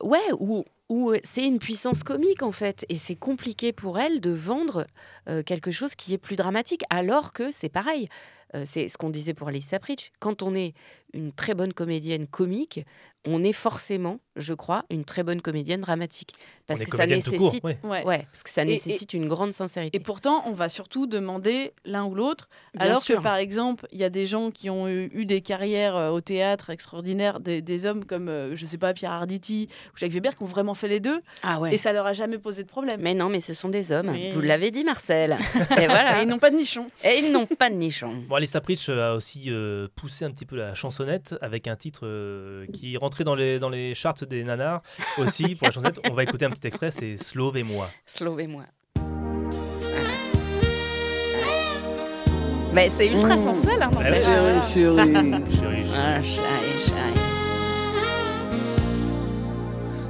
ouais, 0.02 0.18
où, 0.38 0.64
où 0.90 1.12
euh, 1.12 1.18
c'est 1.22 1.46
une 1.46 1.58
puissance 1.58 2.02
comique 2.02 2.42
en 2.42 2.52
fait. 2.52 2.84
Et 2.90 2.96
c'est 2.96 3.16
compliqué 3.16 3.72
pour 3.72 3.98
elle 3.98 4.20
de 4.20 4.30
vendre 4.30 4.86
euh, 5.28 5.42
quelque 5.42 5.70
chose 5.70 5.94
qui 5.94 6.12
est 6.12 6.18
plus 6.18 6.36
dramatique, 6.36 6.82
alors 6.90 7.32
que 7.32 7.50
c'est 7.50 7.70
pareil. 7.70 8.08
Euh, 8.54 8.64
c'est 8.66 8.88
ce 8.88 8.98
qu'on 8.98 9.10
disait 9.10 9.32
pour 9.32 9.48
Alice 9.48 9.68
Sapritch. 9.68 10.10
Quand 10.18 10.42
on 10.42 10.54
est 10.54 10.74
une 11.14 11.32
très 11.32 11.54
bonne 11.54 11.72
comédienne 11.72 12.26
comique, 12.26 12.84
on 13.26 13.42
est 13.44 13.52
forcément, 13.52 14.18
je 14.36 14.54
crois, 14.54 14.84
une 14.90 15.04
très 15.04 15.22
bonne 15.22 15.42
comédienne 15.42 15.82
dramatique. 15.82 16.32
Parce 16.66 16.80
que 16.84 16.96
ça 16.96 17.06
nécessite, 17.06 17.60
court, 17.60 17.70
ouais. 17.84 18.04
ouais, 18.04 18.26
parce 18.32 18.42
que 18.44 18.50
ça 18.50 18.62
Et- 18.62 18.66
nécessite 18.66 19.12
une 19.12 19.26
grande 19.28 19.52
sincérité. 19.52 19.96
Et 19.96 20.00
pourtant, 20.00 20.42
on 20.46 20.52
va 20.52 20.68
surtout 20.68 21.06
demander 21.06 21.72
l'un 21.84 22.04
ou 22.04 22.14
l'autre. 22.14 22.48
Alors 22.78 23.02
sûr. 23.02 23.18
que, 23.18 23.22
par 23.22 23.36
exemple, 23.36 23.86
il 23.90 23.98
y 23.98 24.04
a 24.04 24.08
des 24.10 24.26
gens 24.26 24.50
qui 24.50 24.70
ont 24.70 24.88
eu, 24.88 25.10
eu 25.12 25.26
des 25.26 25.40
carrières 25.42 25.96
euh, 25.96 26.10
au 26.10 26.20
théâtre 26.20 26.70
extraordinaires, 26.70 27.40
des, 27.40 27.60
des 27.60 27.86
hommes 27.86 28.04
comme, 28.04 28.28
euh, 28.28 28.54
je 28.56 28.64
sais 28.66 28.78
pas, 28.78 28.94
Pierre 28.94 29.10
Arditi 29.12 29.68
ou 29.92 29.98
Jacques 29.98 30.12
Weber 30.12 30.36
qui 30.36 30.44
ont 30.44 30.46
vraiment 30.46 30.74
fait 30.74 30.88
les 30.88 31.00
deux. 31.00 31.20
Ah 31.42 31.58
ouais. 31.60 31.74
Et 31.74 31.76
ça 31.76 31.92
leur 31.92 32.06
a 32.06 32.12
jamais 32.12 32.38
posé 32.38 32.62
de 32.62 32.68
problème. 32.68 33.00
Mais 33.02 33.14
non, 33.14 33.28
mais 33.28 33.40
ce 33.40 33.52
sont 33.52 33.68
des 33.68 33.90
hommes. 33.92 34.10
Oui. 34.10 34.30
Vous 34.30 34.40
l'avez 34.40 34.70
dit, 34.70 34.84
Marcel. 34.84 35.36
Et 35.78 35.86
voilà. 35.86 36.20
Et 36.20 36.22
ils 36.22 36.28
n'ont 36.28 36.38
pas 36.38 36.50
de 36.50 36.56
nichon. 36.56 36.86
Et 37.04 37.18
ils 37.18 37.32
n'ont 37.32 37.46
pas 37.46 37.68
de 37.68 37.74
nichon. 37.74 38.22
Bon, 38.28 38.36
Alice 38.36 38.50
Sapritch 38.50 38.88
a 38.88 39.14
aussi 39.14 39.46
euh, 39.48 39.88
poussé 39.96 40.24
un 40.24 40.30
petit 40.30 40.46
peu 40.46 40.56
la 40.56 40.74
chansonnette 40.74 41.34
avec 41.42 41.66
un 41.66 41.74
titre 41.76 42.02
euh, 42.04 42.66
qui 42.72 42.94
est 42.94 42.96
rentré 43.10 43.24
dans 43.24 43.34
les, 43.34 43.58
dans 43.58 43.68
les 43.70 43.92
charts 43.96 44.14
des 44.28 44.44
nanars 44.44 44.82
aussi 45.18 45.56
pour 45.56 45.66
la 45.66 45.72
chansonnette. 45.72 45.98
On 46.08 46.14
va 46.14 46.22
écouter 46.22 46.44
un 46.44 46.50
petit 46.50 46.68
extrait, 46.68 46.92
c'est 46.92 47.16
Slove 47.16 47.56
et 47.56 47.64
moi. 47.64 47.90
Sauvez-moi. 48.06 48.62
Mais 52.72 52.88
c'est 52.88 53.08
ultra 53.08 53.34
Mmh. 53.34 53.38
sensuel, 53.54 53.82
hein, 53.82 53.90
Ah 53.92 53.98
ouais. 53.98 54.10
n'empêche. 54.10 54.72
Chérie, 54.72 54.72
chérie. 54.72 55.12
Chérie, 55.58 55.84
chérie. 55.84 55.96
Ah, 55.96 56.22
chérie, 56.22 56.78
chérie. 56.78 57.20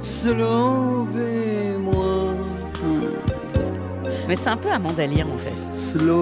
Sauvez-moi. 0.01 1.40
Mais 4.31 4.37
c'est 4.37 4.47
un 4.47 4.55
peu 4.55 4.71
Amanda 4.71 5.05
Lear, 5.05 5.27
en 5.27 5.37
fait. 5.37 5.51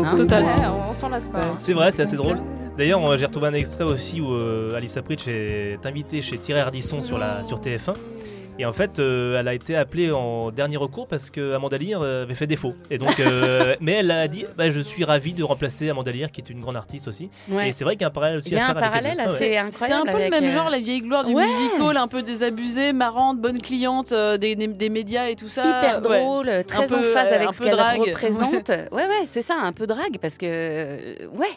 Hein 0.03 0.15
Totalement. 0.17 0.47
Ouais, 0.47 0.87
on 0.89 0.93
s'en 0.93 1.09
lasse 1.09 1.29
pas. 1.29 1.41
C'est 1.59 1.73
vrai, 1.73 1.91
c'est 1.91 2.01
assez 2.01 2.15
drôle. 2.15 2.39
D'ailleurs, 2.75 3.05
euh, 3.05 3.17
j'ai 3.17 3.27
retrouvé 3.27 3.49
un 3.49 3.53
extrait 3.53 3.83
aussi 3.83 4.19
où 4.19 4.33
euh, 4.33 4.73
Alice 4.75 4.93
Sapritch 4.93 5.27
est 5.27 5.85
invitée 5.85 6.23
chez 6.23 6.39
Thierry 6.39 6.59
Ardisson 6.59 7.03
sur, 7.03 7.19
la, 7.19 7.43
sur 7.43 7.59
TF1. 7.59 7.93
Et 8.59 8.65
en 8.65 8.73
fait, 8.73 8.99
euh, 8.99 9.39
elle 9.39 9.47
a 9.47 9.53
été 9.53 9.75
appelée 9.77 10.11
en 10.11 10.51
dernier 10.51 10.75
recours 10.75 11.07
parce 11.07 11.29
que 11.29 11.53
Amanda 11.53 11.77
Lear 11.77 12.01
euh, 12.01 12.23
avait 12.23 12.33
fait 12.35 12.45
défaut. 12.45 12.75
Et 12.91 12.97
donc, 12.97 13.17
euh, 13.21 13.75
mais 13.81 13.93
elle 13.93 14.11
a 14.11 14.27
dit 14.27 14.45
bah, 14.57 14.69
Je 14.69 14.81
suis 14.81 15.05
ravie 15.05 15.33
de 15.33 15.43
remplacer 15.43 15.89
Amanda 15.89 16.11
Lear, 16.11 16.29
qui 16.29 16.41
est 16.41 16.49
une 16.49 16.59
grande 16.59 16.75
artiste 16.75 17.07
aussi. 17.07 17.29
Ouais. 17.49 17.69
Et 17.69 17.71
c'est 17.71 17.85
vrai 17.85 17.93
qu'il 17.95 18.01
y 18.01 18.03
a 18.03 18.09
un 18.09 18.11
parallèle 18.11 18.37
aussi 18.39 18.49
Il 18.49 18.55
y 18.55 18.57
a 18.57 18.61
à 18.61 18.63
un 18.65 18.67
faire 18.73 18.77
avec 18.77 18.89
parallèle 18.91 19.13
elle. 19.13 19.19
Ah 19.21 19.27
ouais. 19.27 19.31
assez 19.35 19.45
C'est 19.53 19.57
incroyable. 19.57 20.09
un 20.09 20.11
peu 20.11 20.17
le 20.17 20.23
avec, 20.25 20.31
même 20.41 20.49
euh, 20.49 20.53
genre, 20.53 20.69
la 20.69 20.79
vieille 20.79 21.01
gloire 21.01 21.23
du 21.23 21.33
Ouais. 21.33 21.45
musical, 21.47 21.95
un 21.97 22.07
peu 22.09 22.21
désabusée, 22.21 22.91
marrante, 22.91 23.39
bonne 23.39 23.61
cliente 23.61 24.11
euh, 24.11 24.35
des, 24.37 24.57
des- 24.57 24.67
des 24.67 24.89
médias 24.89 25.29
et 25.29 25.35
tout 25.37 25.47
ça. 25.49 25.61
Hyper 25.63 26.01
Ouais. 26.09 26.19
drôle, 26.21 26.49
Un 26.49 26.63
très 26.63 26.85
peu, 26.87 26.99
en 26.99 27.03
phase 27.13 27.31
avec 27.31 27.47
un 27.47 27.51
ce 27.53 27.61
qu'elle 27.61 27.75
représente. 27.79 28.69
ouais, 28.91 29.07
ouais, 29.07 29.25
c'est 29.25 29.41
ça, 29.41 29.55
un 29.63 29.71
peu 29.71 29.87
drague, 29.87 30.17
parce 30.21 30.35
que. 30.37 31.25
Ouais. 31.29 31.47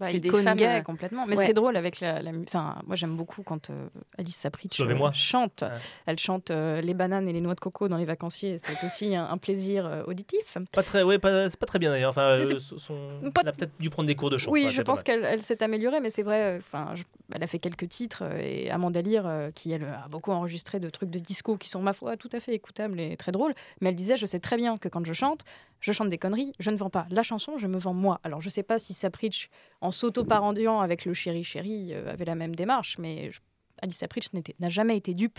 Bah, 0.00 0.08
c'est 0.10 0.18
des 0.18 0.28
femmes. 0.30 0.56
gay 0.56 0.82
complètement. 0.84 1.24
Mais 1.24 1.36
ouais. 1.36 1.40
ce 1.40 1.44
qui 1.44 1.50
est 1.52 1.54
drôle 1.54 1.76
avec 1.76 2.00
la, 2.00 2.20
enfin, 2.46 2.76
moi 2.86 2.96
j'aime 2.96 3.16
beaucoup 3.16 3.42
quand 3.44 3.70
euh, 3.70 3.86
Alice 4.18 4.34
Sapritch 4.36 4.72
euh, 4.80 4.82
Sauvez-moi. 4.82 5.12
chante. 5.12 5.62
Elle 6.06 6.18
chante 6.18 6.50
euh, 6.50 6.80
les 6.80 6.94
bananes 6.94 7.28
et 7.28 7.32
les 7.32 7.40
noix 7.40 7.54
de 7.54 7.60
coco 7.60 7.86
dans 7.88 7.96
les 7.96 8.04
vacanciers. 8.04 8.58
C'est 8.58 8.84
aussi 8.84 9.14
un, 9.14 9.24
un 9.24 9.38
plaisir 9.38 9.86
euh, 9.86 10.02
auditif. 10.06 10.58
Pas 10.72 10.82
très, 10.82 11.02
ouais, 11.04 11.18
pas- 11.20 11.48
c'est 11.48 11.58
pas 11.60 11.66
très 11.66 11.78
bien 11.78 11.90
d'ailleurs. 11.90 12.10
Enfin, 12.10 12.22
euh, 12.22 12.58
son- 12.58 12.96
pas- 13.32 13.42
Elle 13.42 13.48
a 13.48 13.52
peut-être 13.52 13.72
dû 13.78 13.88
prendre 13.88 14.08
des 14.08 14.16
cours 14.16 14.30
de 14.30 14.36
chant. 14.38 14.50
Oui, 14.50 14.64
Ouais, 14.64 14.70
je 14.70 14.82
pense 14.82 15.02
qu'elle 15.04 15.24
elle 15.24 15.42
s'est 15.42 15.62
améliorée, 15.62 16.00
mais 16.00 16.10
c'est 16.10 16.24
vrai. 16.24 16.56
Enfin, 16.58 16.90
je- 16.94 17.04
elle 17.32 17.42
a 17.42 17.46
fait 17.46 17.58
quelques 17.60 17.88
titres 17.88 18.24
euh, 18.24 18.38
et 18.42 18.70
Amanda 18.70 19.00
Lear, 19.00 19.24
euh, 19.26 19.50
qui 19.54 19.70
elle 19.72 19.84
a 19.84 20.08
beaucoup 20.08 20.32
enregistré 20.32 20.80
de 20.80 20.90
trucs 20.90 21.10
de 21.10 21.18
disco 21.20 21.56
qui 21.56 21.68
sont 21.68 21.80
ma 21.80 21.92
foi 21.92 22.16
tout 22.16 22.30
à 22.32 22.40
fait 22.40 22.52
écoutables 22.54 22.98
et 22.98 23.16
très 23.16 23.30
drôles. 23.32 23.54
Mais 23.80 23.90
elle 23.90 23.96
disait, 23.96 24.16
je 24.16 24.26
sais 24.26 24.40
très 24.40 24.56
bien 24.56 24.76
que 24.76 24.88
quand 24.88 25.04
je 25.06 25.12
chante, 25.12 25.42
je 25.84 25.92
chante 25.92 26.08
des 26.08 26.16
conneries, 26.16 26.52
je 26.58 26.70
ne 26.70 26.76
vends 26.76 26.88
pas 26.88 27.06
la 27.10 27.22
chanson, 27.22 27.58
je 27.58 27.66
me 27.66 27.78
vends 27.78 27.92
moi. 27.92 28.18
Alors 28.24 28.40
je 28.40 28.48
sais 28.48 28.62
pas 28.62 28.78
si 28.78 28.94
Sapritch, 28.94 29.50
en 29.82 29.90
s'auto-parendiant 29.90 30.80
avec 30.80 31.04
le 31.04 31.12
chéri 31.12 31.44
chéri, 31.44 31.90
euh, 31.92 32.10
avait 32.10 32.24
la 32.24 32.34
même 32.34 32.54
démarche, 32.54 32.96
mais 32.98 33.30
je- 33.30 33.40
Alice 33.82 33.98
Sapritch 33.98 34.28
n'a 34.60 34.68
jamais 34.70 34.96
été 34.96 35.12
dupe 35.12 35.38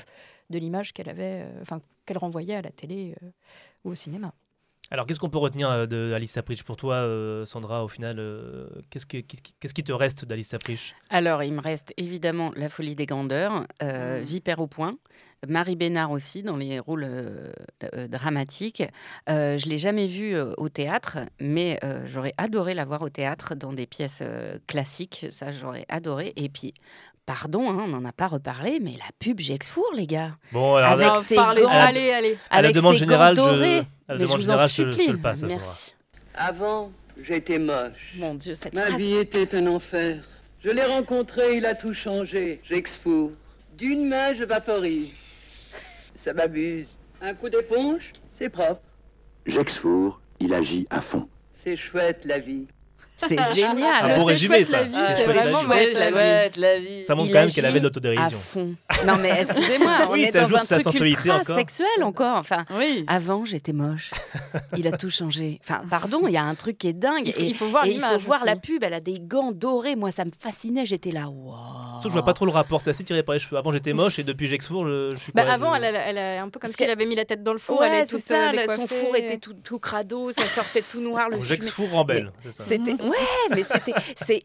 de 0.51 0.59
l'image 0.59 0.93
qu'elle 0.93 1.09
avait, 1.09 1.41
euh, 1.45 1.61
enfin 1.61 1.81
qu'elle 2.05 2.19
renvoyait 2.19 2.55
à 2.55 2.61
la 2.61 2.69
télé 2.69 3.15
euh, 3.23 3.29
ou 3.85 3.89
au 3.91 3.95
cinéma. 3.95 4.33
Alors, 4.91 5.07
qu'est-ce 5.07 5.19
qu'on 5.19 5.31
peut 5.31 5.39
retenir 5.39 5.67
euh, 5.67 5.87
de 5.87 6.13
Alice 6.13 6.33
Sapritch 6.33 6.61
pour 6.61 6.77
toi, 6.77 6.95
euh, 6.97 7.43
Sandra, 7.45 7.83
au 7.83 7.87
final 7.87 8.19
euh, 8.19 8.67
Qu'est-ce 8.91 9.07
que- 9.07 9.17
qu'est-ce 9.17 9.73
qui, 9.73 9.83
te 9.83 9.91
reste 9.91 10.25
d'Alice 10.25 10.49
Sapritch 10.49 10.93
Alors, 11.09 11.41
il 11.41 11.53
me 11.53 11.61
reste 11.61 11.91
évidemment 11.97 12.51
La 12.55 12.69
folie 12.69 12.93
des 12.95 13.07
grandeurs, 13.07 13.61
Mmh. 13.61 13.65
euh, 13.81 14.19
Vipère 14.23 14.59
au 14.59 14.67
point, 14.67 14.95
Marie 15.47 15.75
Bénard 15.75 16.11
aussi 16.11 16.43
dans 16.43 16.57
les 16.57 16.79
rôles 16.79 17.05
euh, 17.07 17.51
euh, 17.93 18.07
dramatiques. 18.07 18.83
Euh, 19.29 19.57
je 19.57 19.67
l'ai 19.67 19.77
jamais 19.77 20.07
vue 20.07 20.35
euh, 20.35 20.53
au 20.57 20.69
théâtre, 20.69 21.17
mais 21.39 21.79
euh, 21.83 22.01
j'aurais 22.05 22.33
adoré 22.37 22.73
la 22.73 22.85
voir 22.85 23.01
au 23.01 23.09
théâtre 23.09 23.55
dans 23.55 23.73
des 23.73 23.85
pièces 23.85 24.19
euh, 24.23 24.57
classiques. 24.67 25.25
Ça, 25.29 25.51
j'aurais 25.51 25.85
adoré. 25.89 26.33
Et 26.35 26.49
puis, 26.49 26.73
pardon, 27.25 27.69
hein, 27.69 27.83
on 27.83 27.87
n'en 27.87 28.05
a 28.05 28.11
pas 28.11 28.27
reparlé, 28.27 28.79
mais 28.81 28.93
la 28.93 29.05
pub 29.19 29.39
Gexfour, 29.39 29.85
les 29.95 30.07
gars. 30.07 30.35
Bon, 30.51 30.75
alors, 30.75 30.91
avec 30.91 31.15
ses 31.25 31.35
gants, 31.35 31.49
à 31.49 31.53
la- 31.55 31.85
Allez, 31.85 32.11
allez. 32.11 32.37
à 32.49 32.61
la 32.61 32.67
avec 32.69 32.75
demande 32.75 32.95
générale, 32.95 33.35
je- 33.35 33.41
dorés. 33.41 33.77
à 33.79 34.13
la 34.13 34.15
Mais 34.15 34.17
demande 34.25 34.29
je 34.41 34.45
vous 34.45 34.51
en 34.51 34.57
générale, 34.57 34.69
je- 34.69 34.83
je 34.83 34.91
supplie. 34.91 35.17
passe. 35.21 35.41
Merci. 35.43 35.95
Avant, 36.33 36.91
j'étais 37.23 37.59
moche. 37.59 38.13
Mon 38.17 38.33
Dieu, 38.35 38.55
cette 38.55 38.73
Ma 38.73 38.83
phrase. 38.83 38.97
vie 38.97 39.15
était 39.17 39.55
un 39.55 39.67
enfer. 39.67 40.23
Je 40.63 40.69
l'ai 40.71 40.83
rencontré, 40.85 41.57
il 41.57 41.65
a 41.65 41.75
tout 41.75 41.93
changé. 41.93 42.59
J'exfour. 42.67 43.31
D'une 43.77 44.07
main, 44.07 44.33
je 44.33 44.43
vaporise. 44.43 45.09
Ça 46.25 46.33
m'abuse. 46.33 46.97
Un 47.21 47.35
coup 47.35 47.49
d'éponge, 47.49 48.11
c'est 48.33 48.49
propre. 48.49 48.81
J'exfour, 49.45 50.19
il 50.39 50.55
agit 50.55 50.87
à 50.89 51.01
fond. 51.01 51.29
C'est 51.57 51.77
chouette 51.77 52.25
la 52.25 52.39
vie. 52.39 52.65
C'est 53.17 53.41
génial. 53.55 54.11
Un 54.11 54.15
bon 54.17 54.25
résumé, 54.25 54.63
ça. 54.65 54.79
la 54.79 54.83
vie, 54.85 54.93
Ah, 54.95 55.15
c'est 55.15 55.23
vraiment 55.25 55.61
chouette 55.63 55.93
la 55.93 56.05
vie. 56.07 56.11
Chouette, 56.13 56.57
la 56.57 56.79
vie. 56.79 57.03
Ça 57.05 57.15
montre 57.15 57.27
Il 57.29 57.33
quand 57.33 57.39
même 57.39 57.49
qu'elle 57.49 57.65
avait 57.65 57.79
de 57.79 57.85
l'autodérision. 57.85 58.25
À 58.25 58.29
fond. 58.29 58.75
Non 59.07 59.15
mais 59.21 59.31
excusez-moi, 59.41 59.91
on 60.09 60.11
Oui, 60.13 60.23
est 60.23 60.31
ça 60.31 60.41
dans 60.41 60.47
joue 60.47 60.55
un 60.55 60.59
sa 60.59 60.75
truc 60.79 60.83
sensualité 60.83 61.21
ultra 61.29 61.39
encore. 61.41 61.55
sexuel 61.55 62.03
encore. 62.03 62.37
Enfin, 62.37 62.65
Oui. 62.77 63.03
avant 63.07 63.45
j'étais 63.45 63.73
moche. 63.73 64.11
Il 64.77 64.87
a 64.87 64.91
tout 64.97 65.09
changé. 65.09 65.59
Enfin, 65.63 65.81
pardon, 65.89 66.23
il 66.27 66.33
y 66.33 66.37
a 66.37 66.43
un 66.43 66.55
truc 66.55 66.77
qui 66.77 66.87
est 66.87 66.93
dingue. 66.93 67.27
Il 67.27 67.33
faut- 67.33 67.39
et, 67.41 67.45
il 67.45 67.55
faut 67.55 67.67
voir 67.67 67.85
il 67.85 67.99
faut 68.01 68.17
voir 68.19 68.39
aussi. 68.39 68.45
la 68.47 68.55
pub. 68.55 68.83
Elle 68.83 68.93
a 68.93 68.99
des 68.99 69.19
gants 69.19 69.51
dorés. 69.51 69.95
Moi, 69.95 70.11
ça 70.11 70.25
me 70.25 70.31
fascinait. 70.37 70.85
J'étais 70.85 71.11
là. 71.11 71.27
Waouh. 71.29 71.55
Surtout 71.93 72.03
que 72.03 72.09
je 72.09 72.13
vois 72.13 72.25
pas 72.25 72.33
trop 72.33 72.45
le 72.45 72.51
rapport, 72.51 72.81
c'est 72.81 72.89
assez 72.89 73.03
tiré 73.03 73.23
par 73.23 73.33
les 73.33 73.39
cheveux. 73.39 73.57
Avant, 73.57 73.71
j'étais 73.71 73.93
moche 73.93 74.19
et 74.19 74.23
depuis 74.23 74.47
J'exfour, 74.47 74.85
je, 74.85 75.11
je 75.11 75.17
suis 75.17 75.31
Bah, 75.33 75.43
avant, 75.51 75.73
je- 75.75 75.81
elle, 75.81 75.95
a- 75.95 76.07
elle 76.09 76.17
a 76.17 76.43
un 76.43 76.49
peu 76.49 76.59
comme 76.59 76.71
si 76.71 76.83
elle 76.83 76.89
avait 76.89 77.05
mis 77.05 77.15
la 77.15 77.25
tête 77.25 77.41
dans 77.43 77.53
le 77.53 77.59
four. 77.59 77.83
Elle 77.83 77.93
est 78.03 78.05
toute 78.05 78.29
euh, 78.31 78.51
son 78.75 78.87
four 78.87 79.15
était 79.15 79.37
tout, 79.37 79.79
crado, 79.79 80.31
ça 80.31 80.45
sortait 80.47 80.83
tout 80.83 80.99
noir. 81.01 81.29
Le 81.29 81.37
Donc, 81.37 81.45
fumé. 81.45 81.55
J'exfour 81.61 81.95
en 81.95 82.03
belle. 82.05 82.31
C'était 82.49 82.95
ouais, 83.09 83.55
mais 83.55 83.63
c'était 83.63 83.93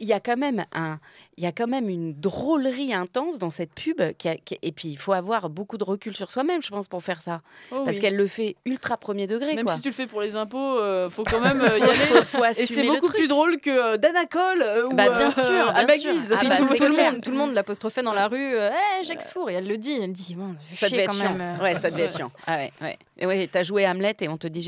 il 0.01 0.07
y 0.07 0.13
a 0.13 0.21
quand 0.21 0.37
même 0.37 0.65
un 0.73 0.99
il 1.37 1.45
y 1.45 1.47
a 1.47 1.53
quand 1.53 1.67
même 1.69 1.89
une 1.89 2.13
drôlerie 2.21 2.93
intense 2.93 3.39
dans 3.39 3.51
cette 3.51 3.73
pub 3.73 4.01
qui 4.19 4.29
a- 4.29 4.37
qui- 4.37 4.59
et 4.63 4.73
puis 4.73 4.89
il 4.89 4.99
faut 4.99 5.13
avoir 5.13 5.49
beaucoup 5.49 5.79
de 5.79 5.85
recul 5.85 6.15
sur 6.17 6.31
soi-même, 6.31 6.61
je 6.63 6.69
pense 6.71 6.89
pour 6.89 7.03
faire 7.03 7.23
ça 7.23 7.41
Oh 7.73 7.83
parce 7.85 7.97
oui. 7.97 8.01
qu'elle 8.03 8.17
le 8.17 8.27
fait 8.27 8.57
ultra 8.67 8.97
premier 8.97 9.27
degré 9.27 9.55
Même 9.55 9.65
quoi. 9.65 9.75
si 9.77 9.81
tu 9.81 9.89
le 9.89 9.95
fais 9.95 10.07
pour 10.07 10.21
les 10.21 10.37
impôts, 10.37 10.79
euh, 10.79 11.09
faut 11.09 11.25
quand 11.25 11.41
même 11.41 11.61
euh, 11.61 11.79
y 11.79 11.83
aller. 11.83 11.95
Faut- 11.95 12.39
faut 12.39 12.45
Et 12.45 12.53
c'est 12.55 12.83
beaucoup 12.83 13.07
truc. 13.07 13.17
plus 13.17 13.29
drôle 13.29 13.59
que 13.61 13.71
euh, 13.71 13.97
Dana 13.97 14.27
Cole 14.27 14.63
euh, 14.63 14.87
ou 14.87 14.95
Bah, 14.95 15.09
bien 15.11 15.29
euh, 15.29 15.31
sûr, 15.31 15.51
bien 15.51 15.67
à 15.69 15.79
sûr. 15.79 15.87
Baguise. 15.87 16.33
Et 16.33 16.37
puis 16.37 16.49
bah, 16.49 16.57
tout, 16.59 16.67
c'est 16.71 16.77
tout 16.77 16.85
le 16.85 16.97
monde, 16.97 17.23
tout 17.23 17.31
le 17.31 17.37
monde 17.37 17.55
l'apostrophe 17.55 17.97
dans 18.03 18.13
la 18.15 18.29
rue. 18.29 18.55
euh, 18.57 18.71
Eh, 19.01 19.05
J'exfour. 19.05 19.49
Et 19.51 19.55
elle 19.55 19.67
le 19.69 19.79
dit. 19.79 19.99
Elle 20.03 20.13
dit 20.13 20.35
bon, 20.35 20.55
ça 20.71 20.89
devait 20.89 21.03
être 21.05 21.15
chiant. 21.15 21.37
euh. 21.41 21.57
Ouais, 21.63 21.75
ça 21.75 21.91
devait 21.91 22.03
être 22.05 22.17
chiant. 22.17 22.31
Ah 22.47 22.57
ouais, 22.57 22.73
ouais. 22.83 22.99
Et 23.19 23.27
ouais, 23.27 23.49
t'as 23.51 23.63
joué 23.63 23.87
Hamlet 23.87 24.17
et 24.21 24.29
on 24.29 24.37
te 24.39 24.47
dit. 24.47 24.61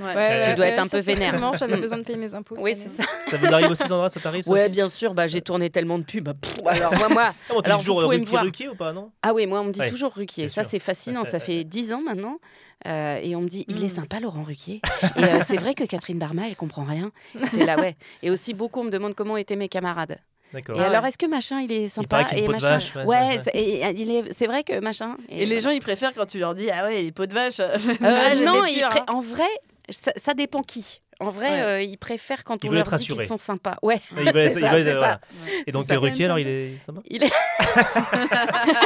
Ouais, 0.00 0.50
tu 0.50 0.54
dois 0.56 0.66
être 0.66 0.78
un 0.80 0.86
peu 0.88 0.98
vénère. 0.98 1.34
J'avais 1.58 1.76
Mm. 1.76 1.80
besoin 1.80 1.98
de 1.98 2.02
payer 2.04 2.18
mes 2.18 2.34
impôts. 2.34 2.56
Oui, 2.58 2.74
c'est 2.76 3.02
ça. 3.02 3.08
Ça 3.28 3.36
vous 3.36 3.46
arrive 3.52 3.70
aussi, 3.70 3.82
Sandra 3.86 4.08
Ça 4.08 4.20
t'arrive 4.20 4.48
Ouais, 4.48 4.62
aussi 4.62 4.68
bien 4.70 4.88
sûr, 4.88 5.14
bah, 5.14 5.26
j'ai 5.26 5.40
tourné 5.40 5.70
tellement 5.70 5.89
de 5.98 6.04
pubs. 6.04 6.32
Pff, 6.40 6.58
alors 6.66 6.94
moi, 6.98 7.08
moi, 7.08 7.30
Ah, 7.50 7.52
dis 7.54 7.60
alors, 7.64 7.78
toujours 7.80 8.00
vous 8.00 8.06
pouvez 8.06 8.18
me 8.20 8.26
Ruquier, 8.44 8.68
ou 8.68 8.74
pas, 8.74 8.92
non? 8.92 9.10
Ah 9.22 9.32
oui, 9.34 9.46
moi 9.46 9.60
on 9.60 9.64
me 9.64 9.72
dit 9.72 9.80
Ouais, 9.80 9.90
toujours 9.90 10.12
Ruquier. 10.14 10.48
Ça 10.48 10.64
c'est 10.64 10.78
fascinant. 10.78 11.24
Ça 11.24 11.38
fait 11.38 11.64
dix 11.64 11.92
ans 11.92 12.02
maintenant. 12.02 12.38
Euh, 12.86 13.18
et 13.22 13.36
on 13.36 13.42
me 13.42 13.48
dit, 13.48 13.66
il 13.68 13.82
est 13.84 13.92
Mm. 13.92 13.96
sympa 13.96 14.20
Laurent 14.20 14.42
Ruquier. 14.42 14.80
et 15.16 15.22
euh, 15.24 15.40
c'est 15.46 15.58
vrai 15.58 15.74
que 15.74 15.84
Catherine 15.84 16.18
Barma, 16.18 16.48
elle 16.48 16.56
comprend 16.56 16.84
rien. 16.84 17.12
C'était 17.36 17.66
là, 17.66 17.78
ouais. 17.78 17.94
Et 18.22 18.30
aussi 18.30 18.54
beaucoup 18.54 18.80
on 18.80 18.84
me 18.84 18.90
demande 18.90 19.14
comment 19.14 19.36
étaient 19.36 19.56
mes 19.56 19.68
camarades. 19.68 20.18
D'accord. 20.54 20.80
Et 20.80 20.82
alors, 20.84 21.04
est-ce 21.06 21.18
que 21.18 21.26
machin, 21.26 21.60
il 21.60 21.70
est 21.70 21.86
sympa 21.88 22.22
une 22.32 22.38
et 22.38 22.42
peau 22.42 22.48
de 22.48 22.52
machin... 22.54 22.68
vache, 22.70 22.96
ouais, 22.96 23.04
ouais, 23.04 23.28
ouais. 23.28 23.38
c'est- 23.38 23.50
et, 23.54 23.86
il 24.00 24.10
est, 24.10 24.32
c'est 24.36 24.46
vrai 24.46 24.64
que 24.64 24.80
machin. 24.80 25.16
Et 25.28 25.44
les 25.46 25.60
gens, 25.60 25.70
ils 25.70 25.80
préfèrent 25.82 26.12
quand 26.14 26.26
tu 26.26 26.38
leur 26.40 26.54
dis 26.56 26.68
Ah 26.70 26.86
ouais, 26.86 27.02
les 27.02 27.12
pots 27.12 27.26
de 27.26 27.34
vache. 27.34 27.60
Euh, 27.60 27.76
Ah, 28.02 28.34
non, 28.34 28.60
pré- 28.60 28.82
hein. 28.82 29.04
en 29.08 29.20
vrai, 29.20 29.44
ça, 29.90 30.10
ça 30.16 30.34
dépend 30.34 30.62
qui. 30.62 31.02
En 31.20 31.30
vrai, 31.30 31.50
Ouais. 31.50 31.60
euh, 31.62 31.82
ils 31.82 31.98
préfèrent 31.98 32.44
quand 32.44 32.64
Ils 32.64 32.70
on 32.70 32.72
leur 32.72 32.80
être 32.82 32.96
dit 32.96 33.06
qu'ils 33.06 33.26
sont 33.26 33.38
sympas. 33.38 33.76
Ouais, 33.82 33.96
Et 33.96 34.00
il 34.20 34.24
va- 34.24 34.32
c'est 34.48 34.54
il 34.58 34.62
ça, 34.62 34.72
va- 34.72 34.82
voilà. 34.82 35.20
Et 35.66 35.72
donc. 35.72 35.86
Ruquier, 35.90 36.24
alors, 36.24 36.38
il 36.38 36.48
est 36.48 36.72
sympa 36.84 37.00
Il 37.10 37.22
est... 37.24 37.30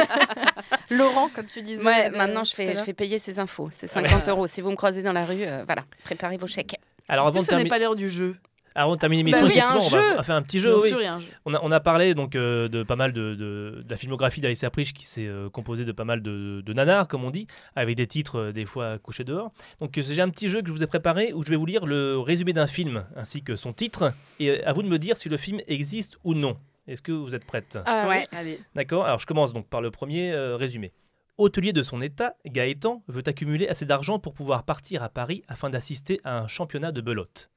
Laurent, 0.91 1.29
comme 1.35 1.47
tu 1.47 1.63
disais. 1.63 1.83
Ouais, 1.83 2.11
euh, 2.13 2.17
maintenant 2.17 2.45
je 2.45 2.55
fais, 2.55 2.75
je 2.75 2.83
fais 2.83 2.93
payer 2.93 3.19
ses 3.19 3.39
infos. 3.39 3.69
C'est 3.73 3.89
Ah 3.95 4.01
ouais. 4.03 4.09
50 4.09 4.29
euros. 4.29 4.47
Si 4.47 4.61
vous 4.61 4.71
me 4.71 4.77
croisez 4.77 5.03
dans 5.03 5.13
la 5.13 5.25
rue, 5.25 5.43
euh, 5.45 5.63
voilà, 5.67 5.85
préparez 6.05 6.37
vos 6.37 6.47
chèques. 6.47 6.77
Alors, 7.09 7.27
avant 7.27 7.41
que 7.41 7.45
de, 7.45 7.51
ça 7.51 7.57
n'est 7.57 7.69
pas 7.69 7.79
l'heure 7.79 7.97
du 7.97 8.11
jeu? 8.11 8.37
Avant 8.75 8.95
de 8.95 9.01
terminer 9.01 9.23
l'émission, 9.23 9.43
Bah 9.43 9.47
effectivement, 9.53 9.81
on 9.81 9.89
va- 9.89 10.01
jeu. 10.01 10.13
on 10.13 10.17
va 10.17 10.23
faire 10.23 10.35
un 10.35 10.43
petit 10.43 10.59
jeu. 10.59 10.71
Bien 10.71 10.81
oui. 10.83 10.89
sûr, 10.89 11.01
il 11.01 11.05
y 11.05 11.07
a 11.07 11.15
un 11.15 11.21
jeu. 11.21 11.27
On 11.45 11.55
a, 11.55 11.61
on 11.63 11.71
a 11.71 11.81
parlé 11.81 12.15
donc 12.15 12.35
euh, 12.35 12.69
de 12.69 12.83
pas 12.83 12.97
mal 12.97 13.13
de, 13.13 13.35
de- 13.35 13.83
de 13.85 13.91
la 13.91 13.97
filmographie 13.97 14.41
d'Alice 14.41 14.61
Sapritch 14.61 14.93
qui 14.93 15.05
s'est 15.07 15.27
euh, 15.27 15.49
composée 15.49 15.85
de 15.85 15.93
pas 15.93 16.05
mal 16.05 16.23
de, 16.23 16.61
de 16.61 16.73
nanars, 16.73 17.07
comme 17.09 17.25
on 17.25 17.31
dit, 17.31 17.47
avec 17.77 17.97
des 17.97 18.07
titres 18.07 18.39
euh, 18.39 18.53
des 18.53 18.65
fois 18.65 18.99
couchés 18.99 19.25
dehors. 19.25 19.53
Donc 19.81 19.97
euh, 19.97 20.03
j'ai 20.03 20.21
un 20.23 20.29
petit 20.31 20.49
jeu 20.49 20.61
que 20.63 20.69
je 20.69 20.73
vous 20.73 20.83
ai 20.83 20.87
préparé 20.87 21.33
où 21.33 21.43
je 21.45 21.51
vais 21.51 21.57
vous 21.57 21.67
lire 21.67 21.87
le 21.87 22.19
résumé 22.19 22.53
d'un 22.53 22.67
film 22.67 23.05
ainsi 23.17 23.43
que 23.43 23.57
son 23.57 23.73
titre 23.73 24.13
et 24.41 24.51
euh, 24.51 24.59
à 24.69 24.73
vous 24.73 24.83
de 24.83 24.89
me 24.89 24.99
dire 24.99 25.17
si 25.17 25.29
le 25.29 25.37
film 25.37 25.61
existe 25.69 26.19
ou 26.25 26.35
non. 26.35 26.57
Est-ce 26.87 27.01
que 27.01 27.13
vous 27.13 27.35
êtes 27.35 27.47
prête? 27.47 27.79
Ah, 27.87 28.07
Ouais. 28.09 28.25
oui. 28.33 28.39
Allez. 28.39 28.61
D'accord 28.75 29.05
Alors 29.07 29.19
je 29.19 29.27
commence 29.27 29.53
donc 29.55 29.69
par 29.69 29.81
le 29.81 29.91
premier 29.91 30.33
euh, 30.33 30.57
résumé. 30.57 30.93
Hôtelier 31.39 31.73
de 31.73 31.83
son 31.83 32.01
état, 32.01 32.35
Gaëtan 32.47 33.03
veut 33.09 33.23
accumuler 33.27 33.67
assez 33.69 33.87
d'argent 33.87 34.19
pour 34.21 34.35
pouvoir 34.35 34.63
partir 34.65 35.03
à 35.03 35.09
Paris 35.09 35.43
afin 35.49 35.69
d'assister 35.71 36.21
à 36.25 36.39
un 36.39 36.47
championnat 36.47 36.93
de 36.93 37.01
belote. 37.01 37.51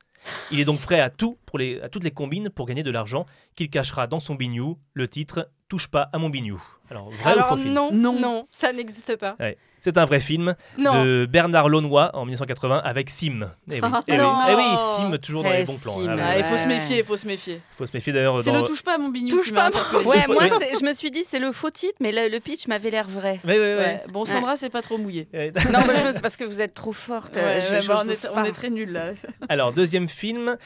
Il 0.52 0.60
est 0.60 0.66
donc 0.66 0.82
prêt 0.82 1.00
à 1.00 1.10
tout, 1.10 1.38
pour 1.46 1.58
les, 1.60 1.80
à 1.82 1.90
toutes 1.90 2.04
les 2.04 2.12
combines 2.12 2.50
pour 2.50 2.66
gagner 2.66 2.84
de 2.84 2.92
l'argent 2.92 3.26
qu'il 3.56 3.70
cachera 3.70 4.08
dans 4.08 4.20
son 4.20 4.36
bignou. 4.36 4.78
Le 4.94 5.08
titre 5.08 5.50
Touche 5.70 5.90
pas 5.90 6.10
à 6.14 6.18
mon 6.18 6.30
bignou. 6.30 6.64
Alors, 6.90 7.10
vrai 7.12 7.32
Alors, 7.34 7.46
ou 7.48 7.50
faux 7.50 7.58
film 7.58 7.74
non, 7.74 7.92
Non. 7.92 8.14
non, 8.20 8.48
ça 8.52 8.72
n'existe 8.72 9.18
pas. 9.18 9.36
Ouais. 9.40 9.58
C'est 9.88 9.98
un 9.98 10.06
vrai 10.06 10.20
film 10.20 10.54
Non. 10.78 11.02
de 11.06 11.26
Bernard 11.32 11.70
Launois 11.70 12.12
en 12.14 12.26
1980 12.26 12.82
avec 12.84 13.10
Sim. 13.10 13.50
Eh 13.72 13.80
oui, 13.82 13.90
eh 14.08 14.12
oui. 14.12 14.18
Non. 14.18 14.34
Eh 14.50 14.56
oui, 14.56 14.64
Sim 14.98 15.18
toujours 15.18 15.44
dans 15.44 15.50
Eh, 15.54 15.60
les 15.60 15.64
bons 15.64 15.78
plans. 15.82 15.96
Sim, 15.96 16.08
Ah, 16.10 16.16
ouais, 16.16 16.22
Ah, 16.26 16.38
il 16.40 16.44
faut 16.44 16.58
se 16.58 16.68
méfier, 16.68 16.98
il 17.00 17.04
faut 17.06 17.16
se 17.16 17.26
méfier. 17.26 17.62
faut 17.78 17.86
se 17.86 17.92
méfier 17.94 18.12
d'ailleurs. 18.12 18.44
C'est 18.44 18.52
dans- 18.52 18.58
le 18.58 18.64
touche 18.68 18.84
pas 18.84 18.98
mon 18.98 19.08
bignou. 19.08 19.30
Touche 19.30 19.54
pas 19.54 19.70
mon-. 19.70 20.04
Ouais, 20.10 20.26
moi, 20.28 20.44
je 20.78 20.86
me 20.86 20.92
suis 20.92 21.10
dit, 21.10 21.24
c'est 21.26 21.40
le 21.40 21.54
faux 21.54 21.70
titre, 21.70 21.96
mais 22.02 22.12
le, 22.12 22.30
le 22.30 22.40
pitch 22.42 22.68
m'avait 22.68 22.92
l'air 22.92 23.08
vrai. 23.08 23.40
Ouais, 23.46 23.58
ouais, 23.58 23.60
ouais. 23.60 23.78
Ouais. 23.78 24.04
Bon, 24.12 24.26
Sandra, 24.26 24.58
c'est 24.58 24.70
pas 24.70 24.82
trop 24.82 24.98
mouillé. 24.98 25.30
Ouais. 25.34 25.54
Non, 25.72 25.80
mais 25.88 25.96
je 26.14 26.20
parce 26.20 26.36
que 26.36 26.44
vous 26.44 26.60
êtes 26.60 26.74
trop 26.74 26.92
forte. 26.94 27.38
Ouais, 27.38 27.62
je- 27.66 27.74
ouais, 27.74 27.82
je- 27.82 27.88
bah, 27.88 28.02
on, 28.06 28.10
est, 28.10 28.30
on 28.50 28.52
très 28.52 28.70
nuls 28.70 28.92
là. 28.92 29.12
Alors, 29.50 29.72
deuxième 29.72 30.10
film, 30.10 30.58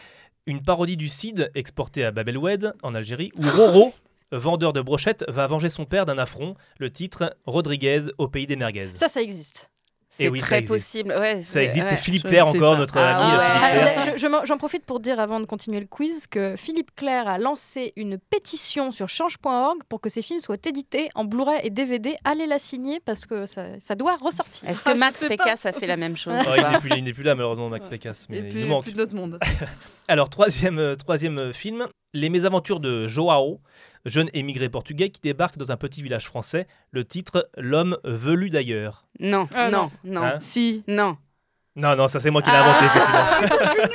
une 0.47 0.63
parodie 0.63 0.97
du 0.97 1.07
CID 1.09 1.51
exporté 1.53 2.03
à 2.03 2.09
Babelwed, 2.11 2.73
en 2.81 2.95
Algérie, 2.95 3.31
où 3.37 3.43
Roro, 3.55 3.93
vendeur 4.31 4.73
de 4.73 4.81
brochettes, 4.81 5.23
va 5.27 5.47
venger 5.47 5.69
son 5.69 5.85
père 5.85 6.05
d'un 6.05 6.17
affront. 6.17 6.55
Le 6.79 6.89
titre 6.91 7.35
Rodriguez 7.45 8.01
au 8.17 8.27
pays 8.27 8.47
des 8.47 8.55
merguez. 8.55 8.89
Ça, 8.95 9.07
ça 9.07 9.21
existe. 9.21 9.69
C'est 10.13 10.25
Eh 10.25 10.29
oui, 10.29 10.41
ça 10.41 10.45
très 10.47 10.61
possible. 10.63 11.11
Ouais, 11.17 11.39
Ça 11.39 11.53
c'est- 11.53 11.63
existe, 11.63 11.85
ouais. 11.85 11.89
c'est 11.91 11.95
Philippe 12.03 12.27
Claire 12.27 12.45
encore, 12.45 12.73
pas. 12.73 12.79
notre 12.79 12.97
Ah 12.97 13.15
ami 13.17 13.37
ouais. 13.37 13.45
Philippe 13.45 13.93
Ah, 13.97 14.17
Claire. 14.17 14.45
J'en 14.45 14.57
profite 14.57 14.83
pour 14.83 14.99
dire 14.99 15.21
avant 15.21 15.39
de 15.39 15.45
continuer 15.45 15.79
le 15.79 15.85
quiz 15.85 16.27
que 16.27 16.55
Philippe 16.57 16.91
Claire 16.97 17.29
a 17.29 17.37
lancé 17.37 17.93
une 17.95 18.17
pétition 18.17 18.91
sur 18.91 19.07
change.org 19.07 19.77
pour 19.87 20.01
que 20.01 20.09
ses 20.09 20.21
films 20.21 20.39
soient 20.41 20.57
édités 20.65 21.07
en 21.15 21.23
Blu-ray 21.23 21.61
et 21.63 21.69
DVD. 21.69 22.17
Allez 22.25 22.45
la 22.45 22.59
signer 22.59 22.99
parce 23.05 23.25
que 23.25 23.45
ça, 23.45 23.79
ça 23.79 23.95
doit 23.95 24.17
ressortir. 24.17 24.67
Est-ce 24.69 24.81
Ah, 24.83 24.89
que 24.89 24.95
je 24.95 24.99
Max 24.99 25.25
Pécasse 25.25 25.65
a 25.65 25.71
fait 25.71 25.87
la 25.87 25.95
même 25.95 26.17
chose 26.17 26.33
Oh, 26.45 26.55
il 26.93 27.03
n'est 27.05 27.13
plus, 27.13 27.23
là, 27.23 27.33
malheureusement, 27.33 27.69
Mac 27.69 27.87
Pécasse, 27.89 28.27
mais 28.29 28.39
Et 28.39 28.39
il 28.41 28.49
puis, 28.49 28.61
nous 28.63 28.67
manque. 28.67 28.83
plus 28.83 28.91
de 28.93 28.97
notre 28.97 29.15
monde. 29.15 29.39
Alors, 30.11 30.29
troisième, 30.29 30.77
euh, 30.77 30.95
troisième 30.97 31.37
euh, 31.37 31.53
film, 31.53 31.87
Les 32.13 32.27
mésaventures 32.27 32.81
de 32.81 33.07
Joao, 33.07 33.61
jeune 34.03 34.29
émigré 34.33 34.67
portugais 34.67 35.09
qui 35.09 35.21
débarque 35.21 35.57
dans 35.57 35.71
un 35.71 35.77
petit 35.77 36.03
village 36.03 36.25
français. 36.27 36.67
Le 36.91 37.05
titre 37.05 37.47
L'homme 37.57 37.97
velu 38.03 38.49
d'ailleurs. 38.49 39.05
Non, 39.21 39.47
Ah, 39.55 39.71
non, 39.71 39.89
non, 40.03 40.21
Hein 40.21 40.37
Si. 40.41 40.83
non. 40.89 41.15
Non, 41.77 41.95
non, 41.95 42.09
ça 42.09 42.19
c'est 42.19 42.29
moi 42.29 42.41
qui 42.41 42.49
l'ai 42.49 42.57
Ah. 42.57 42.65
inventé, 42.65 42.85
effectivement. 42.87 43.87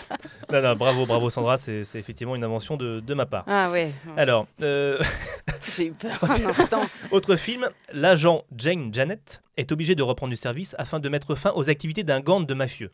non, 0.52 0.62
non, 0.62 0.76
bravo, 0.76 1.04
bravo 1.04 1.28
Sandra, 1.28 1.58
c'est 1.58 1.84
c'est 1.84 1.98
effectivement 1.98 2.34
une 2.34 2.44
invention 2.44 2.78
de, 2.78 3.00
de 3.00 3.12
ma 3.12 3.26
part. 3.26 3.44
Ah 3.46 3.70
ouais, 3.70 3.90
Alors, 4.16 4.46
euh, 4.62 4.98
j'ai 5.76 5.88
eu 5.88 5.92
peur 5.92 6.16
un 6.22 6.46
instant. 6.46 6.84
autre 7.10 7.36
film, 7.36 7.68
l'agent 7.92 8.44
Jane 8.56 8.88
Janet 8.94 9.42
est 9.58 9.70
obligé 9.72 9.94
de 9.94 10.02
reprendre 10.02 10.30
du 10.30 10.36
service 10.36 10.74
afin 10.78 10.98
de 11.00 11.08
mettre 11.10 11.34
fin 11.34 11.52
aux 11.54 11.68
activités 11.68 12.02
d'un 12.04 12.20
gang 12.20 12.46
de 12.46 12.54
mafieux. 12.54 12.90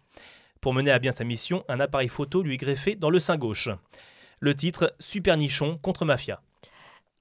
Pour 0.60 0.74
mener 0.74 0.90
à 0.90 0.98
bien 0.98 1.12
sa 1.12 1.24
mission, 1.24 1.64
un 1.68 1.80
appareil 1.80 2.08
photo 2.08 2.42
lui 2.42 2.54
est 2.54 2.58
greffé 2.58 2.96
dans 2.96 3.10
le 3.10 3.20
sein 3.20 3.36
gauche. 3.36 3.68
Le 4.40 4.54
titre 4.54 4.94
Super 4.98 5.36
Nichon 5.36 5.78
contre 5.78 6.04
Mafia. 6.04 6.40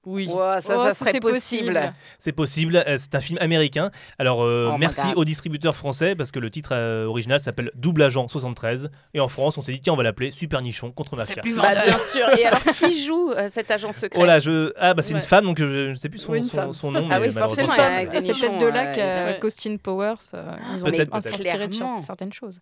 Oui. 0.08 0.26
Ouah, 0.30 0.60
ça, 0.60 0.74
Oh, 0.78 0.82
ça 0.84 0.94
serait 0.94 1.12
c'est 1.12 1.20
possible. 1.20 1.74
possible. 1.74 1.92
C'est 2.18 2.32
possible, 2.32 2.76
euh, 2.86 2.96
c'est 2.98 3.14
un 3.14 3.20
film 3.20 3.38
américain. 3.40 3.90
Alors 4.18 4.42
euh, 4.42 4.70
Oh 4.72 4.78
merci 4.78 5.08
aux 5.16 5.24
distributeurs 5.24 5.76
français 5.76 6.14
parce 6.16 6.30
que 6.30 6.38
le 6.38 6.50
titre 6.50 6.70
euh, 6.72 7.04
original 7.06 7.40
s'appelle 7.40 7.70
Double 7.74 8.02
Agent 8.02 8.26
73 8.28 8.90
et 9.14 9.20
en 9.20 9.28
France 9.28 9.58
on 9.58 9.60
s'est 9.60 9.72
dit 9.72 9.80
tiens 9.80 9.92
on 9.92 9.96
va 9.96 10.02
l'appeler 10.02 10.30
Super 10.30 10.62
Nichon 10.62 10.90
contre 10.92 11.16
Mafia. 11.16 11.42
Bah, 11.56 11.72
bien 11.84 11.98
sûr. 11.98 12.28
Et 12.38 12.44
alors, 12.46 12.62
qui 12.64 13.04
joue 13.04 13.32
euh, 13.32 13.48
cet 13.50 13.70
agent 13.70 13.92
secret? 13.92 14.18
Oh 14.20 14.24
là, 14.24 14.38
je 14.38 14.72
ah 14.78 14.94
bah 14.94 15.02
c'est 15.02 15.12
Ouais. 15.14 15.20
une 15.20 15.26
femme 15.26 15.44
donc 15.44 15.58
je, 15.58 15.92
je 15.92 15.96
sais 15.98 16.08
plus 16.08 16.18
son, 16.18 16.32
Oui, 16.32 16.44
son, 16.44 16.72
son 16.72 16.90
nom 16.90 17.08
Ah 17.10 17.20
mais 17.20 17.28
oui, 17.28 17.34
malheureusement, 17.34 17.66
forcément, 17.66 17.72
c'est 18.20 18.32
peut-être 18.32 18.58
de 18.58 18.66
là 18.66 18.92
que 19.34 19.40
qu'Austin 19.40 19.76
Powers, 19.76 20.16
ils 20.32 20.84
ont 20.84 20.86
Peut-être, 20.90 21.10
peut-être. 21.10 21.26
inspiré 21.34 21.68
de 21.68 21.74
certaines 22.00 22.32
choses. 22.32 22.60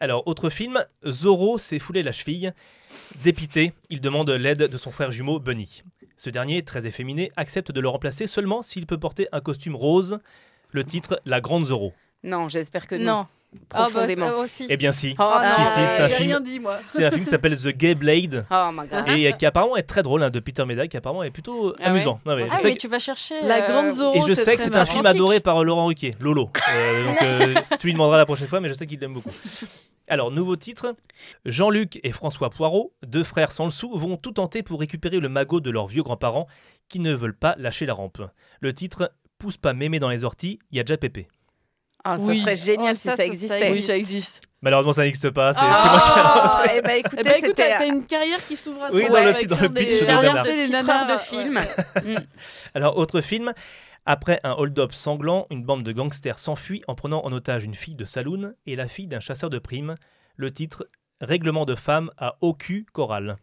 Alors, 0.00 0.26
autre 0.28 0.48
film, 0.50 0.82
Zorro 1.06 1.58
s'est 1.58 1.78
foulé 1.78 2.02
la 2.02 2.12
cheville. 2.12 2.52
Dépité, 3.24 3.72
il 3.90 4.00
demande 4.00 4.30
l'aide 4.30 4.62
de 4.64 4.78
son 4.78 4.90
frère 4.92 5.10
jumeau 5.10 5.38
Bunny. 5.40 5.82
Ce 6.18 6.30
dernier, 6.30 6.64
très 6.64 6.88
efféminé, 6.88 7.30
accepte 7.36 7.70
de 7.70 7.80
le 7.80 7.88
remplacer 7.88 8.26
seulement 8.26 8.62
s'il 8.62 8.86
peut 8.86 8.98
porter 8.98 9.28
un 9.30 9.40
costume 9.40 9.76
rose. 9.76 10.18
Le 10.72 10.82
titre, 10.82 11.22
La 11.24 11.40
Grande 11.40 11.66
Zorro. 11.66 11.92
Non, 12.24 12.48
j'espère 12.48 12.86
que 12.86 12.94
non. 12.96 13.04
Non. 13.04 13.26
Ah, 13.70 13.84
bah, 13.84 13.90
Profondément. 13.90 14.38
aussi. 14.40 14.66
Eh 14.68 14.76
bien 14.76 14.92
si, 14.92 15.14
Oh, 15.18 15.32
si, 15.40 15.60
non. 15.60 15.66
si, 15.66 15.72
c'est 15.72 16.00
un 16.02 16.04
J'ai 16.06 16.14
film. 16.16 16.28
rien 16.28 16.40
dit, 16.40 16.60
moi. 16.60 16.80
C'est 16.90 17.04
un 17.06 17.10
film 17.10 17.24
qui 17.24 17.30
s'appelle 17.30 17.56
The 17.58 17.68
Gay 17.68 17.94
Blade. 17.94 18.44
Oh 18.50 18.68
my 18.74 18.86
god. 18.86 19.08
Et 19.08 19.32
qui 19.38 19.46
apparemment 19.46 19.76
est 19.78 19.84
très 19.84 20.02
drôle, 20.02 20.22
hein, 20.22 20.28
de 20.28 20.38
Peter 20.38 20.66
Medak, 20.66 20.90
qui 20.90 20.98
apparemment 20.98 21.22
est 21.22 21.30
plutôt 21.30 21.72
Ah 21.78 21.84
ouais 21.84 21.86
amusant. 21.86 22.20
Non, 22.26 22.36
mais 22.36 22.46
Ah 22.50 22.58
que- 22.60 22.76
tu 22.76 22.88
vas 22.88 22.98
chercher. 22.98 23.40
La 23.44 23.64
euh, 23.64 23.68
Grande 23.72 23.94
Zorro. 23.94 24.16
Et 24.18 24.28
je 24.28 24.34
sais 24.34 24.54
que 24.56 24.62
c'est 24.62 24.76
un 24.76 24.84
film 24.84 25.06
adoré 25.06 25.40
par 25.40 25.64
Laurent 25.64 25.86
Ruquier, 25.86 26.10
Lolo. 26.20 26.50
Euh, 26.70 27.04
donc 27.06 27.22
euh, 27.22 27.54
tu 27.80 27.86
lui 27.86 27.94
demanderas 27.94 28.18
la 28.18 28.26
prochaine 28.26 28.48
fois, 28.48 28.60
mais 28.60 28.68
je 28.68 28.74
sais 28.74 28.86
qu'il 28.86 29.00
l'aime 29.00 29.14
beaucoup. 29.14 29.30
Alors, 30.08 30.30
nouveau 30.30 30.56
titre 30.56 30.94
Jean-Luc 31.46 32.00
et 32.02 32.12
François 32.12 32.50
Poirot, 32.50 32.92
deux 33.06 33.24
frères 33.24 33.52
sans 33.52 33.64
le 33.64 33.70
sou, 33.70 33.96
vont 33.96 34.18
tout 34.18 34.32
tenter 34.32 34.62
pour 34.62 34.80
récupérer 34.80 35.20
le 35.20 35.28
magot 35.30 35.60
de 35.60 35.70
leurs 35.70 35.86
vieux 35.86 36.02
grands-parents 36.02 36.46
qui 36.90 36.98
ne 36.98 37.14
veulent 37.14 37.36
pas 37.36 37.54
lâcher 37.58 37.86
la 37.86 37.94
rampe. 37.94 38.20
Le 38.60 38.74
titre 38.74 39.10
Pousse 39.38 39.56
pas 39.56 39.72
mémé 39.72 40.00
dans 40.00 40.08
les 40.10 40.24
orties, 40.24 40.58
il 40.72 40.76
y 40.78 40.80
a 40.80 40.82
déjà 40.82 40.96
Pépé. 40.98 41.28
Ah, 42.10 42.16
ça 42.16 42.22
Oui. 42.24 42.40
serait 42.40 42.56
génial 42.56 42.92
Oh, 42.92 42.96
si 42.96 43.02
ça, 43.02 43.16
ça, 43.16 43.24
existait. 43.24 43.70
Oui, 43.70 43.82
ça 43.82 43.96
existe. 43.96 44.40
Malheureusement, 44.62 44.92
ça 44.92 45.02
n'existe 45.02 45.30
pas. 45.30 45.52
C'est 45.52 45.60
Oh, 45.62 45.68
moi 45.68 46.62
qui 46.64 46.70
ai 46.70 46.82
eh 46.96 46.98
écoutez, 47.00 47.20
écoute, 47.30 47.42
c'était 47.46 47.76
t'as 47.78 47.86
une 47.86 48.04
carrière 48.06 48.44
qui 48.46 48.56
s'ouvre 48.56 48.82
à 48.84 48.90
Oui, 48.92 49.06
toi. 49.06 49.20
dans 49.20 49.26
le 49.26 49.46
dans 49.46 49.60
le 49.60 49.68
des- 49.68 49.84
pitch 49.84 50.00
de 50.00 50.06
de 50.06 50.44
des 50.44 50.66
titreur 50.66 50.80
titreurs 50.80 51.06
de 51.06 51.12
ouais. 51.12 51.18
films. 51.18 51.60
Mm. 52.04 52.24
Alors, 52.74 52.96
autre 52.96 53.20
film. 53.20 53.52
Après 54.06 54.40
un 54.42 54.52
hold-up 54.52 54.92
sanglant, 54.94 55.46
une 55.50 55.62
bande 55.64 55.82
de 55.82 55.92
gangsters 55.92 56.38
s'enfuit 56.38 56.82
en 56.88 56.94
prenant 56.94 57.22
en 57.26 57.32
otage 57.32 57.64
une 57.64 57.74
fille 57.74 57.94
de 57.94 58.06
saloon 58.06 58.54
et 58.66 58.74
la 58.74 58.88
fille 58.88 59.06
d'un 59.06 59.20
chasseur 59.20 59.50
de 59.50 59.58
primes. 59.58 59.96
Le 60.36 60.50
titre 60.50 60.88
Règlement 61.20 61.66
de 61.66 61.74
femme 61.74 62.10
à 62.16 62.36
au 62.40 62.54
cul 62.54 62.86
choral. 62.92 63.36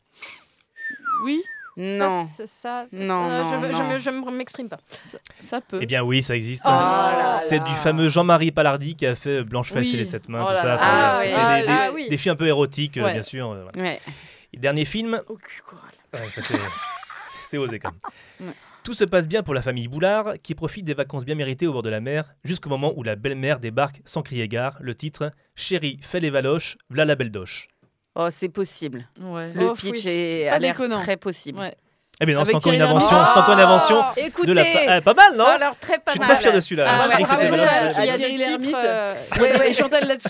Oui, 1.24 1.42
Non. 1.78 2.24
ça, 2.26 2.48
ça, 2.48 2.86
Non, 2.94 3.08
ça, 3.30 3.44
non, 3.44 3.52
je, 3.52 3.56
veux- 3.58 3.72
je 3.74 3.78
non. 3.78 3.90
me- 3.90 4.00
je 4.00 4.10
me 4.10 4.32
m'exprime 4.32 4.70
pas. 4.70 4.80
ça 5.40 5.60
peut. 5.62 5.80
Eh 5.82 5.86
bien 5.86 6.04
oui, 6.04 6.22
ça 6.24 6.36
existe. 6.36 6.64
Oh 6.66 6.70
là 6.70 7.40
C'est 7.50 7.60
du 7.64 7.72
fameux 7.74 8.08
Jean-Marie 8.08 8.52
Palardi 8.52 8.96
qui 8.96 9.06
a 9.06 9.14
fait 9.16 9.44
Blanche-Fesse 9.44 9.86
Oui. 9.86 9.92
chez 9.92 9.98
les 9.98 10.06
sept 10.06 10.30
mains, 10.30 10.46
Oh 10.48 10.52
tout 10.52 10.56
ça. 10.62 10.76
Enfin, 10.76 10.78
Ah 10.82 11.20
c'était 11.22 11.34
oui. 11.36 11.60
des, 11.62 11.66
des- 11.68 11.74
Ah 11.74 11.90
oui. 11.94 12.10
des 12.10 12.18
films 12.18 12.34
un 12.34 12.38
peu 12.38 12.48
érotiques, 12.48 12.98
euh, 12.98 13.04
Ouais. 13.04 13.14
bien 13.14 13.22
sûr. 13.24 13.52
euh, 13.52 13.64
voilà. 13.64 13.90
Ouais. 13.90 14.00
Et 14.54 14.58
dernier 14.58 14.86
film. 14.86 15.20
Ouais, 16.14 16.20
c'est- 17.50 17.58
osé 17.58 17.80
quand 17.80 17.92
même. 18.40 18.52
Tout 18.84 18.94
se 18.94 19.04
passe 19.04 19.28
bien 19.28 19.42
pour 19.44 19.54
la 19.54 19.62
famille 19.62 19.88
Boulard, 19.88 20.34
qui 20.44 20.54
profite 20.56 20.86
des 20.86 20.94
vacances 20.94 21.26
bien 21.26 21.36
méritées 21.36 21.66
au 21.68 21.74
bord 21.74 21.82
de 21.82 21.90
la 21.90 22.02
mer, 22.02 22.34
jusqu'au 22.44 22.70
moment 22.70 22.94
où 22.96 23.02
la 23.04 23.16
belle-mère 23.16 23.60
débarque 23.60 24.02
sans 24.06 24.22
crier 24.22 24.48
gare. 24.48 24.78
Le 24.80 24.94
titre 24.94 25.32
Chérie, 25.56 26.00
fais 26.04 26.20
les 26.20 26.30
valoches, 26.30 26.78
v'là 26.90 27.04
la 27.06 27.16
belle 27.16 27.32
doche. 27.32 27.68
Oh, 28.16 28.28
c'est 28.32 28.50
possible. 28.50 29.08
Ouais. 29.22 29.52
Le 29.54 29.70
Oh, 29.70 29.74
pitch 29.74 30.06
oui. 30.06 30.10
est, 30.10 30.50
pas 30.50 30.56
a 30.56 30.60
l'air 30.60 30.78
très 30.90 31.18
possible. 31.18 31.60
Ouais. 31.60 31.76
Eh 32.22 32.26
bien 32.26 32.36
non, 32.38 32.46
c'est 32.46 32.56
encore 32.56 32.72
une 32.72 32.82
invention. 32.82 33.10
Lhermitte. 33.16 33.32
C'est 33.34 33.40
encore 33.40 33.54
une 33.54 33.60
invention. 33.60 33.98
Oh, 34.02 34.14
Écoutez, 34.16 34.48
de 34.48 34.54
la 34.54 34.64
pa- 34.64 34.80
ah, 34.88 35.02
pas 35.02 35.14
mal, 35.14 35.36
non 35.36 35.44
Oh, 35.48 35.52
alors 35.56 35.78
très 35.80 35.98
pas 36.00 36.12
Je 36.12 36.12
suis 36.12 36.20
mal. 36.20 36.30
très 36.30 36.38
fier 36.38 36.54
de 36.54 36.60
celui-là. 36.62 36.86
Ah, 36.88 37.08
ouais, 37.18 37.24
bravo, 37.24 37.42
qu'il 37.94 38.06
y 38.06 38.10
a 38.10 38.18
des 38.18 38.36
titres. 38.38 38.78
euh, 38.78 39.14
Ouais, 39.42 39.60
ouais, 39.60 39.74
Chantal 39.74 40.08
là-dessous. 40.08 40.30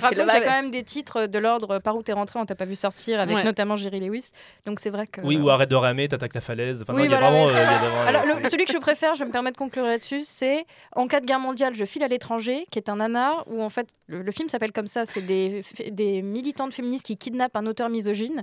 Rappelons 0.00 0.24
qu'il 0.24 0.32
y 0.34 0.36
a 0.36 0.40
quand 0.40 0.50
même 0.62 0.70
des 0.70 0.82
titres 0.82 1.26
de 1.26 1.38
l'ordre 1.38 1.78
par 1.78 1.96
où 1.96 2.02
t'es 2.02 2.12
rentré, 2.12 2.38
on 2.38 2.46
t'a 2.46 2.54
pas 2.54 2.64
vu 2.64 2.76
sortir, 2.76 3.20
avec 3.20 3.36
Ouais. 3.36 3.44
notamment 3.44 3.76
Jerry 3.76 4.00
Lewis. 4.00 4.30
Donc 4.64 4.80
c'est 4.80 4.90
vrai 4.90 5.06
que. 5.06 5.20
Oui, 5.22 5.36
ou 5.36 5.50
arrête 5.50 5.68
de 5.68 5.76
ramer, 5.76 6.08
t'attaques 6.08 6.34
la 6.34 6.40
falaise. 6.40 6.82
Enfin, 6.82 6.94
Oui, 6.94 7.00
non, 7.02 7.04
il 7.06 7.10
y 7.10 7.14
a 7.14 7.20
vraiment. 7.20 7.44
oui. 7.46 7.52
euh, 7.52 7.54
il 7.54 7.60
y 7.60 7.74
a 7.74 7.78
vraiment- 7.78 8.06
Alors, 8.06 8.40
le- 8.40 8.48
celui 8.48 8.64
que 8.64 8.72
je 8.72 8.78
préfère, 8.78 9.14
je 9.14 9.24
me 9.24 9.30
permets 9.30 9.52
de 9.52 9.56
conclure 9.56 9.84
là-dessus, 9.84 10.22
c'est 10.24 10.64
En 10.94 11.06
cas 11.06 11.20
de 11.20 11.26
guerre 11.26 11.40
mondiale, 11.40 11.74
je 11.74 11.84
file 11.84 12.02
à 12.02 12.08
l'étranger, 12.08 12.66
qui 12.70 12.78
est 12.78 12.88
un 12.88 12.96
nanar 12.96 13.44
où 13.46 13.62
en 13.62 13.68
fait 13.70 13.88
le, 14.06 14.22
le 14.22 14.32
film 14.32 14.48
s'appelle 14.48 14.72
comme 14.72 14.86
ça 14.86 15.04
c'est 15.06 15.20
des, 15.22 15.64
des 15.90 16.22
militantes 16.22 16.72
féministes 16.74 17.06
qui 17.06 17.16
kidnappent 17.16 17.56
un 17.56 17.66
auteur 17.66 17.88
misogyne 17.88 18.42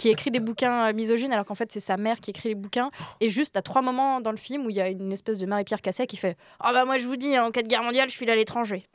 qui 0.00 0.08
écrit 0.08 0.30
des 0.30 0.40
bouquins 0.40 0.88
euh, 0.88 0.92
misogynes 0.94 1.30
alors 1.32 1.44
qu'en 1.44 1.54
fait 1.54 1.70
c'est 1.70 1.78
sa 1.80 1.96
mère 1.98 2.20
qui 2.20 2.30
écrit 2.30 2.48
les 2.48 2.54
bouquins. 2.54 2.90
Et 3.20 3.28
juste 3.28 3.56
à 3.56 3.62
trois 3.62 3.82
moments 3.82 4.20
dans 4.22 4.30
le 4.30 4.38
film 4.38 4.64
où 4.64 4.70
il 4.70 4.76
y 4.76 4.80
a 4.80 4.88
une 4.88 5.12
espèce 5.12 5.36
de 5.38 5.44
Marie-Pierre 5.46 5.82
Casset 5.82 6.06
qui 6.06 6.16
fait 6.16 6.36
Ah 6.58 6.72
bah 6.72 6.84
moi 6.86 6.96
je 6.98 7.06
vous 7.06 7.16
dis, 7.16 7.38
en 7.38 7.50
cas 7.50 7.60
de 7.62 7.68
guerre 7.68 7.82
mondiale, 7.82 8.08
je 8.08 8.16
file 8.16 8.30
à 8.30 8.36
l'étranger. 8.36 8.86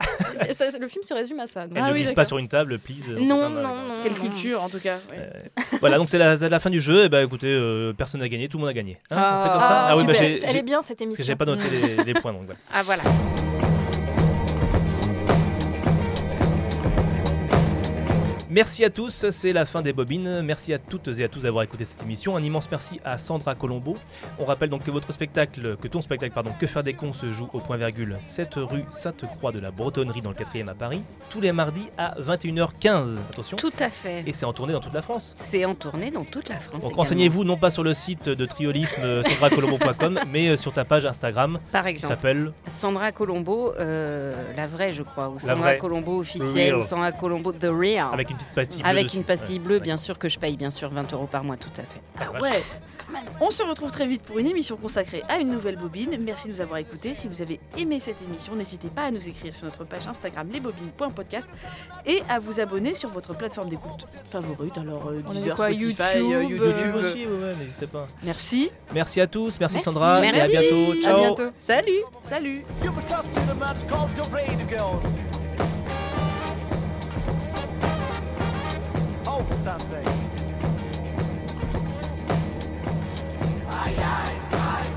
Le 0.80 0.88
film 0.88 1.02
se 1.02 1.14
résume 1.14 1.40
à 1.40 1.46
ça. 1.46 1.66
donc- 1.66 1.76
Elle 1.78 1.84
Ah 1.84 1.88
ne 1.88 1.92
oui, 1.94 2.00
glisse 2.00 2.12
pas 2.12 2.24
sur 2.24 2.38
une 2.38 2.48
table, 2.48 2.78
please. 2.78 3.08
euh, 3.08 3.18
Non, 3.20 3.36
non, 3.40 3.48
non, 3.50 3.62
non, 3.62 3.74
non. 3.74 4.02
Quelle 4.02 4.12
non. 4.14 4.18
culture, 4.30 4.62
en 4.62 4.68
tout 4.68 4.80
cas. 4.80 4.96
ouais. 5.10 5.50
Voilà, 5.80 5.96
donc 5.98 6.08
c'est 6.08 6.18
la, 6.18 6.36
la 6.36 6.60
fin 6.60 6.70
du 6.70 6.80
jeu. 6.80 7.04
Et 7.04 7.08
bah 7.08 7.22
écoutez, 7.22 7.46
euh, 7.48 7.92
personne 7.92 8.20
n'a 8.20 8.28
gagné, 8.28 8.48
tout 8.48 8.58
le 8.58 8.62
monde 8.62 8.70
a 8.70 8.74
gagné. 8.74 8.98
Hein, 9.10 9.38
on 9.38 9.42
fait 9.44 9.50
comme 9.50 9.60
ça 9.60 9.86
Ah, 9.88 9.96
oui, 9.96 10.04
bah, 10.04 10.12
Elle 10.20 10.56
est 10.56 10.62
bien 10.62 10.82
cette 10.82 10.98
Parce 10.98 10.98
que 10.98 11.04
émission. 11.04 11.24
j'ai 11.24 11.36
pas 11.36 11.44
noté 11.44 11.68
les, 11.70 12.04
les 12.04 12.14
points, 12.14 12.32
donc 12.32 12.42
voilà. 12.44 12.58
Ah 12.74 12.82
voilà. 12.82 13.45
Merci 18.56 18.86
à 18.86 18.88
tous, 18.88 19.28
c'est 19.28 19.52
la 19.52 19.66
fin 19.66 19.82
des 19.82 19.92
bobines. 19.92 20.40
Merci 20.40 20.72
à 20.72 20.78
toutes 20.78 21.08
et 21.08 21.24
à 21.24 21.28
tous 21.28 21.42
d'avoir 21.42 21.62
écouté 21.62 21.84
cette 21.84 22.02
émission. 22.02 22.38
Un 22.38 22.42
immense 22.42 22.70
merci 22.70 22.98
à 23.04 23.18
Sandra 23.18 23.54
Colombo. 23.54 23.98
On 24.38 24.46
rappelle 24.46 24.70
donc 24.70 24.82
que 24.82 24.90
votre 24.90 25.12
spectacle, 25.12 25.76
que 25.76 25.86
ton 25.88 26.00
spectacle, 26.00 26.32
pardon, 26.32 26.52
Que 26.58 26.66
faire 26.66 26.82
des 26.82 26.94
cons 26.94 27.12
se 27.12 27.32
joue 27.32 27.50
au 27.52 27.60
point 27.60 27.76
virgule 27.76 28.16
7 28.24 28.54
rue 28.56 28.84
Sainte-Croix 28.88 29.52
de 29.52 29.60
la 29.60 29.70
Bretonnerie 29.72 30.22
dans 30.22 30.30
le 30.30 30.36
4e 30.36 30.68
à 30.70 30.74
Paris, 30.74 31.02
tous 31.28 31.42
les 31.42 31.52
mardis 31.52 31.90
à 31.98 32.14
21h15. 32.18 33.18
Attention. 33.28 33.58
Tout 33.58 33.74
à 33.78 33.90
fait. 33.90 34.24
Et 34.26 34.32
c'est 34.32 34.46
en 34.46 34.54
tournée 34.54 34.72
dans 34.72 34.80
toute 34.80 34.94
la 34.94 35.02
France. 35.02 35.34
C'est 35.38 35.66
en 35.66 35.74
tournée 35.74 36.10
dans 36.10 36.24
toute 36.24 36.48
la 36.48 36.58
France. 36.58 36.80
Donc 36.80 36.94
renseignez-vous 36.94 37.44
non 37.44 37.58
pas 37.58 37.68
sur 37.68 37.84
le 37.84 37.92
site 37.92 38.30
de 38.30 38.46
triolisme 38.46 39.02
euh, 39.04 39.22
sandracolombo.com, 39.22 40.18
mais 40.32 40.48
euh, 40.48 40.56
sur 40.56 40.72
ta 40.72 40.86
page 40.86 41.04
Instagram 41.04 41.58
Par 41.72 41.82
qui 41.82 41.90
exemple. 41.90 42.14
s'appelle 42.14 42.52
Sandra 42.68 43.12
Colombo, 43.12 43.74
euh, 43.78 44.34
la 44.56 44.66
vraie, 44.66 44.94
je 44.94 45.02
crois, 45.02 45.28
ou 45.28 45.38
Sandra. 45.38 45.74
Colombo 45.74 46.20
officielle, 46.20 46.76
ou 46.76 46.82
Sandra 46.82 47.12
Colombo 47.12 47.52
The 47.52 47.68
Real. 47.70 48.08
avec 48.14 48.30
une 48.30 48.45
petite 48.54 48.54
pastille 48.54 48.82
bleue. 48.82 48.88
Avec 48.90 49.04
dessus. 49.06 49.16
une 49.18 49.24
pastille 49.24 49.58
Ouais. 49.58 49.64
bleue, 49.64 49.78
bien 49.80 49.96
sûr, 49.96 50.18
que 50.18 50.28
je 50.28 50.38
paye, 50.38 50.56
bien 50.56 50.70
sûr, 50.70 50.90
20 50.90 51.12
euros 51.12 51.26
par 51.26 51.44
mois, 51.44 51.56
tout 51.56 51.70
à 51.76 51.82
fait. 51.82 52.00
Ah 52.18 52.40
ouais 52.40 52.62
On 53.40 53.50
se 53.50 53.62
retrouve 53.62 53.90
très 53.90 54.06
vite 54.06 54.22
pour 54.22 54.38
une 54.38 54.46
émission 54.46 54.76
consacrée 54.76 55.22
à 55.28 55.36
une 55.38 55.50
nouvelle 55.50 55.76
bobine. 55.76 56.10
Merci 56.20 56.48
de 56.48 56.52
nous 56.52 56.60
avoir 56.60 56.78
écoutés. 56.78 57.14
Si 57.14 57.28
vous 57.28 57.40
avez 57.42 57.60
aimé 57.78 58.00
cette 58.00 58.20
émission, 58.22 58.54
n'hésitez 58.54 58.88
pas 58.88 59.04
à 59.04 59.10
nous 59.10 59.28
écrire 59.28 59.54
sur 59.54 59.66
notre 59.66 59.84
page 59.84 60.06
Instagram 60.06 60.48
lesbobines.podcast 60.50 61.48
et 62.06 62.22
à 62.28 62.38
vous 62.38 62.58
abonner 62.60 62.94
sur 62.94 63.10
votre 63.10 63.34
plateforme 63.36 63.68
d'écoute 63.68 64.06
favorite. 64.24 64.76
Alors, 64.78 65.08
euh, 65.08 65.22
On 65.26 65.30
a 65.30 65.34
dit 65.34 65.40
Deezer, 65.42 65.56
quoi, 65.56 65.68
Spotify, 65.70 65.84
YouTube, 65.84 66.00
euh, 66.00 66.34
euh, 66.36 66.42
YouTube. 66.42 66.66
YouTube 66.66 66.94
aussi, 66.96 67.26
ouais, 67.26 67.54
n'hésitez 67.60 67.86
pas. 67.86 68.06
Merci. 68.22 68.70
Merci 68.92 69.20
à 69.20 69.26
tous, 69.26 69.58
merci, 69.60 69.76
Merci. 69.76 69.84
Sandra, 69.84 70.24
et 70.24 70.40
à 70.40 70.46
bientôt. 70.48 70.92
À 70.92 71.02
Ciao. 71.02 71.18
bientôt. 71.18 71.52
Salut. 71.58 72.02
Salut. 72.22 72.64
something. 79.54 80.04
My 83.68 83.94
eyes, 83.98 84.52
eyes. 84.52 84.95